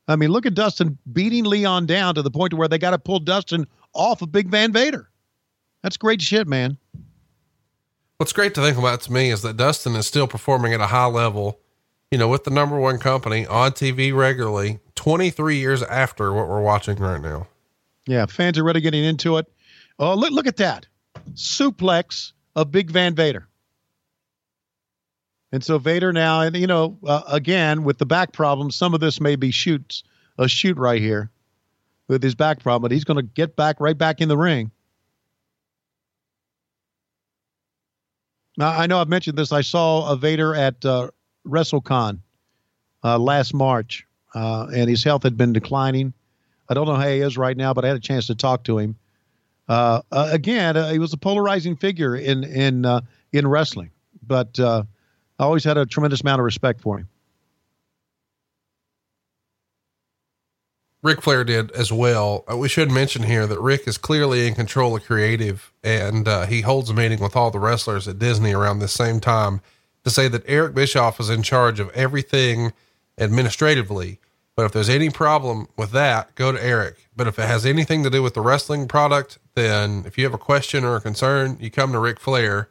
I 0.08 0.16
mean, 0.16 0.30
look 0.30 0.46
at 0.46 0.54
Dustin 0.54 0.96
beating 1.12 1.44
Leon 1.44 1.84
down 1.84 2.14
to 2.14 2.22
the 2.22 2.30
point 2.30 2.52
to 2.52 2.56
where 2.56 2.68
they 2.68 2.78
got 2.78 2.92
to 2.92 2.98
pull 2.98 3.20
Dustin 3.20 3.66
off 3.94 4.22
of 4.22 4.32
Big 4.32 4.48
Van 4.48 4.72
Vader. 4.72 5.10
That's 5.82 5.96
great 5.96 6.20
shit, 6.20 6.46
man. 6.46 6.76
what's 8.16 8.32
great 8.32 8.54
to 8.54 8.60
think 8.60 8.76
about 8.76 9.00
to 9.02 9.12
me 9.12 9.30
is 9.30 9.42
that 9.42 9.56
Dustin 9.56 9.94
is 9.94 10.06
still 10.06 10.26
performing 10.26 10.72
at 10.74 10.80
a 10.80 10.86
high 10.86 11.06
level, 11.06 11.60
you 12.10 12.18
know, 12.18 12.28
with 12.28 12.44
the 12.44 12.50
number 12.50 12.78
one 12.78 12.98
company 12.98 13.46
on 13.46 13.72
TV 13.72 14.14
regularly 14.14 14.80
23 14.96 15.56
years 15.56 15.82
after 15.84 16.32
what 16.32 16.48
we're 16.48 16.60
watching 16.60 16.96
right 16.96 17.20
now. 17.20 17.46
Yeah, 18.06 18.26
fans 18.26 18.58
are 18.58 18.62
already 18.62 18.80
getting 18.80 19.04
into 19.04 19.36
it. 19.36 19.46
Oh, 19.98 20.14
look 20.14 20.30
look 20.30 20.46
at 20.46 20.56
that 20.56 20.86
suplex 21.34 22.32
of 22.56 22.70
Big 22.72 22.90
Van 22.90 23.14
Vader. 23.14 23.48
And 25.52 25.64
so 25.64 25.78
Vader 25.78 26.12
now, 26.12 26.42
and 26.42 26.56
you 26.56 26.66
know, 26.66 26.98
uh, 27.06 27.22
again 27.28 27.84
with 27.84 27.98
the 27.98 28.06
back 28.06 28.32
problem, 28.32 28.70
some 28.70 28.94
of 28.94 29.00
this 29.00 29.20
may 29.20 29.36
be 29.36 29.50
shoots 29.50 30.02
a 30.38 30.48
shoot 30.48 30.76
right 30.76 31.00
here 31.00 31.30
with 32.08 32.22
his 32.22 32.34
back 32.34 32.60
problem, 32.60 32.82
but 32.82 32.90
he's 32.90 33.04
going 33.04 33.16
to 33.16 33.22
get 33.22 33.54
back 33.54 33.80
right 33.80 33.96
back 33.96 34.20
in 34.20 34.28
the 34.28 34.36
ring. 34.36 34.70
Now 38.56 38.70
I 38.70 38.86
know 38.86 39.00
I've 39.00 39.08
mentioned 39.08 39.38
this. 39.38 39.52
I 39.52 39.60
saw 39.60 40.10
a 40.10 40.16
Vader 40.16 40.54
at 40.54 40.84
uh, 40.84 41.10
WrestleCon 41.46 42.18
uh, 43.04 43.18
last 43.18 43.54
March, 43.54 44.04
uh, 44.34 44.66
and 44.74 44.90
his 44.90 45.04
health 45.04 45.22
had 45.22 45.36
been 45.36 45.52
declining. 45.52 46.12
I 46.68 46.74
don't 46.74 46.86
know 46.86 46.96
how 46.96 47.08
he 47.08 47.18
is 47.18 47.38
right 47.38 47.56
now, 47.56 47.72
but 47.72 47.84
I 47.84 47.88
had 47.88 47.96
a 47.96 48.00
chance 48.00 48.26
to 48.26 48.34
talk 48.34 48.64
to 48.64 48.78
him. 48.78 48.96
Uh, 49.68 50.02
uh, 50.10 50.28
again, 50.32 50.76
uh, 50.76 50.90
he 50.90 50.98
was 50.98 51.12
a 51.12 51.16
polarizing 51.16 51.76
figure 51.76 52.16
in 52.16 52.42
in 52.42 52.84
in 53.32 53.46
wrestling, 53.46 53.90
but 54.26 54.58
I 54.58 54.84
always 55.38 55.62
had 55.62 55.76
a 55.76 55.86
tremendous 55.86 56.22
amount 56.22 56.40
of 56.40 56.44
respect 56.44 56.80
for 56.80 56.98
him. 56.98 57.08
Ric 61.02 61.22
Flair 61.22 61.44
did 61.44 61.70
as 61.72 61.92
well. 61.92 62.44
Uh, 62.50 62.56
we 62.56 62.68
should 62.68 62.90
mention 62.90 63.22
here 63.22 63.46
that 63.46 63.60
Ric 63.60 63.86
is 63.86 63.96
clearly 63.98 64.48
in 64.48 64.54
control 64.54 64.96
of 64.96 65.04
creative 65.04 65.72
and 65.84 66.26
uh, 66.26 66.46
he 66.46 66.62
holds 66.62 66.90
a 66.90 66.94
meeting 66.94 67.20
with 67.20 67.36
all 67.36 67.50
the 67.50 67.60
wrestlers 67.60 68.08
at 68.08 68.18
Disney 68.18 68.52
around 68.52 68.80
this 68.80 68.92
same 68.92 69.20
time 69.20 69.60
to 70.02 70.10
say 70.10 70.26
that 70.26 70.42
Eric 70.46 70.74
Bischoff 70.74 71.20
is 71.20 71.30
in 71.30 71.42
charge 71.42 71.78
of 71.78 71.90
everything 71.90 72.72
administratively. 73.16 74.18
But 74.56 74.64
if 74.66 74.72
there's 74.72 74.88
any 74.88 75.08
problem 75.08 75.68
with 75.76 75.92
that, 75.92 76.34
go 76.34 76.50
to 76.50 76.62
Eric. 76.62 77.08
But 77.14 77.28
if 77.28 77.38
it 77.38 77.46
has 77.46 77.64
anything 77.64 78.02
to 78.02 78.10
do 78.10 78.20
with 78.20 78.34
the 78.34 78.40
wrestling 78.40 78.88
product, 78.88 79.38
then 79.54 80.02
if 80.04 80.18
you 80.18 80.24
have 80.24 80.34
a 80.34 80.38
question 80.38 80.82
or 80.82 80.96
a 80.96 81.00
concern, 81.00 81.58
you 81.60 81.70
come 81.70 81.92
to 81.92 82.00
Ric 82.00 82.18
Flair. 82.18 82.68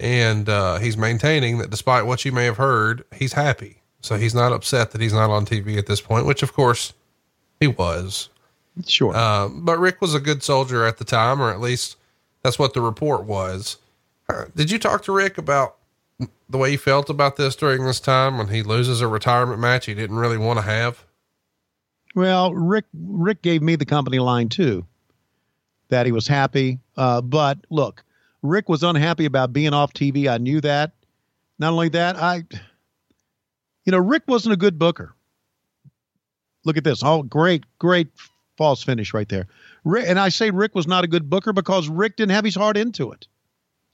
And 0.00 0.48
uh, 0.48 0.78
he's 0.78 0.96
maintaining 0.96 1.58
that 1.58 1.70
despite 1.70 2.06
what 2.06 2.24
you 2.24 2.32
may 2.32 2.44
have 2.44 2.56
heard, 2.56 3.04
he's 3.14 3.34
happy. 3.34 3.82
So 4.00 4.16
he's 4.16 4.34
not 4.34 4.52
upset 4.52 4.90
that 4.90 5.00
he's 5.00 5.12
not 5.12 5.30
on 5.30 5.46
TV 5.46 5.78
at 5.78 5.86
this 5.86 6.00
point, 6.00 6.26
which 6.26 6.42
of 6.42 6.52
course 6.52 6.92
he 7.60 7.66
was. 7.66 8.28
Sure. 8.86 9.14
Uh, 9.14 9.48
but 9.48 9.78
Ric 9.78 10.00
was 10.00 10.14
a 10.14 10.20
good 10.20 10.42
soldier 10.42 10.84
at 10.84 10.98
the 10.98 11.04
time, 11.04 11.40
or 11.40 11.50
at 11.50 11.60
least 11.60 11.96
that's 12.42 12.58
what 12.58 12.74
the 12.74 12.80
report 12.80 13.24
was. 13.24 13.78
Uh, 14.28 14.44
did 14.54 14.70
you 14.70 14.78
talk 14.78 15.02
to 15.04 15.12
Ric 15.12 15.38
about 15.38 15.76
the 16.48 16.58
way 16.58 16.70
he 16.70 16.76
felt 16.76 17.10
about 17.10 17.36
this 17.36 17.56
during 17.56 17.84
this 17.84 18.00
time 18.00 18.38
when 18.38 18.48
he 18.48 18.62
loses 18.62 19.00
a 19.00 19.08
retirement 19.08 19.60
match 19.60 19.86
he 19.86 19.94
didn't 19.94 20.16
really 20.16 20.38
want 20.38 20.58
to 20.58 20.64
have? 20.64 21.04
Well, 22.14 22.54
Ric 22.54 22.84
Ric 22.94 23.42
gave 23.42 23.62
me 23.62 23.76
the 23.76 23.84
company 23.84 24.18
line 24.18 24.48
too, 24.48 24.86
that 25.88 26.06
he 26.06 26.12
was 26.12 26.26
happy. 26.26 26.78
Uh, 26.96 27.20
but 27.20 27.58
look, 27.70 28.04
Ric 28.42 28.68
was 28.68 28.82
unhappy 28.82 29.24
about 29.24 29.52
being 29.52 29.74
off 29.74 29.92
TV. 29.92 30.28
I 30.28 30.38
knew 30.38 30.60
that, 30.60 30.92
Not 31.58 31.72
only 31.72 31.88
that, 31.90 32.16
I, 32.16 32.44
you 33.84 33.92
know, 33.92 33.98
Ric 33.98 34.22
wasn't 34.26 34.52
a 34.52 34.56
good 34.56 34.78
booker. 34.78 35.14
Look 36.66 36.76
at 36.76 36.84
this. 36.84 37.02
Oh, 37.02 37.22
great, 37.22 37.64
great 37.78 38.08
false 38.58 38.82
finish 38.82 39.14
right 39.14 39.28
there. 39.28 39.46
Ric, 39.84 40.04
and 40.08 40.18
I 40.18 40.30
say 40.30 40.50
Ric 40.50 40.74
was 40.74 40.86
not 40.86 41.04
a 41.04 41.06
good 41.06 41.30
booker 41.30 41.52
because 41.52 41.88
Ric 41.88 42.16
didn't 42.16 42.32
have 42.32 42.44
his 42.44 42.56
heart 42.56 42.76
into 42.76 43.12
it. 43.12 43.28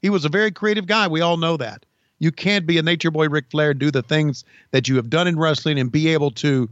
He 0.01 0.09
was 0.09 0.25
a 0.25 0.31
very 0.31 0.51
creative 0.51 0.87
guy. 0.87 1.07
We 1.07 1.21
all 1.21 1.37
know 1.37 1.59
that. 1.59 1.85
You 2.19 2.33
can't 2.33 2.67
be 2.67 2.79
a 2.79 2.83
nature 2.83 3.11
boy 3.11 3.29
Ric 3.29 3.51
Flair, 3.51 3.75
do 3.75 3.91
the 3.91 4.03
things 4.03 4.45
that 4.71 4.89
you 4.89 4.97
have 4.97 5.11
done 5.11 5.27
in 5.27 5.39
wrestling, 5.39 5.79
and 5.79 5.93
be 5.93 6.09
able 6.09 6.31
to 6.33 6.71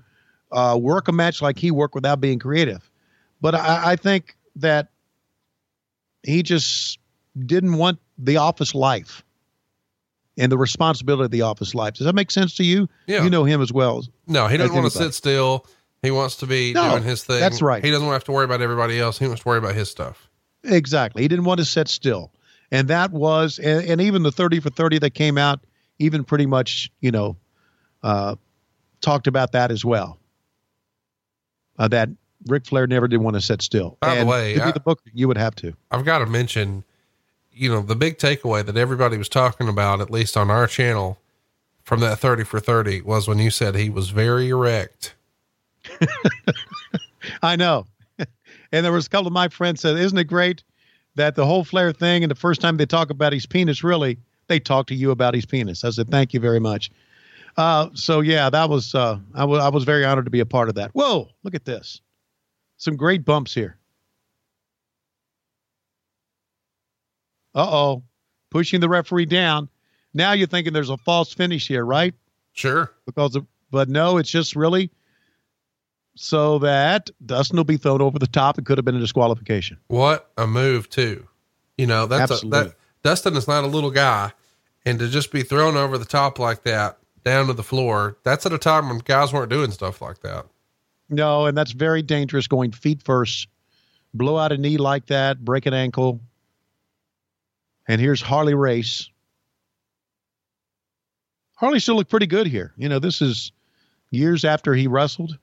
uh, 0.52 0.78
work 0.80 1.08
a 1.08 1.12
match 1.12 1.42
like 1.42 1.58
he 1.58 1.70
worked 1.70 1.94
without 1.94 2.20
being 2.20 2.38
creative. 2.38 2.88
But 3.42 3.54
I, 3.54 3.92
I 3.92 3.96
think 3.96 4.36
that 4.56 4.88
he 6.22 6.42
just 6.42 6.98
didn't 7.38 7.74
want 7.74 7.98
the 8.16 8.38
office 8.38 8.74
life 8.74 9.22
and 10.38 10.50
the 10.50 10.58
responsibility 10.58 11.24
of 11.26 11.30
the 11.30 11.42
office 11.42 11.74
life. 11.74 11.94
Does 11.94 12.06
that 12.06 12.14
make 12.14 12.30
sense 12.30 12.56
to 12.56 12.64
you? 12.64 12.88
Yeah. 13.06 13.22
You 13.22 13.30
know 13.30 13.44
him 13.44 13.60
as 13.60 13.72
well. 13.72 14.04
No, 14.26 14.46
he 14.46 14.56
doesn't 14.56 14.74
want 14.74 14.90
to 14.90 14.96
sit 14.96 15.14
still. 15.14 15.66
He 16.02 16.10
wants 16.10 16.36
to 16.36 16.46
be 16.46 16.72
No, 16.72 16.90
doing 16.90 17.02
his 17.02 17.24
thing. 17.24 17.40
that's 17.40 17.60
right. 17.60 17.84
He 17.84 17.90
doesn't 17.90 18.06
want 18.06 18.12
to 18.14 18.16
have 18.16 18.24
to 18.24 18.32
worry 18.32 18.44
about 18.44 18.62
everybody 18.62 18.98
else. 18.98 19.18
He 19.18 19.26
wants 19.26 19.42
to 19.42 19.48
worry 19.48 19.58
about 19.58 19.74
his 19.74 19.90
stuff. 19.90 20.28
Exactly. 20.64 21.22
He 21.22 21.28
didn't 21.28 21.44
want 21.44 21.58
to 21.58 21.64
sit 21.64 21.88
still. 21.88 22.32
And 22.70 22.88
that 22.88 23.10
was, 23.10 23.58
and, 23.58 23.84
and 23.86 24.00
even 24.00 24.22
the 24.22 24.32
30 24.32 24.60
for 24.60 24.70
30 24.70 24.98
that 25.00 25.10
came 25.14 25.36
out, 25.36 25.60
even 25.98 26.24
pretty 26.24 26.46
much, 26.46 26.90
you 27.00 27.10
know, 27.10 27.36
uh, 28.02 28.36
talked 29.02 29.26
about 29.26 29.52
that 29.52 29.70
as 29.70 29.84
well. 29.84 30.18
Uh, 31.78 31.88
that 31.88 32.08
Ric 32.46 32.66
Flair 32.66 32.86
never 32.86 33.08
did 33.08 33.18
want 33.18 33.34
to 33.36 33.40
sit 33.40 33.60
still. 33.60 33.98
By 34.00 34.16
the 34.16 34.26
way, 34.26 34.54
to 34.54 34.62
I- 34.62 34.66
be 34.66 34.72
the 34.72 34.80
booker, 34.80 35.02
you 35.12 35.28
would 35.28 35.36
have 35.38 35.54
to. 35.56 35.74
I've 35.90 36.04
got 36.04 36.20
to 36.20 36.26
mention, 36.26 36.84
you 37.52 37.68
know, 37.70 37.82
the 37.82 37.96
big 37.96 38.18
takeaway 38.18 38.64
that 38.64 38.76
everybody 38.76 39.18
was 39.18 39.28
talking 39.28 39.68
about, 39.68 40.00
at 40.00 40.10
least 40.10 40.36
on 40.36 40.50
our 40.50 40.66
channel, 40.66 41.18
from 41.82 42.00
that 42.00 42.18
30 42.18 42.44
for 42.44 42.60
30 42.60 43.02
was 43.02 43.26
when 43.28 43.38
you 43.38 43.50
said 43.50 43.74
he 43.74 43.90
was 43.90 44.10
very 44.10 44.48
erect. 44.48 45.14
I 47.42 47.56
know. 47.56 47.86
and 48.18 48.84
there 48.84 48.92
was 48.92 49.06
a 49.06 49.10
couple 49.10 49.26
of 49.26 49.32
my 49.32 49.48
friends 49.48 49.80
said, 49.80 49.96
"Isn't 49.96 50.18
it 50.18 50.24
great 50.24 50.62
that 51.16 51.34
the 51.34 51.46
whole 51.46 51.64
Flair 51.64 51.92
thing 51.92 52.22
and 52.22 52.30
the 52.30 52.36
first 52.36 52.60
time 52.60 52.76
they 52.76 52.86
talk 52.86 53.10
about 53.10 53.32
his 53.32 53.46
penis, 53.46 53.82
really, 53.84 54.18
they 54.48 54.60
talk 54.60 54.86
to 54.88 54.94
you 54.94 55.10
about 55.10 55.34
his 55.34 55.46
penis?" 55.46 55.84
I 55.84 55.90
said, 55.90 56.10
"Thank 56.10 56.34
you 56.34 56.40
very 56.40 56.60
much." 56.60 56.90
Uh, 57.56 57.88
so 57.94 58.20
yeah, 58.20 58.48
that 58.50 58.68
was 58.68 58.94
uh, 58.94 59.18
I 59.34 59.44
was 59.44 59.60
I 59.62 59.68
was 59.68 59.84
very 59.84 60.04
honored 60.04 60.26
to 60.26 60.30
be 60.30 60.40
a 60.40 60.46
part 60.46 60.68
of 60.68 60.74
that. 60.76 60.90
Whoa, 60.92 61.28
look 61.42 61.54
at 61.54 61.64
this, 61.64 62.00
some 62.76 62.96
great 62.96 63.24
bumps 63.24 63.52
here. 63.54 63.76
Uh 67.54 67.66
oh, 67.68 68.02
pushing 68.50 68.80
the 68.80 68.88
referee 68.88 69.26
down. 69.26 69.68
Now 70.14 70.32
you're 70.32 70.46
thinking 70.46 70.72
there's 70.72 70.90
a 70.90 70.96
false 70.96 71.32
finish 71.32 71.66
here, 71.68 71.84
right? 71.84 72.14
Sure. 72.52 72.92
because 73.06 73.36
of, 73.36 73.46
but 73.70 73.88
no, 73.88 74.18
it's 74.18 74.30
just 74.30 74.56
really 74.56 74.90
so 76.14 76.58
that 76.60 77.10
Dustin 77.24 77.56
will 77.56 77.64
be 77.64 77.76
thrown 77.76 78.02
over 78.02 78.18
the 78.18 78.26
top. 78.26 78.58
It 78.58 78.66
could 78.66 78.78
have 78.78 78.84
been 78.84 78.96
a 78.96 79.00
disqualification. 79.00 79.78
What 79.88 80.30
a 80.36 80.46
move 80.46 80.88
too. 80.90 81.26
You 81.78 81.86
know, 81.86 82.06
that's 82.06 82.42
a, 82.42 82.46
that 82.48 82.74
Dustin 83.02 83.36
is 83.36 83.48
not 83.48 83.64
a 83.64 83.68
little 83.68 83.90
guy 83.90 84.32
and 84.84 84.98
to 84.98 85.08
just 85.08 85.30
be 85.32 85.42
thrown 85.42 85.76
over 85.76 85.98
the 85.98 86.04
top 86.04 86.38
like 86.38 86.62
that 86.64 86.98
down 87.24 87.46
to 87.46 87.52
the 87.52 87.62
floor, 87.62 88.16
that's 88.22 88.46
at 88.46 88.52
a 88.52 88.58
time 88.58 88.88
when 88.88 88.98
guys 88.98 89.32
weren't 89.32 89.50
doing 89.50 89.70
stuff 89.70 90.00
like 90.00 90.20
that. 90.20 90.46
No, 91.08 91.46
and 91.46 91.56
that's 91.56 91.72
very 91.72 92.02
dangerous 92.02 92.46
going 92.46 92.72
feet 92.72 93.02
first, 93.02 93.48
blow 94.14 94.38
out 94.38 94.52
a 94.52 94.56
knee 94.56 94.76
like 94.76 95.06
that, 95.06 95.44
break 95.44 95.66
an 95.66 95.74
ankle. 95.74 96.20
And 97.88 98.00
here's 98.00 98.22
Harley 98.22 98.54
Race. 98.54 99.10
Harley 101.56 101.80
still 101.80 101.96
looked 101.96 102.10
pretty 102.10 102.26
good 102.26 102.46
here. 102.46 102.72
You 102.76 102.88
know, 102.88 102.98
this 102.98 103.20
is 103.20 103.52
years 104.10 104.44
after 104.44 104.74
he 104.74 104.86
wrestled. 104.86 105.36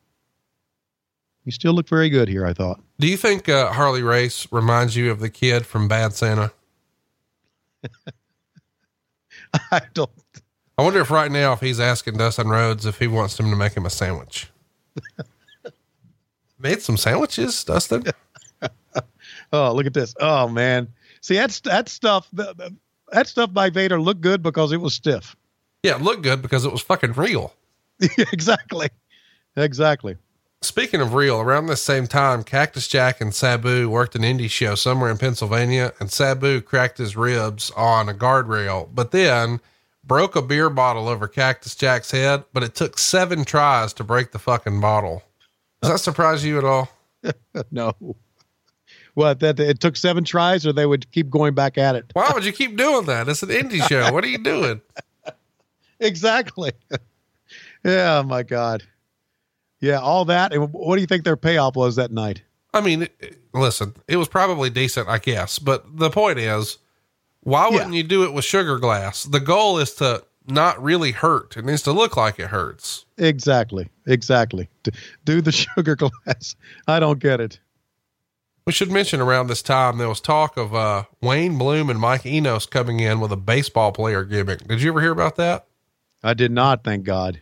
He 1.48 1.52
still 1.52 1.72
looked 1.72 1.88
very 1.88 2.10
good 2.10 2.28
here, 2.28 2.46
I 2.46 2.52
thought. 2.52 2.82
Do 3.00 3.08
you 3.08 3.16
think 3.16 3.48
uh, 3.48 3.72
Harley 3.72 4.04
Race 4.04 4.52
reminds 4.52 4.98
you 4.98 5.10
of 5.12 5.22
the 5.22 5.30
kid 5.30 5.66
from 5.66 5.88
Bad 5.88 6.12
Santa? 6.12 6.52
I 9.72 9.80
don't 9.94 10.12
I 10.78 10.84
wonder 10.84 11.00
if 11.00 11.10
right 11.10 11.32
now 11.32 11.54
if 11.54 11.62
he's 11.62 11.80
asking 11.80 12.18
Dustin 12.18 12.50
Rhodes 12.50 12.86
if 12.86 13.00
he 13.00 13.08
wants 13.08 13.40
him 13.40 13.50
to 13.50 13.56
make 13.56 13.78
him 13.78 13.86
a 13.86 13.90
sandwich. 13.90 14.50
Made 16.60 16.82
some 16.82 16.98
sandwiches, 16.98 17.64
Dustin. 17.64 18.04
Oh, 19.54 19.74
look 19.74 19.86
at 19.86 19.94
this. 19.94 20.14
Oh 20.20 20.50
man. 20.50 20.90
See, 21.22 21.36
that's 21.36 21.62
that 21.62 21.88
stuff 21.88 22.28
that, 22.34 22.74
that 23.14 23.28
stuff 23.28 23.54
by 23.54 23.70
Vader 23.70 24.02
looked 24.02 24.20
good 24.20 24.44
because 24.44 24.74
it 24.74 24.82
was 24.82 24.94
stiff. 24.94 25.38
Yeah, 25.84 25.96
it 25.96 26.02
looked 26.02 26.24
good 26.24 26.42
because 26.42 26.66
it 26.66 26.72
was 26.74 26.82
fucking 26.82 27.14
real. 27.14 27.54
exactly. 28.02 28.90
Exactly. 29.56 30.18
Speaking 30.62 31.02
of 31.02 31.14
real, 31.14 31.40
around 31.40 31.68
this 31.68 31.84
same 31.84 32.08
time, 32.08 32.44
Cactus 32.44 32.88
Jack 32.88 33.22
and 33.22 33.34
Sabu 33.34 33.90
worked 33.90 34.16
an 34.16 34.24
indie 34.24 34.50
show 34.50 34.74
somewhere 34.76 35.12
in 35.12 35.18
Pennsylvania, 35.18 35.94
and 36.00 36.12
Sabu 36.12 36.62
cracked 36.62 36.98
his 36.98 37.16
ribs 37.16 37.70
on 37.72 38.10
a 38.10 38.14
guardrail, 38.14 38.90
but 38.94 39.12
then 39.12 39.60
broke 40.04 40.36
a 40.36 40.42
beer 40.42 40.70
bottle 40.70 41.08
over 41.08 41.28
Cactus 41.28 41.76
Jack's 41.76 42.10
head. 42.12 42.44
But 42.54 42.64
it 42.64 42.74
took 42.74 42.98
seven 42.98 43.46
tries 43.46 43.94
to 43.94 44.04
break 44.04 44.32
the 44.32 44.40
fucking 44.40 44.82
bottle. 44.82 45.22
Does 45.82 45.92
that 45.92 46.00
surprise 46.00 46.44
you 46.44 46.58
at 46.58 46.64
all? 46.66 46.90
No. 47.72 47.94
What 49.16 49.40
that 49.40 49.60
it 49.60 49.80
took 49.80 49.98
seven 49.98 50.24
tries 50.24 50.66
or 50.66 50.72
they 50.72 50.86
would 50.86 51.12
keep 51.12 51.30
going 51.30 51.56
back 51.56 51.78
at 51.78 51.96
it. 51.96 52.06
Why 52.14 52.32
would 52.34 52.46
you 52.46 52.54
keep 52.54 52.78
doing 52.78 53.06
that? 53.08 53.28
It's 53.28 53.42
an 53.42 53.50
indie 53.50 53.86
show. 53.88 54.14
What 54.14 54.24
are 54.24 54.28
you 54.28 54.38
doing? 54.38 54.82
Exactly. 56.00 56.74
yeah, 57.84 58.22
my 58.22 58.44
God. 58.44 58.84
Yeah, 59.80 60.00
all 60.00 60.26
that. 60.26 60.54
And 60.54 60.72
what 60.74 60.96
do 60.96 61.02
you 61.02 61.08
think 61.08 61.24
their 61.24 61.38
payoff 61.38 61.76
was 61.76 61.96
that 61.98 62.12
night? 62.12 62.42
I 62.74 62.82
mean, 62.82 63.08
listen, 63.54 63.96
it 64.08 64.18
was 64.18 64.28
probably 64.28 64.70
decent, 64.70 65.08
I 65.08 65.18
guess, 65.20 65.60
but 65.60 65.98
the 65.98 66.10
point 66.10 66.40
is, 66.40 66.78
why 67.42 67.70
wouldn't 67.70 67.94
you 67.94 68.04
do 68.04 68.24
it 68.24 68.34
with 68.34 68.44
sugar 68.44 68.78
glass? 68.78 69.24
The 69.24 69.40
goal 69.40 69.78
is 69.80 69.94
to 69.96 70.24
not 70.48 70.82
really 70.82 71.12
hurt. 71.12 71.56
It 71.58 71.66
needs 71.66 71.82
to 71.84 71.92
look 71.92 72.18
like 72.18 72.40
it 72.40 72.48
hurts. 72.48 73.06
Exactly. 73.18 73.90
Exactly. 74.06 74.70
Do 75.26 75.42
the 75.42 75.52
sugar 75.76 75.96
glass. 75.96 76.56
I 76.88 77.00
don't 77.00 77.20
get 77.20 77.40
it. 77.40 77.60
We 78.66 78.74
should 78.74 78.92
mention 78.92 79.22
around 79.22 79.48
this 79.48 79.62
time 79.62 79.98
there 79.98 80.10
was 80.10 80.20
talk 80.20 80.58
of 80.58 80.76
uh, 80.76 81.04
Wayne 81.22 81.58
Bloom 81.58 81.90
and 81.90 82.00
Mike 82.00 82.26
Enos 82.26 82.66
coming 82.66 83.00
in 83.00 83.22
with 83.22 83.32
a 83.32 83.38
baseball 83.38 83.94
player 83.94 84.26
gimmick. 84.26 84.68
Did 84.68 84.82
you 84.82 84.92
ever 84.92 85.00
hear 85.00 85.14
about 85.14 85.38
that? 85.38 85.68
I 86.22 86.34
did 86.34 86.52
not, 86.52 86.84
thank 86.84 87.06
God. 87.06 87.40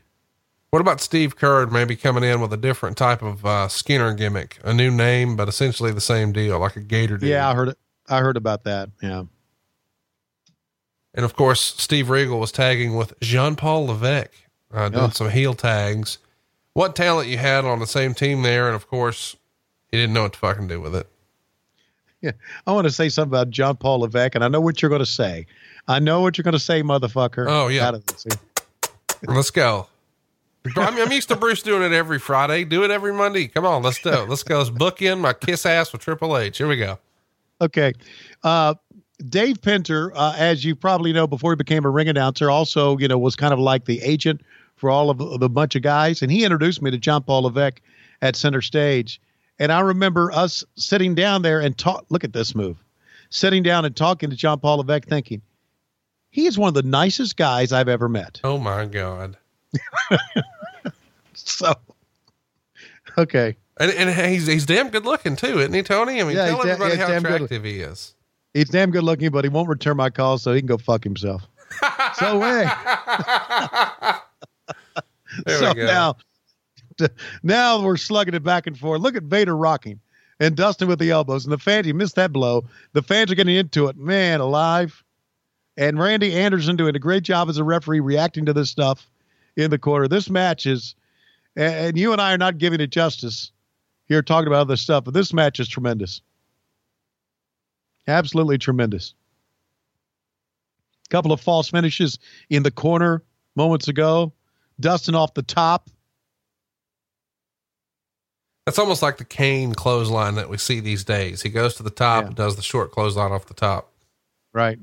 What 0.72 0.82
about 0.82 1.00
Steve 1.00 1.38
Keirn 1.38 1.72
maybe 1.72 1.96
coming 1.96 2.24
in 2.24 2.42
with 2.42 2.52
a 2.52 2.58
different 2.58 2.98
type 2.98 3.22
of 3.22 3.46
uh, 3.46 3.68
Skinner 3.70 4.14
gimmick, 4.14 4.60
a 4.64 4.74
new 4.74 4.92
name, 4.92 5.36
but 5.38 5.48
essentially 5.48 5.92
the 5.92 6.02
same 6.02 6.32
deal, 6.34 6.60
like 6.60 6.76
a 6.76 6.82
Gator 6.82 7.18
deal? 7.18 7.30
Yeah, 7.30 7.50
I 7.50 7.54
heard 7.56 7.70
it. 7.70 7.78
I 8.10 8.20
heard 8.20 8.36
about 8.38 8.64
that. 8.66 8.90
Yeah. 9.02 9.24
And 11.14 11.24
of 11.24 11.36
course, 11.36 11.62
Steve 11.62 12.10
Regal 12.10 12.40
was 12.40 12.52
tagging 12.52 12.96
with 12.96 13.14
Jean 13.22 13.56
Paul 13.56 13.86
Levesque, 13.88 14.32
uh, 14.74 14.90
doing 14.90 15.06
Oh. 15.06 15.10
some 15.10 15.30
heel 15.30 15.54
tags. 15.54 16.18
What 16.74 16.94
talent 16.94 17.30
you 17.30 17.38
had 17.38 17.64
on 17.64 17.80
the 17.80 17.88
same 17.88 18.14
team 18.14 18.42
there. 18.44 18.68
And 18.68 18.76
of 18.76 18.88
course, 18.90 19.38
he 19.90 19.98
didn't 19.98 20.14
know 20.14 20.24
what 20.24 20.34
to 20.34 20.40
fucking 20.40 20.68
do 20.68 20.82
with 20.82 20.94
it. 20.94 21.08
Yeah. 22.22 22.32
I 22.68 22.74
want 22.74 22.86
to 22.86 22.92
say 22.92 23.08
something 23.08 23.32
about 23.32 23.50
John 23.50 23.78
Paul 23.78 24.00
Levesque, 24.00 24.36
and 24.36 24.44
I 24.44 24.50
know 24.50 24.60
what 24.60 24.82
you're 24.82 24.90
going 24.90 25.00
to 25.00 25.06
say. 25.06 25.46
I 25.88 26.00
know 26.00 26.20
what 26.20 26.38
you're 26.38 26.44
going 26.44 26.52
to 26.54 26.60
say, 26.60 26.84
motherfucker. 26.84 27.46
Oh, 27.48 27.70
yeah. 27.70 27.88
Out 27.88 27.94
of 27.96 28.06
this. 28.08 28.26
Let's 29.26 29.52
go. 29.52 29.88
I'm, 30.76 30.98
I'm 30.98 31.12
used 31.12 31.30
to 31.30 31.36
Bruce 31.36 31.62
doing 31.62 31.84
it 31.84 31.96
every 31.96 32.20
Friday. 32.20 32.66
Do 32.66 32.84
it 32.84 32.92
every 32.92 33.14
Monday. 33.14 33.48
Come 33.48 33.66
on, 33.66 33.84
let's 33.84 34.02
do 34.02 34.10
it. 34.10 34.30
Let's 34.30 34.44
go. 34.44 34.58
Let's 34.58 34.70
book 34.70 35.02
in 35.02 35.20
my 35.20 35.34
kiss 35.34 35.66
ass 35.66 35.92
with 35.92 36.02
Triple 36.02 36.38
H. 36.38 36.58
Here 36.58 36.68
we 36.68 36.78
go. 36.78 37.00
Okay. 37.62 37.94
Uh, 38.44 38.76
Dave 39.30 39.62
Penzer, 39.62 40.12
uh, 40.14 40.36
as 40.38 40.66
you 40.66 40.76
probably 40.76 41.14
know, 41.14 41.28
before 41.28 41.52
he 41.52 41.56
became 41.56 41.86
a 41.86 41.90
ring 41.90 42.10
announcer, 42.10 42.50
also, 42.50 42.98
you 42.98 43.08
know, 43.08 43.18
was 43.18 43.36
kind 43.36 43.54
of 43.54 43.60
like 43.60 43.86
the 43.86 44.02
agent 44.02 44.42
for 44.76 44.90
all 44.90 45.10
of 45.10 45.18
the, 45.18 45.38
the 45.38 45.50
bunch 45.50 45.76
of 45.76 45.82
guys. 45.82 46.22
And 46.22 46.32
he 46.32 46.44
introduced 46.44 46.82
me 46.82 46.92
to 46.92 46.98
John 46.98 47.24
Paul 47.24 47.44
Levesque 47.44 47.82
at 48.22 48.36
center 48.36 48.62
stage. 48.62 49.22
And 49.58 49.72
I 49.72 49.80
remember 49.80 50.32
us 50.34 50.66
sitting 50.76 51.16
down 51.16 51.44
there 51.44 51.62
and 51.62 51.78
talk. 51.78 52.06
Look 52.10 52.26
at 52.26 52.34
this 52.34 52.54
move. 52.54 52.78
Sitting 53.30 53.64
down 53.64 53.86
and 53.86 53.96
talking 53.96 54.30
to 54.30 54.36
John 54.36 54.60
Paul 54.60 54.78
Levesque, 54.78 55.08
thinking, 55.08 55.42
he 56.30 56.46
is 56.46 56.58
one 56.58 56.68
of 56.68 56.74
the 56.74 56.84
nicest 56.84 57.38
guys 57.38 57.72
I've 57.72 57.88
ever 57.88 58.10
met. 58.10 58.42
Oh 58.44 58.58
my 58.58 58.86
God. 58.86 59.38
So, 61.38 61.74
okay. 63.18 63.56
And, 63.78 63.92
and 63.92 64.32
he's, 64.32 64.48
he's 64.48 64.66
damn 64.66 64.90
good 64.90 65.06
looking 65.06 65.36
too, 65.36 65.60
isn't 65.60 65.74
he, 65.74 65.84
Tony? 65.84 66.22
I 66.22 66.24
mean, 66.24 66.38
Yeah, 66.38 66.48
tell 66.48 66.64
da- 66.64 66.70
everybody 66.70 66.98
yeah, 66.98 67.08
how 67.08 67.18
attractive 67.18 67.64
he 67.64 67.82
is. 67.82 68.16
He's 68.54 68.70
damn 68.70 68.90
good 68.90 69.04
looking, 69.04 69.30
but 69.32 69.44
he 69.44 69.50
won't 69.50 69.68
return 69.68 69.98
my 69.98 70.10
calls, 70.10 70.42
so 70.42 70.54
he 70.54 70.62
can 70.62 70.68
go 70.68 70.78
fuck 70.78 71.04
himself. 71.04 71.44
so, 72.16 72.40
hey. 72.40 72.66
There 75.46 75.60
so 75.60 75.70
we 75.70 75.76
go. 75.76 75.86
now, 75.86 76.16
now 77.44 77.82
we're 77.82 77.98
slugging 77.98 78.34
it 78.34 78.44
back 78.44 78.66
and 78.68 78.78
forth. 78.78 79.02
Look 79.02 79.18
at 79.18 79.24
Vader 79.24 79.56
rocking 79.56 80.00
and 80.40 80.56
Dustin 80.56 80.88
with 80.88 81.00
the 81.00 81.12
elbows. 81.12 81.46
And 81.46 81.52
the 81.52 81.58
fans, 81.58 81.86
you 81.86 81.94
missed 81.94 82.16
that 82.16 82.32
blow. 82.32 82.66
The 82.94 83.02
fans 83.02 83.32
are 83.32 83.36
getting 83.36 83.56
into 83.56 83.88
it. 83.88 83.98
Man, 83.98 84.40
alive. 84.40 85.04
and 85.76 86.00
Randy 86.00 86.34
Anderson 86.34 86.78
doing 86.78 86.96
a 86.96 87.00
great 87.00 87.24
job 87.24 87.50
as 87.50 87.58
a 87.58 87.64
referee 87.64 88.00
reacting 88.00 88.46
to 88.46 88.54
this 88.54 88.70
stuff 88.70 89.10
in 89.56 89.72
the 89.72 89.78
corner. 89.80 90.08
This 90.08 90.30
match 90.30 90.66
is, 90.66 90.96
and 91.56 91.74
and 91.74 91.98
you 91.98 92.12
and 92.12 92.22
I 92.22 92.34
are 92.34 92.38
not 92.38 92.58
giving 92.58 92.80
it 92.82 92.88
justice 92.92 93.52
here 94.08 94.22
talking 94.22 94.48
about 94.48 94.62
other 94.62 94.76
stuff, 94.76 95.04
but 95.04 95.14
this 95.14 95.34
match 95.34 95.60
is 95.60 95.68
tremendous. 95.68 96.22
Absolutely 98.08 98.58
tremendous. 98.58 99.14
A 101.08 101.10
Couple 101.10 101.32
of 101.32 101.42
false 101.42 101.70
finishes 101.70 102.20
in 102.50 102.64
the 102.64 102.72
corner 102.72 103.24
moments 103.56 103.88
ago. 103.88 104.34
Dustin 104.80 105.16
off 105.16 105.34
the 105.34 105.42
top. 105.44 105.90
That's 108.66 108.80
almost 108.80 109.02
like 109.04 109.18
the 109.18 109.26
Kane 109.26 109.74
clothesline 109.74 110.36
that 110.36 110.50
we 110.50 110.58
see 110.58 110.80
these 110.80 111.04
days. 111.04 111.42
He 111.44 111.50
goes 111.50 111.76
to 111.76 111.84
the 111.84 111.92
top 111.92 112.24
Yeah. 112.24 112.28
and 112.28 112.36
does 112.36 112.56
the 112.56 112.62
short 112.64 112.92
clothesline 112.92 113.32
off 113.32 113.46
the 113.46 113.54
top. 113.54 113.92
Right. 114.54 114.80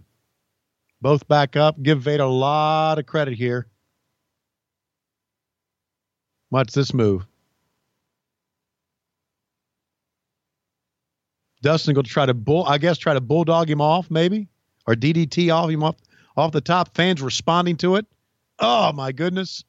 Both 1.01 1.27
back 1.27 1.57
up. 1.57 1.83
Give 1.83 2.01
Vader 2.01 2.23
a 2.23 2.29
lot 2.29 2.99
of 2.99 3.07
credit 3.07 3.35
here. 3.35 3.67
Watch 6.53 6.73
this 6.73 6.93
move. 6.93 7.27
Dustin 11.63 11.95
going 11.95 12.05
to 12.05 12.11
try 12.11 12.27
to 12.27 12.35
bull, 12.35 12.67
I 12.67 12.77
guess, 12.77 12.99
try 12.99 13.15
to 13.15 13.23
bulldog 13.23 13.71
him 13.71 13.81
off, 13.81 14.11
maybe, 14.11 14.49
or 14.87 14.95
DDT 14.95 15.53
off 15.53 15.71
him 15.71 15.83
off 15.83 15.97
off 16.37 16.53
the 16.53 16.61
top. 16.61 16.95
Fans 16.95 17.23
responding 17.23 17.79
to 17.79 17.97
it. 17.97 18.05
Oh 18.59 18.93
my 18.93 19.13
goodness. 19.13 19.65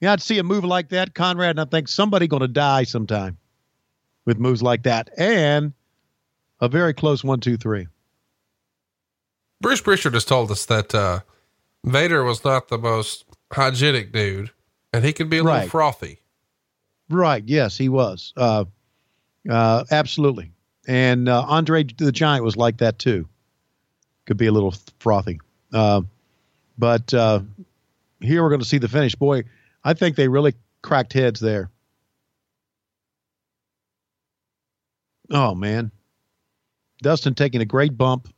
Yeah, 0.00 0.12
I'd 0.12 0.20
see 0.20 0.38
a 0.38 0.42
move 0.42 0.64
like 0.64 0.90
that, 0.90 1.14
Conrad, 1.14 1.50
and 1.50 1.60
I 1.60 1.64
think 1.64 1.88
somebody 1.88 2.28
going 2.28 2.42
to 2.42 2.48
die 2.48 2.84
sometime 2.84 3.38
with 4.26 4.38
moves 4.38 4.62
like 4.62 4.82
that, 4.82 5.08
and 5.16 5.72
a 6.60 6.68
very 6.68 6.92
close 6.92 7.24
one, 7.24 7.40
two, 7.40 7.56
three. 7.56 7.86
Bruce 9.62 9.80
Prichard 9.80 10.12
has 10.12 10.26
told 10.26 10.50
us 10.50 10.66
that 10.66 10.94
uh, 10.94 11.20
Vader 11.84 12.22
was 12.22 12.44
not 12.44 12.68
the 12.68 12.76
most 12.76 13.24
hygienic 13.50 14.12
dude, 14.12 14.50
and 14.92 15.04
he 15.04 15.12
can 15.12 15.28
be 15.28 15.38
a 15.38 15.42
little 15.42 15.68
frothy. 15.68 16.20
Right. 17.08 17.42
Yes, 17.46 17.76
he 17.76 17.88
was. 17.88 18.32
Uh, 18.36 18.64
uh, 19.48 19.84
absolutely. 19.90 20.52
And 20.88 21.28
uh, 21.28 21.42
Andre 21.42 21.84
the 21.84 22.12
Giant 22.12 22.44
was 22.44 22.56
like 22.56 22.78
that 22.78 22.98
too. 22.98 23.28
Could 24.26 24.36
be 24.36 24.46
a 24.46 24.52
little 24.52 24.74
frothy. 24.98 25.40
Uh, 25.72 26.02
but 26.78 27.12
uh, 27.14 27.40
here 28.20 28.42
we're 28.42 28.48
going 28.48 28.60
to 28.60 28.66
see 28.66 28.78
the 28.78 28.88
finish. 28.88 29.14
Boy, 29.14 29.44
I 29.84 29.94
think 29.94 30.16
they 30.16 30.28
really 30.28 30.54
cracked 30.82 31.12
heads 31.12 31.40
there. 31.40 31.70
Oh, 35.30 35.54
man. 35.54 35.90
Dustin 37.02 37.34
taking 37.34 37.60
a 37.60 37.64
great 37.64 37.96
bump. 37.96 38.28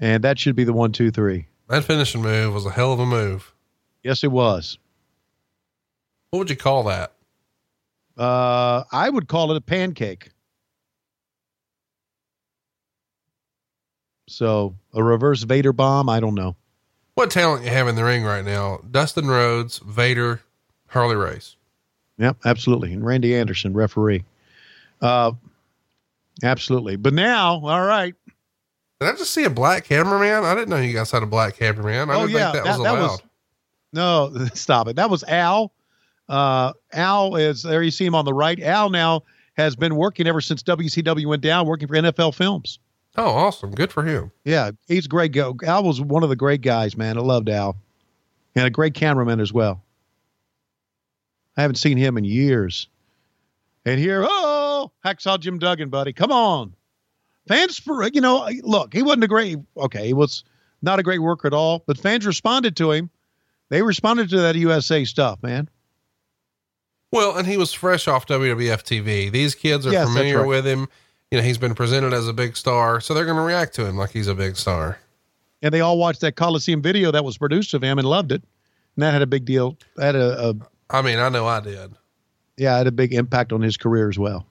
And 0.00 0.24
that 0.24 0.38
should 0.38 0.56
be 0.56 0.64
the 0.64 0.72
one, 0.72 0.90
two, 0.90 1.10
three. 1.10 1.46
That 1.68 1.84
finishing 1.84 2.22
move 2.22 2.54
was 2.54 2.66
a 2.66 2.70
hell 2.70 2.92
of 2.92 2.98
a 2.98 3.06
move. 3.06 3.54
Yes, 4.02 4.24
it 4.24 4.32
was. 4.32 4.78
What 6.32 6.38
would 6.38 6.50
you 6.50 6.56
call 6.56 6.84
that? 6.84 7.12
Uh, 8.16 8.84
I 8.90 9.10
would 9.10 9.28
call 9.28 9.50
it 9.52 9.56
a 9.58 9.60
pancake. 9.60 10.30
So 14.30 14.74
a 14.94 15.02
reverse 15.04 15.42
Vader 15.42 15.74
bomb. 15.74 16.08
I 16.08 16.20
don't 16.20 16.34
know. 16.34 16.56
What 17.16 17.30
talent 17.30 17.64
you 17.64 17.70
have 17.70 17.86
in 17.86 17.96
the 17.96 18.04
ring 18.04 18.24
right 18.24 18.42
now? 18.44 18.80
Dustin 18.90 19.28
Rhodes, 19.28 19.76
Vader, 19.84 20.40
Harley 20.88 21.16
Race. 21.16 21.56
Yep, 22.16 22.38
absolutely. 22.46 22.94
And 22.94 23.04
Randy 23.04 23.34
Anderson, 23.36 23.74
referee. 23.74 24.24
Uh, 25.02 25.32
absolutely. 26.42 26.96
But 26.96 27.12
now, 27.12 27.60
all 27.62 27.84
right. 27.84 28.14
Did 29.00 29.10
I 29.10 29.12
just 29.16 29.32
see 29.34 29.44
a 29.44 29.50
black 29.50 29.84
cameraman? 29.84 30.44
I 30.44 30.54
didn't 30.54 30.70
know 30.70 30.76
you 30.78 30.94
guys 30.94 31.10
had 31.10 31.22
a 31.22 31.26
black 31.26 31.58
cameraman. 31.58 32.08
I 32.08 32.14
Oh, 32.14 32.26
didn't 32.26 32.30
yeah, 32.40 32.52
think 32.52 32.64
that, 32.64 32.70
that- 32.70 32.78
was 32.78 32.86
that 32.86 32.94
allowed. 32.94 33.10
was- 34.32 34.38
No, 34.40 34.46
stop 34.54 34.88
it. 34.88 34.96
That 34.96 35.10
was 35.10 35.24
Al. 35.24 35.72
Uh, 36.28 36.72
Al 36.92 37.36
is 37.36 37.62
there. 37.62 37.82
You 37.82 37.90
see 37.90 38.06
him 38.06 38.14
on 38.14 38.24
the 38.24 38.34
right. 38.34 38.60
Al 38.60 38.90
now 38.90 39.22
has 39.54 39.76
been 39.76 39.96
working 39.96 40.26
ever 40.26 40.40
since 40.40 40.62
WCW 40.62 41.26
went 41.26 41.42
down, 41.42 41.66
working 41.66 41.88
for 41.88 41.94
NFL 41.94 42.34
Films. 42.34 42.78
oh, 43.16 43.28
awesome. 43.30 43.70
Good 43.70 43.92
for 43.92 44.02
him. 44.02 44.30
Yeah, 44.44 44.70
he's 44.88 45.06
a 45.06 45.08
great 45.08 45.32
guy. 45.32 45.50
Al 45.64 45.84
was 45.84 46.00
one 46.00 46.22
of 46.22 46.28
the 46.28 46.36
great 46.36 46.62
guys, 46.62 46.96
man. 46.96 47.18
I 47.18 47.20
loved 47.20 47.48
Al. 47.48 47.76
And 48.54 48.66
a 48.66 48.70
great 48.70 48.94
cameraman 48.94 49.40
as 49.40 49.52
well. 49.52 49.82
I 51.56 51.62
haven't 51.62 51.76
seen 51.76 51.96
him 51.96 52.16
in 52.16 52.24
years. 52.24 52.88
And 53.84 53.98
here, 53.98 54.24
oh, 54.26 54.92
Hacksaw 55.04 55.40
Jim 55.40 55.58
Duggan, 55.58 55.90
buddy. 55.90 56.12
Come 56.12 56.32
on. 56.32 56.74
Fans, 57.48 57.78
for 57.78 58.06
you 58.08 58.20
know, 58.20 58.48
look, 58.62 58.94
he 58.94 59.02
wasn't 59.02 59.24
a 59.24 59.28
great, 59.28 59.58
okay, 59.76 60.06
he 60.06 60.12
was 60.12 60.44
not 60.80 60.98
a 60.98 61.02
great 61.02 61.20
worker 61.20 61.48
at 61.48 61.54
all, 61.54 61.82
but 61.86 61.98
fans 61.98 62.24
responded 62.24 62.76
to 62.76 62.92
him. 62.92 63.10
They 63.68 63.82
responded 63.82 64.30
to 64.30 64.38
that 64.42 64.54
USA 64.54 65.04
stuff, 65.04 65.42
man. 65.42 65.68
Well, 67.12 67.36
and 67.36 67.46
he 67.46 67.56
was 67.56 67.72
fresh 67.72 68.08
off 68.08 68.26
WWF 68.26 68.82
TV. 68.82 69.30
These 69.30 69.54
kids 69.54 69.86
are 69.86 69.92
Yes, 69.92 70.08
familiar 70.08 70.38
right. 70.38 70.48
with 70.48 70.66
him. 70.66 70.88
You 71.30 71.38
know, 71.38 71.44
he's 71.44 71.58
been 71.58 71.74
presented 71.74 72.12
as 72.12 72.26
a 72.26 72.32
big 72.32 72.56
star, 72.56 73.00
so 73.00 73.14
they're 73.14 73.24
going 73.24 73.36
to 73.36 73.42
react 73.42 73.74
to 73.76 73.86
him 73.86 73.96
like 73.96 74.10
he's 74.10 74.26
a 74.28 74.34
big 74.34 74.56
star. 74.56 74.98
And 75.62 75.72
they 75.72 75.80
all 75.80 75.96
watched 75.98 76.20
that 76.22 76.36
Coliseum 76.36 76.82
video 76.82 77.10
that 77.12 77.24
was 77.24 77.38
produced 77.38 77.72
of 77.74 77.82
him 77.82 77.98
and 77.98 78.06
loved 78.08 78.32
it. 78.32 78.42
And 78.96 79.02
that 79.02 79.12
had 79.12 79.22
a 79.22 79.26
big 79.26 79.44
deal. 79.44 79.76
Had 79.98 80.16
a, 80.16 80.48
a 80.50 80.54
I 80.90 81.00
mean, 81.02 81.18
I 81.18 81.28
know 81.28 81.46
I 81.46 81.60
did. 81.60 81.92
yeah, 82.56 82.74
it 82.74 82.78
had 82.78 82.86
a 82.86 82.92
big 82.92 83.12
impact 83.14 83.52
on 83.52 83.60
his 83.62 83.76
career 83.76 84.08
as 84.10 84.18
well. 84.18 84.46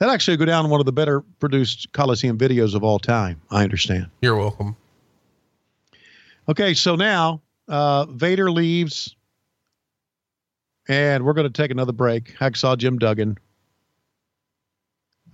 That 0.00 0.08
actually 0.10 0.36
go 0.36 0.44
down 0.44 0.68
one 0.70 0.80
of 0.80 0.86
the 0.86 0.92
better 0.92 1.20
produced 1.38 1.92
Coliseum 1.92 2.36
videos 2.36 2.74
of 2.74 2.82
all 2.82 2.98
time. 2.98 3.40
I 3.50 3.62
understand. 3.62 4.08
You're 4.20 4.36
welcome. 4.36 4.76
Okay, 6.48 6.74
so 6.74 6.96
now 6.96 7.40
uh, 7.68 8.04
Vader 8.06 8.50
leaves, 8.50 9.14
and 10.88 11.24
we're 11.24 11.32
going 11.32 11.50
to 11.50 11.62
take 11.62 11.70
another 11.70 11.92
break. 11.92 12.34
Hacksaw 12.38 12.78
Jim 12.78 12.98
Duggan. 12.98 13.38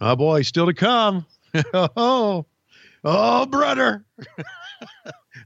Oh 0.00 0.16
boy, 0.16 0.42
still 0.42 0.66
to 0.66 0.74
come. 0.74 1.26
oh, 1.74 2.46
oh, 3.04 3.46
brother. 3.46 4.04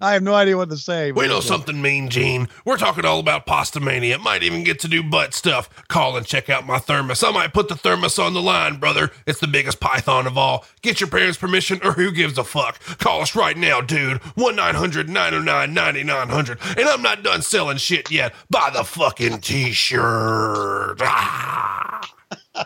I 0.00 0.12
have 0.12 0.22
no 0.22 0.34
idea 0.34 0.56
what 0.56 0.70
to 0.70 0.76
say. 0.76 1.12
We 1.12 1.28
know 1.28 1.40
something 1.40 1.80
mean, 1.80 2.08
Gene. 2.08 2.48
We're 2.64 2.76
talking 2.76 3.04
all 3.04 3.20
about 3.20 3.46
Pastamania. 3.46 4.20
Might 4.20 4.42
even 4.42 4.64
get 4.64 4.80
to 4.80 4.88
do 4.88 5.02
butt 5.02 5.34
stuff. 5.34 5.68
Call 5.88 6.16
and 6.16 6.26
check 6.26 6.50
out 6.50 6.66
my 6.66 6.78
thermos. 6.78 7.22
I 7.22 7.30
might 7.30 7.52
put 7.52 7.68
the 7.68 7.76
thermos 7.76 8.18
on 8.18 8.34
the 8.34 8.42
line, 8.42 8.76
brother. 8.76 9.10
It's 9.26 9.40
the 9.40 9.46
biggest 9.46 9.80
python 9.80 10.26
of 10.26 10.36
all. 10.36 10.64
Get 10.82 11.00
your 11.00 11.10
parents' 11.10 11.38
permission 11.38 11.80
or 11.82 11.92
who 11.92 12.10
gives 12.10 12.38
a 12.38 12.44
fuck. 12.44 12.80
Call 12.98 13.22
us 13.22 13.36
right 13.36 13.56
now, 13.56 13.80
dude. 13.80 14.18
1 14.22 14.56
900 14.56 15.08
909 15.08 15.74
9900. 15.74 16.58
And 16.78 16.88
I'm 16.88 17.02
not 17.02 17.22
done 17.22 17.42
selling 17.42 17.78
shit 17.78 18.10
yet. 18.10 18.34
Buy 18.50 18.70
the 18.72 18.84
fucking 18.84 19.40
t 19.40 19.72
shirt. 19.72 20.98
Ah. 21.02 22.10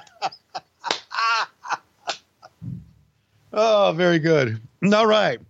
Oh, 3.60 3.93
very 3.93 4.20
good. 4.20 4.60
All 4.93 5.06
right. 5.06 5.40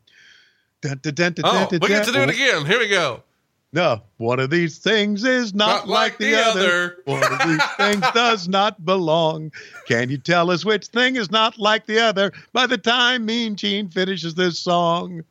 Dun, 0.80 0.98
dun, 1.02 1.14
dun, 1.14 1.34
Oh, 1.44 1.68
we 1.72 1.88
get 1.88 2.06
to 2.06 2.12
do 2.12 2.20
it 2.20 2.30
again. 2.30 2.64
Here 2.64 2.78
we 2.78 2.88
go. 2.88 3.22
No, 3.70 4.00
one 4.16 4.40
of 4.40 4.48
these 4.48 4.78
things 4.78 5.24
is 5.24 5.52
not, 5.52 5.86
like, 5.86 6.16
the, 6.16 6.34
other. 6.34 6.96
One 7.04 7.22
of 7.22 7.38
these 7.46 7.62
things 7.76 8.00
does 8.14 8.48
not 8.48 8.82
belong. 8.82 9.52
Can 9.86 10.08
you 10.08 10.16
tell 10.16 10.50
us 10.50 10.64
which 10.64 10.86
thing 10.86 11.16
is 11.16 11.30
not 11.30 11.58
like 11.58 11.84
the 11.84 12.00
other 12.00 12.32
by 12.54 12.66
the 12.66 12.78
time 12.78 13.26
Mean 13.26 13.56
Gene 13.56 13.90
finishes 13.90 14.34
this 14.34 14.58
song? 14.58 15.22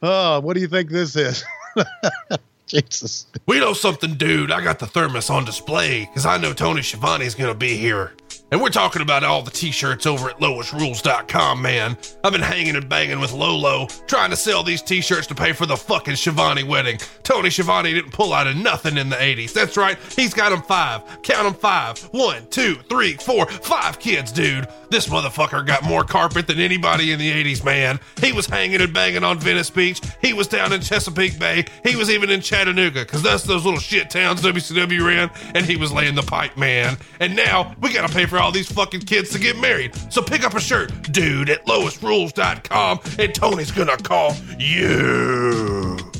Oh, 0.00 0.38
what 0.40 0.54
do 0.54 0.60
you 0.60 0.68
think 0.68 0.90
this 0.90 1.16
is? 1.16 1.42
Jesus. 2.68 3.26
We 3.46 3.58
know 3.58 3.72
something, 3.72 4.14
dude. 4.14 4.52
I 4.52 4.62
got 4.62 4.78
the 4.78 4.86
thermos 4.86 5.28
on 5.28 5.44
display 5.44 6.04
because 6.06 6.24
I 6.24 6.36
know 6.36 6.52
Tony 6.52 6.82
Schiavone's 6.82 7.34
going 7.34 7.52
to 7.52 7.58
be 7.58 7.76
here. 7.76 8.12
And 8.52 8.62
we're 8.62 8.68
talking 8.68 9.02
about 9.02 9.24
all 9.24 9.42
the 9.42 9.50
t 9.50 9.72
shirts 9.72 10.06
over 10.06 10.30
at 10.30 10.38
loisrules.com, 10.38 11.60
man. 11.60 11.96
I've 12.22 12.32
been 12.32 12.40
hanging 12.40 12.76
and 12.76 12.88
banging 12.88 13.18
with 13.18 13.32
Lolo, 13.32 13.86
trying 14.06 14.30
to 14.30 14.36
sell 14.36 14.62
these 14.62 14.82
t 14.82 15.00
shirts 15.00 15.26
to 15.28 15.34
pay 15.34 15.52
for 15.52 15.66
the 15.66 15.76
fucking 15.76 16.14
Schiavone 16.14 16.62
wedding. 16.62 16.98
Tony 17.24 17.50
Schiavone 17.50 17.92
didn't 17.92 18.12
pull 18.12 18.32
out 18.32 18.46
of 18.46 18.56
nothing 18.56 18.98
in 18.98 19.08
the 19.08 19.16
80s. 19.16 19.52
That's 19.52 19.76
right, 19.76 19.98
he's 20.14 20.32
got 20.32 20.50
them 20.50 20.62
five. 20.62 21.02
Count 21.22 21.44
them 21.44 21.54
five. 21.54 21.98
One, 22.12 22.46
two, 22.50 22.76
three, 22.88 23.14
four, 23.14 23.46
five 23.46 23.98
kids, 23.98 24.30
dude. 24.30 24.68
This 24.90 25.08
motherfucker 25.08 25.66
got 25.66 25.82
more 25.84 26.04
carpet 26.04 26.46
than 26.46 26.60
anybody 26.60 27.12
in 27.12 27.18
the 27.18 27.30
80s, 27.30 27.64
man. 27.64 27.98
He 28.20 28.32
was 28.32 28.46
hanging 28.46 28.80
and 28.80 28.92
banging 28.92 29.24
on 29.24 29.38
Venice 29.38 29.70
Beach. 29.70 30.00
He 30.20 30.32
was 30.32 30.46
down 30.46 30.72
in 30.72 30.80
Chesapeake 30.80 31.38
Bay. 31.38 31.64
He 31.84 31.96
was 31.96 32.10
even 32.10 32.30
in 32.30 32.40
Chattanooga, 32.40 33.00
because 33.00 33.22
that's 33.22 33.42
those 33.42 33.64
little 33.64 33.80
shit 33.80 34.10
towns 34.10 34.42
WCW 34.42 35.06
ran, 35.06 35.30
and 35.54 35.66
he 35.66 35.76
was 35.76 35.92
laying 35.92 36.14
the 36.14 36.22
pipe, 36.22 36.56
man. 36.56 36.96
And 37.20 37.34
now 37.34 37.74
we 37.80 37.92
gotta 37.92 38.12
pay 38.12 38.26
for 38.26 38.38
all 38.38 38.52
these 38.52 38.70
fucking 38.70 39.02
kids 39.02 39.30
to 39.30 39.38
get 39.38 39.58
married. 39.58 39.94
So 40.10 40.22
pick 40.22 40.44
up 40.44 40.54
a 40.54 40.60
shirt, 40.60 41.12
dude, 41.12 41.50
at 41.50 41.66
loisrules.com, 41.66 43.00
and 43.18 43.34
Tony's 43.34 43.72
gonna 43.72 43.96
call 43.96 44.34
you. 44.58 46.15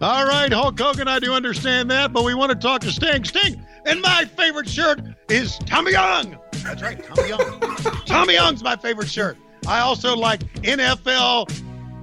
All 0.00 0.26
right, 0.26 0.52
Hulk 0.52 0.78
Hogan, 0.78 1.08
I 1.08 1.18
do 1.18 1.32
understand 1.32 1.90
that, 1.90 2.12
but 2.12 2.24
we 2.24 2.34
want 2.34 2.50
to 2.50 2.56
talk 2.56 2.82
to 2.82 2.92
Sting. 2.92 3.24
Sting, 3.24 3.64
and 3.84 4.00
my 4.00 4.24
favorite 4.24 4.68
shirt 4.68 5.00
is 5.28 5.58
Tommy 5.58 5.92
Young. 5.92 6.38
That's 6.62 6.82
right, 6.82 7.02
Tommy 7.04 7.28
Young. 7.28 7.60
Tommy 8.06 8.34
Young's 8.34 8.62
my 8.62 8.76
favorite 8.76 9.08
shirt. 9.08 9.36
I 9.66 9.80
also 9.80 10.16
like 10.16 10.40
NFL 10.62 11.50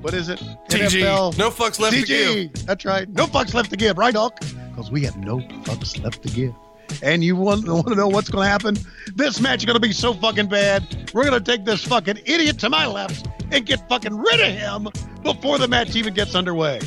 what 0.05 0.13
is 0.13 0.30
it? 0.30 0.39
TG. 0.69 1.01
NFL. 1.01 1.35
No 1.35 1.49
fucks 1.49 1.80
left 1.80 1.95
to 1.95 2.03
give. 2.03 2.53
That's 2.67 2.85
right. 2.85 3.09
No 3.09 3.26
fucks 3.26 3.55
left 3.55 3.72
to 3.72 3.76
give, 3.76 3.97
right, 3.97 4.13
Hulk? 4.13 4.39
Because 4.39 4.91
we 4.91 5.01
have 5.03 5.17
no 5.17 5.39
fucks 5.39 5.99
left 6.03 6.22
to 6.22 6.30
give. 6.30 6.53
And 7.01 7.23
you 7.23 7.35
want, 7.35 7.67
want 7.67 7.88
to 7.88 7.95
know 7.95 8.07
what's 8.07 8.30
going 8.30 8.45
to 8.45 8.51
happen? 8.51 8.77
This 9.15 9.41
match 9.41 9.61
is 9.61 9.65
going 9.65 9.77
to 9.77 9.80
be 9.80 9.91
so 9.91 10.13
fucking 10.13 10.45
bad. 10.45 11.11
We're 11.11 11.23
going 11.23 11.43
to 11.43 11.51
take 11.51 11.65
this 11.65 11.84
fucking 11.84 12.19
idiot 12.23 12.59
to 12.59 12.69
my 12.69 12.85
left 12.85 13.27
and 13.49 13.65
get 13.65 13.89
fucking 13.89 14.15
rid 14.15 14.39
of 14.41 14.53
him 14.53 14.89
before 15.23 15.57
the 15.57 15.67
match 15.67 15.95
even 15.95 16.13
gets 16.13 16.35
underway. 16.35 16.81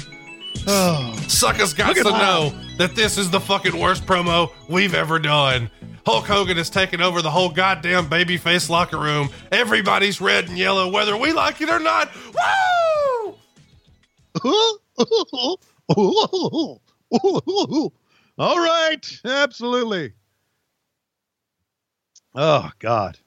Oh, 0.71 1.17
Suckers 1.29 1.73
got 1.73 1.97
to 1.97 2.05
know 2.05 2.53
that 2.77 2.95
this 2.95 3.17
is 3.17 3.31
the 3.31 3.41
fucking 3.41 3.79
worst 3.79 4.05
promo 4.05 4.53
we've 4.69 4.95
ever 4.95 5.19
done. 5.19 5.71
Hulk 6.05 6.27
Hogan 6.27 6.59
has 6.59 6.69
taken 6.69 7.01
over 7.01 7.23
the 7.23 7.31
whole 7.31 7.49
goddamn 7.49 8.07
babyface 8.07 8.69
locker 8.69 8.99
room. 8.99 9.31
Everybody's 9.51 10.21
red 10.21 10.49
and 10.49 10.59
yellow, 10.59 10.91
whether 10.91 11.17
we 11.17 11.33
like 11.33 11.61
it 11.61 11.71
or 11.71 11.79
not. 11.79 12.11
Woo! 12.35 13.35
All 18.39 18.59
right, 18.59 19.21
absolutely. 19.25 20.13
Oh 22.35 22.71
God. 22.79 23.19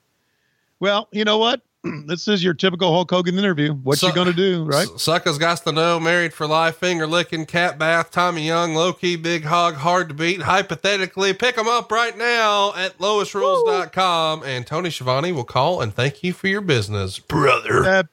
Well, 0.79 1.09
you 1.11 1.25
know 1.25 1.39
what? 1.39 1.61
This 2.05 2.27
is 2.27 2.43
your 2.43 2.53
typical 2.53 2.91
Hulk 2.93 3.09
Hogan 3.09 3.37
interview. 3.39 3.73
What 3.73 3.97
So- 3.97 4.07
you 4.07 4.13
gonna 4.13 4.33
do, 4.33 4.63
right? 4.65 4.87
Suckers 4.97 5.37
got 5.37 5.57
to 5.63 5.71
know, 5.71 5.99
married 5.99 6.33
for 6.33 6.45
life, 6.47 6.77
finger 6.77 7.07
licking, 7.07 7.45
cat 7.45 7.79
bath, 7.79 8.11
Tommy 8.11 8.45
Young, 8.45 8.75
low 8.75 8.93
key, 8.93 9.15
big 9.15 9.43
hog, 9.45 9.75
hard 9.75 10.09
to 10.09 10.13
beat. 10.15 10.41
Hypothetically, 10.43 11.33
pick 11.33 11.55
them 11.55 11.67
up 11.67 11.91
right 11.91 12.15
now 12.17 12.73
at 12.75 12.97
loisrules.com. 12.99 14.43
And 14.43 14.67
Tony 14.67 14.89
Schiavone 14.91 15.31
will 15.31 15.43
call 15.43 15.81
and 15.81 15.93
thank 15.93 16.23
you 16.23 16.33
for 16.33 16.47
your 16.47 16.61
business, 16.61 17.17
brother. 17.19 17.83
Ab- 17.85 18.09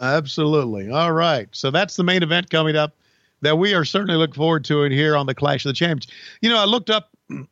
absolutely. 0.00 0.90
All 0.90 1.12
right. 1.12 1.48
So 1.52 1.70
that's 1.70 1.96
the 1.96 2.04
main 2.04 2.22
event 2.22 2.48
coming 2.50 2.76
up 2.76 2.94
that 3.42 3.58
we 3.58 3.74
are 3.74 3.84
certainly 3.84 4.16
looking 4.16 4.34
forward 4.34 4.64
to 4.66 4.84
it 4.84 4.92
here 4.92 5.16
on 5.16 5.26
the 5.26 5.34
Clash 5.34 5.64
of 5.66 5.70
the 5.70 5.74
Champions. 5.74 6.06
You 6.40 6.48
know, 6.48 6.58
I 6.58 6.64
looked 6.64 6.88
up 6.90 7.10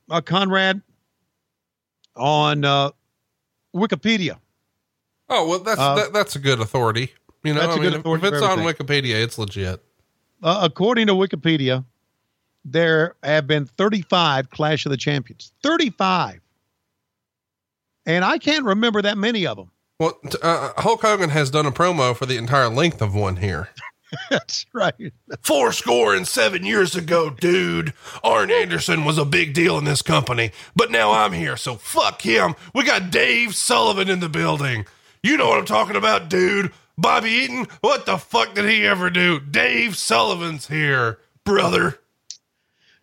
uh, 0.08 0.20
Conrad 0.20 0.80
on 2.16 2.64
uh, 2.64 2.90
Wikipedia. 3.74 4.38
Oh, 5.30 5.46
well, 5.48 5.58
that's 5.60 5.80
Uh, 5.80 5.94
that, 5.94 6.12
that's 6.12 6.36
a 6.36 6.38
good 6.38 6.60
authority. 6.60 7.12
You 7.44 7.54
know, 7.54 7.60
that's 7.60 7.72
I 7.72 7.76
a 7.76 7.76
mean, 7.76 7.84
good 7.84 7.92
if- 7.94 8.00
authority 8.00 8.26
if 8.26 8.34
it's 8.34 8.42
on. 8.42 8.58
Wikipedia, 8.58 9.22
it's 9.22 9.38
legit. 9.38 9.82
Uh, 10.42 10.60
according 10.62 11.06
to 11.06 11.14
Wikipedia, 11.14 11.84
there 12.64 13.14
have 13.22 13.46
been 13.46 13.64
35 13.66 14.50
Clash 14.50 14.84
of 14.86 14.90
the 14.90 14.96
Champions. 14.96 15.52
35. 15.62 16.40
And 18.06 18.24
I 18.24 18.38
can't 18.38 18.64
remember 18.64 19.02
that 19.02 19.16
many 19.18 19.46
of 19.46 19.56
them. 19.56 19.70
Well, 19.98 20.18
t- 20.28 20.38
uh, 20.42 20.72
Hulk 20.78 21.02
Hogan 21.02 21.30
has 21.30 21.50
done 21.50 21.66
a 21.66 21.72
promo 21.72 22.16
for 22.16 22.26
the 22.26 22.36
entire 22.38 22.68
length 22.68 23.02
of 23.02 23.14
one 23.14 23.36
here. 23.36 23.68
That's 24.30 24.66
right. 24.72 25.12
Four 25.42 25.72
score 25.72 26.14
and 26.14 26.26
seven 26.26 26.64
years 26.64 26.96
ago, 26.96 27.30
dude. 27.30 27.92
Arn 28.24 28.50
Anderson 28.50 29.04
was 29.04 29.18
a 29.18 29.24
big 29.24 29.52
deal 29.54 29.78
in 29.78 29.84
this 29.84 30.02
company, 30.02 30.50
but 30.74 30.90
now 30.90 31.12
I'm 31.12 31.32
here, 31.32 31.56
so 31.56 31.76
fuck 31.76 32.22
him. 32.22 32.54
We 32.74 32.84
got 32.84 33.10
Dave 33.10 33.54
Sullivan 33.54 34.08
in 34.08 34.20
the 34.20 34.28
building. 34.28 34.86
You 35.22 35.36
know 35.36 35.48
what 35.48 35.58
I'm 35.58 35.66
talking 35.66 35.96
about, 35.96 36.28
dude. 36.28 36.72
Bobby 36.96 37.30
Eaton, 37.30 37.66
what 37.80 38.06
the 38.06 38.18
fuck 38.18 38.54
did 38.54 38.68
he 38.68 38.86
ever 38.86 39.10
do? 39.10 39.40
Dave 39.40 39.96
Sullivan's 39.96 40.68
here, 40.68 41.18
brother. 41.44 41.98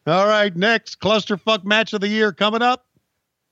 All 0.05 0.27
right, 0.27 0.55
next 0.55 0.99
clusterfuck 0.99 1.63
match 1.63 1.93
of 1.93 2.01
the 2.01 2.07
year 2.07 2.31
coming 2.31 2.61
up 2.61 2.85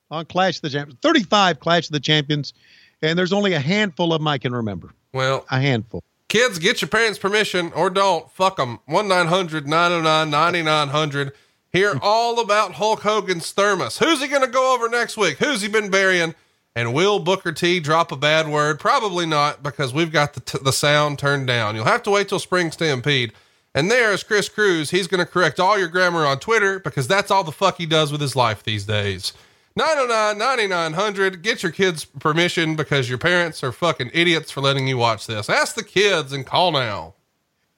on 0.10 0.26
Clash 0.26 0.58
of 0.58 0.62
the 0.62 0.70
Champions. 0.70 1.00
35 1.02 1.60
Clash 1.60 1.88
of 1.88 1.92
the 1.92 2.00
Champions, 2.00 2.54
and 3.02 3.18
there's 3.20 3.34
only 3.34 3.54
a 3.54 3.60
handful 3.60 4.14
of 4.14 4.20
them 4.22 4.28
I 4.28 4.38
can 4.38 4.54
remember. 4.54 4.92
Well, 5.14 5.46
A 5.50 5.60
handful. 5.60 6.04
Kids, 6.28 6.60
get 6.60 6.82
your 6.82 6.90
parents' 6.90 7.20
permission 7.20 7.72
or 7.74 7.90
don't. 7.90 8.30
Fuck 8.32 8.58
them. 8.58 8.80
1 8.88 9.08
900 9.08 9.68
909 9.68 10.30
9900. 10.30 11.32
Hear 11.72 11.98
all 12.02 12.40
about 12.40 12.74
Hulk 12.74 13.02
Hogan's 13.02 13.52
thermos. 13.52 14.00
Who's 14.00 14.22
he 14.22 14.28
going 14.28 14.42
to 14.42 14.48
go 14.48 14.74
over 14.76 14.90
next 14.90 15.18
week? 15.18 15.38
Who's 15.38 15.62
he 15.62 15.68
been 15.68 15.90
burying? 15.90 16.36
And 16.76 16.94
will 16.94 17.20
Booker 17.20 17.54
T 17.54 17.80
drop 17.80 18.12
a 18.12 18.18
bad 18.18 18.50
word? 18.50 18.80
Probably 18.80 19.26
not 19.26 19.64
because 19.64 19.94
we've 19.94 20.12
got 20.12 20.34
the, 20.34 20.42
t- 20.42 20.60
the 20.62 20.74
sound 20.74 21.18
turned 21.18 21.48
down. 21.48 21.76
You'll 21.76 21.86
have 21.86 22.04
to 22.04 22.12
wait 22.12 22.28
till 22.28 22.40
Spring 22.40 22.70
Stampede. 22.72 23.32
And 23.74 23.90
there's 23.90 24.24
Chris 24.24 24.50
Cruise. 24.50 24.90
He's 24.90 25.08
going 25.08 25.20
to 25.20 25.30
correct 25.30 25.60
all 25.60 25.78
your 25.78 25.88
grammar 25.88 26.26
on 26.26 26.40
Twitter 26.40 26.80
because 26.80 27.08
that's 27.08 27.32
all 27.32 27.44
the 27.44 27.52
fuck 27.52 27.78
he 27.78 27.86
does 27.86 28.12
with 28.12 28.22
his 28.22 28.36
life 28.36 28.64
these 28.64 28.86
days. 28.86 29.34
909 29.78 30.38
9900. 30.38 31.42
Get 31.42 31.64
your 31.64 31.72
kids' 31.72 32.06
permission 32.06 32.76
because 32.76 33.10
your 33.10 33.18
parents 33.18 33.64
are 33.64 33.74
fucking 33.74 34.12
idiots 34.14 34.52
for 34.52 34.62
letting 34.62 34.88
you 34.88 34.98
watch 34.98 35.28
this. 35.28 35.50
Ask 35.50 35.76
the 35.76 35.84
kids 35.84 36.32
and 36.32 36.46
call 36.46 36.72
now. 36.72 37.14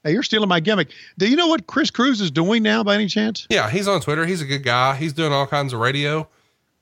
Hey, 0.04 0.14
you're 0.14 0.24
stealing 0.24 0.50
my 0.50 0.60
gimmick. 0.60 0.90
Do 1.18 1.28
you 1.28 1.36
know 1.36 1.48
what 1.48 1.66
Chris 1.66 1.90
Cruise 1.90 2.22
is 2.22 2.30
doing 2.30 2.62
now 2.62 2.84
by 2.84 2.94
any 2.94 3.08
chance? 3.08 3.48
Yeah, 3.50 3.70
he's 3.70 3.88
on 3.88 4.00
Twitter. 4.02 4.26
He's 4.26 4.42
a 4.42 4.46
good 4.46 4.64
guy. 4.64 4.96
He's 4.96 5.14
doing 5.14 5.34
all 5.34 5.48
kinds 5.48 5.74
of 5.74 5.80
radio. 5.80 6.28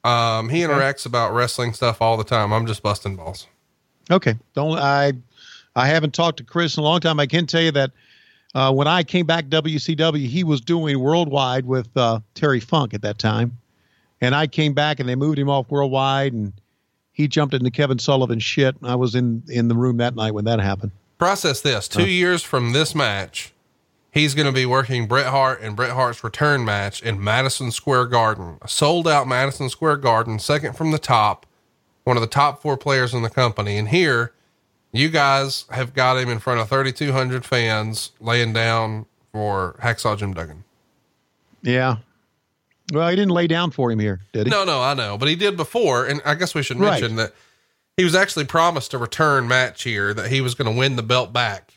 Um, 0.06 0.49
he 0.49 0.60
interacts 0.60 1.06
about 1.06 1.34
wrestling 1.34 1.73
stuff 1.73 2.02
all 2.02 2.15
the 2.15 2.23
time. 2.23 2.53
I'm 2.53 2.68
just 2.68 2.84
busting 2.84 3.15
balls. 3.15 3.48
Okay. 4.11 4.36
Don't 4.53 4.77
I 4.77 5.14
I 5.76 5.88
haven't 5.88 6.14
talked 6.14 6.38
to 6.38 6.44
Chris 6.44 6.77
in 6.77 6.82
a 6.82 6.84
long 6.84 6.99
time. 6.99 7.19
I 7.19 7.26
can 7.26 7.48
tell 7.48 7.61
you 7.61 7.72
that 7.72 7.91
uh, 8.53 8.72
when 8.72 8.88
I 8.88 9.03
came 9.03 9.26
back 9.26 9.48
WCW, 9.48 10.27
he 10.27 10.44
was 10.44 10.61
doing 10.61 10.99
worldwide 10.99 11.65
with 11.65 11.90
uh, 11.98 12.19
Terry 12.36 12.60
Funk 12.60 12.94
at 12.94 13.02
that 13.02 13.18
time. 13.18 13.57
And 14.22 14.36
I 14.36 14.48
came 14.48 14.73
back 14.73 14.99
and 14.99 15.10
they 15.10 15.15
moved 15.15 15.40
him 15.40 15.49
off 15.49 15.69
worldwide 15.69 16.34
and 16.34 16.53
he 17.11 17.27
jumped 17.27 17.53
into 17.53 17.72
Kevin 17.72 17.98
Sullivan 17.98 18.40
shit. 18.40 18.76
I 18.84 18.95
was 18.95 19.15
in 19.15 19.44
in 19.48 19.69
the 19.69 19.76
room 19.76 19.98
that 19.98 20.15
night 20.15 20.34
when 20.34 20.45
that 20.45 20.60
happened. 20.60 20.91
Process 21.18 21.61
this. 21.61 21.88
Two 21.88 22.10
years 22.10 22.44
from 22.44 22.73
this 22.73 22.94
match, 22.94 23.53
he's 24.16 24.34
going 24.34 24.48
to 24.48 24.52
be 24.52 24.66
working 24.66 25.06
Bret 25.06 25.28
Hart 25.28 25.62
and 25.62 25.76
Bret 25.76 25.92
Hart's 25.92 26.24
return 26.24 26.66
match 26.66 27.04
in 27.04 27.24
Madison 27.24 27.70
Square 27.70 28.08
Garden. 28.08 28.58
A 28.64 28.68
sold 28.68 29.08
out 29.08 29.28
Madison 29.28 29.70
Square 29.70 29.98
Garden, 29.98 30.40
second 30.40 30.76
from 30.76 30.90
the 30.92 30.98
top, 30.98 31.46
one 32.06 32.18
of 32.18 32.22
the 32.22 32.28
top 32.28 32.62
four 32.62 32.78
players 32.78 33.14
in 33.14 33.22
the 33.22 33.30
company. 33.30 33.78
And 33.78 33.90
here, 33.90 34.34
you 34.92 35.10
guys 35.10 35.66
have 35.70 35.94
got 35.94 36.18
him 36.18 36.30
in 36.30 36.40
front 36.40 36.60
of 36.62 36.70
3,200 36.70 37.46
fans 37.46 38.12
laying 38.20 38.54
down 38.54 39.06
for 39.32 39.78
Hacksaw 39.84 40.18
Jim 40.18 40.34
Duggan. 40.34 40.64
Yeah. 41.62 41.98
Well, 42.94 43.10
he 43.10 43.16
didn't 43.16 43.32
lay 43.32 43.48
down 43.48 43.72
for 43.72 43.92
him 43.92 44.00
here, 44.00 44.22
did 44.32 44.48
he? 44.48 44.52
No, 44.52 44.64
no, 44.64 44.82
I 44.82 44.94
know, 44.94 45.18
but 45.18 45.28
he 45.28 45.36
did 45.36 45.58
before, 45.58 46.06
and 46.06 46.22
I 46.24 46.36
guess 46.36 46.56
we 46.56 46.64
should 46.64 46.80
Right. 46.80 46.92
mention 47.02 47.18
that 47.18 47.34
he 47.98 48.04
was 48.04 48.16
actually 48.16 48.46
promised 48.46 48.94
a 48.94 48.98
return 48.98 49.48
match 49.48 49.84
here 49.84 50.14
that 50.14 50.30
he 50.32 50.40
was 50.40 50.54
going 50.56 50.72
to 50.72 50.78
win 50.80 50.96
the 50.96 51.04
belt 51.04 51.34
back. 51.34 51.74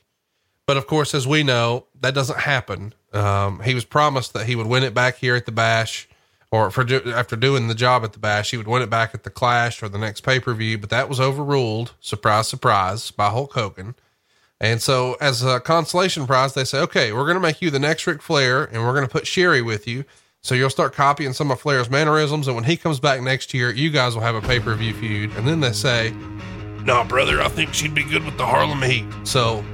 But 0.67 0.77
of 0.77 0.87
course, 0.87 1.15
as 1.15 1.27
we 1.27 1.43
know, 1.43 1.87
that 2.01 2.15
doesn't 2.15 2.39
happen. 2.39 2.95
Um, 3.13 3.61
he 3.61 3.75
was 3.75 3.85
promised 3.85 4.33
that 4.35 4.47
he 4.47 4.57
would 4.57 4.67
win 4.67 4.83
it 4.83 4.95
back 4.95 5.17
here 5.17 5.35
at 5.35 5.47
the 5.47 5.53
Bash, 5.53 6.09
or 6.51 6.71
for 6.71 6.83
after 7.15 7.37
doing 7.37 7.69
the 7.69 7.75
job 7.75 8.05
at 8.05 8.13
the 8.13 8.19
Bash, 8.19 8.51
he 8.51 8.57
would 8.57 8.69
win 8.69 8.83
it 8.83 8.91
back 8.91 9.15
at 9.15 9.25
the 9.25 9.31
Clash 9.31 9.83
or 9.83 9.89
the 9.89 9.99
next 9.99 10.23
pay 10.23 10.41
per 10.41 10.55
view. 10.55 10.79
But 10.79 10.91
that 10.91 11.09
was 11.09 11.21
overruled. 11.21 11.95
Surprise, 12.01 12.49
surprise, 12.49 13.11
by 13.11 13.31
Hulk 13.31 13.53
Hogan. 13.53 13.95
And 14.61 14.83
so, 14.83 15.17
as 15.21 15.45
a 15.45 15.61
consolation 15.61 16.27
prize, 16.27 16.55
they 16.55 16.65
say, 16.65 16.81
okay, 16.81 17.13
we're 17.13 17.25
going 17.25 17.37
to 17.37 17.41
make 17.41 17.63
you 17.63 17.71
the 17.71 17.79
next 17.79 18.07
Ric 18.07 18.21
Flair 18.21 18.65
and 18.65 18.83
we're 18.83 18.95
going 18.95 19.07
to 19.07 19.11
put 19.11 19.27
Sherri 19.27 19.63
with 19.63 19.87
you. 19.87 20.05
So 20.41 20.55
you'll 20.55 20.71
start 20.71 20.95
copying 20.95 21.33
some 21.33 21.51
of 21.51 21.61
Flair's 21.61 21.91
mannerisms. 21.91 22.47
And 22.49 22.57
when 22.57 22.65
he 22.65 22.77
comes 22.77 22.99
back 22.99 23.21
next 23.21 23.55
year, 23.55 23.71
you 23.71 23.91
guys 23.91 24.15
will 24.15 24.23
have 24.23 24.35
a 24.35 24.41
pay 24.41 24.59
per 24.59 24.75
view 24.75 24.95
feud. 24.95 25.37
And 25.37 25.47
then 25.47 25.61
they 25.61 25.73
say, 25.73 26.13
nah, 26.85 27.05
brother, 27.05 27.41
I 27.41 27.49
think 27.49 27.73
she'd 27.73 27.95
be 27.95 28.05
good 28.05 28.25
with 28.25 28.37
the 28.37 28.47
Harlem 28.47 28.83
Heat. 28.83 29.05
So 29.25 29.65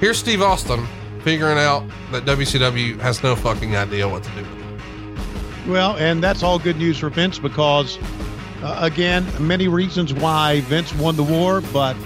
here's 0.00 0.18
Steve 0.18 0.40
Austin 0.40 0.86
figuring 1.24 1.58
out 1.58 1.82
that 2.12 2.24
WCW 2.26 3.00
has 3.00 3.22
no 3.22 3.34
fucking 3.34 3.74
idea 3.74 4.06
what 4.06 4.22
to 4.22 4.30
do 4.30 4.42
with 4.42 4.60
it. 4.60 5.68
Well, 5.68 5.96
and 5.96 6.22
that's 6.22 6.42
all 6.42 6.58
good 6.58 6.76
news 6.76 6.98
for 6.98 7.08
Vince 7.08 7.38
because, 7.38 7.98
uh, 8.62 8.78
again, 8.82 9.26
many 9.40 9.66
reasons 9.66 10.12
why 10.12 10.60
Vince 10.60 10.94
won 10.94 11.16
the 11.16 11.22
war, 11.22 11.62
but 11.72 11.96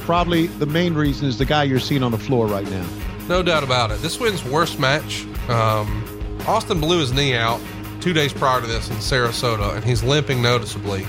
probably 0.00 0.48
the 0.48 0.66
main 0.66 0.92
reason 0.92 1.26
is 1.26 1.38
the 1.38 1.46
guy 1.46 1.64
you're 1.64 1.80
seeing 1.80 2.02
on 2.02 2.12
the 2.12 2.18
floor 2.18 2.46
right 2.46 2.68
now. 2.70 2.86
No 3.26 3.42
doubt 3.42 3.64
about 3.64 3.90
it. 3.90 4.02
This 4.02 4.20
wins 4.20 4.44
worst 4.44 4.78
match. 4.78 5.24
Um, 5.48 6.04
Austin 6.46 6.78
blew 6.78 6.98
his 6.98 7.12
knee 7.12 7.34
out 7.34 7.60
two 8.00 8.12
days 8.12 8.34
prior 8.34 8.60
to 8.60 8.66
this 8.66 8.90
in 8.90 8.96
Sarasota, 8.96 9.74
and 9.76 9.84
he's 9.84 10.02
limping 10.02 10.42
noticeably. 10.42 11.06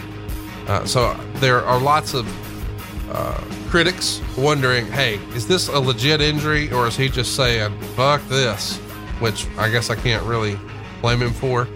Uh, 0.68 0.86
so 0.86 1.14
there 1.36 1.62
are 1.66 1.82
lots 1.82 2.14
of 2.14 2.26
uh, 3.12 3.42
critics 3.70 4.22
wondering, 4.38 4.86
hey, 4.88 5.16
is 5.36 5.48
this 5.48 5.68
a 5.68 5.80
legit 5.80 6.22
injury 6.22 6.72
or 6.72 6.88
is 6.88 6.96
he 6.96 7.10
just 7.10 7.36
saying, 7.36 7.78
fuck 7.96 8.22
this? 8.28 8.78
Which 9.20 9.48
I 9.58 9.70
guess 9.70 9.90
I 9.90 9.96
can't 9.96 10.24
really 10.24 10.58
blame 11.02 11.22
him 11.22 11.34
for. 11.34 11.68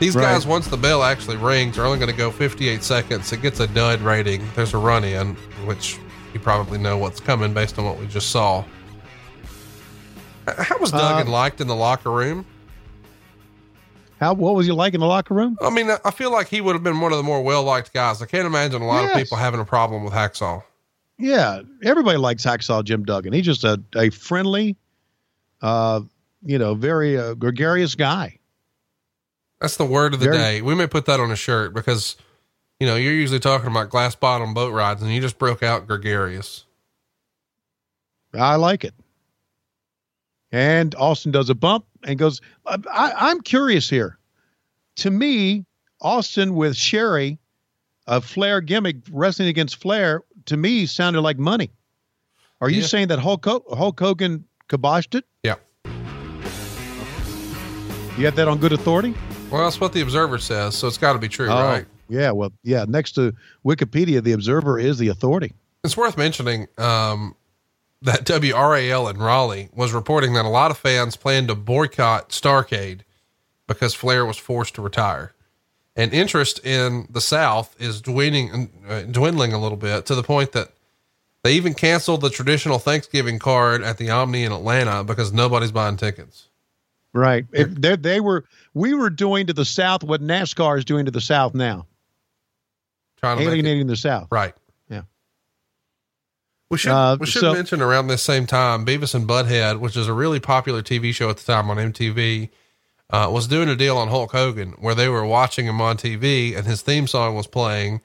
These 0.00 0.16
Right. 0.16 0.22
guys, 0.22 0.46
once 0.46 0.66
the 0.66 0.76
bell 0.78 1.02
actually 1.02 1.36
rings, 1.36 1.76
are 1.78 1.84
only 1.84 1.98
going 1.98 2.10
to 2.10 2.16
go 2.16 2.30
58 2.30 2.82
seconds. 2.82 3.32
It 3.32 3.42
gets 3.42 3.60
a 3.60 3.66
dud 3.66 4.00
rating. 4.00 4.42
There's 4.56 4.72
a 4.74 4.78
run 4.78 5.04
in, 5.04 5.34
which 5.66 5.98
you 6.32 6.40
probably 6.40 6.78
know 6.78 6.96
what's 6.96 7.20
coming 7.20 7.52
based 7.52 7.78
on 7.78 7.84
what 7.84 7.98
we 7.98 8.06
just 8.06 8.30
saw. 8.30 8.64
How 10.58 10.78
was 10.78 10.90
Duggan 10.90 11.28
Uh, 11.28 11.30
liked 11.30 11.60
in 11.60 11.66
the 11.68 11.76
locker 11.76 12.10
room? 12.10 12.46
How 14.20 14.34
what 14.34 14.54
was 14.54 14.66
he 14.66 14.72
like 14.72 14.94
in 14.94 15.00
the 15.00 15.06
locker 15.06 15.32
room? 15.34 15.56
I 15.62 15.70
mean, 15.70 15.90
I 16.04 16.10
feel 16.10 16.30
like 16.32 16.48
he 16.48 16.60
would 16.60 16.74
have 16.74 16.82
been 16.82 17.00
one 17.00 17.12
of 17.12 17.18
the 17.18 17.22
more 17.24 17.42
well 17.42 17.62
liked 17.62 17.92
guys. 17.94 18.20
I 18.20 18.26
can't 18.26 18.46
imagine 18.46 18.82
a 18.82 18.86
lot 18.86 19.04
of 19.04 19.16
people 19.16 19.36
having 19.38 19.60
a 19.60 19.64
problem 19.64 20.04
with 20.04 20.12
Hacksaw. 20.12 20.62
Yeah, 21.20 21.60
everybody 21.82 22.16
likes 22.18 22.44
Hacksaw 22.44 22.82
Jim 22.84 23.04
Duggan. 23.04 23.32
He's 23.32 23.44
just 23.44 23.62
a, 23.64 23.82
a 23.94 24.08
friendly, 24.10 24.76
uh, 25.60 26.00
you 26.42 26.58
know, 26.58 26.74
very 26.74 27.18
uh, 27.18 27.34
gregarious 27.34 27.94
guy. 27.94 28.38
That's 29.60 29.76
the 29.76 29.84
word 29.84 30.14
of 30.14 30.20
the 30.20 30.26
Very- 30.26 30.38
day. 30.38 30.62
We 30.62 30.74
may 30.74 30.86
put 30.86 31.04
that 31.06 31.20
on 31.20 31.30
a 31.30 31.36
shirt 31.36 31.74
because, 31.74 32.16
you 32.78 32.86
know, 32.86 32.96
you're 32.96 33.12
usually 33.12 33.40
talking 33.40 33.66
about 33.68 33.90
glass 33.90 34.14
bottom 34.14 34.54
boat 34.54 34.72
rides 34.72 35.02
and 35.02 35.12
you 35.12 35.20
just 35.20 35.38
broke 35.38 35.62
out 35.62 35.86
gregarious. 35.86 36.64
I 38.32 38.56
like 38.56 38.84
it. 38.84 38.94
And 40.52 40.94
Austin 40.94 41.32
does 41.32 41.50
a 41.50 41.54
bump 41.54 41.84
and 42.04 42.18
goes, 42.18 42.40
I, 42.64 42.78
I, 42.90 43.12
I'm 43.30 43.40
curious 43.42 43.90
here. 43.90 44.18
To 44.96 45.10
me, 45.10 45.66
Austin 46.00 46.54
with 46.54 46.74
Sherri, 46.76 47.38
a 48.06 48.20
Flair 48.20 48.60
gimmick 48.60 48.96
wrestling 49.12 49.48
against 49.48 49.76
Flair, 49.76 50.22
to 50.50 50.56
me 50.56 50.84
sounded 50.84 51.20
like 51.22 51.38
money. 51.38 51.70
Are 52.60 52.68
you 52.68 52.80
Yeah. 52.80 52.86
saying 52.88 53.08
that 53.08 53.20
Hulk, 53.20 53.44
Hulk 53.46 53.98
Hogan 53.98 54.44
kiboshed 54.68 55.14
it? 55.14 55.24
Yeah. 55.44 55.54
You 58.18 58.26
have 58.26 58.34
that 58.36 58.48
on 58.48 58.58
good 58.58 58.72
authority? 58.72 59.14
Well, 59.50 59.62
that's 59.64 59.80
what 59.80 59.92
the 59.92 60.00
observer 60.02 60.38
says. 60.38 60.76
So 60.76 60.86
it's 60.88 60.98
got 60.98 61.14
to 61.14 61.18
be 61.20 61.28
true, 61.28 61.48
right? 61.48 61.86
Oh, 61.88 61.96
yeah. 62.08 62.32
Well, 62.32 62.52
yeah. 62.64 62.84
Next 62.86 63.12
to 63.12 63.32
Wikipedia, 63.64 64.22
the 64.22 64.32
Observer 64.32 64.78
is 64.78 64.98
the 64.98 65.08
authority. 65.08 65.52
It's 65.84 65.96
worth 65.96 66.18
mentioning 66.18 66.66
um, 66.76 67.34
that 68.02 68.24
WRAL 68.26 69.08
in 69.08 69.18
Raleigh 69.18 69.68
was 69.72 69.92
reporting 69.92 70.34
that 70.34 70.44
a 70.44 70.48
lot 70.48 70.70
of 70.72 70.78
fans 70.78 71.16
planned 71.16 71.48
to 71.48 71.54
boycott 71.54 72.30
Starcade 72.30 73.00
because 73.68 73.94
Flair 73.94 74.26
was 74.26 74.36
forced 74.36 74.74
to 74.74 74.82
retire. 74.82 75.32
And 76.00 76.14
interest 76.14 76.64
in 76.64 77.06
the 77.10 77.20
South 77.20 77.76
is 77.78 78.00
dwindling, 78.00 78.70
uh, 78.88 79.02
dwindling 79.02 79.52
a 79.52 79.58
little 79.60 79.76
bit 79.76 80.06
to 80.06 80.14
the 80.14 80.22
point 80.22 80.52
that 80.52 80.70
they 81.44 81.52
even 81.52 81.74
canceled 81.74 82.22
the 82.22 82.30
traditional 82.30 82.78
Thanksgiving 82.78 83.38
card 83.38 83.82
at 83.82 83.98
the 83.98 84.08
Omni 84.08 84.44
in 84.44 84.52
Atlanta 84.52 85.04
because 85.04 85.30
nobody's 85.30 85.72
buying 85.72 85.98
tickets. 85.98 86.48
Right. 87.12 87.44
If 87.52 87.74
they, 87.74 87.96
they 87.96 88.20
were, 88.20 88.46
we 88.72 88.94
were 88.94 89.10
doing 89.10 89.48
to 89.48 89.52
the 89.52 89.64
South 89.66 90.02
what 90.02 90.22
NASCAR 90.22 90.78
is 90.78 90.86
doing 90.86 91.04
to 91.04 91.10
the 91.10 91.20
South 91.20 91.54
now, 91.54 91.86
Trying 93.18 93.36
to 93.38 93.44
alienating 93.44 93.86
the 93.86 93.96
South. 93.96 94.28
right. 94.30 94.54
Yeah. 94.88 95.02
We 96.70 96.78
should 96.78 96.92
Uh, 96.92 97.16
we 97.20 97.26
should 97.26 97.40
so- 97.40 97.52
mention 97.52 97.82
around 97.82 98.06
this 98.06 98.22
same 98.22 98.46
time, 98.46 98.86
Beavis 98.86 99.14
and 99.14 99.28
Butthead, 99.28 99.80
which 99.80 99.96
is 99.98 100.08
a 100.08 100.14
really 100.14 100.40
popular 100.40 100.80
TV 100.82 101.12
show 101.12 101.28
at 101.28 101.36
the 101.36 101.44
time 101.52 101.68
on 101.68 101.76
MTV, 101.76 102.48
uh, 103.10 103.28
was 103.30 103.48
doing 103.48 103.68
a 103.68 103.76
deal 103.76 103.96
on 103.96 104.08
Hulk 104.08 104.32
Hogan 104.32 104.72
where 104.78 104.94
they 104.94 105.08
were 105.08 105.24
watching 105.24 105.66
him 105.66 105.80
on 105.80 105.96
TV 105.96 106.56
and 106.56 106.66
his 106.66 106.82
theme 106.82 107.06
song 107.06 107.34
was 107.34 107.46
playing, 107.46 108.00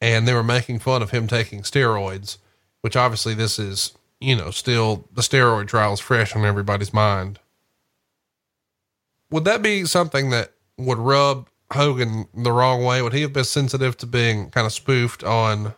and 0.00 0.26
they 0.26 0.34
were 0.34 0.42
making 0.42 0.80
fun 0.80 1.02
of 1.02 1.10
him 1.10 1.26
taking 1.26 1.62
steroids, 1.62 2.38
which 2.80 2.96
obviously 2.96 3.34
this 3.34 3.58
is 3.58 3.92
you 4.20 4.34
know 4.34 4.50
still 4.50 5.04
the 5.12 5.22
steroid 5.22 5.68
trial 5.68 5.92
is 5.92 6.00
fresh 6.00 6.34
on 6.34 6.44
everybody's 6.44 6.92
mind. 6.92 7.38
Would 9.30 9.44
that 9.44 9.62
be 9.62 9.84
something 9.84 10.30
that 10.30 10.52
would 10.76 10.98
rub 10.98 11.48
Hogan 11.72 12.26
the 12.34 12.52
wrong 12.52 12.82
way? 12.84 13.02
Would 13.02 13.12
he 13.12 13.22
have 13.22 13.32
been 13.32 13.44
sensitive 13.44 13.96
to 13.98 14.06
being 14.06 14.50
kind 14.50 14.66
of 14.66 14.72
spoofed 14.72 15.22
on 15.22 15.74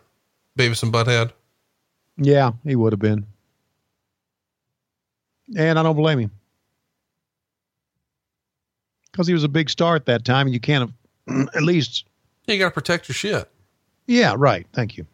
Beavis 0.57 0.83
and 0.83 0.93
Butthead? 0.93 1.31
Yeah, 2.17 2.51
he 2.63 2.75
would 2.75 2.93
have 2.93 2.99
been. 2.99 3.25
And 5.57 5.77
I 5.77 5.83
don't 5.83 5.95
blame 5.95 6.19
him. 6.19 6.31
Because 9.11 9.27
he 9.27 9.33
was 9.33 9.43
a 9.43 9.49
big 9.49 9.69
star 9.69 9.95
at 9.95 10.05
that 10.05 10.23
time, 10.25 10.47
and 10.47 10.53
you 10.53 10.59
can't 10.59 10.89
have, 11.27 11.47
at 11.55 11.63
least, 11.63 12.05
You 12.47 12.57
got 12.57 12.65
to 12.69 12.71
protect 12.71 13.07
your 13.09 13.13
shit. 13.15 13.49
yeah, 14.07 14.33
right. 14.37 14.65
Thank 14.73 14.97
you. 14.97 15.05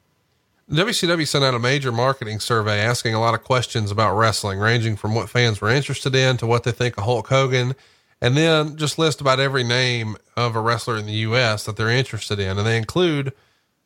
WCW 0.69 1.25
sent 1.25 1.45
out 1.45 1.53
a 1.53 1.59
major 1.59 1.91
marketing 1.93 2.39
survey 2.41 2.79
asking 2.81 3.13
a 3.13 3.21
lot 3.21 3.33
of 3.33 3.43
questions 3.43 3.89
about 3.89 4.17
wrestling, 4.17 4.59
ranging 4.59 4.97
from 4.97 5.15
what 5.15 5.29
fans 5.29 5.61
were 5.61 5.69
interested 5.69 6.13
in 6.13 6.35
to 6.37 6.45
what 6.45 6.63
they 6.65 6.71
think 6.73 6.97
of 6.97 7.05
Hulk 7.05 7.27
Hogan, 7.29 7.73
and 8.21 8.35
then 8.35 8.75
just 8.75 8.99
list 8.99 9.21
about 9.21 9.39
every 9.39 9.63
name 9.63 10.17
of 10.35 10.55
a 10.57 10.59
wrestler 10.59 10.97
in 10.97 11.05
the 11.05 11.13
U.S. 11.13 11.63
that 11.65 11.77
they're 11.77 11.89
interested 11.89 12.37
in. 12.39 12.57
And 12.57 12.67
they 12.67 12.77
include 12.77 13.31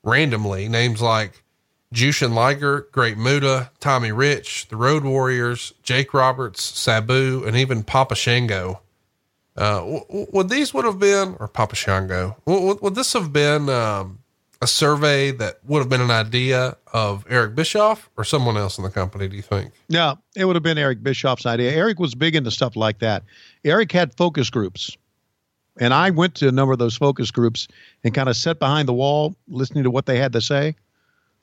randomly 0.04 0.68
names 0.68 1.02
like 1.02 1.44
Jushin 1.94 2.34
Liger, 2.34 2.88
Great 2.92 3.18
Muta, 3.18 3.70
Tommy 3.80 4.12
Rich, 4.12 4.70
the 4.70 4.78
Road 4.78 5.04
Warriors, 5.04 5.74
Jake 5.84 6.14
Roberts, 6.16 6.64
Sabu, 6.64 7.44
and 7.46 7.56
even 7.56 7.84
Papa 7.84 8.16
Shango. 8.16 8.82
Uh, 9.58 9.80
w- 9.80 10.28
would 10.32 10.50
these 10.50 10.74
would 10.74 10.86
have 10.86 11.00
been, 11.00 11.36
or 11.40 11.48
Papa 11.48 11.76
Shango, 11.76 12.38
would 12.46 12.96
this 12.96 13.14
have 13.14 13.34
been, 13.34 13.70
um, 13.70 14.20
a 14.62 14.68
survey 14.68 15.32
that 15.32 15.60
would 15.66 15.80
have 15.80 15.90
been 15.90 16.02
an 16.02 16.12
idea 16.12 16.78
of 16.94 17.26
Eric 17.28 17.56
Bischoff 17.56 18.10
or 18.16 18.24
someone 18.24 18.58
else 18.58 18.78
in 18.78 18.84
the 18.84 18.92
company, 18.92 19.28
do 19.28 19.36
you 19.36 19.42
think? 19.42 19.74
No, 19.90 20.20
it 20.36 20.46
would 20.46 20.56
have 20.56 20.62
been 20.62 20.78
Eric 20.78 21.02
Bischoff's 21.02 21.48
idea. 21.48 21.72
Eric 21.72 22.00
was 22.00 22.14
big 22.14 22.36
into 22.36 22.52
stuff 22.52 22.76
like 22.76 23.00
that. 23.00 23.24
Eric 23.66 23.92
had 23.92 24.16
focus 24.16 24.52
groups. 24.52 24.96
And 25.80 25.96
I 25.96 26.12
went 26.12 26.36
to 26.36 26.48
a 26.48 26.52
number 26.52 26.74
of 26.74 26.80
those 26.80 26.96
focus 26.96 27.32
groups 27.32 27.68
and 28.04 28.14
kind 28.14 28.30
of 28.30 28.38
sat 28.38 28.60
behind 28.60 28.88
the 28.88 28.94
wall 28.94 29.36
listening 29.48 29.84
to 29.84 29.90
what 29.90 30.06
they 30.06 30.18
had 30.18 30.34
to 30.34 30.42
say. 30.42 30.76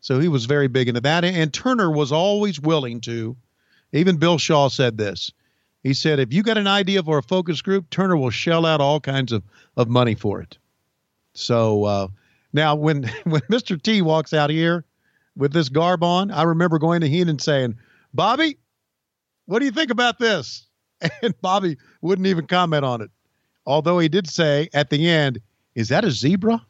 So 0.01 0.21
he 0.21 0.29
was 0.29 0.45
very 0.45 0.69
big 0.69 0.87
into 0.89 1.01
that. 1.01 1.25
And 1.25 1.53
Turner 1.53 1.91
was 1.91 2.13
always 2.13 2.61
willing 2.61 3.01
to, 3.01 3.37
even 3.93 4.17
Bill 4.17 4.39
Shaw 4.39 4.69
said 4.69 4.97
this. 4.97 5.33
He 5.89 5.95
said, 5.95 6.21
if 6.21 6.35
you 6.35 6.43
got 6.43 6.59
an 6.59 6.67
idea 6.67 7.03
for 7.03 7.17
a 7.17 7.23
focus 7.23 7.63
group, 7.63 7.89
Turner 7.89 8.19
will 8.19 8.29
shell 8.29 8.67
out 8.67 8.83
all 8.83 9.01
kinds 9.01 9.33
of, 9.33 9.43
of 9.75 9.89
money 9.89 10.15
for 10.15 10.39
it. 10.39 10.59
So 11.33 11.85
uh, 11.85 12.09
now 12.53 12.75
when 12.75 13.05
when 13.25 13.41
Mr. 13.51 13.81
T 13.81 14.03
walks 14.03 14.35
out 14.35 14.51
here 14.51 14.85
with 15.35 15.55
this 15.55 15.71
garb 15.71 16.05
on, 16.05 16.31
I 16.31 16.43
remember 16.43 16.79
going 16.79 17.01
to 17.01 17.09
Heenan 17.09 17.39
saying, 17.39 17.79
Bobby, 18.13 18.59
what 19.47 19.61
do 19.61 19.65
you 19.65 19.71
think 19.71 19.91
about 19.91 20.19
this? 20.19 20.67
And 21.23 21.33
Bobby 21.41 21.79
wouldn't 22.03 22.27
even 22.27 22.47
comment 22.47 22.85
on 22.85 23.01
it. 23.01 23.11
Although 23.65 23.99
he 23.99 24.11
did 24.11 24.29
say 24.29 24.69
at 24.75 24.91
the 24.91 25.09
end, 25.09 25.41
is 25.75 25.89
that 25.89 26.05
a 26.05 26.11
zebra? 26.11 26.63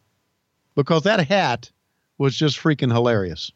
Because 0.77 1.03
that 1.03 1.27
hat 1.27 1.73
was 2.19 2.37
just 2.37 2.57
freaking 2.57 2.93
hilarious. 2.93 3.51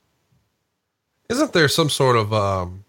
Isn't 1.29 1.53
there 1.53 1.69
some 1.69 1.89
sort 1.89 2.17
of, 2.17 2.33
um, 2.33 2.82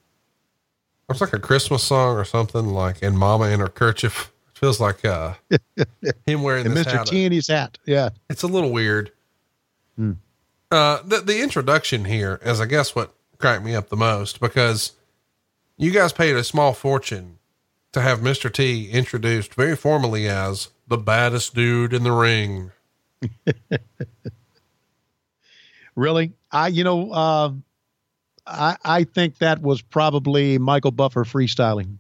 it's 1.10 1.22
like 1.22 1.34
a 1.34 1.40
Christmas 1.40 1.84
song 1.84 2.18
or 2.18 2.26
something 2.26 2.68
like 2.68 3.02
in 3.02 3.16
Mama 3.16 3.50
in 3.50 3.60
her 3.60 3.68
kerchief? 3.68 4.32
It 4.52 4.60
feels 4.60 4.80
like, 4.80 5.04
uh, 5.06 5.34
him 6.26 6.44
wearing 6.44 6.66
And 6.66 6.76
this 6.76 6.88
Mr. 6.88 6.92
hat. 6.92 7.08
T 7.08 7.26
and 7.26 7.34
his 7.34 7.48
hat. 7.48 7.78
Yeah. 7.86 8.10
It's 8.30 8.44
a 8.44 8.48
little 8.48 8.72
weird. 8.72 9.12
Hmm. 9.98 10.14
Uh, 10.72 11.02
the, 11.04 11.20
the 11.20 11.42
introduction 11.42 12.06
here 12.06 12.40
is, 12.44 12.60
I 12.60 12.66
guess, 12.66 12.96
what 12.96 13.14
cracked 13.38 13.64
me 13.64 13.76
up 13.76 13.90
the 13.90 13.98
most 13.98 14.40
because 14.40 14.94
you 15.78 15.92
guys 15.92 16.14
paid 16.14 16.36
a 16.36 16.44
small 16.44 16.74
fortune 16.74 17.38
to 17.92 18.02
have 18.02 18.22
Mr. 18.22 18.52
T 18.52 18.90
introduced 18.90 19.54
very 19.54 19.76
formally 19.76 20.28
as 20.28 20.70
the 20.88 20.98
baddest 20.98 21.54
dude 21.54 21.94
in 21.94 22.04
the 22.04 22.12
ring. 22.12 22.72
Really? 25.96 26.34
I, 26.52 26.68
you 26.68 26.84
know, 26.84 27.12
uh, 27.12 27.52
I, 28.46 28.78
I 28.84 29.04
think 29.04 29.38
that 29.40 29.62
was 29.62 29.82
probably 29.82 30.58
Michael 30.58 30.92
Buffer 30.92 31.24
freestyling. 31.24 31.98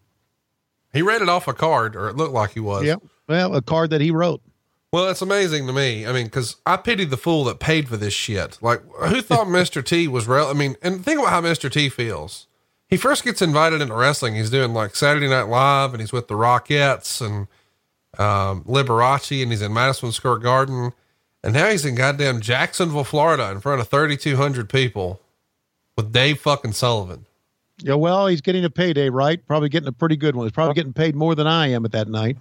He 0.91 1.01
read 1.01 1.21
it 1.21 1.29
off 1.29 1.47
a 1.47 1.53
card, 1.53 1.95
or 1.95 2.09
it 2.09 2.15
looked 2.15 2.33
like 2.33 2.51
he 2.51 2.59
was. 2.59 2.85
Yeah. 2.85 2.97
Well, 3.27 3.55
a 3.55 3.61
card 3.61 3.89
that 3.91 4.01
he 4.01 4.11
wrote. 4.11 4.41
Well, 4.91 5.09
it's 5.09 5.23
amazing 5.23 5.65
to 5.65 5.73
me. 5.73 6.05
I 6.05 6.11
mean, 6.11 6.25
because 6.25 6.57
I 6.67 6.77
pity 6.77 7.05
the 7.05 7.17
fool 7.17 7.45
that 7.45 7.59
paid 7.59 7.89
for 7.89 7.97
this 7.97 8.13
shit. 8.13 8.59
Like, 8.61 8.83
who 9.07 9.21
thought 9.21 9.47
Mr. 9.47 9.83
T 9.83 10.07
was 10.07 10.27
real? 10.27 10.45
I 10.45 10.53
mean, 10.53 10.75
and 10.83 11.03
think 11.03 11.19
about 11.19 11.31
how 11.31 11.41
Mr. 11.41 11.71
T 11.71 11.89
feels. 11.89 12.47
He 12.87 12.97
first 12.97 13.23
gets 13.23 13.41
invited 13.41 13.81
into 13.81 13.95
wrestling. 13.95 14.35
He's 14.35 14.51
doing 14.51 14.71
like 14.73 14.95
Saturday 14.95 15.27
Night 15.27 15.47
Live, 15.47 15.93
and 15.93 16.01
he's 16.01 16.13
with 16.13 16.27
the 16.27 16.35
Rockettes 16.35 17.25
and 17.25 17.47
um, 18.19 18.63
Liberace, 18.65 19.41
and 19.41 19.51
he's 19.51 19.63
in 19.63 19.73
Madison 19.73 20.11
Square 20.11 20.37
Garden, 20.39 20.93
and 21.43 21.55
now 21.55 21.69
he's 21.69 21.85
in 21.85 21.95
goddamn 21.95 22.39
Jacksonville, 22.39 23.03
Florida, 23.03 23.49
in 23.49 23.61
front 23.61 23.81
of 23.81 23.87
thirty 23.87 24.15
two 24.15 24.35
hundred 24.35 24.69
people 24.69 25.19
with 25.95 26.11
Dave 26.11 26.39
fucking 26.39 26.73
Sullivan. 26.73 27.25
Yeah, 27.79 27.95
well, 27.95 28.27
he's 28.27 28.41
getting 28.41 28.63
a 28.65 28.69
payday, 28.69 29.09
right? 29.09 29.45
Probably 29.47 29.69
getting 29.69 29.87
a 29.89 29.93
pretty 29.93 30.15
good 30.15 30.35
one. 30.35 30.45
He's 30.45 30.51
probably 30.53 30.75
getting 30.75 30.93
paid 30.93 31.15
more 31.15 31.35
than 31.35 31.47
I 31.47 31.67
am 31.67 31.85
at 31.85 31.91
that 31.91 32.07
night. 32.07 32.37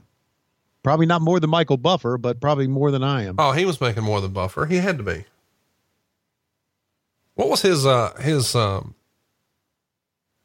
Probably 0.83 1.07
not 1.07 1.23
more 1.23 1.41
than 1.41 1.51
Michael 1.51 1.77
Buffer, 1.77 2.19
but 2.19 2.41
probably 2.41 2.67
more 2.67 2.91
than 2.91 3.03
I 3.03 3.25
am. 3.25 3.37
Oh, 3.39 3.53
he 3.53 3.65
was 3.65 3.81
making 3.81 4.03
more 4.05 4.21
than 4.21 4.33
Buffer. 4.33 4.67
He 4.67 4.77
had 4.77 4.99
to 4.99 5.05
be. 5.05 5.25
What 7.35 7.49
was 7.49 7.63
his 7.63 7.87
uh 7.87 8.13
his 8.21 8.55
um 8.55 8.95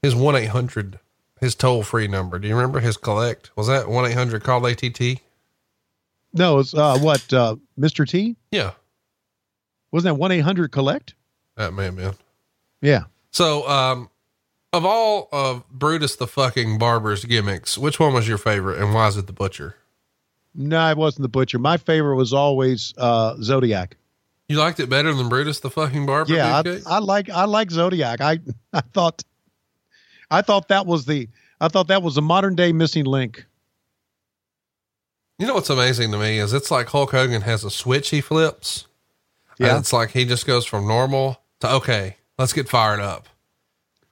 his 0.02 0.16
one 0.16 0.36
eight 0.36 0.48
hundred 0.50 1.00
his 1.40 1.54
toll 1.54 1.84
free 1.84 2.08
number? 2.08 2.40
Do 2.40 2.48
you 2.48 2.56
remember 2.56 2.80
his 2.80 2.98
collect? 2.98 3.52
Was 3.58 3.68
that 3.68 3.90
one 3.90 4.06
eight 4.10 4.14
hundred 4.16 4.44
call 4.44 4.66
ATT? 4.66 5.02
No, 6.34 6.60
it's 6.60 6.74
uh, 6.74 6.98
what 7.00 7.34
uh, 7.34 7.56
Mr. 7.80 8.08
T 8.08 8.36
Yeah, 8.52 8.72
wasn't 9.92 10.16
that 10.16 10.20
one 10.20 10.32
eight 10.32 10.40
hundred 10.42 10.72
collect? 10.72 11.14
that 11.56 11.74
man, 11.74 11.96
man. 11.96 12.14
Yeah, 12.82 13.04
So 13.32 13.68
um 13.68 14.10
of 14.74 14.86
all 14.86 15.30
of 15.32 15.68
Brutus 15.70 16.16
the 16.16 16.28
fucking 16.28 16.78
barber's 16.78 17.26
gimmicks, 17.26 17.78
which 17.78 18.00
one 18.00 18.14
was 18.14 18.28
your 18.28 18.38
favorite 18.38 18.80
and 18.82 18.94
why 18.94 19.08
is 19.08 19.18
it 19.18 19.28
the 19.28 19.34
butcher? 19.34 19.76
no, 20.60 20.90
it 20.90 20.98
wasn't 20.98 21.22
the 21.22 21.30
butcher. 21.30 21.60
My 21.60 21.78
favorite 21.78 22.16
was 22.16 22.34
always 22.34 22.92
uh, 22.98 23.36
Zodiac. 23.44 23.96
You 24.50 24.58
liked 24.58 24.80
it 24.80 24.90
better 24.90 25.14
than 25.14 25.30
Brutus 25.30 25.60
the 25.60 25.70
fucking 25.70 26.06
barber? 26.08 26.34
yeah, 26.34 26.64
I. 26.66 26.80
I 26.96 27.00
like 27.00 27.30
I 27.30 27.46
like 27.46 27.70
Zodiac. 27.70 28.22
I 28.22 28.40
I 28.74 28.82
thought 28.82 29.24
I 30.32 30.42
thought 30.42 30.68
that 30.70 30.86
was 30.86 31.06
the 31.06 31.30
I 31.62 31.68
thought 31.68 31.88
that 31.90 32.02
was 32.02 32.18
a 32.18 32.22
modern 32.22 32.56
day 32.56 32.72
missing 32.72 33.06
link. 33.06 33.46
You 35.40 35.46
know 35.46 35.54
what's 35.54 35.70
amazing 35.70 36.12
to 36.12 36.18
me 36.18 36.40
is 36.40 36.54
it's 36.54 36.72
like 36.72 36.88
Hulk 36.88 37.12
Hogan 37.12 37.42
has 37.44 37.64
a 37.64 37.70
switch 37.70 38.10
he 38.10 38.22
flips. 38.22 38.88
Yeah. 39.60 39.70
And 39.70 39.80
it's 39.80 39.94
like 39.94 40.12
he 40.12 40.26
just 40.26 40.48
goes 40.48 40.66
from 40.66 40.88
normal 40.88 41.42
to 41.60 41.72
okay, 41.74 42.18
let's 42.38 42.54
get 42.54 42.70
fired 42.70 43.00
up. 43.00 43.28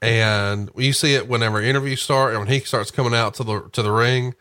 And 0.01 0.69
you 0.75 0.93
see 0.93 1.15
it 1.15 1.27
whenever 1.27 1.61
interviews 1.61 2.01
start 2.01 2.31
and 2.31 2.39
when 2.39 2.47
he 2.47 2.59
starts 2.59 2.91
coming 2.91 3.13
out 3.13 3.33
to 3.35 3.43
the 3.43 3.69
to 3.71 3.81
the 3.81 3.91
ring. 3.91 4.35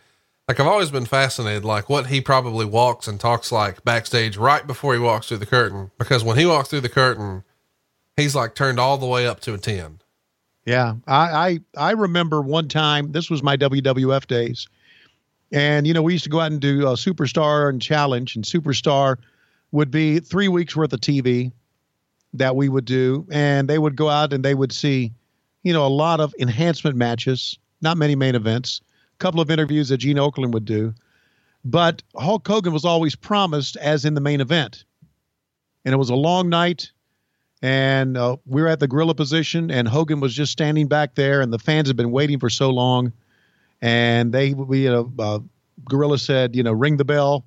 Like 0.47 0.61
I've 0.61 0.67
always 0.67 0.91
been 0.91 1.07
fascinated, 1.07 1.65
like 1.65 1.89
what 1.89 2.09
he 2.09 2.21
probably 2.21 2.67
walks 2.67 3.09
and 3.09 3.19
talks 3.19 3.51
like 3.51 3.83
backstage 3.83 4.37
right 4.37 4.67
before 4.67 4.93
he 4.93 5.01
walks 5.01 5.29
through 5.29 5.39
the 5.39 5.47
curtain. 5.47 5.91
Because 5.99 6.23
when 6.23 6.37
he 6.37 6.45
walks 6.45 6.69
through 6.69 6.83
the 6.83 6.91
curtain, 6.91 7.45
he's 8.17 8.35
like 8.35 8.55
turned 8.55 8.79
all 8.79 8.99
the 8.99 9.07
way 9.07 9.27
up 9.27 9.41
to 9.41 9.55
a 9.55 9.59
ten. 9.59 10.01
Yeah, 10.67 10.97
I, 11.07 11.61
I 11.77 11.89
I 11.89 11.91
remember 11.93 12.43
one 12.43 12.69
time. 12.69 13.13
This 13.13 13.31
was 13.31 13.43
my 13.43 13.57
WWF 13.57 14.27
days, 14.27 14.69
and 15.51 15.87
you 15.87 15.95
know 15.95 16.03
we 16.03 16.13
used 16.13 16.25
to 16.25 16.31
go 16.31 16.41
out 16.41 16.53
and 16.53 16.61
do 16.61 16.89
uh, 16.89 16.97
Superstar 16.97 17.71
and 17.71 17.81
Challenge, 17.81 18.37
and 18.37 18.45
Superstar 18.45 19.17
would 19.73 19.91
be 19.91 20.21
three 20.21 20.49
weeks 20.49 20.77
worth 20.77 20.93
of 20.93 21.01
TV 21.01 21.53
that 22.35 22.57
we 22.57 22.69
would 22.69 22.85
do, 22.85 23.27
and 23.31 23.69
they 23.69 23.79
would 23.79 23.97
go 23.97 24.09
out 24.09 24.33
and 24.33 24.45
they 24.45 24.55
would 24.55 24.73
see, 24.73 25.13
you 25.63 25.73
know, 25.73 25.87
a 25.87 25.89
lot 25.89 26.21
of 26.21 26.35
enhancement 26.39 26.97
matches, 26.97 27.59
not 27.81 27.97
many 27.97 28.15
main 28.15 28.35
events, 28.35 28.81
a 29.15 29.19
couple 29.19 29.41
of 29.41 29.51
interviews 29.51 29.89
that 29.89 29.99
Gene 29.99 30.17
Okerlund 30.17 30.53
would 30.53 30.65
do, 30.65 30.95
but 31.65 32.03
Hulk 32.17 32.47
Hogan 32.47 32.73
was 32.73 32.85
always 32.85 33.15
promised 33.15 33.77
as 33.77 34.05
in 34.05 34.15
the 34.15 34.21
main 34.21 34.41
event, 34.41 34.85
and 35.85 35.95
it 35.95 35.99
was 35.99 36.11
a 36.11 36.15
long 36.15 36.49
night 36.49 36.91
and 37.65 38.19
uh, 38.19 38.37
we 38.45 38.61
were 38.61 38.69
at 38.69 38.79
the 38.79 38.87
gorilla 38.87 39.15
position, 39.15 39.71
and 39.71 39.89
Hogan 39.89 40.21
was 40.21 40.35
just 40.35 40.53
standing 40.53 40.87
back 40.87 41.15
there, 41.15 41.41
and 41.41 41.51
the 41.51 41.59
fans 41.59 41.89
had 41.89 41.97
been 41.97 42.11
waiting 42.11 42.39
for 42.39 42.51
so 42.51 42.69
long, 42.69 43.11
and 43.81 44.35
they, 44.35 44.53
we, 44.53 44.83
you 44.83 44.91
know, 44.91 45.13
uh, 45.19 45.39
gorilla 45.89 46.19
said, 46.19 46.55
you 46.55 46.63
know, 46.63 46.73
ring 46.73 46.99
the 46.99 47.07
bell, 47.07 47.47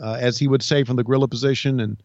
uh, 0.00 0.18
as 0.20 0.38
he 0.38 0.46
would 0.46 0.62
say 0.62 0.84
from 0.84 0.94
the 0.94 1.02
gorilla 1.02 1.26
position, 1.26 1.80
and 1.80 2.00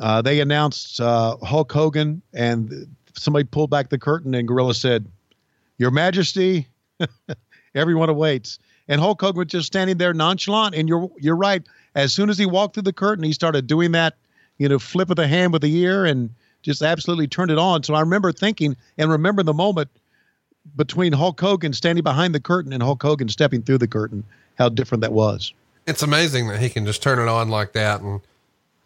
uh, 0.00 0.22
they 0.22 0.40
announced 0.40 1.00
uh, 1.00 1.36
Hulk 1.38 1.72
Hogan, 1.72 2.22
and 2.32 2.96
somebody 3.14 3.44
pulled 3.44 3.70
back 3.70 3.88
the 3.90 3.98
curtain, 3.98 4.34
and 4.34 4.46
gorilla 4.46 4.74
said, 4.74 5.06
"Your 5.78 5.90
Majesty, 5.90 6.66
everyone 7.74 8.08
awaits." 8.08 8.58
And 8.90 9.00
Hulk 9.00 9.20
Hogan 9.20 9.38
was 9.38 9.48
just 9.48 9.66
standing 9.66 9.98
there 9.98 10.14
nonchalant, 10.14 10.74
and 10.74 10.88
you're 10.88 11.10
you're 11.18 11.36
right. 11.36 11.62
As 11.94 12.12
soon 12.12 12.30
as 12.30 12.38
he 12.38 12.46
walked 12.46 12.74
through 12.74 12.84
the 12.84 12.92
curtain, 12.92 13.24
he 13.24 13.32
started 13.32 13.66
doing 13.66 13.92
that 13.92 14.16
you 14.58 14.68
know, 14.68 14.78
flip 14.78 15.08
of 15.10 15.16
the 15.16 15.26
hand 15.26 15.52
with 15.52 15.62
the 15.62 15.74
ear 15.76 16.04
and 16.04 16.30
just 16.62 16.82
absolutely 16.82 17.28
turned 17.28 17.50
it 17.50 17.58
on. 17.58 17.82
So 17.84 17.94
I 17.94 18.00
remember 18.00 18.32
thinking 18.32 18.76
and 18.98 19.10
remember 19.10 19.42
the 19.42 19.54
moment 19.54 19.88
between 20.76 21.12
Hulk 21.12 21.40
Hogan 21.40 21.72
standing 21.72 22.02
behind 22.02 22.34
the 22.34 22.40
curtain 22.40 22.72
and 22.72 22.82
Hulk 22.82 23.02
Hogan 23.02 23.28
stepping 23.28 23.62
through 23.62 23.78
the 23.78 23.88
curtain, 23.88 24.24
how 24.58 24.68
different 24.68 25.00
that 25.02 25.12
was. 25.12 25.52
It's 25.86 26.02
amazing 26.02 26.48
that 26.48 26.60
he 26.60 26.68
can 26.68 26.84
just 26.84 27.02
turn 27.02 27.18
it 27.18 27.28
on 27.28 27.48
like 27.48 27.72
that. 27.72 28.02
And 28.02 28.20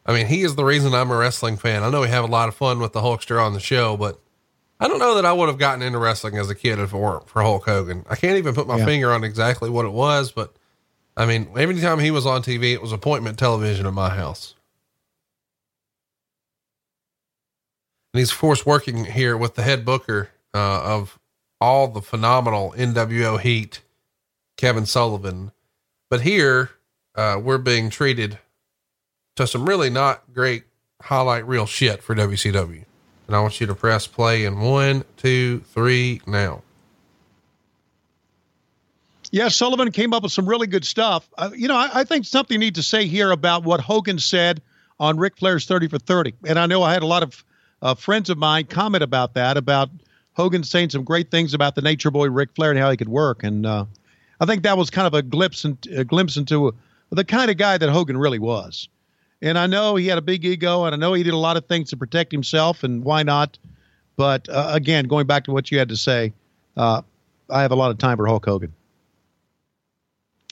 I 0.04 0.12
mean, 0.12 0.26
he 0.26 0.42
is 0.42 0.56
the 0.56 0.64
reason 0.64 0.94
I'm 0.94 1.10
a 1.10 1.16
wrestling 1.16 1.56
fan. 1.56 1.82
I 1.82 1.90
know 1.90 2.00
we 2.00 2.08
have 2.08 2.24
a 2.24 2.28
lot 2.28 2.48
of 2.48 2.54
fun 2.56 2.80
with 2.80 2.92
the 2.92 3.00
Hulkster 3.00 3.40
on 3.40 3.52
the 3.52 3.60
show, 3.60 3.96
but 3.96 4.20
I 4.80 4.88
don't 4.88 4.98
know 4.98 5.14
that 5.14 5.24
I 5.24 5.32
would 5.32 5.48
have 5.48 5.58
gotten 5.58 5.80
into 5.82 5.98
wrestling 5.98 6.36
as 6.38 6.50
a 6.50 6.54
kid 6.56 6.80
if 6.80 6.92
it 6.92 6.96
weren't 6.96 7.28
for 7.28 7.40
Hulk 7.42 7.64
Hogan. 7.66 8.04
I 8.10 8.16
can't 8.16 8.36
even 8.38 8.54
put 8.54 8.66
my 8.66 8.78
Yeah. 8.78 8.84
finger 8.84 9.12
on 9.12 9.22
exactly 9.22 9.70
what 9.70 9.84
it 9.84 9.92
was, 9.92 10.32
but 10.32 10.54
I 11.16 11.24
mean, 11.26 11.50
every 11.56 11.78
time 11.80 12.00
he 12.00 12.10
was 12.10 12.26
on 12.26 12.42
TV, 12.42 12.72
it 12.72 12.82
was 12.82 12.90
appointment 12.90 13.38
television 13.38 13.86
in 13.86 13.94
my 13.94 14.08
house. 14.10 14.54
And 18.12 18.18
he's, 18.18 18.32
of 18.32 18.38
course, 18.38 18.66
working 18.66 19.04
here 19.04 19.36
with 19.36 19.54
the 19.54 19.62
head 19.62 19.84
booker 19.84 20.30
uh, 20.54 20.82
of 20.82 21.18
all 21.60 21.88
the 21.88 22.02
phenomenal 22.02 22.74
NWO 22.76 23.38
Heat, 23.40 23.80
Kevin 24.56 24.84
Sullivan. 24.86 25.52
But 26.10 26.22
here, 26.22 26.70
uh, 27.14 27.40
we're 27.42 27.58
being 27.58 27.88
treated 27.88 28.38
to 29.36 29.46
some 29.46 29.68
really 29.68 29.90
not 29.90 30.22
great 30.32 30.64
highlight 31.00 31.46
reel 31.46 31.66
shit 31.66 32.02
for 32.02 32.14
WCW. 32.14 32.84
And 33.26 33.36
I 33.36 33.40
want 33.40 33.60
you 33.60 33.66
to 33.66 33.74
press 33.74 34.06
play 34.06 34.44
in 34.44 34.60
one, 34.60 35.04
two, 35.16 35.60
three, 35.60 36.20
now. 36.26 36.62
Yeah, 39.30 39.48
Sullivan 39.48 39.90
came 39.92 40.12
up 40.12 40.22
with 40.22 40.32
some 40.32 40.46
really 40.46 40.66
good 40.66 40.84
stuff. 40.84 41.28
Uh, 41.38 41.50
you 41.56 41.66
know, 41.66 41.76
I, 41.76 42.00
I 42.00 42.04
think 42.04 42.26
something 42.26 42.60
need 42.60 42.74
to 42.74 42.82
say 42.82 43.06
here 43.06 43.30
about 43.30 43.64
what 43.64 43.80
Hogan 43.80 44.18
said 44.18 44.60
on 45.00 45.16
Ric 45.16 45.38
Flair's 45.38 45.64
30 45.64 45.88
for 45.88 45.98
30. 45.98 46.34
And 46.46 46.59
I 46.59 46.66
know 46.66 46.82
I 46.82 46.92
had 46.92 47.02
a 47.02 47.06
lot 47.06 47.22
of 47.22 47.42
uh, 47.80 47.94
friends 47.94 48.28
of 48.28 48.36
mine 48.36 48.66
comment 48.66 49.02
about 49.02 49.34
that, 49.34 49.56
about 49.56 49.88
Hogan 50.34 50.64
saying 50.64 50.90
some 50.90 51.02
great 51.02 51.30
things 51.30 51.54
about 51.54 51.74
the 51.74 51.82
Nature 51.82 52.10
Boy 52.10 52.28
Ric 52.28 52.50
Flair 52.54 52.70
and 52.70 52.78
how 52.78 52.90
he 52.90 52.96
could 52.98 53.09
work. 53.09 53.42
And 53.42 53.64
uh, 53.64 53.86
I 54.38 54.44
think 54.44 54.64
that 54.64 54.76
was 54.76 54.90
kind 54.90 55.06
of 55.06 55.14
a 55.14 55.22
glimpse, 55.22 55.64
in, 55.64 55.78
a 55.96 56.04
glimpse 56.04 56.36
into 56.36 56.74
the 57.10 57.24
kind 57.24 57.50
of 57.50 57.56
guy 57.56 57.78
that 57.78 57.88
Hogan 57.88 58.18
really 58.18 58.38
was. 58.38 58.88
And 59.43 59.59
I 59.59 59.66
know 59.66 59.97
he 59.97 60.06
had 60.06 60.19
a 60.19 60.23
big 60.23 60.44
ego, 60.44 60.85
and 60.85 60.94
I 60.94 60.98
know 60.98 61.12
he 61.14 61.24
did 61.24 61.35
a 61.35 61.39
lot 61.39 61.56
of 61.56 61.66
things 61.66 61.90
to 61.90 61.97
protect 61.97 62.31
himself, 62.31 62.85
and 62.85 63.05
why 63.05 63.24
not? 63.24 63.59
But 64.16 64.48
uh, 64.48 64.70
again, 64.73 65.06
going 65.06 65.27
back 65.27 65.44
to 65.44 65.51
what 65.51 65.70
you 65.73 65.78
had 65.78 65.89
to 65.89 65.97
say, 65.97 66.32
uh, 66.77 67.02
I 67.51 67.62
have 67.62 67.73
a 67.73 67.77
lot 67.77 67.90
of 67.90 67.98
time 67.98 68.16
for 68.16 68.27
Hulk 68.27 68.47
Hogan. 68.47 68.73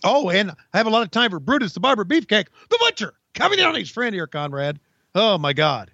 Oh, 0.03 0.29
and 0.29 0.51
I 0.73 0.79
have 0.79 0.87
a 0.89 0.91
lot 0.91 1.03
of 1.03 1.11
time 1.11 1.31
for 1.31 1.39
Brutus 1.39 1.73
the 1.73 1.81
Barber 1.81 2.05
Beefcake, 2.05 2.47
the 2.69 2.79
Butcher, 2.81 3.15
coming 3.35 3.59
in 3.61 3.65
on 3.65 3.75
his 3.75 3.91
friend 3.91 4.15
here, 4.15 4.27
Conrad. 4.27 4.81
Oh 5.15 5.39
my 5.39 5.53
God. 5.53 5.93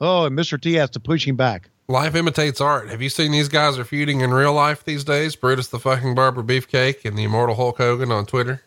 Oh, 0.00 0.26
and 0.26 0.38
Mr. 0.38 0.60
T 0.60 0.74
has 0.74 0.90
to 0.90 1.00
push 1.00 1.26
him 1.26 1.36
back. 1.36 1.68
Life 1.88 2.14
imitates 2.14 2.60
art. 2.60 2.88
Have 2.90 3.02
you 3.02 3.08
seen 3.08 3.32
these 3.32 3.48
guys 3.48 3.78
are 3.78 3.84
feuding 3.84 4.20
in 4.20 4.32
real 4.32 4.52
life 4.52 4.84
these 4.84 5.04
days? 5.04 5.36
Brutus 5.36 5.68
the 5.68 5.80
fucking 5.80 6.14
Barber 6.14 6.42
Beefcake 6.42 7.04
and 7.04 7.18
the 7.18 7.24
immortal 7.24 7.56
Hulk 7.56 7.78
Hogan 7.78 8.12
on 8.12 8.24
Twitter. 8.26 8.62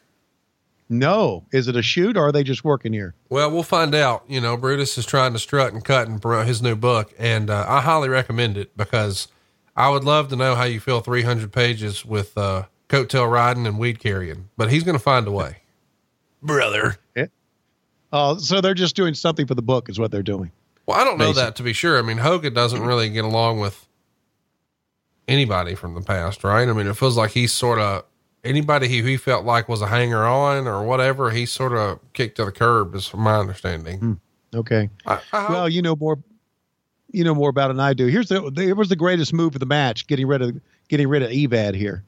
No, 0.91 1.45
is 1.53 1.69
it 1.69 1.77
a 1.77 1.81
shoot 1.81 2.17
or 2.17 2.27
are 2.27 2.31
they 2.33 2.43
just 2.43 2.65
working 2.65 2.91
here? 2.91 3.15
Well, 3.29 3.49
we'll 3.49 3.63
find 3.63 3.95
out. 3.95 4.25
You 4.27 4.41
know, 4.41 4.57
Brutus 4.57 4.97
is 4.97 5.05
trying 5.05 5.31
to 5.31 5.39
strut 5.39 5.71
and 5.71 5.85
cut 5.85 6.09
and 6.09 6.21
promote 6.21 6.47
his 6.47 6.61
new 6.61 6.75
book, 6.75 7.13
and 7.17 7.49
uh, 7.49 7.65
I 7.65 7.79
highly 7.79 8.09
recommend 8.09 8.57
it 8.57 8.75
because 8.75 9.29
I 9.73 9.89
would 9.89 10.03
love 10.03 10.27
to 10.29 10.35
know 10.35 10.53
how 10.53 10.65
you 10.65 10.81
fill 10.81 10.99
300 10.99 11.53
pages 11.53 12.03
with 12.05 12.37
uh, 12.37 12.63
coattail 12.89 13.31
riding 13.31 13.65
and 13.65 13.79
weed 13.79 13.99
carrying, 13.99 14.49
but 14.57 14.69
he's 14.69 14.83
going 14.83 14.97
to 14.97 15.03
find 15.03 15.25
a 15.27 15.31
way. 15.31 15.59
Brother. 16.43 16.97
Oh, 18.13 18.37
so 18.37 18.59
they're 18.59 18.73
just 18.73 18.95
doing 18.95 19.13
something 19.13 19.47
for 19.47 19.55
the 19.55 19.61
book, 19.61 19.87
is 19.87 19.97
what 19.97 20.11
they're 20.11 20.21
doing. 20.21 20.51
Well, 20.85 20.99
I 20.99 21.05
don't 21.05 21.17
know 21.17 21.27
Basic. 21.27 21.43
that 21.43 21.55
to 21.55 21.63
be 21.63 21.71
sure. 21.71 21.97
I 21.97 22.01
mean, 22.01 22.17
Hogan 22.17 22.53
doesn't 22.53 22.81
really 22.81 23.09
get 23.09 23.23
along 23.23 23.61
with 23.61 23.87
anybody 25.29 25.75
from 25.75 25.93
the 25.95 26.01
past, 26.01 26.43
right? 26.43 26.67
I 26.67 26.73
mean, 26.73 26.87
it 26.87 26.97
feels 26.97 27.15
like 27.15 27.31
he's 27.31 27.53
sort 27.53 27.79
of 27.79 28.03
anybody 28.43 28.87
who 28.87 29.07
he 29.07 29.17
felt 29.17 29.45
like 29.45 29.69
was 29.69 29.81
a 29.81 29.87
hanger 29.87 30.25
on 30.25 30.67
or 30.67 30.83
whatever, 30.83 31.31
he 31.31 31.45
sort 31.45 31.73
of 31.73 31.99
kicked 32.13 32.37
to 32.37 32.45
the 32.45 32.51
curb, 32.51 32.95
is 32.95 33.07
from 33.07 33.21
my 33.21 33.35
understanding. 33.35 34.19
Okay. 34.53 34.89
I, 35.05 35.19
I 35.31 35.51
Well, 35.51 35.69
you 35.69 35.81
know 35.81 35.95
more. 35.95 36.19
You 37.13 37.25
know 37.25 37.35
more 37.35 37.49
about 37.49 37.69
it 37.71 37.73
than 37.73 37.81
I 37.81 37.93
do. 37.93 38.07
Here's 38.07 38.29
the. 38.29 38.45
It 38.57 38.77
was 38.77 38.87
the 38.87 38.95
greatest 38.95 39.33
move 39.33 39.53
of 39.53 39.59
the 39.59 39.65
match: 39.65 40.07
getting 40.07 40.27
rid 40.27 40.41
of 40.41 40.59
getting 40.87 41.07
rid 41.07 41.23
of 41.23 41.29
Evad 41.29 41.75
here. 41.75 42.03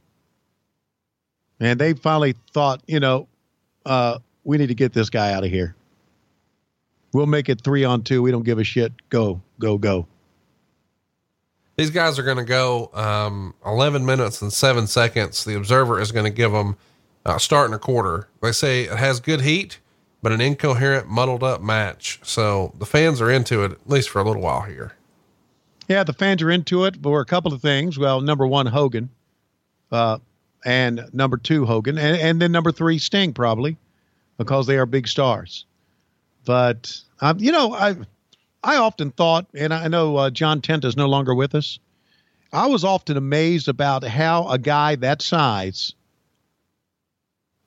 And 1.59 1.79
they 1.79 1.93
finally 1.93 2.35
thought, 2.53 2.81
you 2.87 2.99
know, 2.99 3.27
uh, 3.85 4.19
we 4.43 4.57
need 4.57 4.67
to 4.67 4.75
get 4.75 4.93
this 4.93 5.09
guy 5.09 5.33
out 5.33 5.43
of 5.43 5.49
here. 5.49 5.75
We'll 7.13 7.27
make 7.27 7.47
it 7.47 7.61
three 7.61 7.83
on 7.83 8.01
two. 8.01 8.21
We 8.21 8.31
don't 8.31 8.43
give 8.43 8.59
a 8.59 8.63
shit. 8.63 8.91
Go, 9.09 9.41
go, 9.59 9.77
go. 9.77 10.07
These 11.75 11.89
guys 11.89 12.19
are 12.19 12.23
going 12.23 12.37
to 12.37 12.43
go 12.43 12.89
um, 12.93 13.53
11 13.65 14.05
minutes 14.05 14.41
and 14.41 14.53
seven 14.53 14.87
seconds. 14.87 15.43
The 15.43 15.55
observer 15.55 15.99
is 15.99 16.11
going 16.11 16.25
to 16.25 16.31
give 16.31 16.51
them 16.51 16.77
uh, 17.25 17.37
start 17.37 17.69
in 17.69 17.73
a 17.73 17.79
quarter. 17.79 18.27
They 18.41 18.51
say 18.51 18.83
it 18.83 18.97
has 18.97 19.19
good 19.19 19.41
heat, 19.41 19.79
but 20.21 20.31
an 20.31 20.41
incoherent, 20.41 21.07
muddled 21.07 21.43
up 21.43 21.61
match. 21.61 22.19
So 22.23 22.73
the 22.77 22.85
fans 22.85 23.21
are 23.21 23.31
into 23.31 23.63
it 23.63 23.71
at 23.71 23.89
least 23.89 24.09
for 24.09 24.19
a 24.19 24.23
little 24.23 24.41
while 24.41 24.61
here. 24.61 24.93
Yeah, 25.87 26.03
the 26.03 26.13
fans 26.13 26.41
are 26.41 26.51
into 26.51 26.85
it 26.85 26.95
for 27.01 27.21
a 27.21 27.25
couple 27.25 27.53
of 27.53 27.61
things. 27.61 27.97
Well, 27.97 28.21
number 28.21 28.47
one, 28.47 28.65
Hogan, 28.65 29.09
uh, 29.91 30.19
and 30.63 31.09
number 31.11 31.37
two, 31.37 31.65
Hogan, 31.65 31.97
and, 31.97 32.17
and 32.17 32.41
then 32.41 32.51
number 32.51 32.71
three, 32.71 32.97
Sting, 32.97 33.33
probably, 33.33 33.75
because 34.37 34.65
they 34.65 34.77
are 34.77 34.85
big 34.85 35.07
stars. 35.07 35.65
But 36.45 37.01
um, 37.19 37.37
you 37.39 37.51
know, 37.51 37.73
I 37.73 37.95
I 38.63 38.77
often 38.77 39.11
thought, 39.11 39.47
and 39.53 39.73
I 39.73 39.87
know 39.89 40.15
uh, 40.15 40.29
John 40.29 40.61
Tenta 40.61 40.85
is 40.85 40.95
no 40.95 41.07
longer 41.07 41.35
with 41.35 41.53
us. 41.53 41.79
I 42.53 42.67
was 42.67 42.83
often 42.83 43.17
amazed 43.17 43.67
about 43.67 44.03
how 44.03 44.47
a 44.47 44.57
guy 44.57 44.95
that 44.95 45.21
size 45.21 45.93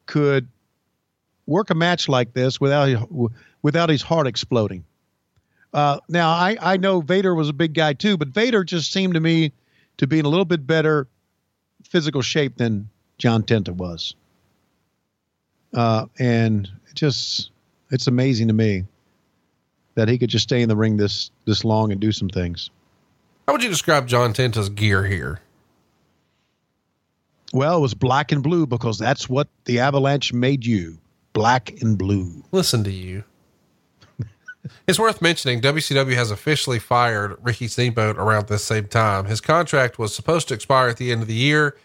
could 0.07 0.49
work 1.47 1.71
a 1.71 1.75
match 1.75 2.09
like 2.09 2.33
this 2.33 2.61
without 2.61 3.09
without 3.63 3.89
his 3.89 4.03
heart 4.03 4.27
exploding. 4.27 4.85
Uh, 5.75 5.99
now 6.09 6.31
I, 6.31 6.57
I 6.61 6.77
know 6.77 7.01
Vader 7.01 7.35
was 7.35 7.49
a 7.49 7.53
big 7.53 7.75
guy 7.75 7.93
too, 7.93 8.17
but 8.17 8.29
Vader 8.29 8.65
just 8.65 8.93
seemed 8.93 9.15
to 9.15 9.21
me 9.21 9.53
to 9.99 10.07
be 10.07 10.19
in 10.19 10.25
a 10.25 10.29
little 10.29 10.45
bit 10.45 10.67
better 10.67 11.09
physical 11.85 12.23
shape 12.23 12.57
than 12.57 12.89
John 13.19 13.43
Tenta 13.43 13.73
was. 13.73 14.15
Uh, 15.75 16.07
and 16.19 16.71
it 16.89 16.95
just 16.95 17.51
it's 17.91 18.07
amazing 18.07 18.49
to 18.49 18.55
me 18.55 18.85
that 19.97 20.09
he 20.09 20.19
could 20.19 20.31
just 20.31 20.45
stay 20.45 20.63
in 20.63 20.69
the 20.69 20.77
ring 20.77 20.97
this 20.97 21.31
this 21.45 21.65
long 21.65 21.91
and 21.91 22.01
do 22.01 22.13
some 22.13 22.29
things. 22.29 22.71
How 23.47 23.53
would 23.53 23.63
you 23.63 23.69
describe 23.69 24.07
John 24.07 24.33
Tenta's 24.33 24.69
gear 24.69 25.05
here? 25.05 25.41
Well, 27.53 27.79
it 27.79 27.81
was 27.81 27.95
black 27.95 28.33
and 28.33 28.43
blue 28.43 28.67
because 28.67 28.99
that's 28.99 29.29
what 29.29 29.49
the 29.65 29.81
Avalanche 29.81 30.33
made 30.33 30.65
you 30.65 30.99
black 31.33 31.81
and 31.81 31.97
blue. 31.97 32.45
Listen 32.51 32.83
to 32.85 32.91
you. 32.91 33.25
it's 34.87 34.99
worth 34.99 35.23
mentioning 35.23 35.61
WCW 35.61 36.15
has 36.15 36.31
officially 36.31 36.79
fired 36.79 37.37
Ricky 37.43 37.69
Steamboat 37.69 38.17
around 38.17 38.49
this 38.49 38.65
same 38.65 38.89
time. 38.89 39.27
His 39.27 39.41
contract 39.41 39.99
was 39.99 40.15
supposed 40.15 40.49
to 40.49 40.55
expire 40.55 40.89
at 40.89 40.97
the 40.97 41.13
end 41.13 41.23
of 41.23 41.29
the 41.29 41.35
year, 41.35 41.77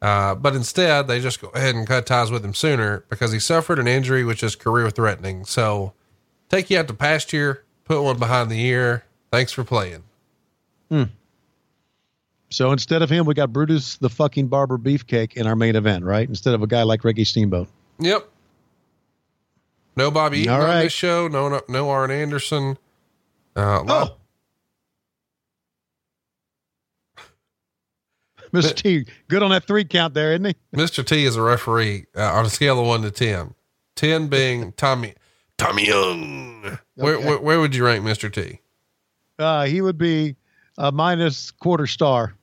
uh, 0.00 0.34
but 0.36 0.54
instead 0.54 1.08
they 1.08 1.20
just 1.20 1.40
go 1.40 1.48
ahead 1.48 1.74
and 1.74 1.86
cut 1.86 2.06
ties 2.06 2.30
with 2.30 2.44
him 2.44 2.54
sooner 2.54 3.04
because 3.08 3.32
he 3.32 3.40
suffered 3.40 3.78
an 3.78 3.88
injury 3.88 4.24
which 4.24 4.42
is 4.42 4.54
career 4.54 4.88
threatening. 4.88 5.44
So 5.44 5.94
take 6.48 6.70
you 6.70 6.78
out 6.78 6.88
to 6.88 6.94
pasture, 6.94 7.64
put 7.84 8.02
one 8.02 8.18
behind 8.18 8.50
the 8.50 8.60
ear. 8.60 9.04
Thanks 9.30 9.52
for 9.52 9.64
playing. 9.64 10.02
Hmm. 10.90 11.04
So 12.50 12.72
instead 12.72 13.02
of 13.02 13.10
him, 13.10 13.26
we 13.26 13.34
got 13.34 13.52
Brutus 13.52 13.98
the 13.98 14.08
fucking 14.08 14.48
Barber 14.48 14.78
Beefcake 14.78 15.34
in 15.34 15.46
our 15.46 15.54
main 15.56 15.76
event, 15.76 16.04
right? 16.04 16.26
Instead 16.28 16.54
of 16.54 16.62
a 16.62 16.66
guy 16.66 16.82
like 16.82 17.04
Ricky 17.04 17.24
Steamboat. 17.24 17.68
Yep. 17.98 18.26
No 19.96 20.10
Bobby 20.10 20.38
Eaton 20.40 20.54
All 20.54 20.62
on 20.62 20.80
this 20.80 20.92
show. 20.92 21.28
No, 21.28 21.48
no, 21.48 21.60
no 21.68 21.90
Arn 21.90 22.10
Anderson. 22.10 22.78
Uh, 23.54 23.84
Oh. 23.86 24.14
Mr. 28.52 28.74
T, 28.74 29.04
good 29.28 29.42
on 29.42 29.50
that 29.50 29.64
three 29.66 29.84
count 29.84 30.14
there, 30.14 30.32
isn't 30.32 30.44
he? 30.46 30.54
Mr. 30.74 31.04
T 31.04 31.24
is 31.24 31.36
a 31.36 31.42
referee 31.42 32.06
uh, 32.16 32.32
on 32.32 32.46
a 32.46 32.48
scale 32.48 32.80
of 32.80 32.86
one 32.86 33.02
to 33.02 33.10
10. 33.10 33.54
10 33.96 34.28
being 34.28 34.72
Tommy, 34.72 35.14
Tommy 35.58 35.86
Young. 35.86 36.78
Where, 36.94 37.16
Okay. 37.16 37.26
where, 37.26 37.38
where 37.38 37.60
would 37.60 37.74
you 37.74 37.84
rank 37.84 38.04
Mr. 38.04 38.32
T? 38.32 38.60
Uh, 39.38 39.66
he 39.66 39.80
would 39.80 39.98
be 39.98 40.36
a 40.78 40.90
minus 40.90 41.50
quarter 41.50 41.86
star. 41.86 42.34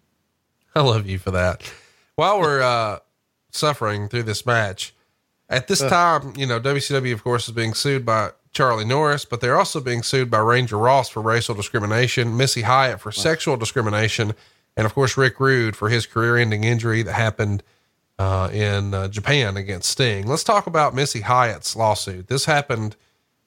I 0.76 0.82
love 0.82 1.08
you 1.08 1.18
for 1.20 1.32
that. 1.32 1.72
While 2.16 2.40
we're, 2.40 2.62
uh, 2.62 3.00
suffering 3.52 4.10
through 4.10 4.24
this 4.24 4.46
match 4.46 4.94
at 5.50 5.68
this 5.70 5.80
time, 5.80 6.34
you 6.36 6.46
know, 6.46 6.60
WCW 6.60 7.14
of 7.14 7.24
course 7.24 7.48
is 7.48 7.54
being 7.54 7.74
sued 7.74 8.06
by 8.06 8.32
Charlie 8.52 8.84
Norris, 8.84 9.24
but 9.24 9.40
they're 9.40 9.58
also 9.58 9.80
being 9.80 10.04
sued 10.04 10.30
by 10.30 10.40
Ranger 10.40 10.78
Ross 10.78 11.08
for 11.10 11.22
racial 11.22 11.56
discrimination, 11.56 12.36
Missy 12.36 12.64
Hyatt 12.64 13.00
for 13.00 13.14
sexual 13.14 13.56
discrimination, 13.56 14.34
and 14.76 14.86
of 14.86 14.94
course 14.94 15.16
Rick 15.16 15.40
Rude 15.40 15.76
for 15.78 15.88
his 15.88 16.06
career-ending 16.06 16.66
injury 16.66 17.02
that 17.04 17.14
happened 17.14 17.64
uh, 18.20 18.50
in 18.52 18.94
uh, 18.94 19.08
Japan 19.08 19.56
against 19.56 19.90
Sting. 19.90 20.28
Let's 20.28 20.44
talk 20.44 20.68
about 20.68 20.94
Missy 20.94 21.22
Hyatt's 21.22 21.78
lawsuit. 21.78 22.28
This 22.28 22.44
happened 22.44 22.98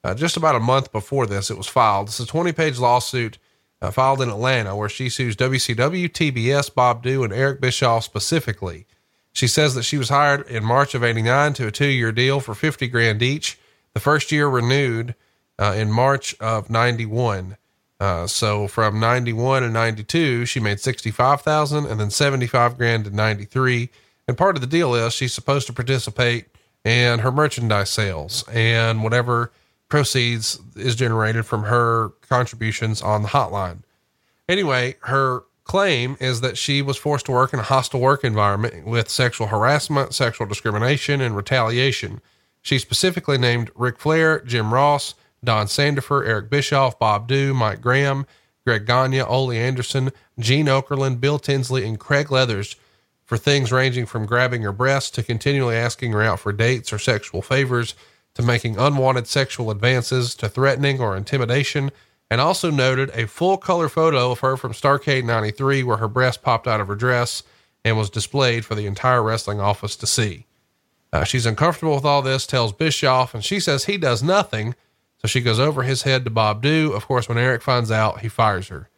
uh, 0.03 0.13
just 0.13 0.37
about 0.37 0.55
a 0.55 0.59
month 0.59 0.91
before 0.91 1.25
this. 1.25 1.49
It 1.49 1.57
was 1.57 1.67
filed. 1.67 2.07
It's 2.07 2.19
a 2.19 2.25
20-page 2.25 2.79
lawsuit 2.79 3.37
uh, 3.81 3.91
filed 3.91 4.21
in 4.21 4.29
Atlanta 4.29 4.75
where 4.75 4.89
she 4.89 5.09
sues 5.09 5.35
WCW, 5.35 6.09
TBS, 6.09 6.73
Bob 6.73 7.03
Dhue, 7.03 7.23
and 7.23 7.33
Eric 7.33 7.61
Bischoff 7.61 8.03
specifically. 8.03 8.85
She 9.31 9.47
says 9.47 9.75
that 9.75 9.83
she 9.83 9.97
was 9.97 10.09
hired 10.09 10.47
in 10.47 10.63
March 10.63 10.95
of 10.95 11.03
89 11.03 11.53
to 11.53 11.67
a 11.67 11.71
two 11.71 11.87
year 11.87 12.11
deal 12.11 12.39
for 12.39 12.55
50 12.55 12.87
grand 12.87 13.21
each. 13.21 13.59
The 13.93 13.99
first 13.99 14.31
year 14.31 14.47
renewed 14.47 15.15
uh, 15.57 15.73
in 15.77 15.91
March 15.91 16.35
of 16.39 16.69
91. 16.69 17.57
Uh, 17.99 18.27
so 18.27 18.67
from 18.67 18.99
91 18.99 19.63
and 19.63 19.73
92, 19.73 20.45
she 20.45 20.59
made 20.59 20.79
65,000 20.79 21.85
and 21.85 21.99
then 21.99 22.09
75 22.09 22.77
grand 22.77 23.07
in 23.07 23.15
93. 23.15 23.89
And 24.27 24.37
part 24.37 24.55
of 24.55 24.61
the 24.61 24.67
deal 24.67 24.95
is 24.95 25.13
she's 25.13 25.33
supposed 25.33 25.67
to 25.67 25.73
participate 25.73 26.47
in 26.85 27.19
her 27.19 27.31
merchandise 27.31 27.89
sales 27.89 28.47
and 28.47 29.03
whatever 29.03 29.51
proceeds 29.89 30.59
is 30.75 30.95
generated 30.95 31.45
from 31.45 31.63
her 31.63 32.09
contributions 32.29 33.01
on 33.01 33.23
the 33.23 33.29
hotline. 33.29 33.83
Anyway, 34.47 34.95
her 35.01 35.43
claim 35.63 36.17
is 36.19 36.41
that 36.41 36.57
she 36.57 36.81
was 36.81 36.97
forced 36.97 37.25
to 37.25 37.31
work 37.31 37.53
in 37.53 37.59
a 37.59 37.63
hostile 37.63 37.99
work 37.99 38.23
environment 38.23 38.85
with 38.85 39.09
sexual 39.09 39.47
harassment, 39.47 40.13
sexual 40.13 40.47
discrimination, 40.47 41.21
and 41.21 41.35
retaliation. 41.35 42.21
She 42.61 42.79
specifically 42.79 43.37
named 43.37 43.71
Ric 43.75 43.99
Flair, 43.99 44.39
Jim 44.41 44.73
Ross, 44.73 45.15
Don 45.43 45.67
Sandifer, 45.67 46.27
Eric 46.27 46.49
Bischoff, 46.49 46.97
Bob 46.99 47.27
Dhue, 47.29 47.55
Mike 47.55 47.81
Graham, 47.81 48.25
Greg 48.65 48.85
Gagne, 48.85 49.21
Ole 49.21 49.51
Anderson, 49.51 50.11
Gene 50.37 50.65
Okerlund, 50.65 51.21
Bill 51.21 51.39
Tinsley, 51.39 51.85
and 51.85 51.99
Craig 51.99 52.31
Leathers 52.31 52.75
for 53.23 53.37
things 53.37 53.71
ranging 53.71 54.05
from 54.05 54.25
grabbing 54.25 54.63
her 54.63 54.71
breasts 54.71 55.11
to 55.11 55.23
continually 55.23 55.75
asking 55.75 56.11
her 56.11 56.21
out 56.21 56.39
for 56.39 56.51
dates 56.51 56.91
or 56.91 56.97
sexual 56.97 57.41
favors 57.43 57.93
to 58.35 58.41
making 58.41 58.77
unwanted 58.77 59.27
sexual 59.27 59.71
advances 59.71 60.35
to 60.35 60.49
threatening 60.49 60.99
or 60.99 61.15
intimidation 61.15 61.91
and 62.29 62.39
also 62.39 62.69
noted 62.69 63.09
a 63.13 63.27
full 63.27 63.57
color 63.57 63.89
photo 63.89 64.31
of 64.31 64.39
her 64.39 64.55
from 64.55 64.73
Starcade 64.73 65.25
93 65.25 65.83
where 65.83 65.97
her 65.97 66.07
breast 66.07 66.41
popped 66.41 66.67
out 66.67 66.79
of 66.79 66.87
her 66.87 66.95
dress 66.95 67.43
and 67.83 67.97
was 67.97 68.09
displayed 68.09 68.65
for 68.65 68.75
the 68.75 68.85
entire 68.85 69.23
wrestling 69.23 69.59
office 69.59 69.95
to 69.95 70.05
see. 70.05 70.45
Uh, 71.11 71.23
she's 71.23 71.45
uncomfortable 71.45 71.95
with 71.95 72.05
all 72.05 72.21
this, 72.21 72.45
tells 72.45 72.71
Bischoff, 72.71 73.33
and 73.33 73.43
she 73.43 73.59
says 73.59 73.85
he 73.85 73.97
does 73.97 74.21
nothing. 74.21 74.75
So 75.17 75.27
she 75.27 75.41
goes 75.41 75.59
over 75.59 75.83
his 75.83 76.03
head 76.03 76.23
to 76.25 76.29
Bob 76.29 76.63
Dhue. 76.63 76.95
Of 76.95 77.07
course, 77.07 77.27
when 77.27 77.37
Eric 77.37 77.61
finds 77.61 77.91
out, 77.91 78.21
he 78.21 78.29
fires 78.29 78.67
her. 78.67 78.89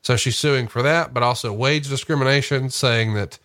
So 0.00 0.16
she's 0.16 0.38
suing 0.38 0.68
for 0.68 0.82
that, 0.82 1.12
but 1.12 1.24
also 1.24 1.52
wage 1.52 1.88
discrimination, 1.88 2.70
saying 2.70 3.14
that 3.14 3.38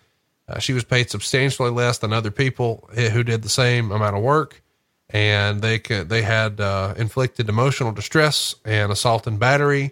uh, 0.48 0.60
she 0.60 0.74
was 0.74 0.84
paid 0.84 1.10
substantially 1.10 1.72
less 1.72 1.98
than 1.98 2.14
other 2.14 2.30
people 2.30 2.88
who 2.94 3.24
did 3.24 3.42
the 3.42 3.50
same 3.50 3.92
amount 3.92 4.16
of 4.16 4.22
work, 4.22 4.62
and 5.14 5.62
they 5.62 5.80
could, 5.80 6.10
they 6.10 6.22
had 6.22 6.60
uh, 6.60 6.94
inflicted 6.98 7.50
emotional 7.50 7.92
distress 7.92 8.56
and 8.66 8.92
assault 8.92 9.28
and 9.28 9.40
battery, 9.40 9.92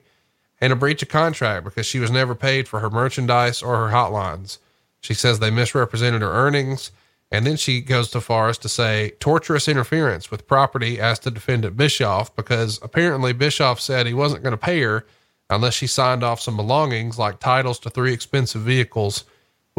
and 0.62 0.74
a 0.74 0.76
breach 0.76 1.02
of 1.02 1.10
contract 1.10 1.64
because 1.64 1.86
she 1.86 2.00
was 2.00 2.12
never 2.12 2.36
paid 2.36 2.68
for 2.68 2.80
her 2.80 2.90
merchandise 2.90 3.62
or 3.62 3.78
her 3.78 3.94
hotlines. 3.94 4.58
She 5.02 5.14
says 5.14 5.40
they 5.40 5.52
misrepresented 5.52 6.22
her 6.22 6.32
earnings, 6.32 6.91
and 7.32 7.46
then 7.46 7.56
she 7.56 7.82
goes 7.82 8.10
so 8.10 8.20
far 8.20 8.50
as 8.50 8.58
to 8.60 8.70
say 8.70 9.12
torturous 9.20 9.68
interference 9.68 10.32
with 10.32 10.48
property 10.48 11.00
as 11.00 11.20
to 11.20 11.32
defendant 11.32 11.78
Bischoff 11.78 12.36
because 12.36 12.80
apparently 12.82 13.34
Bischoff 13.34 13.80
said 13.80 14.06
he 14.06 14.14
wasn't 14.14 14.44
going 14.44 14.52
to 14.52 14.58
pay 14.58 14.82
her 14.82 15.06
unless 15.50 15.74
she 15.74 15.88
signed 15.88 16.24
off 16.24 16.41
some 16.41 16.58
belongings 16.58 17.18
like 17.18 17.40
titles 17.40 17.80
to 17.80 17.90
three 17.90 18.14
expensive 18.14 18.62
vehicles 18.62 19.26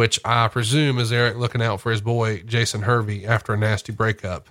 which 0.00 0.18
I 0.24 0.48
presume 0.48 0.98
is 0.98 1.12
Eric 1.12 1.36
looking 1.36 1.60
out 1.60 1.80
for 1.80 1.90
his 1.90 2.00
boy 2.00 2.42
Jason 2.46 2.82
Hervey 2.82 3.26
after 3.26 3.52
a 3.52 3.56
nasty 3.58 3.92
breakup. 3.92 4.48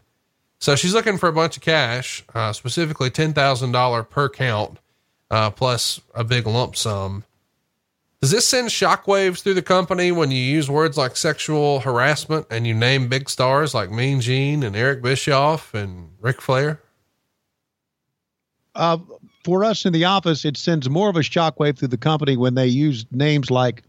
So 0.60 0.76
she's 0.76 0.94
looking 0.94 1.18
for 1.18 1.30
a 1.30 1.34
bunch 1.34 1.56
of 1.56 1.64
cash, 1.64 2.24
uh, 2.34 2.52
specifically 2.52 3.10
ten 3.10 3.34
thousand 3.34 3.72
dollar 3.72 4.04
per 4.04 4.28
count, 4.30 4.78
uh, 5.32 5.52
plus 5.52 6.02
a 6.14 6.24
big 6.24 6.46
lump 6.46 6.76
sum. 6.76 7.24
Does 8.22 8.32
this 8.32 8.46
send 8.46 8.68
shockwaves 8.68 9.42
through 9.42 9.54
the 9.54 9.62
company 9.62 10.12
when 10.12 10.30
you 10.30 10.42
use 10.42 10.70
words 10.70 10.98
like 10.98 11.16
sexual 11.16 11.80
harassment 11.80 12.48
and 12.52 12.68
you 12.68 12.74
name 12.74 13.08
big 13.08 13.30
stars 13.30 13.74
like 13.74 13.90
Mean 13.90 14.20
Gene 14.20 14.62
and 14.64 14.76
Eric 14.76 15.02
Bischoff 15.02 15.74
and 15.74 16.10
Ric 16.20 16.42
Flair? 16.42 16.82
Uh, 18.76 18.98
for 19.46 19.64
us 19.64 19.86
in 19.86 19.94
the 19.94 20.04
office, 20.04 20.44
it 20.44 20.58
sends 20.58 20.90
more 20.90 21.10
of 21.10 21.16
a 21.16 21.22
shockwave 21.22 21.78
through 21.80 21.88
the 21.88 21.98
company 21.98 22.36
when 22.36 22.56
they 22.56 22.68
use 22.68 23.06
names 23.12 23.50
like 23.50 23.84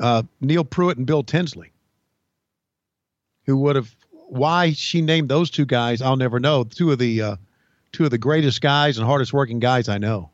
uh, 0.00 0.22
Neil 0.40 0.64
Pruitt 0.64 0.96
and 0.96 1.06
Bill 1.06 1.22
Tinsley, 1.22 1.70
who 3.44 3.58
would 3.58 3.76
have. 3.76 3.94
Why 4.32 4.72
she 4.72 5.02
named 5.02 5.28
those 5.28 5.50
two 5.50 5.66
guys, 5.66 6.00
I'll 6.00 6.16
never 6.16 6.40
know. 6.40 6.64
Two 6.64 6.90
of 6.90 6.98
the 6.98 7.20
uh, 7.20 7.36
two 7.92 8.04
of 8.06 8.10
the 8.10 8.16
greatest 8.18 8.62
guys 8.62 8.96
and 8.96 9.06
hardest 9.06 9.32
working 9.34 9.58
guys 9.58 9.90
I 9.90 9.98
know. 9.98 10.30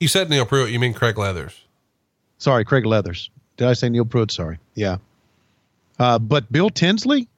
You 0.00 0.08
said 0.08 0.28
Neil 0.28 0.44
Pruitt, 0.44 0.72
you 0.72 0.80
mean 0.80 0.92
Craig 0.92 1.16
Leathers. 1.16 1.52
Sorry, 2.38 2.64
Craig 2.64 2.84
Leathers. 2.86 3.30
Did 3.56 3.68
I 3.68 3.74
say 3.74 3.88
Neil 3.90 4.04
Pruitt? 4.04 4.32
Sorry. 4.32 4.58
Yeah. 4.74 4.96
Uh, 6.00 6.18
but 6.18 6.50
Bill 6.50 6.68
Tinsley, 6.70 7.28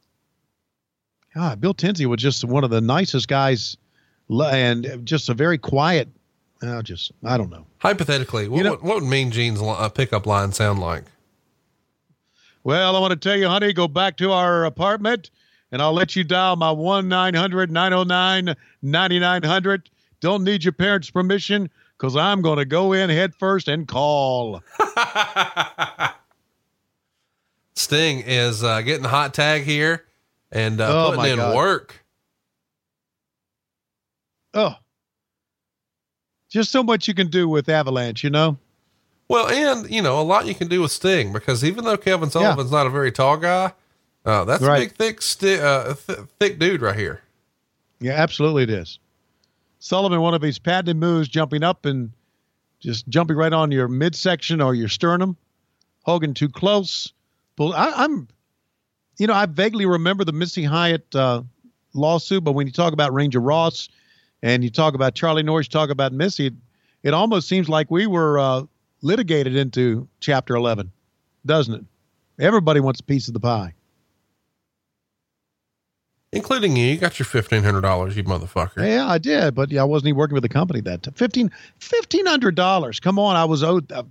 God, 1.35 1.61
Bill 1.61 1.74
Tinsley 1.74 2.07
was 2.07 2.23
just 2.23 2.45
one 2.45 2.65
of 2.65 2.70
the 2.70 2.81
nicest 2.81 3.29
guys, 3.29 3.77
and 4.31 5.03
just 5.05 5.29
a 5.29 5.35
very 5.35 5.59
quiet. 5.59 6.09
Uh, 6.62 6.81
just 6.81 7.12
I 7.24 7.37
don't 7.37 7.51
know. 7.51 7.66
Hypothetically, 7.79 8.49
what, 8.49 8.62
know- 8.62 8.70
what, 8.70 8.83
what 8.83 8.95
would 9.03 9.05
Mean 9.11 9.31
Gene's 9.33 9.61
uh, 9.61 9.89
pickup 9.91 10.24
line 10.24 10.53
sound 10.53 10.79
like? 10.79 11.05
Well, 12.65 12.97
I 12.97 13.01
want 13.01 13.11
to 13.11 13.16
tell 13.19 13.37
you, 13.37 13.49
honey, 13.49 13.73
go 13.74 13.89
back 13.89 14.16
to 14.19 14.31
our 14.33 14.65
apartment, 14.65 15.31
and 15.73 15.82
I'll 15.82 15.93
let 15.94 16.15
you 16.15 16.23
dial 16.23 16.55
my 16.57 16.70
one 16.70 17.09
909 17.09 18.55
9900 18.82 19.90
Don't 20.20 20.44
need 20.44 20.62
your 20.62 20.73
parents' 20.73 21.11
permission 21.11 21.69
because 21.99 22.15
I'm 22.16 22.43
going 22.43 22.59
to 22.59 22.65
go 22.65 22.93
in 22.93 23.11
head 23.11 23.35
first 23.35 23.66
and 23.69 23.89
call. 23.89 24.62
Sting 27.74 28.20
is 28.20 28.62
uh, 28.62 28.82
getting 28.82 29.03
the 29.03 29.09
hot 29.09 29.35
tag 29.35 29.62
here 29.62 30.05
and 30.51 30.81
uh, 30.81 31.07
Oh, 31.09 31.16
putting 31.16 31.32
in 31.32 31.39
God. 31.39 31.57
work. 31.57 32.05
Oh, 34.55 34.74
just 36.51 36.70
so 36.70 36.82
much 36.82 37.09
you 37.09 37.15
can 37.15 37.28
do 37.28 37.49
with 37.49 37.69
Avalanche, 37.70 38.23
you 38.23 38.28
know. 38.28 38.59
Well, 39.28 39.49
and 39.49 39.90
you 39.90 40.03
know, 40.03 40.20
a 40.20 40.23
lot 40.23 40.44
you 40.47 40.55
can 40.55 40.69
do 40.69 40.82
with 40.82 40.93
Sting 40.93 41.32
because 41.32 41.65
even 41.65 41.85
though 41.85 41.97
Kevin 41.97 42.28
Sullivan's 42.28 42.70
not 42.70 42.86
a 42.86 42.90
very 42.90 43.11
tall 43.11 43.39
guy, 43.39 43.73
uh, 44.24 44.44
that's 44.44 44.62
a 44.62 44.66
Right. 44.66 44.89
big, 44.89 44.97
thick, 44.97 45.23
sti- 45.23 45.59
uh, 45.61 45.94
th- 45.94 46.19
thick 46.39 46.59
dude 46.59 46.81
right 46.82 46.97
here. 46.99 47.23
Yeah, 48.01 48.12
absolutely 48.12 48.65
it 48.65 48.70
is. 48.70 48.99
Sullivan, 49.78 50.20
one 50.20 50.35
of 50.35 50.43
his 50.43 50.59
patented 50.59 50.97
moves, 50.97 51.28
jumping 51.28 51.62
up 51.62 51.85
and 51.86 52.12
just 52.81 53.09
jumping 53.09 53.36
right 53.36 53.53
on 53.53 53.70
your 53.73 53.89
midsection 53.89 54.61
or 54.61 54.74
your 54.74 54.89
sternum. 54.89 55.36
Hogan 56.05 56.35
too 56.35 56.49
close. 56.49 57.12
Pull. 57.57 57.73
I, 57.74 57.93
I'm, 57.97 58.28
you 59.19 59.27
know, 59.27 59.35
I 59.35 59.47
vaguely 59.47 59.86
remember 59.86 60.24
the 60.24 60.32
Missy 60.32 60.65
Hyatt 60.65 61.15
uh, 61.15 61.43
lawsuit, 61.94 62.43
but 62.44 62.53
when 62.53 62.66
you 62.66 62.73
talk 62.73 62.93
about 62.93 63.12
Ranger 63.12 63.40
Ross 63.40 63.89
and 64.43 64.65
you 64.65 64.70
talk 64.70 64.94
about 64.94 65.15
Charlie 65.15 65.43
Norris, 65.44 65.69
talk 65.69 65.90
about 65.90 66.12
Missy, 66.12 66.47
it, 66.47 66.55
it 67.03 67.15
almost 67.15 67.49
seems 67.49 67.69
like 67.69 67.90
we 67.90 68.07
were 68.07 68.39
uh, 68.39 68.62
litigated 69.03 69.55
into 69.57 70.09
Chapter 70.20 70.55
11, 70.57 70.90
doesn't 71.47 71.74
it? 71.74 71.85
Everybody 72.40 72.81
wants 72.81 73.01
a 73.01 73.05
piece 73.05 73.28
of 73.28 73.35
the 73.35 73.40
pie. 73.40 73.74
Including 76.33 76.77
you. 76.77 76.87
You 76.87 76.97
got 76.99 77.19
your 77.19 77.27
fifteen 77.27 77.63
hundred 77.63 77.83
dollars, 77.83 78.17
you 78.17 78.25
motherfucker. 78.25 78.87
Yeah, 78.87 79.07
I 79.09 79.19
did, 79.19 79.55
but 79.55 79.71
yeah, 79.71 79.83
I 79.83 79.85
wasn't 79.85 80.09
even 80.09 80.19
working 80.19 80.35
with 80.35 80.43
the 80.43 80.49
company 80.49 80.81
that 80.83 81.03
time. 81.03 81.15
Fifteen, 81.15 81.51
fifteen 81.79 82.27
hundred 82.27 82.55
dollars. 82.55 83.01
Come 83.01 83.19
on, 83.19 83.37
I 83.37 83.45
was 83.45 83.63
owed. 83.63 83.91
Uh, 83.93 84.05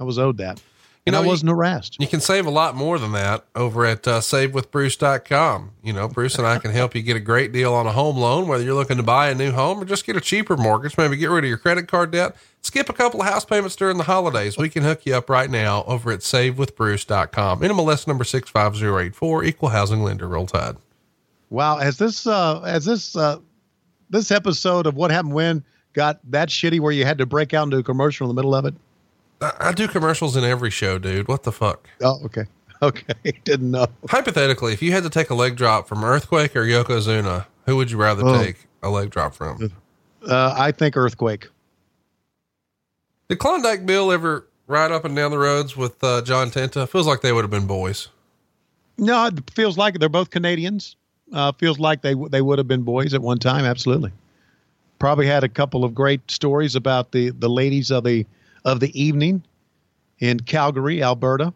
I 0.00 0.04
was 0.04 0.18
owed 0.18 0.38
that. 0.38 0.58
You 1.06 1.10
And 1.10 1.14
know, 1.14 1.22
I 1.22 1.26
wasn't 1.26 1.50
harassed. 1.50 1.98
You 2.00 2.06
can 2.06 2.20
save 2.20 2.46
a 2.46 2.50
lot 2.50 2.74
more 2.74 2.98
than 2.98 3.12
that 3.12 3.44
over 3.54 3.84
at 3.84 4.08
uh, 4.08 4.20
savewithbruce.com. 4.20 5.72
You 5.82 5.92
know, 5.92 6.08
Bruce 6.08 6.36
and 6.38 6.46
I 6.46 6.58
can 6.58 6.70
help 6.70 6.94
you 6.94 7.02
get 7.02 7.14
a 7.14 7.20
great 7.20 7.52
deal 7.52 7.74
on 7.74 7.86
a 7.86 7.92
home 7.92 8.16
loan, 8.16 8.48
whether 8.48 8.64
you're 8.64 8.72
looking 8.74 8.96
to 8.96 9.02
buy 9.02 9.28
a 9.28 9.34
new 9.34 9.52
home 9.52 9.82
or 9.82 9.84
just 9.84 10.06
get 10.06 10.16
a 10.16 10.20
cheaper 10.20 10.56
mortgage, 10.56 10.96
maybe 10.96 11.18
get 11.18 11.28
rid 11.28 11.44
of 11.44 11.48
your 11.48 11.58
credit 11.58 11.88
card 11.88 12.10
debt, 12.10 12.34
skip 12.62 12.88
a 12.88 12.94
couple 12.94 13.20
of 13.20 13.26
house 13.28 13.44
payments 13.44 13.76
during 13.76 13.98
the 13.98 14.04
holidays. 14.04 14.56
We 14.56 14.70
can 14.70 14.82
hook 14.82 15.04
you 15.04 15.14
up 15.14 15.28
right 15.28 15.50
now 15.50 15.84
over 15.86 16.10
at 16.10 16.20
savewithbruce.com. 16.20 17.60
NMLS 17.60 18.06
number 18.06 18.24
65084, 18.24 19.44
equal 19.44 19.68
housing 19.68 20.02
lender, 20.02 20.26
roll 20.26 20.46
tide. 20.46 20.76
Wow, 21.50 21.76
has 21.78 21.98
this 21.98 22.26
uh 22.26 22.60
has 22.62 22.84
this 22.84 23.16
uh 23.16 23.38
this 24.10 24.30
episode 24.30 24.86
of 24.86 24.94
what 24.96 25.10
happened 25.10 25.34
when 25.34 25.64
got 25.92 26.18
that 26.30 26.48
shitty 26.48 26.80
where 26.80 26.92
you 26.92 27.04
had 27.04 27.18
to 27.18 27.26
break 27.26 27.54
out 27.54 27.64
into 27.64 27.78
a 27.78 27.82
commercial 27.82 28.28
in 28.28 28.34
the 28.34 28.40
middle 28.40 28.54
of 28.54 28.64
it? 28.64 28.74
I, 29.40 29.52
I 29.60 29.72
do 29.72 29.86
commercials 29.88 30.36
in 30.36 30.44
every 30.44 30.70
show, 30.70 30.98
dude. 30.98 31.28
What 31.28 31.42
the 31.44 31.52
fuck? 31.52 31.88
Oh, 32.02 32.18
okay. 32.26 32.44
Okay. 32.82 33.14
Didn't 33.44 33.70
know. 33.70 33.86
Hypothetically, 34.10 34.74
if 34.74 34.82
you 34.82 34.92
had 34.92 35.04
to 35.04 35.08
take 35.08 35.30
a 35.30 35.34
leg 35.34 35.56
drop 35.56 35.88
from 35.88 36.04
Earthquake 36.04 36.54
or 36.54 36.64
Yokozuna, 36.64 37.46
who 37.64 37.76
would 37.76 37.90
you 37.90 37.96
rather 37.96 38.22
Oh. 38.26 38.42
take 38.42 38.66
a 38.82 38.90
leg 38.90 39.08
drop 39.10 39.32
from? 39.34 39.72
Uh 40.28 40.54
I 40.58 40.70
think 40.72 40.94
earthquake. 40.96 41.48
Did 43.28 43.38
Klondike 43.38 43.86
Bill 43.86 44.12
ever 44.12 44.48
ride 44.66 44.92
up 44.92 45.04
and 45.06 45.16
down 45.16 45.30
the 45.30 45.38
roads 45.38 45.76
with 45.76 46.02
uh, 46.04 46.20
John 46.22 46.50
Tenta? 46.50 46.86
Feels 46.88 47.06
like 47.06 47.22
they 47.22 47.32
would 47.32 47.42
have 47.42 47.50
been 47.50 47.66
boys. 47.66 48.08
No, 48.98 49.26
it 49.26 49.50
feels 49.50 49.78
like 49.78 49.98
they're 49.98 50.08
both 50.10 50.28
Canadians. 50.30 50.96
Uh 51.34 51.52
feels 51.52 51.78
like 51.78 52.00
they 52.00 52.14
they 52.30 52.40
would 52.40 52.58
have 52.58 52.68
been 52.68 52.82
boys 52.82 53.12
at 53.12 53.20
one 53.20 53.38
time, 53.38 53.64
absolutely. 53.64 54.12
Probably 54.98 55.26
had 55.26 55.44
a 55.44 55.48
couple 55.48 55.84
of 55.84 55.94
great 55.94 56.30
stories 56.30 56.76
about 56.76 57.12
the 57.12 57.30
the 57.30 57.50
ladies 57.50 57.90
of 57.90 58.04
the 58.04 58.24
of 58.64 58.80
the 58.80 58.98
evening 58.98 59.42
in 60.20 60.40
Calgary, 60.40 61.02
Alberta. 61.02 61.52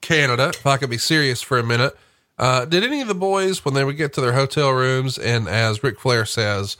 Canada, 0.00 0.48
if 0.48 0.66
I 0.66 0.78
could 0.78 0.90
be 0.90 0.98
serious 0.98 1.42
for 1.42 1.58
a 1.58 1.62
minute. 1.62 1.96
Uh, 2.38 2.64
did 2.64 2.82
any 2.82 3.02
of 3.02 3.08
the 3.08 3.14
boys, 3.14 3.66
when 3.66 3.74
they 3.74 3.84
would 3.84 3.98
get 3.98 4.14
to 4.14 4.20
their 4.22 4.32
hotel 4.32 4.70
rooms, 4.70 5.18
and 5.18 5.46
as 5.46 5.82
Ric 5.82 6.00
Flair 6.00 6.24
says 6.24 6.78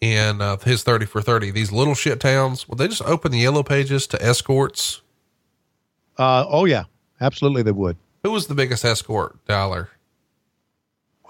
in 0.00 0.40
uh, 0.40 0.56
his 0.58 0.84
30 0.84 1.06
for 1.06 1.20
30, 1.20 1.50
these 1.50 1.72
little 1.72 1.96
shit 1.96 2.20
towns, 2.20 2.68
would 2.68 2.78
they 2.78 2.86
just 2.86 3.02
open 3.02 3.32
the 3.32 3.40
yellow 3.40 3.64
pages 3.64 4.06
to 4.06 4.24
escorts? 4.24 5.02
Uh 6.16 6.44
oh 6.48 6.64
yeah, 6.64 6.84
absolutely 7.20 7.62
they 7.62 7.72
would. 7.72 7.96
Who 8.22 8.30
was 8.30 8.46
the 8.46 8.54
biggest 8.54 8.84
escort 8.84 9.44
dollar? 9.46 9.90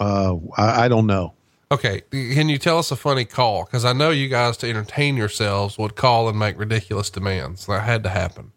Uh 0.00 0.36
I, 0.56 0.86
I 0.86 0.88
don't 0.88 1.06
know. 1.06 1.34
Okay. 1.72 2.02
Can 2.10 2.48
you 2.48 2.58
tell 2.58 2.78
us 2.78 2.90
a 2.90 2.96
funny 2.96 3.24
call? 3.24 3.64
Because 3.64 3.84
I 3.84 3.92
know 3.92 4.10
you 4.10 4.28
guys, 4.28 4.56
to 4.58 4.68
entertain 4.68 5.16
yourselves, 5.16 5.78
would 5.78 5.94
call 5.94 6.28
and 6.28 6.36
make 6.36 6.58
ridiculous 6.58 7.10
demands. 7.10 7.66
That 7.66 7.82
had 7.82 8.02
to 8.02 8.08
happen. 8.08 8.50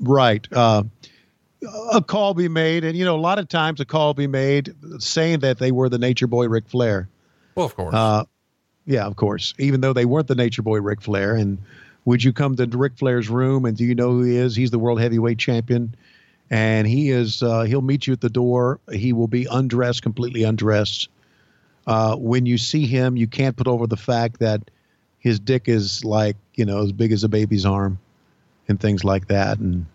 Right. 0.00 0.46
Uh, 0.52 0.84
a 1.92 2.02
call 2.02 2.34
be 2.34 2.48
made, 2.48 2.84
and 2.84 2.96
you 2.96 3.04
know, 3.04 3.16
a 3.16 3.20
lot 3.20 3.38
of 3.38 3.48
times 3.48 3.80
a 3.80 3.84
call 3.84 4.14
be 4.14 4.26
made 4.26 4.74
saying 4.98 5.40
that 5.40 5.58
they 5.58 5.72
were 5.72 5.88
the 5.88 5.98
Nature 5.98 6.26
Boy 6.26 6.46
Ric 6.46 6.68
Flair. 6.68 7.08
Well, 7.54 7.66
of 7.66 7.74
course. 7.74 7.94
Uh, 7.94 8.24
yeah, 8.86 9.06
of 9.06 9.16
course. 9.16 9.54
Even 9.58 9.80
though 9.80 9.92
they 9.92 10.04
weren't 10.04 10.28
the 10.28 10.34
Nature 10.34 10.62
Boy 10.62 10.80
Ric 10.80 11.00
Flair, 11.00 11.34
and 11.34 11.58
would 12.04 12.22
you 12.22 12.32
come 12.32 12.54
to 12.56 12.66
Ric 12.66 12.96
Flair's 12.96 13.28
room 13.28 13.64
and 13.64 13.76
do 13.76 13.84
you 13.84 13.94
know 13.94 14.10
who 14.10 14.22
he 14.22 14.36
is? 14.36 14.54
He's 14.54 14.70
the 14.70 14.78
world 14.78 15.00
heavyweight 15.00 15.38
champion, 15.38 15.94
and 16.50 16.86
he 16.86 17.10
is. 17.10 17.42
Uh, 17.42 17.62
he'll 17.62 17.82
meet 17.82 18.06
you 18.06 18.12
at 18.12 18.20
the 18.20 18.30
door. 18.30 18.80
He 18.92 19.12
will 19.12 19.28
be 19.28 19.46
undressed, 19.50 20.02
completely 20.02 20.42
undressed. 20.42 21.08
Uh, 21.86 22.16
when 22.16 22.46
you 22.46 22.58
see 22.58 22.86
him, 22.86 23.16
you 23.16 23.26
can't 23.26 23.56
put 23.56 23.66
over 23.66 23.86
the 23.86 23.96
fact 23.96 24.40
that 24.40 24.70
his 25.18 25.40
dick 25.40 25.68
is 25.68 26.04
like 26.04 26.36
you 26.54 26.64
know 26.64 26.82
as 26.82 26.92
big 26.92 27.12
as 27.12 27.24
a 27.24 27.28
baby's 27.28 27.66
arm, 27.66 27.98
and 28.68 28.80
things 28.80 29.04
like 29.04 29.28
that, 29.28 29.58
and. 29.58 29.86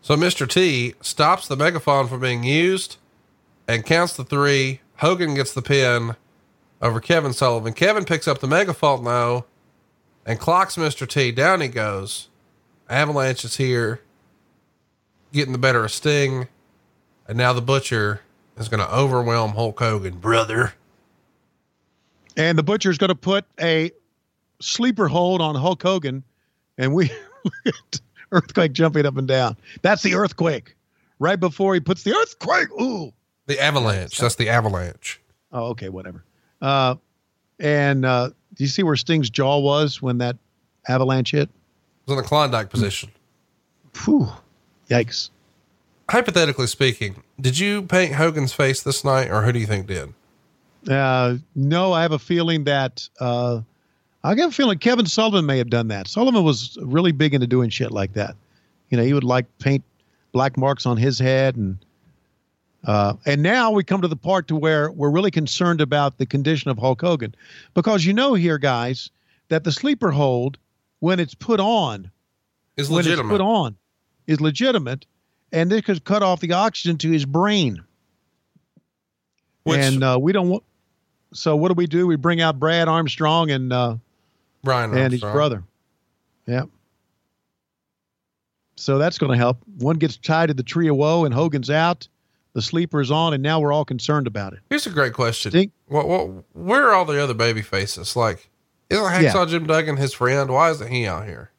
So 0.00 0.16
Mr. 0.16 0.48
T 0.48 0.94
stops 1.00 1.48
the 1.48 1.56
megaphone 1.56 2.06
from 2.06 2.20
being 2.20 2.44
used 2.44 2.96
and 3.66 3.84
counts 3.84 4.16
the 4.16 4.24
three. 4.24 4.80
Hogan 4.96 5.34
gets 5.34 5.52
the 5.52 5.60
pin 5.60 6.16
over 6.80 7.00
Kevin 7.00 7.32
Sullivan. 7.32 7.72
Kevin 7.74 8.04
picks 8.04 8.26
up 8.26 8.38
the 8.38 8.46
megaphone 8.46 9.04
though 9.04 9.44
and 10.24 10.38
clocks 10.38 10.76
Mr. 10.76 11.06
T. 11.08 11.32
Down 11.32 11.60
he 11.60 11.68
goes. 11.68 12.28
Avalanche 12.88 13.44
is 13.44 13.56
here, 13.56 14.00
getting 15.32 15.52
the 15.52 15.58
better 15.58 15.84
of 15.84 15.92
Sting. 15.92 16.48
And 17.26 17.36
now 17.36 17.52
the 17.52 17.62
butcher 17.62 18.22
is 18.56 18.68
going 18.68 18.80
to 18.80 18.92
overwhelm 18.94 19.52
Hulk 19.52 19.78
Hogan, 19.78 20.18
brother. 20.18 20.74
And 22.36 22.56
the 22.56 22.62
Butcher 22.62 22.90
is 22.90 22.98
going 22.98 23.08
to 23.08 23.16
put 23.16 23.44
a 23.60 23.90
sleeper 24.60 25.08
hold 25.08 25.40
on 25.40 25.54
Hulk 25.56 25.82
Hogan, 25.82 26.22
and 26.76 26.94
we 26.94 27.10
earthquake 28.32 28.72
jumping 28.72 29.06
up 29.06 29.16
and 29.16 29.26
down. 29.26 29.56
That's 29.82 30.02
the 30.02 30.14
earthquake. 30.14 30.76
Right 31.18 31.38
before 31.40 31.74
he 31.74 31.80
puts 31.80 32.04
the 32.04 32.14
earthquake. 32.14 32.70
Ooh. 32.80 33.12
The 33.46 33.60
avalanche. 33.60 34.18
That's 34.18 34.36
the 34.36 34.48
avalanche. 34.48 35.20
Oh, 35.52 35.70
okay, 35.70 35.88
whatever. 35.88 36.22
Uh, 36.62 36.94
and 37.58 38.04
uh, 38.04 38.28
do 38.54 38.64
you 38.64 38.68
see 38.68 38.84
where 38.84 38.94
Sting's 38.94 39.30
jaw 39.30 39.58
was 39.58 40.00
when 40.00 40.18
that 40.18 40.36
avalanche 40.86 41.32
hit? 41.32 41.48
It 41.48 41.50
was 42.06 42.18
in 42.18 42.22
the 42.22 42.28
Klondike 42.28 42.70
position. 42.70 43.10
Phew. 43.94 44.28
Yikes. 44.88 45.30
Hypothetically 46.10 46.66
speaking, 46.66 47.22
did 47.40 47.58
you 47.58 47.82
paint 47.82 48.14
Hogan's 48.14 48.52
face 48.52 48.82
this 48.82 49.04
night 49.04 49.30
or 49.30 49.42
who 49.42 49.52
do 49.52 49.58
you 49.58 49.66
think 49.66 49.86
did? 49.86 50.14
Uh, 50.88 51.36
no, 51.54 51.92
I 51.92 52.02
have 52.02 52.12
a 52.12 52.18
feeling 52.18 52.64
that 52.64 53.06
uh, 53.20 53.60
I 54.24 54.28
have 54.30 54.38
a 54.38 54.50
feeling 54.50 54.78
Kevin 54.78 55.06
Sullivan 55.06 55.44
may 55.44 55.58
have 55.58 55.68
done 55.70 55.88
that. 55.88 56.08
Sullivan 56.08 56.44
was 56.44 56.78
really 56.80 57.12
big 57.12 57.34
into 57.34 57.46
doing 57.46 57.68
shit 57.68 57.90
like 57.90 58.14
that. 58.14 58.36
You 58.88 58.96
know, 58.96 59.04
he 59.04 59.12
would 59.12 59.24
like 59.24 59.46
paint 59.58 59.84
black 60.32 60.56
marks 60.56 60.86
on 60.86 60.96
his 60.96 61.18
head, 61.18 61.56
and 61.56 61.76
uh, 62.84 63.14
and 63.26 63.42
now 63.42 63.70
we 63.70 63.84
come 63.84 64.00
to 64.00 64.08
the 64.08 64.16
part 64.16 64.48
to 64.48 64.56
where 64.56 64.90
we're 64.90 65.10
really 65.10 65.30
concerned 65.30 65.80
about 65.82 66.16
the 66.16 66.24
condition 66.24 66.70
of 66.70 66.78
Hulk 66.78 67.02
Hogan, 67.02 67.34
because 67.74 68.06
you 68.06 68.14
know 68.14 68.32
here, 68.32 68.56
guys, 68.56 69.10
that 69.48 69.64
the 69.64 69.72
sleeper 69.72 70.10
hold 70.10 70.56
when 71.00 71.20
it's 71.20 71.34
put 71.34 71.60
on, 71.60 72.10
Is 72.78 72.88
when 72.88 73.00
it's 73.00 73.08
legitimate. 73.08 73.30
put 73.30 73.40
on, 73.42 73.76
is 74.28 74.40
legitimate, 74.40 75.04
and 75.50 75.68
this 75.72 75.80
could 75.80 76.04
cut 76.04 76.22
off 76.22 76.38
the 76.38 76.52
oxygen 76.52 76.96
to 76.98 77.10
his 77.10 77.24
brain 77.24 77.82
Which 79.64 79.80
and 79.80 80.04
uh, 80.04 80.18
we 80.20 80.30
don't 80.32 80.48
want. 80.50 80.62
So 81.34 81.56
what 81.56 81.68
do 81.68 81.74
we 81.74 81.86
do? 81.88 82.06
We 82.06 82.14
bring 82.16 82.40
out 82.40 82.58
Brad 82.60 82.86
Armstrong 82.88 83.50
and 83.50 83.72
uh, 83.72 83.96
Brian 84.62 84.96
and 84.96 85.12
his 85.12 85.20
brother. 85.20 85.64
Yeah. 86.46 86.64
So 88.76 88.98
that's 88.98 89.18
going 89.18 89.32
to 89.32 89.36
help. 89.38 89.58
One 89.78 89.96
gets 89.96 90.16
tied 90.16 90.46
to 90.46 90.54
the 90.54 90.62
tree 90.62 90.88
of 90.88 90.96
woe, 90.96 91.24
and 91.24 91.34
Hogan's 91.34 91.68
out. 91.70 92.06
The 92.54 92.62
sleeper's 92.62 93.10
on, 93.10 93.34
and 93.34 93.42
now 93.42 93.60
we're 93.60 93.72
all 93.72 93.84
concerned 93.84 94.26
about 94.26 94.52
it. 94.52 94.60
Here's 94.70 94.86
a 94.86 94.90
great 94.90 95.12
question. 95.12 95.52
Think- 95.52 95.72
What, 95.86 96.08
what, 96.08 96.28
where 96.54 96.84
are 96.88 96.94
all 96.94 97.04
the 97.04 97.22
other 97.22 97.34
baby 97.34 97.60
faces? 97.62 98.16
Like, 98.16 98.48
isn't 98.88 99.04
Hacksaw 99.04 99.48
Jim 99.48 99.66
Duggan 99.66 99.96
his 99.96 100.14
friend? 100.14 100.50
Why 100.50 100.70
isn't 100.70 100.90
he 100.90 101.06
out 101.06 101.26
here? 101.26 101.50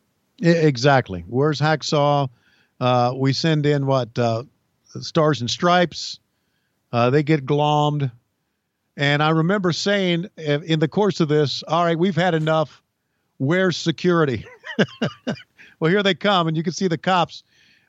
Exactly. 0.42 1.24
Where's 1.28 1.60
Hacksaw? 1.60 2.30
Uh, 2.80 3.14
we 3.16 3.34
send 3.34 3.66
in 3.66 3.86
what 3.86 4.18
uh, 4.18 4.44
Stars 4.86 5.42
and 5.42 5.50
Stripes. 5.50 6.20
Uh, 6.92 7.10
they 7.10 7.24
get 7.24 7.46
glommed. 7.46 8.12
And 8.98 9.24
I 9.24 9.30
remember 9.30 9.72
saying 9.72 10.30
uh, 10.38 10.60
in 10.62 10.80
the 10.80 10.88
course 10.88 11.20
of 11.20 11.28
this, 11.28 11.64
all 11.64 11.84
right, 11.84 11.98
we've 11.98 12.16
had 12.16 12.34
enough. 12.34 12.82
Where's 13.38 13.78
security? 13.78 14.46
well, 15.80 15.90
here 15.90 16.04
they 16.04 16.16
come, 16.16 16.48
and 16.48 16.58
you 16.58 16.64
can 16.64 16.74
see 16.74 16.88
the 16.88 16.98
cops. 16.98 17.44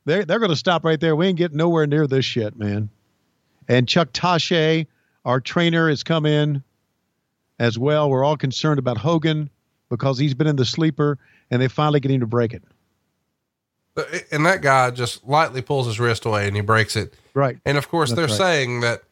They're, 0.04 0.24
they're 0.24 0.38
going 0.38 0.50
to 0.50 0.56
stop 0.56 0.84
right 0.84 1.00
there. 1.00 1.16
We 1.16 1.26
ain't 1.26 1.38
getting 1.38 1.56
nowhere 1.56 1.86
near 1.86 2.06
this 2.06 2.24
shit, 2.24 2.56
man. 2.56 2.88
And 3.68 3.88
Chuck 3.88 4.12
Tache, 4.12 4.86
our 5.24 5.40
trainer, 5.40 5.88
has 5.88 6.02
come 6.02 6.26
in 6.26 6.62
as 7.58 7.78
well. 7.78 8.08
We're 8.08 8.24
all 8.24 8.36
concerned 8.36 8.78
about 8.78 8.96
Hogan 8.96 9.50
because 9.88 10.18
he's 10.18 10.34
been 10.34 10.46
in 10.46 10.56
the 10.56 10.64
sleeper, 10.64 11.18
and 11.50 11.60
they 11.60 11.68
finally 11.68 12.00
get 12.00 12.10
him 12.10 12.20
to 12.20 12.26
break 12.26 12.54
it. 12.54 12.62
Uh, 13.96 14.04
And 14.30 14.46
that 14.46 14.62
guy 14.62 14.90
just 14.90 15.26
lightly 15.26 15.62
pulls 15.62 15.86
his 15.86 15.98
wrist 16.00 16.24
away 16.24 16.46
and 16.46 16.54
he 16.56 16.62
breaks 16.62 16.96
it. 16.96 17.14
Right. 17.34 17.58
And 17.64 17.76
of 17.78 17.88
course, 17.88 18.10
That's 18.10 18.16
they're 18.16 18.26
right. 18.26 18.36
saying 18.36 18.80
that, 18.80 19.02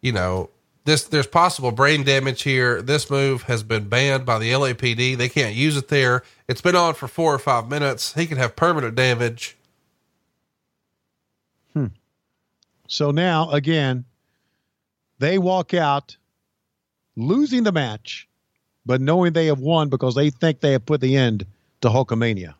you 0.00 0.12
know, 0.12 0.50
this 0.84 1.04
there's 1.04 1.26
possible 1.26 1.72
brain 1.72 2.04
damage 2.04 2.42
here. 2.42 2.80
This 2.80 3.10
move 3.10 3.42
has 3.44 3.62
been 3.64 3.88
banned 3.88 4.24
by 4.24 4.38
the 4.38 4.52
LAPD. 4.52 5.16
They 5.16 5.28
can't 5.28 5.54
use 5.54 5.76
it 5.76 5.88
there. 5.88 6.22
It's 6.48 6.60
been 6.60 6.76
on 6.76 6.94
for 6.94 7.08
four 7.08 7.34
or 7.34 7.38
five 7.40 7.68
minutes. 7.68 8.14
He 8.14 8.26
could 8.26 8.38
have 8.38 8.54
permanent 8.54 8.94
damage. 8.94 9.56
Hmm. 11.72 11.86
So 12.86 13.10
now, 13.10 13.50
again, 13.50 14.04
they 15.18 15.38
walk 15.38 15.74
out 15.74 16.16
losing 17.16 17.64
the 17.64 17.72
match, 17.72 18.28
but 18.84 19.00
knowing 19.00 19.32
they 19.32 19.46
have 19.46 19.58
won 19.58 19.88
because 19.88 20.14
they 20.14 20.30
think 20.30 20.60
they 20.60 20.72
have 20.72 20.86
put 20.86 21.00
the 21.00 21.16
end 21.16 21.46
to 21.80 21.88
Hulkamania. 21.88 22.54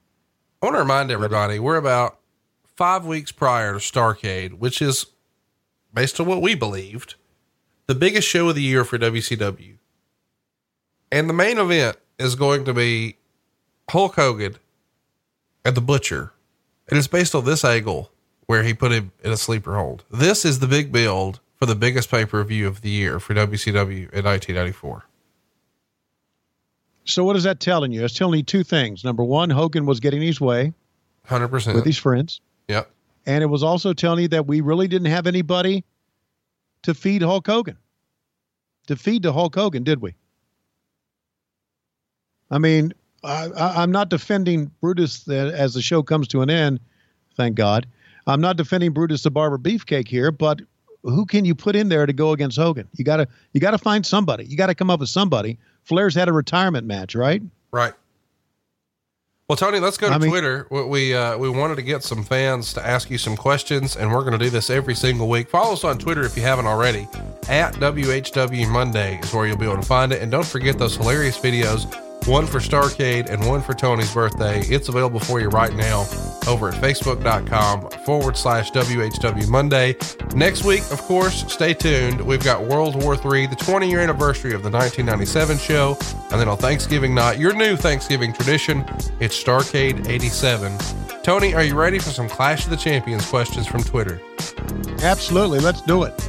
I 0.63 0.67
want 0.67 0.77
to 0.77 0.81
remind 0.81 1.11
everybody 1.11 1.59
we're 1.59 1.77
about 1.77 2.19
five 2.65 3.05
weeks 3.05 3.31
prior 3.31 3.75
to 3.75 3.79
Starcade, 3.79 4.55
which 4.55 4.81
is 4.81 5.07
based 5.93 6.19
on 6.19 6.27
what 6.27 6.41
we 6.41 6.55
believed 6.55 7.15
the 7.87 7.95
biggest 7.95 8.27
show 8.27 8.49
of 8.49 8.55
the 8.55 8.63
year 8.63 8.85
for 8.85 8.99
WCW. 8.99 9.77
And 11.13 11.29
the 11.29 11.35
main 11.35 11.59
event 11.59 11.99
is 12.19 12.35
going 12.35 12.65
to 12.65 12.75
be 12.75 13.19
Hulk 13.91 14.17
Hogan 14.17 14.57
and 15.65 15.77
the 15.77 15.81
Butcher. 15.81 16.33
And 16.89 16.99
it's 16.99 17.07
based 17.07 17.35
on 17.35 17.45
this 17.45 17.65
angle 17.65 18.11
where 18.47 18.63
he 18.63 18.73
put 18.73 18.93
him 18.93 19.13
in 19.23 19.33
a 19.33 19.37
sleeper 19.37 19.77
hold. 19.77 20.05
This 20.11 20.45
is 20.45 20.59
the 20.59 20.67
big 20.67 20.91
build 20.91 21.41
for 21.55 21.67
the 21.67 21.75
biggest 21.75 22.11
pay 22.11 22.25
per 22.25 22.43
view 22.45 22.67
of 22.67 22.81
the 22.81 22.91
year 22.91 23.21
for 23.21 23.35
WCW 23.35 24.11
in 24.13 24.25
1994. 24.25 25.06
So, 27.07 27.25
what 27.25 27.37
is 27.37 27.45
that 27.45 27.61
telling 27.61 27.93
you? 27.93 28.05
It's 28.05 28.15
telling 28.15 28.39
you 28.39 28.43
two 28.43 28.65
things. 28.65 29.05
Number 29.05 29.25
one, 29.25 29.49
Hogan 29.49 29.87
was 29.87 30.01
getting 30.01 30.21
his 30.21 30.41
way 30.41 30.75
100%. 31.29 31.75
with 31.75 31.85
his 31.85 31.97
friends. 31.97 32.41
Yep. 32.69 32.91
And 33.27 33.43
it 33.43 33.47
was 33.47 33.63
also 33.63 33.93
telling 33.93 34.23
you 34.23 34.29
that 34.29 34.47
we 34.47 34.61
really 34.61 34.89
didn't 34.89 35.11
have 35.11 35.27
anybody 35.27 35.85
to 36.83 36.95
feed 36.95 37.23
Hulk 37.23 37.47
Hogan. 37.47 37.79
To 38.89 38.97
feed 38.97 39.23
to 39.23 39.33
Hulk 39.33 39.55
Hogan, 39.55 39.83
did 39.83 40.01
we? 40.01 40.15
I 42.51 42.59
mean, 42.59 42.93
I, 43.25 43.49
I, 43.49 43.83
I'm 43.83 43.91
not 43.91 44.09
defending 44.09 44.71
Brutus 44.81 45.25
that 45.25 45.53
as 45.53 45.75
the 45.75 45.83
show 45.83 46.03
comes 46.03 46.29
to 46.29 46.43
an 46.43 46.51
end, 46.51 46.81
thank 47.37 47.57
God. 47.57 47.87
I'm 48.29 48.41
not 48.41 48.57
defending 48.57 48.93
Brutus 48.93 49.23
the 49.23 49.31
Barber 49.31 49.59
Beefcake 49.59 50.09
here, 50.09 50.31
but 50.31 50.61
who 51.15 51.25
can 51.27 51.45
you 51.45 51.55
put 51.55 51.77
in 51.77 51.89
there 51.89 52.07
to 52.07 52.13
go 52.13 52.33
against 52.33 52.57
Hogan? 52.59 52.89
You 52.95 53.05
gotta 53.05 53.29
you 53.53 53.61
gotta 53.61 53.79
find 53.79 54.05
somebody. 54.05 54.45
You 54.45 54.57
gotta 54.57 54.75
come 54.75 54.91
up 54.91 55.01
with 55.01 55.09
somebody. 55.09 55.59
Flair's 55.85 56.15
had 56.15 56.29
a 56.29 56.33
retirement 56.33 56.87
match, 56.87 57.15
right? 57.15 57.43
Right. 57.73 57.93
Well, 59.49 59.57
Tony, 59.57 59.79
let's 59.79 59.97
go 59.97 60.09
to 60.09 60.15
I 60.15 60.19
mean- 60.19 60.31
Twitter. 60.31 60.67
We 60.73 60.83
we, 60.85 61.15
uh, 61.15 61.39
we 61.39 61.49
wanted 61.49 61.77
to 61.77 61.83
get 61.83 62.03
some 62.03 62.25
fans 62.25 62.73
to 62.75 62.85
ask 62.85 63.11
you 63.11 63.19
some 63.19 63.37
questions, 63.37 63.97
and 63.97 64.13
we're 64.13 64.23
going 64.23 64.33
to 64.37 64.45
do 64.45 64.51
this 64.51 64.71
every 64.71 64.97
single 64.97 65.29
week. 65.29 65.49
Follow 65.49 65.75
us 65.75 65.85
on 65.85 65.99
Twitter 65.99 66.25
if 66.25 66.37
you 66.37 66.43
haven't 66.43 66.67
already. 66.67 67.07
At 67.49 67.75
WHW 67.75 68.69
Monday 68.69 69.21
is 69.23 69.33
where 69.33 69.47
you'll 69.47 69.57
be 69.57 69.67
able 69.67 69.77
to 69.77 69.83
find 69.83 70.13
it, 70.13 70.21
and 70.21 70.33
don't 70.33 70.45
forget 70.47 70.79
those 70.79 70.97
hilarious 70.97 71.39
videos. 71.39 71.87
One 72.27 72.49
for 72.49 72.59
Starcade 72.59 73.31
and 73.31 73.47
one 73.47 73.63
for 73.63 73.73
Tony's 73.73 74.13
birthday. 74.13 74.61
It's 74.63 74.89
available 74.89 75.21
for 75.21 75.39
you 75.39 75.49
right 75.49 75.73
now 75.73 76.01
over 76.49 76.69
at 76.69 76.75
facebook.com 76.75 77.89
forward 78.05 78.37
slash 78.37 78.73
WHW 78.73 79.47
Monday. 79.47 79.95
Next 80.35 80.65
week, 80.65 80.83
of 80.91 81.01
course, 81.03 81.45
stay 81.53 81.73
tuned. 81.73 82.21
We've 82.21 82.43
got 82.43 82.65
World 82.65 83.01
War 83.01 83.15
III, 83.15 83.47
the 83.47 83.55
20 83.55 83.89
year 83.89 84.01
anniversary 84.01 84.55
of 84.55 84.65
the 84.65 84.71
1997 84.71 85.59
show. 85.59 85.97
And 86.33 86.41
then 86.41 86.49
on 86.49 86.57
Thanksgiving 86.57 87.15
night, 87.15 87.39
your 87.39 87.55
new 87.55 87.77
Thanksgiving 87.77 88.33
tradition, 88.33 88.85
it's 89.21 89.41
Starcade 89.41 90.09
87. 90.09 90.77
Tony, 91.23 91.55
are 91.55 91.63
you 91.63 91.77
ready 91.77 92.01
for 92.01 92.11
some 92.11 92.29
Clash 92.29 92.65
of 92.65 92.71
the 92.71 92.77
Champions 92.77 93.25
questions 93.25 93.69
from 93.69 93.85
Twitter? 93.85 94.21
Absolutely. 95.01 95.61
Let's 95.61 95.81
do 95.83 96.03
it. 96.03 96.29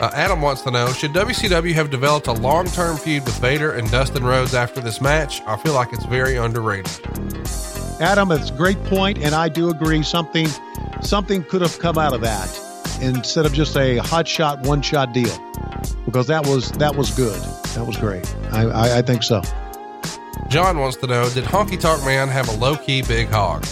Uh, 0.00 0.10
Adam 0.12 0.40
wants 0.42 0.62
to 0.62 0.70
know 0.72 0.92
Should 0.92 1.12
WCW 1.12 1.72
have 1.74 1.90
developed 1.90 2.26
a 2.26 2.32
long 2.32 2.66
term 2.66 2.96
feud 2.96 3.24
with 3.24 3.38
Vader 3.38 3.72
and 3.72 3.88
Dustin 3.90 4.24
Rhodes 4.24 4.54
after 4.54 4.80
this 4.80 5.00
match? 5.00 5.40
I 5.42 5.56
feel 5.56 5.74
like 5.74 5.92
it's 5.92 6.04
very 6.06 6.36
underrated. 6.36 6.90
Adam, 8.00 8.32
it's 8.32 8.50
a 8.50 8.54
great 8.54 8.82
point, 8.84 9.18
and 9.18 9.34
I 9.34 9.48
do 9.48 9.70
agree. 9.70 10.02
Something, 10.02 10.48
something 11.00 11.44
could 11.44 11.62
have 11.62 11.78
come 11.78 11.96
out 11.96 12.12
of 12.12 12.22
that 12.22 12.50
instead 13.00 13.46
of 13.46 13.52
just 13.52 13.76
a 13.76 13.98
hot 13.98 14.26
shot, 14.26 14.60
one 14.62 14.82
shot 14.82 15.12
deal, 15.12 15.38
because 16.04 16.26
that 16.26 16.44
was 16.44 16.72
that 16.72 16.96
was 16.96 17.12
good. 17.12 17.40
That 17.74 17.86
was 17.86 17.96
great. 17.96 18.34
I, 18.52 18.64
I, 18.64 18.98
I 18.98 19.02
think 19.02 19.22
so. 19.22 19.42
John 20.48 20.78
wants 20.78 20.96
to 20.98 21.06
know 21.06 21.28
Did 21.30 21.44
Honky 21.44 21.78
Tonk 21.78 22.04
Man 22.04 22.28
have 22.28 22.48
a 22.48 22.56
low 22.56 22.76
key 22.76 23.02
big 23.02 23.28
hog? 23.28 23.64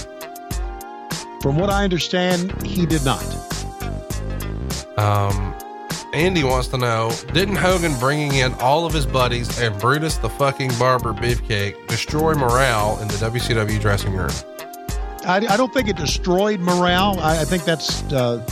From 1.43 1.57
what 1.57 1.71
I 1.71 1.83
understand, 1.83 2.63
he 2.65 2.87
did 2.87 3.05
not. 3.05 3.23
Um, 4.97 5.55
Andy 6.13 6.45
wants 6.45 6.69
to 6.69 6.77
know 6.77 7.11
Didn't 7.33 7.57
Hogan 7.57 7.99
bringing 7.99 8.35
in 8.35 8.53
all 8.55 8.85
of 8.85 8.93
his 8.93 9.07
buddies 9.07 9.59
and 9.59 9.79
Brutus 9.81 10.19
the 10.19 10.29
fucking 10.29 10.71
barber 10.79 11.15
beefcake 11.15 11.87
destroy 11.87 12.35
morale 12.35 12.99
in 13.01 13.09
the 13.09 13.15
WCW 13.15 13.81
dressing 13.81 14.15
room? 14.15 14.31
I, 15.25 15.37
I 15.37 15.57
don't 15.57 15.73
think 15.73 15.89
it 15.89 15.97
destroyed 15.97 16.61
morale. 16.61 17.19
I, 17.21 17.41
I 17.41 17.45
think 17.45 17.65
that's 17.65 18.03
uh, 18.13 18.45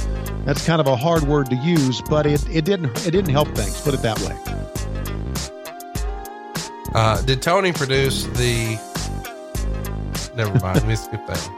that's 0.45 0.65
kind 0.65 0.81
of 0.81 0.87
a 0.87 0.97
hard 0.97 1.25
word 1.25 1.51
to 1.51 1.57
use, 1.57 2.01
but 2.09 2.27
it, 2.27 2.49
it 2.49 2.65
didn't 2.65 3.07
it 3.07 3.11
didn't 3.11 3.31
help 3.31 3.49
things. 3.49 3.79
Put 3.81 3.93
it 3.93 4.03
that 4.03 4.19
way. 4.21 4.37
Uh, 6.95 7.21
did 7.23 7.43
Tony 7.43 7.73
produce 7.73 8.25
the. 8.25 8.90
Never 10.37 10.53
mind. 10.61 10.77
Let 10.77 10.87
me 10.87 10.97
skip 10.97 11.27
that. 11.27 11.51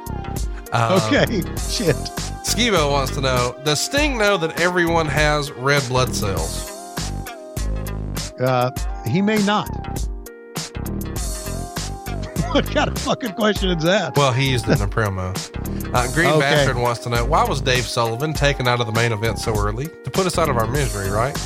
Uh, 0.73 1.01
Okay, 1.07 1.27
shit. 1.69 1.97
Skivo 2.45 2.91
wants 2.91 3.15
to 3.15 3.21
know 3.21 3.55
Does 3.65 3.81
Sting 3.81 4.19
know 4.19 4.37
that 4.39 4.61
everyone 4.61 5.07
has 5.07 5.51
red 5.53 5.87
blood 5.89 6.15
cells? 6.15 6.69
Uh, 8.41 8.71
he 9.07 9.23
may 9.23 9.43
not. 9.45 9.69
what 12.53 12.67
kind 12.71 12.89
of 12.91 12.99
fucking 12.99 13.33
question 13.33 13.71
is 13.71 13.83
that? 13.85 14.17
Well, 14.17 14.33
he 14.33 14.51
used 14.51 14.69
it 14.69 14.81
in 14.81 14.83
a 14.83 14.89
promo. 14.89 15.33
Uh, 15.95 16.13
Green 16.13 16.29
Okay. 16.29 16.41
Bastard 16.41 16.77
wants 16.77 17.01
to 17.01 17.11
know 17.11 17.25
why 17.25 17.45
was 17.45 17.61
Dave 17.61 17.85
Sullivan 17.85 18.33
taken 18.33 18.67
out 18.67 18.81
of 18.81 18.87
the 18.87 18.93
main 18.93 19.13
event 19.13 19.39
so 19.39 19.55
early? 19.57 19.87
To 20.05 20.11
put 20.11 20.27
us 20.27 20.39
out 20.39 20.49
of 20.49 20.57
our 20.57 20.67
misery, 20.67 21.11
right? 21.11 21.37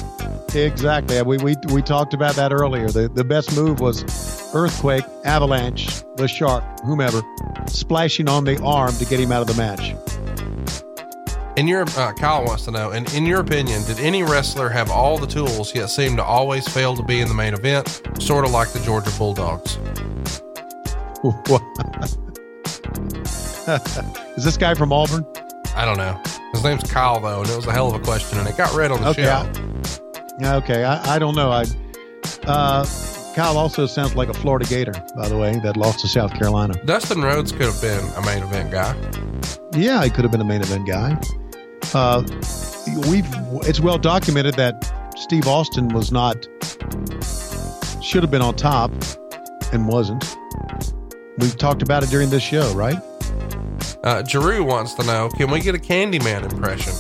Exactly. 0.55 1.21
We, 1.23 1.37
we, 1.39 1.57
we 1.73 1.83
talked 1.83 2.15
about 2.15 2.37
that 2.37 2.53
earlier. 2.53 2.89
The, 2.89 3.09
the 3.09 3.25
best 3.25 3.55
move 3.57 3.81
was 3.81 4.03
earthquake, 4.57 5.05
avalanche, 5.25 6.03
the 6.17 6.27
shark, 6.27 6.65
whomever, 6.81 7.23
splashing 7.67 8.29
on 8.29 8.45
the 8.45 8.61
arm 8.63 8.95
to 8.97 9.05
get 9.05 9.21
him 9.21 9.31
out 9.33 9.43
of 9.43 9.49
the 9.49 9.55
match. 9.55 9.95
In 11.57 11.67
your 11.69 11.83
uh, 11.97 12.13
Kyle 12.15 12.45
wants 12.45 12.65
to 12.67 12.71
know, 12.71 12.91
and 12.91 13.11
in 13.15 13.25
your 13.25 13.41
opinion, 13.41 13.83
did 13.85 13.99
any 14.01 14.23
wrestler 14.23 14.69
have 14.69 14.91
all 14.91 15.17
the 15.19 15.27
tools 15.27 15.75
yet 15.75 15.89
seem 15.89 16.17
to 16.17 16.23
always 16.25 16.69
fail 16.69 16.95
to 16.97 17.03
be 17.03 17.21
in 17.21 17.29
the 17.29 17.35
main 17.35 17.55
event, 17.55 18.03
sort 18.21 18.45
of 18.45 18.51
like 18.51 18.71
the 18.73 18.81
Georgia 18.81 19.11
Bulldogs? 19.19 19.79
is 24.37 24.45
this 24.45 24.57
guy 24.57 24.75
from 24.75 24.93
Auburn? 24.93 25.27
I 25.75 25.85
don't 25.85 25.99
know. 25.99 26.21
His 26.53 26.63
name's 26.63 26.91
Kyle 26.91 27.21
though, 27.21 27.41
and 27.41 27.51
it 27.51 27.57
was 27.57 27.67
a 27.67 27.73
hell 27.73 27.89
of 27.95 28.01
a 28.01 28.05
question, 28.05 28.39
and 28.39 28.49
it 28.49 28.57
got 28.57 28.75
read 28.75 28.91
on 28.91 29.01
the 29.03 29.09
Okay. 29.09 29.25
show. 29.25 30.47
Okay, 30.57 30.85
I, 30.85 31.17
I 31.17 31.19
don't 31.19 31.35
know. 31.35 31.51
I 31.51 31.65
uh, 32.45 32.85
Kyle 33.37 33.59
also 33.59 33.85
sounds 33.85 34.17
like 34.17 34.31
a 34.31 34.33
Florida 34.33 34.65
Gator, 34.65 34.95
by 35.15 35.29
the 35.29 35.37
way, 35.37 35.59
that 35.59 35.77
lost 35.77 36.01
to 36.01 36.09
South 36.09 36.33
Carolina. 36.33 36.73
Dustin 36.87 37.21
Rhodes 37.21 37.53
could 37.53 37.67
have 37.67 37.79
been 37.83 38.03
a 38.17 38.25
main 38.25 38.43
event 38.43 38.71
guy. 38.71 38.97
Yeah, 39.79 40.03
he 40.03 40.09
could 40.09 40.25
have 40.25 40.33
been 40.33 40.41
a 40.41 40.45
main 40.45 40.63
event 40.63 40.89
guy. 40.89 41.21
Uh, 41.93 42.23
we've 43.11 43.29
it's 43.69 43.79
well 43.79 43.99
documented 43.99 44.55
that 44.55 44.91
Steve 45.19 45.47
Austin 45.47 45.89
was 45.89 46.11
not 46.11 46.49
should 48.03 48.23
have 48.23 48.31
been 48.31 48.41
on 48.41 48.55
top 48.57 48.91
and 49.71 49.87
wasn't. 49.87 50.35
We've 51.37 51.59
talked 51.59 51.83
about 51.83 52.03
it 52.03 52.09
during 52.09 52.31
this 52.31 52.43
show, 52.43 52.73
right? 52.73 52.97
Uh, 54.03 54.25
Giroux 54.25 54.65
wants 54.65 54.95
to 54.95 55.05
know, 55.05 55.29
can 55.37 55.51
we 55.51 55.61
get 55.61 55.75
a 55.75 55.79
Candyman 55.79 56.51
impression? 56.51 56.95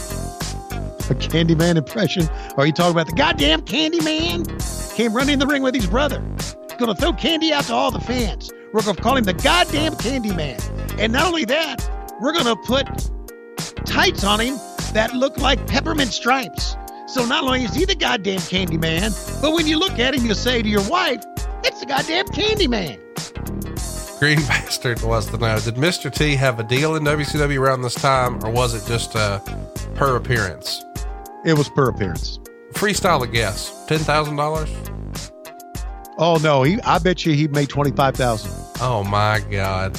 A 1.09 1.15
Candyman 1.15 1.77
impression. 1.77 2.29
Are 2.57 2.67
you 2.67 2.73
talking 2.73 2.91
about 2.93 3.07
the 3.07 3.13
goddamn 3.13 3.63
Candyman? 3.63 4.95
Came 4.97 5.13
running 5.13 5.35
in 5.35 5.39
the 5.39 5.47
ring 5.47 5.63
with 5.63 5.75
his 5.75 5.87
brother. 5.87 6.21
Gonna 6.79 6.95
throw 6.95 7.13
candy 7.13 7.53
out 7.53 7.65
to 7.65 7.75
all 7.75 7.91
the 7.91 8.01
fans. 8.01 8.53
We're 8.73 8.83
gonna 8.83 9.01
call 9.01 9.17
him 9.17 9.25
the 9.25 9.33
goddamn 9.33 9.93
Candyman. 9.95 10.61
And 10.99 11.13
not 11.13 11.27
only 11.27 11.45
that, 11.45 11.89
we're 12.21 12.33
gonna 12.33 12.57
put 12.57 12.87
tights 13.85 14.25
on 14.25 14.41
him 14.41 14.57
that 14.93 15.15
look 15.15 15.39
like 15.39 15.65
peppermint 15.67 16.13
stripes. 16.13 16.77
So 17.07 17.25
not 17.25 17.45
only 17.45 17.65
is 17.65 17.75
he 17.75 17.85
the 17.85 17.95
goddamn 17.95 18.41
Candyman, 18.41 19.41
but 19.41 19.53
when 19.53 19.67
you 19.67 19.79
look 19.79 19.99
at 19.99 20.15
him, 20.15 20.27
you'll 20.27 20.35
say 20.35 20.61
to 20.61 20.69
your 20.69 20.87
wife, 20.89 21.23
"It's 21.63 21.81
the 21.81 21.87
goddamn 21.87 22.27
Candyman." 22.27 22.99
Green 24.19 24.39
Bastard 24.49 25.03
wants 25.03 25.27
to 25.27 25.37
know, 25.37 25.61
did 25.61 25.75
Mr. 25.77 26.13
T 26.13 26.35
have 26.37 26.59
a 26.59 26.65
deal 26.65 26.97
in 26.97 27.05
WCW 27.05 27.61
around 27.61 27.83
this 27.83 27.95
time, 27.95 28.43
or 28.45 28.51
was 28.51 28.75
it 28.75 28.89
just 28.89 29.15
uh, 29.15 29.39
per 29.95 30.17
appearance? 30.17 30.86
It 31.47 31.57
was 31.57 31.69
per 31.69 31.89
appearance. 31.89 32.39
Freestyle 32.73 33.23
a 33.23 33.27
guess. 33.27 33.71
$10,000? 33.89 35.33
Oh 36.19 36.39
no, 36.43 36.63
he. 36.63 36.81
I 36.81 36.99
bet 36.99 37.27
you 37.27 37.35
he 37.35 37.47
made 37.49 37.69
twenty 37.69 37.91
five 37.91 38.17
thousand. 38.17 38.51
Oh 38.81 39.05
my 39.05 39.41
God. 39.51 39.99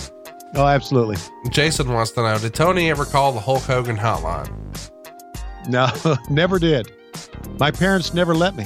Oh, 0.56 0.66
absolutely. 0.66 1.18
Jason 1.52 1.94
wants 1.94 2.12
to 2.12 2.22
know, 2.24 2.38
did 2.40 2.56
Tony 2.56 2.90
ever 2.90 3.06
call 3.06 3.32
the 3.32 3.40
Hulk 3.40 3.62
Hogan 3.62 3.98
hotline? 3.98 4.50
No, 5.68 5.92
never 6.30 6.58
did. 6.58 6.92
My 7.60 7.70
parents 7.70 8.14
never 8.14 8.34
let 8.34 8.56
me. 8.56 8.66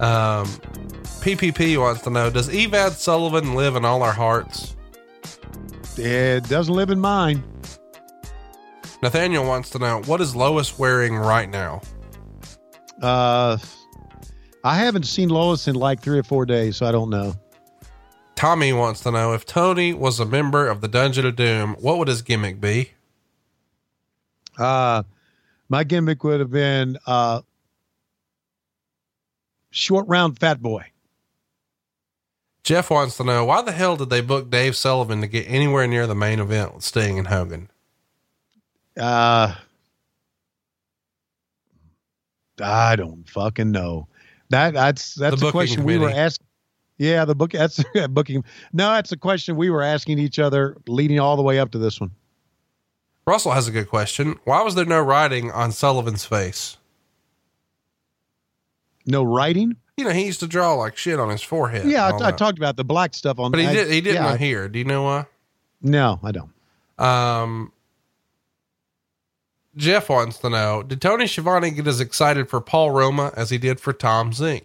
Um, 0.00 0.46
PPP 1.20 1.78
wants 1.78 2.02
to 2.02 2.10
know 2.10 2.28
Does 2.28 2.48
Evad 2.50 2.92
Sullivan 2.92 3.54
live 3.54 3.74
in 3.74 3.84
all 3.84 4.02
our 4.02 4.12
hearts? 4.12 4.76
It 5.96 6.46
doesn't 6.48 6.74
live 6.74 6.90
in 6.90 7.00
mine. 7.00 7.42
Nathaniel 9.02 9.44
wants 9.44 9.70
to 9.70 9.78
know 9.78 10.02
What 10.06 10.20
is 10.20 10.34
Lois 10.34 10.78
wearing 10.78 11.16
right 11.16 11.48
now? 11.48 11.80
Uh, 13.00 13.56
I 14.64 14.76
haven't 14.76 15.04
seen 15.04 15.28
Lois 15.28 15.68
in 15.68 15.76
like 15.76 16.00
three 16.00 16.18
or 16.18 16.24
four 16.24 16.44
days, 16.46 16.76
so 16.76 16.86
I 16.86 16.92
don't 16.92 17.10
know. 17.10 17.34
Tommy 18.34 18.72
wants 18.72 19.00
to 19.00 19.10
know 19.10 19.32
If 19.34 19.46
Tony 19.46 19.94
was 19.94 20.18
a 20.20 20.26
member 20.26 20.68
of 20.68 20.80
the 20.80 20.88
Dungeon 20.88 21.26
of 21.26 21.36
Doom, 21.36 21.76
what 21.80 21.98
would 21.98 22.08
his 22.08 22.22
gimmick 22.22 22.60
be? 22.60 22.92
Uh, 24.58 25.04
my 25.68 25.84
gimmick 25.84 26.24
would 26.24 26.40
have 26.40 26.50
been 26.50 26.98
uh, 27.06 27.42
short 29.70 30.08
round 30.08 30.38
fat 30.38 30.60
boy. 30.60 30.84
Jeff 32.64 32.90
wants 32.90 33.16
to 33.16 33.24
know 33.24 33.44
Why 33.44 33.62
the 33.62 33.72
hell 33.72 33.96
did 33.96 34.10
they 34.10 34.20
book 34.20 34.50
Dave 34.50 34.76
Sullivan 34.76 35.20
to 35.20 35.28
get 35.28 35.46
anywhere 35.48 35.86
near 35.86 36.06
the 36.08 36.14
main 36.16 36.40
event 36.40 36.74
with 36.74 36.84
Sting 36.84 37.18
and 37.18 37.28
Hogan? 37.28 37.70
Uh, 38.98 39.54
I 42.60 42.96
don't 42.96 43.28
fucking 43.28 43.70
know. 43.70 44.08
That 44.50 44.74
that's 44.74 45.14
that's 45.14 45.40
The 45.40 45.48
a 45.48 45.52
question 45.52 45.84
we 45.84 45.98
were 45.98 46.06
committee. 46.06 46.18
asking. 46.20 46.46
Yeah, 46.98 47.24
the 47.24 47.34
book 47.34 47.52
that's 47.52 47.82
booking. 48.10 48.44
No, 48.72 48.90
that's 48.92 49.12
a 49.12 49.16
question 49.16 49.56
we 49.56 49.70
were 49.70 49.82
asking 49.82 50.18
each 50.18 50.38
other 50.38 50.76
leading 50.88 51.20
all 51.20 51.36
the 51.36 51.42
way 51.42 51.58
up 51.58 51.70
to 51.72 51.78
this 51.78 52.00
one. 52.00 52.10
Russell 53.26 53.52
has 53.52 53.68
a 53.68 53.70
good 53.70 53.88
question. 53.88 54.38
Why 54.44 54.62
was 54.62 54.74
there 54.74 54.86
no 54.86 55.00
writing 55.02 55.50
on 55.52 55.70
Sullivan's 55.70 56.24
face? 56.24 56.78
No 59.06 59.22
writing. 59.22 59.76
You 59.98 60.04
know, 60.04 60.10
he 60.10 60.24
used 60.26 60.40
to 60.40 60.46
draw 60.46 60.74
like 60.74 60.96
shit 60.96 61.20
on 61.20 61.28
his 61.28 61.42
forehead. 61.42 61.86
Yeah, 61.86 62.06
and 62.08 62.14
all 62.14 62.22
I, 62.22 62.28
I 62.28 62.32
talked 62.32 62.58
about 62.58 62.76
the 62.76 62.84
black 62.84 63.14
stuff 63.14 63.38
on. 63.38 63.50
but 63.50 63.60
he 63.60 63.66
I- 63.66 63.72
did. 63.72 63.90
He 63.90 64.00
didn't 64.00 64.22
yeah, 64.24 64.30
on 64.32 64.38
here. 64.38 64.68
Do 64.68 64.78
you 64.78 64.84
know 64.84 65.02
why? 65.02 65.26
No, 65.82 66.18
I 66.22 66.32
don't. 66.32 66.50
Um, 66.98 67.72
Jeff 69.78 70.08
wants 70.08 70.38
to 70.38 70.50
know: 70.50 70.82
Did 70.82 71.00
Tony 71.00 71.26
Schiavone 71.26 71.70
get 71.70 71.86
as 71.86 72.00
excited 72.00 72.50
for 72.50 72.60
Paul 72.60 72.90
Roma 72.90 73.32
as 73.36 73.50
he 73.50 73.58
did 73.58 73.80
for 73.80 73.92
Tom 73.92 74.32
Zenk? 74.32 74.64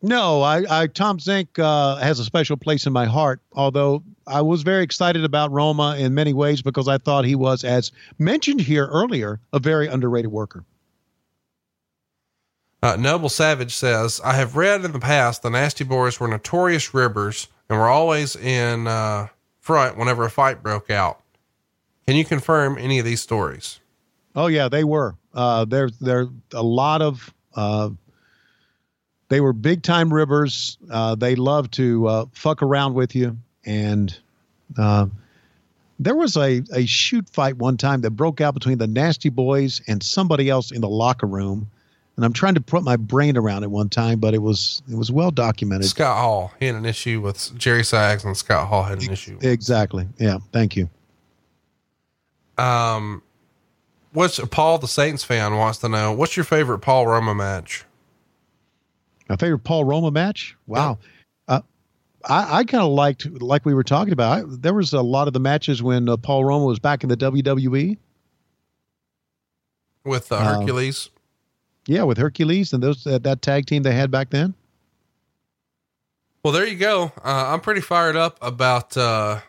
No, 0.00 0.42
I, 0.42 0.82
I 0.82 0.86
Tom 0.86 1.18
Zenk 1.18 1.58
uh, 1.58 1.96
has 1.96 2.18
a 2.18 2.24
special 2.24 2.56
place 2.56 2.86
in 2.86 2.92
my 2.92 3.04
heart. 3.04 3.40
Although 3.52 4.02
I 4.26 4.40
was 4.42 4.62
very 4.62 4.82
excited 4.82 5.24
about 5.24 5.52
Roma 5.52 5.96
in 5.98 6.14
many 6.14 6.32
ways 6.32 6.62
because 6.62 6.88
I 6.88 6.98
thought 6.98 7.24
he 7.24 7.34
was, 7.34 7.62
as 7.62 7.92
mentioned 8.18 8.60
here 8.60 8.86
earlier, 8.86 9.40
a 9.52 9.58
very 9.58 9.86
underrated 9.86 10.32
worker. 10.32 10.64
Uh, 12.82 12.96
Noble 12.96 13.28
Savage 13.28 13.74
says, 13.74 14.20
"I 14.24 14.34
have 14.34 14.56
read 14.56 14.84
in 14.84 14.92
the 14.92 15.00
past 15.00 15.42
the 15.42 15.50
Nasty 15.50 15.84
Boys 15.84 16.18
were 16.18 16.28
notorious 16.28 16.94
ribbers 16.94 17.48
and 17.68 17.78
were 17.78 17.88
always 17.88 18.34
in 18.34 18.86
uh, 18.86 19.28
front 19.60 19.98
whenever 19.98 20.24
a 20.24 20.30
fight 20.30 20.62
broke 20.62 20.90
out. 20.90 21.20
Can 22.08 22.16
you 22.16 22.24
confirm 22.24 22.78
any 22.78 22.98
of 22.98 23.04
these 23.04 23.20
stories?" 23.20 23.80
Oh 24.34 24.46
yeah, 24.46 24.70
they 24.70 24.82
were. 24.82 25.14
Uh, 25.34 25.66
there, 25.66 25.90
there 26.00 26.28
a 26.54 26.62
lot 26.62 27.02
of. 27.02 27.34
Uh, 27.54 27.90
they 29.28 29.42
were 29.42 29.52
big 29.52 29.82
time 29.82 30.10
ribbers. 30.10 30.78
Uh, 30.90 31.16
they 31.16 31.34
loved 31.34 31.74
to 31.74 32.08
uh, 32.08 32.24
fuck 32.32 32.62
around 32.62 32.94
with 32.94 33.14
you, 33.14 33.36
and 33.66 34.18
uh, 34.78 35.06
there 35.98 36.14
was 36.14 36.34
a 36.38 36.62
a 36.72 36.86
shoot 36.86 37.28
fight 37.28 37.58
one 37.58 37.76
time 37.76 38.00
that 38.00 38.12
broke 38.12 38.40
out 38.40 38.54
between 38.54 38.78
the 38.78 38.86
Nasty 38.86 39.28
Boys 39.28 39.82
and 39.86 40.02
somebody 40.02 40.48
else 40.48 40.70
in 40.70 40.80
the 40.80 40.88
locker 40.88 41.26
room. 41.26 41.70
And 42.16 42.24
I'm 42.24 42.32
trying 42.32 42.54
to 42.54 42.60
put 42.62 42.82
my 42.82 42.96
brain 42.96 43.36
around 43.36 43.64
it 43.64 43.70
one 43.70 43.90
time, 43.90 44.18
but 44.18 44.32
it 44.32 44.40
was 44.40 44.80
it 44.90 44.96
was 44.96 45.12
well 45.12 45.30
documented. 45.30 45.90
Scott 45.90 46.16
Hall 46.16 46.54
he 46.58 46.64
had 46.64 46.74
an 46.74 46.86
issue 46.86 47.20
with 47.20 47.54
Jerry 47.58 47.84
Sags, 47.84 48.24
and 48.24 48.34
Scott 48.34 48.66
Hall 48.66 48.82
had 48.82 49.02
an 49.02 49.12
issue. 49.12 49.38
Exactly. 49.42 50.08
Yeah. 50.16 50.38
Thank 50.52 50.74
you. 50.74 50.88
Um, 52.58 53.22
what's 54.12 54.38
Paul 54.48 54.78
the 54.78 54.88
Saints 54.88 55.24
fan 55.24 55.56
wants 55.56 55.78
to 55.78 55.88
know? 55.88 56.12
What's 56.12 56.36
your 56.36 56.44
favorite 56.44 56.80
Paul 56.80 57.06
Roma 57.06 57.34
match? 57.34 57.84
My 59.28 59.36
favorite 59.36 59.60
Paul 59.64 59.84
Roma 59.84 60.10
match. 60.10 60.56
Wow. 60.66 60.98
Uh, 61.46 61.60
I, 62.28 62.58
I 62.58 62.64
kind 62.64 62.82
of 62.82 62.90
liked, 62.90 63.26
like 63.40 63.64
we 63.64 63.74
were 63.74 63.84
talking 63.84 64.12
about, 64.12 64.38
I, 64.38 64.42
there 64.46 64.74
was 64.74 64.92
a 64.92 65.02
lot 65.02 65.28
of 65.28 65.34
the 65.34 65.40
matches 65.40 65.82
when 65.82 66.08
uh, 66.08 66.16
Paul 66.16 66.44
Roma 66.44 66.64
was 66.64 66.78
back 66.78 67.02
in 67.02 67.08
the 67.08 67.16
WWE. 67.16 67.96
With 70.04 70.32
uh, 70.32 70.36
Um, 70.36 70.44
Hercules. 70.60 71.10
Yeah, 71.86 72.02
with 72.04 72.18
Hercules 72.18 72.72
and 72.72 72.82
those 72.82 73.04
that, 73.04 73.22
that 73.22 73.40
tag 73.42 73.66
team 73.66 73.82
they 73.82 73.92
had 73.94 74.10
back 74.10 74.30
then. 74.30 74.54
Well, 76.42 76.52
there 76.52 76.66
you 76.66 76.76
go. 76.76 77.12
Uh, 77.24 77.46
I'm 77.52 77.60
pretty 77.60 77.80
fired 77.80 78.16
up 78.16 78.38
about 78.40 78.96
uh, 78.96 79.40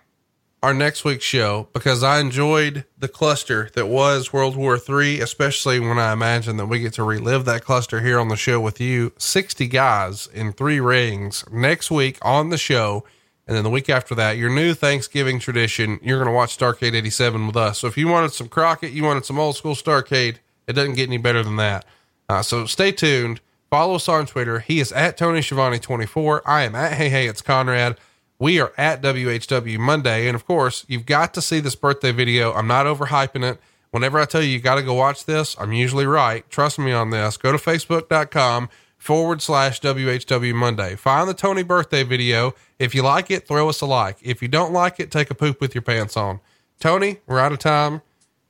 our 0.61 0.73
next 0.73 1.05
week's 1.05 1.23
show 1.23 1.69
because 1.73 2.03
I 2.03 2.19
enjoyed 2.19 2.85
the 2.97 3.07
cluster 3.07 3.69
that 3.75 3.87
was 3.87 4.33
World 4.33 4.55
War 4.55 4.77
III, 4.77 5.21
especially 5.21 5.79
when 5.79 5.97
I 5.97 6.11
imagine 6.11 6.57
that 6.57 6.65
we 6.65 6.79
get 6.79 6.93
to 6.93 7.03
relive 7.03 7.45
that 7.45 7.63
cluster 7.63 8.01
here 8.01 8.19
on 8.19 8.27
the 8.27 8.35
show 8.35 8.59
with 8.59 8.79
you. 8.81 9.13
60 9.17 9.67
guys 9.67 10.27
in 10.33 10.51
three 10.51 10.79
rings 10.79 11.45
next 11.51 11.89
week 11.89 12.17
on 12.21 12.49
the 12.49 12.57
show. 12.57 13.05
And 13.47 13.55
then 13.55 13.63
the 13.63 13.69
week 13.69 13.89
after 13.89 14.13
that, 14.15 14.37
your 14.37 14.49
new 14.49 14.73
Thanksgiving 14.73 15.39
tradition, 15.39 15.99
you're 16.03 16.19
going 16.19 16.27
to 16.27 16.35
watch 16.35 16.57
Starcade 16.57 16.93
87 16.93 17.47
with 17.47 17.55
us. 17.55 17.79
So 17.79 17.87
if 17.87 17.97
you 17.97 18.07
wanted 18.07 18.33
some 18.33 18.49
Crockett, 18.49 18.91
you 18.91 19.03
wanted 19.03 19.25
some 19.25 19.39
old 19.39 19.55
school 19.55 19.75
Starcade, 19.75 20.37
it 20.67 20.73
doesn't 20.73 20.95
get 20.95 21.07
any 21.07 21.17
better 21.17 21.41
than 21.41 21.55
that. 21.55 21.85
Uh, 22.27 22.41
so 22.43 22.65
stay 22.65 22.91
tuned. 22.91 23.39
Follow 23.71 23.95
us 23.95 24.09
on 24.09 24.25
Twitter. 24.25 24.59
He 24.59 24.79
is 24.79 24.91
at 24.91 25.17
Tony 25.17 25.41
Schiavone 25.41 25.79
24. 25.79 26.47
I 26.47 26.63
am 26.63 26.75
at 26.75 26.93
Hey 26.93 27.09
Hey 27.09 27.27
It's 27.27 27.41
Conrad. 27.41 27.97
We 28.39 28.61
are 28.61 28.71
at 28.77 29.01
WHW 29.01 29.77
Monday. 29.77 30.27
And 30.27 30.35
of 30.35 30.45
course, 30.45 30.85
you've 30.87 31.05
got 31.05 31.33
to 31.33 31.41
see 31.41 31.59
this 31.59 31.75
birthday 31.75 32.13
video. 32.13 32.53
I'm 32.53 32.67
not 32.67 32.85
overhyping 32.85 33.43
it. 33.43 33.59
Whenever 33.91 34.19
I 34.19 34.25
tell 34.25 34.41
you 34.41 34.49
you 34.49 34.59
got 34.59 34.75
to 34.75 34.83
go 34.83 34.93
watch 34.93 35.25
this, 35.25 35.57
I'm 35.59 35.73
usually 35.73 36.05
right. 36.05 36.49
Trust 36.49 36.79
me 36.79 36.93
on 36.93 37.09
this. 37.09 37.37
Go 37.37 37.51
to 37.51 37.57
facebook.com 37.57 38.69
forward 38.97 39.41
slash 39.41 39.81
WHW 39.81 40.53
Monday. 40.53 40.95
Find 40.95 41.27
the 41.27 41.33
Tony 41.33 41.63
birthday 41.63 42.03
video. 42.03 42.53
If 42.77 42.95
you 42.95 43.01
like 43.01 43.29
it, 43.29 43.47
throw 43.47 43.67
us 43.67 43.81
a 43.81 43.85
like. 43.85 44.17
If 44.21 44.41
you 44.41 44.47
don't 44.47 44.71
like 44.71 44.99
it, 44.99 45.11
take 45.11 45.29
a 45.31 45.35
poop 45.35 45.59
with 45.59 45.75
your 45.75 45.81
pants 45.81 46.15
on. 46.15 46.39
Tony, 46.79 47.17
we're 47.27 47.39
out 47.39 47.51
of 47.51 47.59
time. 47.59 48.01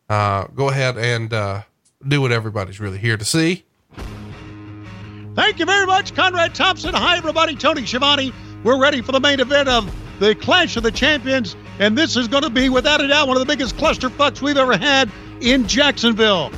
Uh, 0.07 0.45
go 0.47 0.69
ahead 0.69 0.97
and 0.97 1.33
uh, 1.33 1.63
do 2.07 2.21
what 2.21 2.31
everybody's 2.31 2.79
really 2.79 2.97
here 2.99 3.17
to 3.17 3.25
see. 3.25 3.63
Thank 5.35 5.59
you 5.59 5.65
very 5.65 5.85
much, 5.85 6.13
Conrad 6.13 6.53
Thompson. 6.53 6.93
Hi, 6.93 7.17
everybody. 7.17 7.55
Tony 7.55 7.85
Schiavone. 7.85 8.33
We're 8.64 8.80
ready 8.80 9.02
for 9.02 9.14
the 9.14 9.22
main 9.22 9.40
event 9.40 9.69
of 9.69 9.90
the 10.19 10.36
Clash 10.36 10.76
of 10.76 10.84
the 10.84 10.91
Champions, 10.91 11.56
and 11.80 11.98
this 11.98 12.18
is 12.18 12.27
going 12.27 12.44
to 12.44 12.49
be, 12.49 12.68
without 12.68 12.99
a 12.99 13.07
doubt, 13.07 13.30
one 13.30 13.38
of 13.38 13.41
the 13.41 13.48
biggest 13.48 13.77
clusterfucks 13.77 14.41
we've 14.41 14.57
ever 14.57 14.76
had 14.76 15.10
in 15.40 15.65
Jacksonville. 15.65 16.52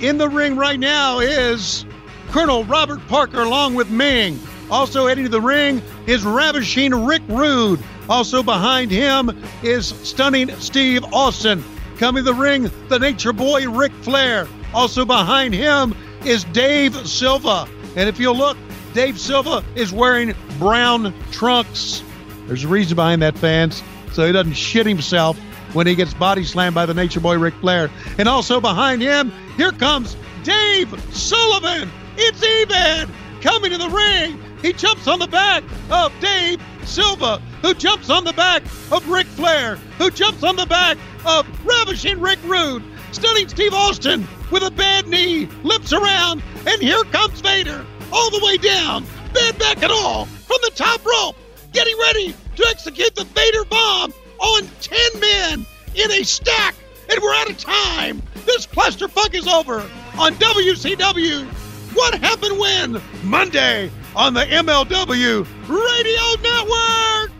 In 0.00 0.18
the 0.18 0.28
ring 0.28 0.56
right 0.56 0.78
now 0.78 1.20
is 1.20 1.86
Colonel 2.28 2.64
Robert 2.64 3.00
Parker, 3.08 3.40
along 3.40 3.74
with 3.74 3.90
Ming. 3.90 4.38
Also 4.70 5.06
heading 5.06 5.24
to 5.24 5.30
the 5.30 5.40
ring 5.40 5.80
is 6.06 6.22
ravishing 6.22 7.06
Rick 7.06 7.22
Rude. 7.28 7.82
Also 8.10 8.42
behind 8.42 8.90
him 8.90 9.30
is 9.62 9.88
stunning 10.06 10.54
Steve 10.56 11.02
Austin. 11.14 11.64
Coming 11.96 12.24
to 12.24 12.32
the 12.32 12.38
ring, 12.38 12.70
the 12.88 12.98
Nature 12.98 13.32
Boy 13.32 13.66
Ric 13.70 13.92
Flair. 14.02 14.46
Also 14.74 15.06
behind 15.06 15.54
him 15.54 15.94
is 16.26 16.44
Dave 16.44 16.94
Silva. 17.08 17.66
And 17.96 18.06
if 18.06 18.20
you'll 18.20 18.36
look, 18.36 18.58
Dave 18.98 19.20
Silva 19.20 19.62
is 19.76 19.92
wearing 19.92 20.34
brown 20.58 21.14
trunks. 21.30 22.02
There's 22.48 22.64
a 22.64 22.68
reason 22.68 22.96
behind 22.96 23.22
that, 23.22 23.38
fans, 23.38 23.80
so 24.10 24.26
he 24.26 24.32
doesn't 24.32 24.54
shit 24.54 24.86
himself 24.86 25.38
when 25.72 25.86
he 25.86 25.94
gets 25.94 26.12
body 26.14 26.42
slammed 26.42 26.74
by 26.74 26.84
the 26.84 26.94
Nature 26.94 27.20
Boy 27.20 27.38
Ric 27.38 27.54
Flair. 27.54 27.92
And 28.18 28.28
also 28.28 28.60
behind 28.60 29.00
him, 29.00 29.30
here 29.56 29.70
comes 29.70 30.16
Dave 30.42 30.90
Sullivan. 31.14 31.88
It's 32.16 32.42
Evan 32.42 33.08
coming 33.40 33.70
to 33.70 33.78
the 33.78 33.88
ring. 33.88 34.42
He 34.62 34.72
jumps 34.72 35.06
on 35.06 35.20
the 35.20 35.28
back 35.28 35.62
of 35.90 36.12
Dave 36.18 36.60
Silva, 36.82 37.40
who 37.62 37.74
jumps 37.74 38.10
on 38.10 38.24
the 38.24 38.32
back 38.32 38.64
of 38.90 39.08
Ric 39.08 39.28
Flair, 39.28 39.76
who 39.98 40.10
jumps 40.10 40.42
on 40.42 40.56
the 40.56 40.66
back 40.66 40.98
of 41.24 41.46
Ravishing 41.64 42.18
Rick 42.18 42.40
Rude. 42.42 42.82
Stunning 43.12 43.46
Steve 43.46 43.74
Austin 43.74 44.26
with 44.50 44.64
a 44.64 44.72
bad 44.72 45.06
knee, 45.06 45.46
lips 45.62 45.92
around, 45.92 46.42
and 46.66 46.82
here 46.82 47.04
comes 47.04 47.40
Vader 47.40 47.86
all 48.12 48.30
the 48.30 48.44
way 48.44 48.56
down, 48.56 49.04
bad 49.32 49.58
back 49.58 49.82
at 49.82 49.90
all, 49.90 50.26
from 50.26 50.58
the 50.62 50.72
top 50.74 51.04
rope, 51.04 51.36
getting 51.72 51.96
ready 51.98 52.34
to 52.56 52.66
execute 52.68 53.14
the 53.14 53.24
Vader 53.24 53.64
bomb 53.64 54.12
on 54.38 54.68
10 54.80 55.20
men 55.20 55.66
in 55.94 56.10
a 56.12 56.22
stack, 56.22 56.74
and 57.10 57.20
we're 57.22 57.34
out 57.34 57.50
of 57.50 57.58
time. 57.58 58.22
This 58.46 58.66
clusterfuck 58.66 59.34
is 59.34 59.46
over 59.46 59.80
on 60.18 60.34
WCW. 60.34 61.46
What 61.94 62.14
happened 62.14 62.58
when? 62.58 63.02
Monday 63.24 63.90
on 64.14 64.34
the 64.34 64.44
MLW 64.44 65.46
Radio 65.68 66.42
Network. 66.42 67.32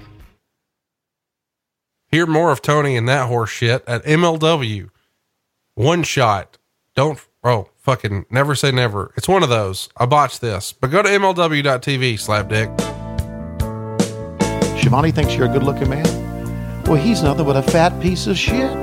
Hear 2.11 2.27
more 2.27 2.51
of 2.51 2.63
Tony 2.63 2.97
and 2.97 3.09
that 3.09 3.29
horse 3.29 3.51
shit 3.51 3.85
at 3.87 4.05
MLW. 4.05 4.91
One 5.75 6.03
shot 6.03 6.59
don't, 6.95 7.21
oh, 7.45 7.69
fucking 7.89 8.27
never 8.29 8.55
say 8.55 8.71
never. 8.71 9.15
It's 9.17 9.27
one 9.27 9.43
of 9.43 9.49
those. 9.49 9.89
I 9.97 10.05
botched 10.05 10.43
this, 10.43 10.75
but 10.75 10.91
go 10.91 11.03
to 11.03 11.09
MLW.tv, 11.09 12.15
slapdick. 12.17 12.69
Schiavone 14.79 15.11
thinks 15.11 15.35
you're 15.35 15.47
a 15.47 15.49
good 15.49 15.63
looking 15.63 15.89
man? 15.89 16.05
Well, 16.85 16.97
he's 16.97 17.23
nothing 17.23 17.47
but 17.47 17.57
a 17.57 17.63
fat 17.63 17.99
piece 18.03 18.27
of 18.27 18.37
shit. 18.37 18.77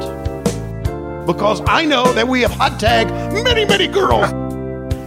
Because 1.28 1.62
I 1.68 1.86
know 1.86 2.12
that 2.14 2.28
we 2.28 2.42
have 2.42 2.50
hot 2.50 2.80
tagged 2.80 3.12
many, 3.32 3.64
many 3.64 3.86
girls. 3.86 4.32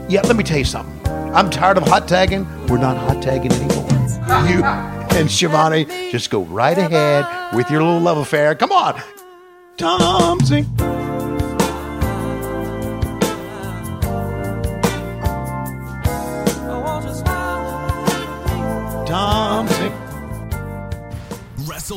Yeah, 0.08 0.20
let 0.22 0.36
me 0.36 0.44
tell 0.44 0.58
you 0.58 0.64
something. 0.64 0.94
I'm 1.34 1.50
tired 1.50 1.76
of 1.76 1.82
hot 1.82 2.06
tagging. 2.06 2.46
We're 2.68 2.78
not 2.78 2.96
hot 2.98 3.20
tagging 3.20 3.50
anymore. 3.50 3.88
You 4.48 4.62
and 4.62 5.28
Schiavone 5.28 5.86
just 6.12 6.30
go 6.30 6.42
right 6.44 6.78
ahead 6.78 7.52
with 7.52 7.68
your 7.68 7.82
little 7.82 7.98
love 7.98 8.18
affair. 8.18 8.54
Come 8.54 8.70
on. 8.70 9.02
Tom 9.76 10.38
Zenk. 10.42 10.97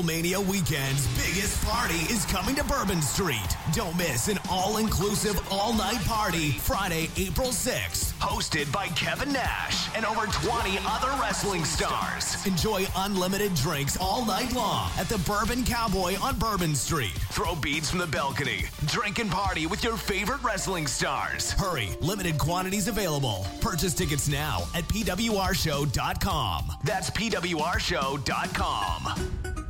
WrestleMania 0.01 0.43
weekend's 0.47 1.05
biggest 1.15 1.63
party 1.63 1.99
is 2.11 2.25
coming 2.25 2.55
to 2.55 2.63
Bourbon 2.63 3.03
Street. 3.03 3.37
Don't 3.73 3.95
miss 3.97 4.29
an 4.29 4.39
all 4.49 4.77
inclusive, 4.77 5.39
all 5.51 5.73
night 5.73 6.03
party 6.05 6.53
Friday, 6.53 7.07
April 7.17 7.49
6th. 7.49 8.13
Hosted 8.13 8.71
by 8.71 8.87
Kevin 8.87 9.31
Nash 9.31 9.95
and 9.95 10.03
over 10.05 10.25
20 10.25 10.79
other 10.87 11.09
wrestling 11.21 11.63
stars. 11.63 12.43
Enjoy 12.47 12.87
unlimited 12.97 13.53
drinks 13.53 13.95
all 14.01 14.25
night 14.25 14.51
long 14.53 14.89
at 14.97 15.07
the 15.07 15.19
Bourbon 15.19 15.63
Cowboy 15.63 16.15
on 16.21 16.39
Bourbon 16.39 16.73
Street. 16.73 17.13
Throw 17.31 17.53
beads 17.55 17.91
from 17.91 17.99
the 17.99 18.07
balcony. 18.07 18.65
Drink 18.85 19.19
and 19.19 19.29
party 19.29 19.67
with 19.67 19.83
your 19.83 19.97
favorite 19.97 20.41
wrestling 20.43 20.87
stars. 20.87 21.51
Hurry, 21.51 21.89
limited 22.01 22.39
quantities 22.39 22.87
available. 22.87 23.45
Purchase 23.59 23.93
tickets 23.93 24.27
now 24.27 24.63
at 24.73 24.83
PWRshow.com. 24.85 26.71
That's 26.83 27.11
PWRshow.com. 27.11 29.67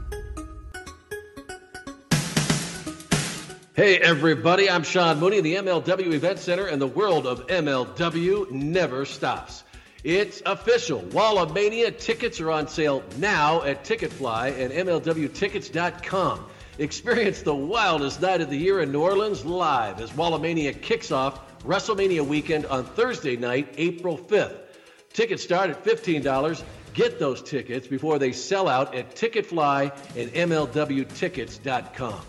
Hey, 3.81 3.97
everybody, 3.97 4.69
I'm 4.69 4.83
Sean 4.83 5.19
Mooney, 5.19 5.41
the 5.41 5.55
MLW 5.55 6.13
Event 6.13 6.37
Center, 6.37 6.67
and 6.67 6.79
the 6.79 6.85
world 6.85 7.25
of 7.25 7.47
MLW 7.47 8.51
never 8.51 9.05
stops. 9.05 9.63
It's 10.03 10.39
official. 10.45 10.99
Wall 10.99 11.39
of 11.39 11.55
Mania 11.55 11.89
tickets 11.89 12.39
are 12.39 12.51
on 12.51 12.67
sale 12.67 13.01
now 13.17 13.63
at 13.63 13.83
Ticketfly 13.83 14.59
and 14.59 14.71
MLWtickets.com. 14.87 16.45
Experience 16.77 17.41
the 17.41 17.55
wildest 17.55 18.21
night 18.21 18.41
of 18.41 18.51
the 18.51 18.55
year 18.55 18.81
in 18.81 18.91
New 18.91 19.01
Orleans 19.01 19.43
live 19.45 19.99
as 19.99 20.15
Wall 20.15 20.35
of 20.35 20.43
Mania 20.43 20.73
kicks 20.73 21.11
off 21.11 21.39
WrestleMania 21.63 22.21
weekend 22.21 22.67
on 22.67 22.85
Thursday 22.85 23.35
night, 23.35 23.73
April 23.77 24.15
5th. 24.15 24.59
Tickets 25.11 25.41
start 25.41 25.71
at 25.71 25.83
$15. 25.83 26.63
Get 26.93 27.17
those 27.17 27.41
tickets 27.41 27.87
before 27.87 28.19
they 28.19 28.31
sell 28.31 28.67
out 28.67 28.93
at 28.93 29.15
Ticketfly 29.15 29.91
and 30.15 30.31
MLWtickets.com. 30.33 32.21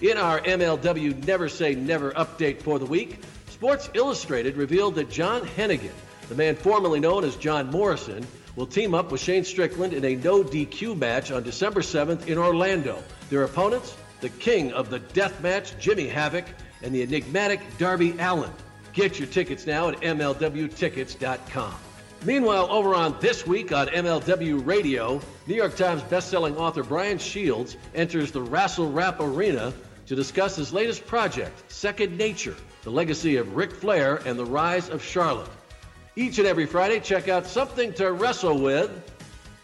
In 0.00 0.18
our 0.18 0.40
MLW 0.40 1.24
Never 1.24 1.48
Say 1.48 1.76
Never 1.76 2.10
update 2.12 2.60
for 2.60 2.80
the 2.80 2.84
week, 2.84 3.20
Sports 3.48 3.88
Illustrated 3.94 4.56
revealed 4.56 4.96
that 4.96 5.08
John 5.08 5.42
Hennigan, 5.42 5.92
the 6.28 6.34
man 6.34 6.56
formerly 6.56 6.98
known 6.98 7.24
as 7.24 7.36
John 7.36 7.70
Morrison, 7.70 8.26
will 8.56 8.66
team 8.66 8.92
up 8.92 9.12
with 9.12 9.20
Shane 9.20 9.44
Strickland 9.44 9.92
in 9.92 10.04
a 10.04 10.16
no 10.16 10.42
DQ 10.42 10.98
match 10.98 11.30
on 11.30 11.44
December 11.44 11.80
7th 11.80 12.26
in 12.26 12.38
Orlando. 12.38 12.98
Their 13.30 13.44
opponents, 13.44 13.96
the 14.20 14.30
king 14.30 14.72
of 14.72 14.90
the 14.90 14.98
death 14.98 15.40
match, 15.40 15.78
Jimmy 15.78 16.08
Havoc, 16.08 16.46
and 16.82 16.92
the 16.92 17.02
enigmatic 17.02 17.60
Darby 17.78 18.16
Allin. 18.18 18.50
Get 18.94 19.20
your 19.20 19.28
tickets 19.28 19.64
now 19.64 19.90
at 19.90 20.00
MLWtickets.com. 20.00 21.74
Meanwhile, 22.24 22.68
over 22.70 22.94
on 22.94 23.14
This 23.20 23.46
Week 23.46 23.70
on 23.70 23.88
MLW 23.88 24.64
Radio, 24.64 25.20
New 25.46 25.54
York 25.54 25.76
Times 25.76 26.00
bestselling 26.04 26.56
author 26.56 26.82
Brian 26.82 27.18
Shields 27.18 27.76
enters 27.94 28.32
the 28.32 28.40
Rassle 28.40 28.90
Rap 28.90 29.20
Arena 29.20 29.74
to 30.06 30.14
discuss 30.14 30.56
his 30.56 30.72
latest 30.72 31.06
project, 31.06 31.70
Second 31.70 32.16
Nature, 32.16 32.56
the 32.82 32.90
legacy 32.90 33.36
of 33.36 33.54
Ric 33.54 33.72
Flair 33.72 34.22
and 34.24 34.38
the 34.38 34.44
rise 34.46 34.88
of 34.88 35.04
Charlotte. 35.04 35.50
Each 36.16 36.38
and 36.38 36.46
every 36.46 36.64
Friday, 36.64 36.98
check 37.00 37.28
out 37.28 37.46
Something 37.46 37.92
to 37.94 38.12
Wrestle 38.12 38.58
with 38.58 38.90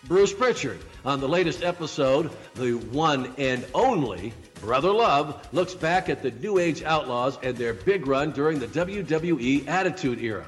Bruce 0.05 0.35
Pritchard. 0.35 0.81
On 1.07 1.19
the 1.19 1.29
latest 1.29 1.63
episode, 1.63 2.31
the 2.57 2.73
one 2.73 3.33
and 3.39 3.65
only 3.73 4.35
Brother 4.61 4.91
Love 4.91 5.49
looks 5.55 5.73
back 5.73 6.11
at 6.11 6.23
the 6.23 6.31
New 6.31 6.59
Age 6.59 6.83
Outlaws 6.83 7.39
and 7.43 7.57
their 7.57 7.73
big 7.73 8.07
run 8.07 8.33
during 8.33 8.59
the 8.59 8.67
WWE 8.67 9.67
Attitude 9.67 10.19
Era. 10.19 10.45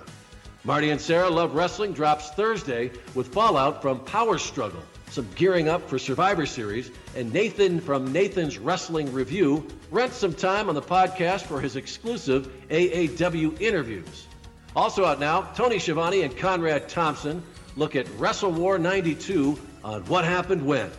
Marty 0.65 0.91
and 0.91 1.01
Sarah 1.01 1.29
Love 1.29 1.57
Wrestling 1.57 1.93
drops 1.93 2.31
Thursday 2.31 2.93
with 3.17 3.33
fallout 3.35 3.83
from 3.83 3.99
Power 3.99 4.39
Struggle, 4.39 4.83
some 5.11 5.27
gearing 5.35 5.69
up 5.69 5.89
for 5.89 5.99
Survivor 5.99 6.47
Series, 6.47 6.89
and 7.17 7.33
Nathan 7.33 7.81
from 7.81 8.13
Nathan's 8.13 8.59
Wrestling 8.59 9.13
Review 9.13 9.67
rents 9.91 10.17
some 10.17 10.33
time 10.33 10.69
on 10.69 10.77
the 10.77 10.83
podcast 10.83 11.43
for 11.43 11.61
his 11.61 11.75
exclusive 11.75 12.49
AAW 12.71 13.61
interviews. 13.61 14.29
Also 14.77 15.05
out 15.05 15.19
now, 15.19 15.43
Tony 15.57 15.81
Schiavone 15.81 16.23
and 16.23 16.37
Conrad 16.37 16.89
Thompson 16.89 17.43
look 17.75 17.97
at 17.97 18.07
Wrestle 18.17 18.53
War 18.53 18.79
92 18.79 19.59
on 19.83 20.03
What 20.03 20.25
Happened 20.25 20.65
When. 20.65 20.93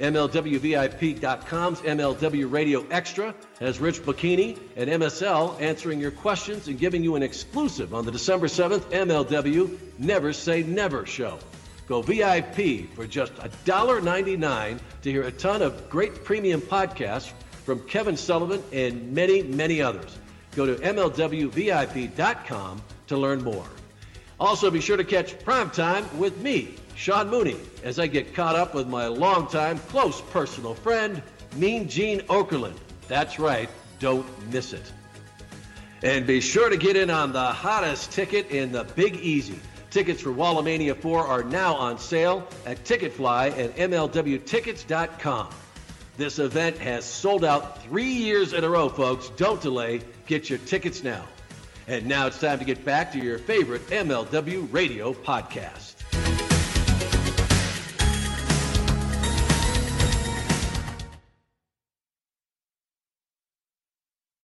MLWVIP.com's 0.00 1.80
MLW 1.82 2.50
Radio 2.50 2.86
Extra 2.90 3.34
has 3.58 3.78
Rich 3.80 4.02
Bocchini 4.02 4.58
and 4.74 4.88
MSL 4.88 5.60
answering 5.60 6.00
your 6.00 6.10
questions 6.10 6.68
and 6.68 6.78
giving 6.78 7.04
you 7.04 7.16
an 7.16 7.22
exclusive 7.22 7.92
on 7.92 8.06
the 8.06 8.10
December 8.10 8.46
7th 8.46 8.80
MLW 8.90 9.78
Never 9.98 10.32
Say 10.32 10.62
Never 10.62 11.04
show. 11.04 11.38
Go 11.86 12.00
VIP 12.00 12.88
for 12.94 13.06
just 13.06 13.34
$1.99 13.34 14.80
to 15.02 15.10
hear 15.10 15.24
a 15.24 15.32
ton 15.32 15.60
of 15.60 15.90
great 15.90 16.24
premium 16.24 16.62
podcasts 16.62 17.30
from 17.64 17.80
Kevin 17.80 18.16
Sullivan 18.16 18.62
and 18.72 19.12
many, 19.12 19.42
many 19.42 19.82
others. 19.82 20.18
Go 20.56 20.64
to 20.66 20.76
MLWVIP.com 20.76 21.22
to 23.08 23.16
learn 23.16 23.42
more. 23.42 23.66
Also, 24.38 24.70
be 24.70 24.80
sure 24.80 24.96
to 24.96 25.04
catch 25.04 25.38
Primetime 25.40 26.10
with 26.14 26.40
me, 26.40 26.74
Sean 27.00 27.30
Mooney, 27.30 27.56
as 27.82 27.98
I 27.98 28.06
get 28.08 28.34
caught 28.34 28.56
up 28.56 28.74
with 28.74 28.86
my 28.86 29.06
longtime 29.06 29.78
close 29.78 30.20
personal 30.20 30.74
friend, 30.74 31.22
Mean 31.56 31.88
Gene 31.88 32.20
Okerlund. 32.28 32.76
That's 33.08 33.38
right, 33.38 33.70
don't 34.00 34.26
miss 34.52 34.74
it. 34.74 34.92
And 36.02 36.26
be 36.26 36.42
sure 36.42 36.68
to 36.68 36.76
get 36.76 36.96
in 36.96 37.08
on 37.08 37.32
the 37.32 37.40
hottest 37.40 38.12
ticket 38.12 38.50
in 38.50 38.70
the 38.70 38.84
Big 38.84 39.16
Easy. 39.16 39.58
Tickets 39.88 40.20
for 40.20 40.28
Wallamania 40.28 40.94
4 40.94 41.26
are 41.26 41.42
now 41.42 41.74
on 41.74 41.98
sale 41.98 42.46
at 42.66 42.84
Ticketfly 42.84 43.56
and 43.56 43.74
MLWtickets.com. 43.92 45.48
This 46.18 46.38
event 46.38 46.76
has 46.76 47.06
sold 47.06 47.46
out 47.46 47.82
three 47.82 48.12
years 48.12 48.52
in 48.52 48.62
a 48.62 48.68
row, 48.68 48.90
folks. 48.90 49.30
Don't 49.38 49.62
delay. 49.62 50.02
Get 50.26 50.50
your 50.50 50.58
tickets 50.58 51.02
now. 51.02 51.24
And 51.88 52.04
now 52.04 52.26
it's 52.26 52.38
time 52.38 52.58
to 52.58 52.66
get 52.66 52.84
back 52.84 53.10
to 53.12 53.18
your 53.18 53.38
favorite 53.38 53.86
MLW 53.86 54.70
radio 54.70 55.14
podcast. 55.14 55.99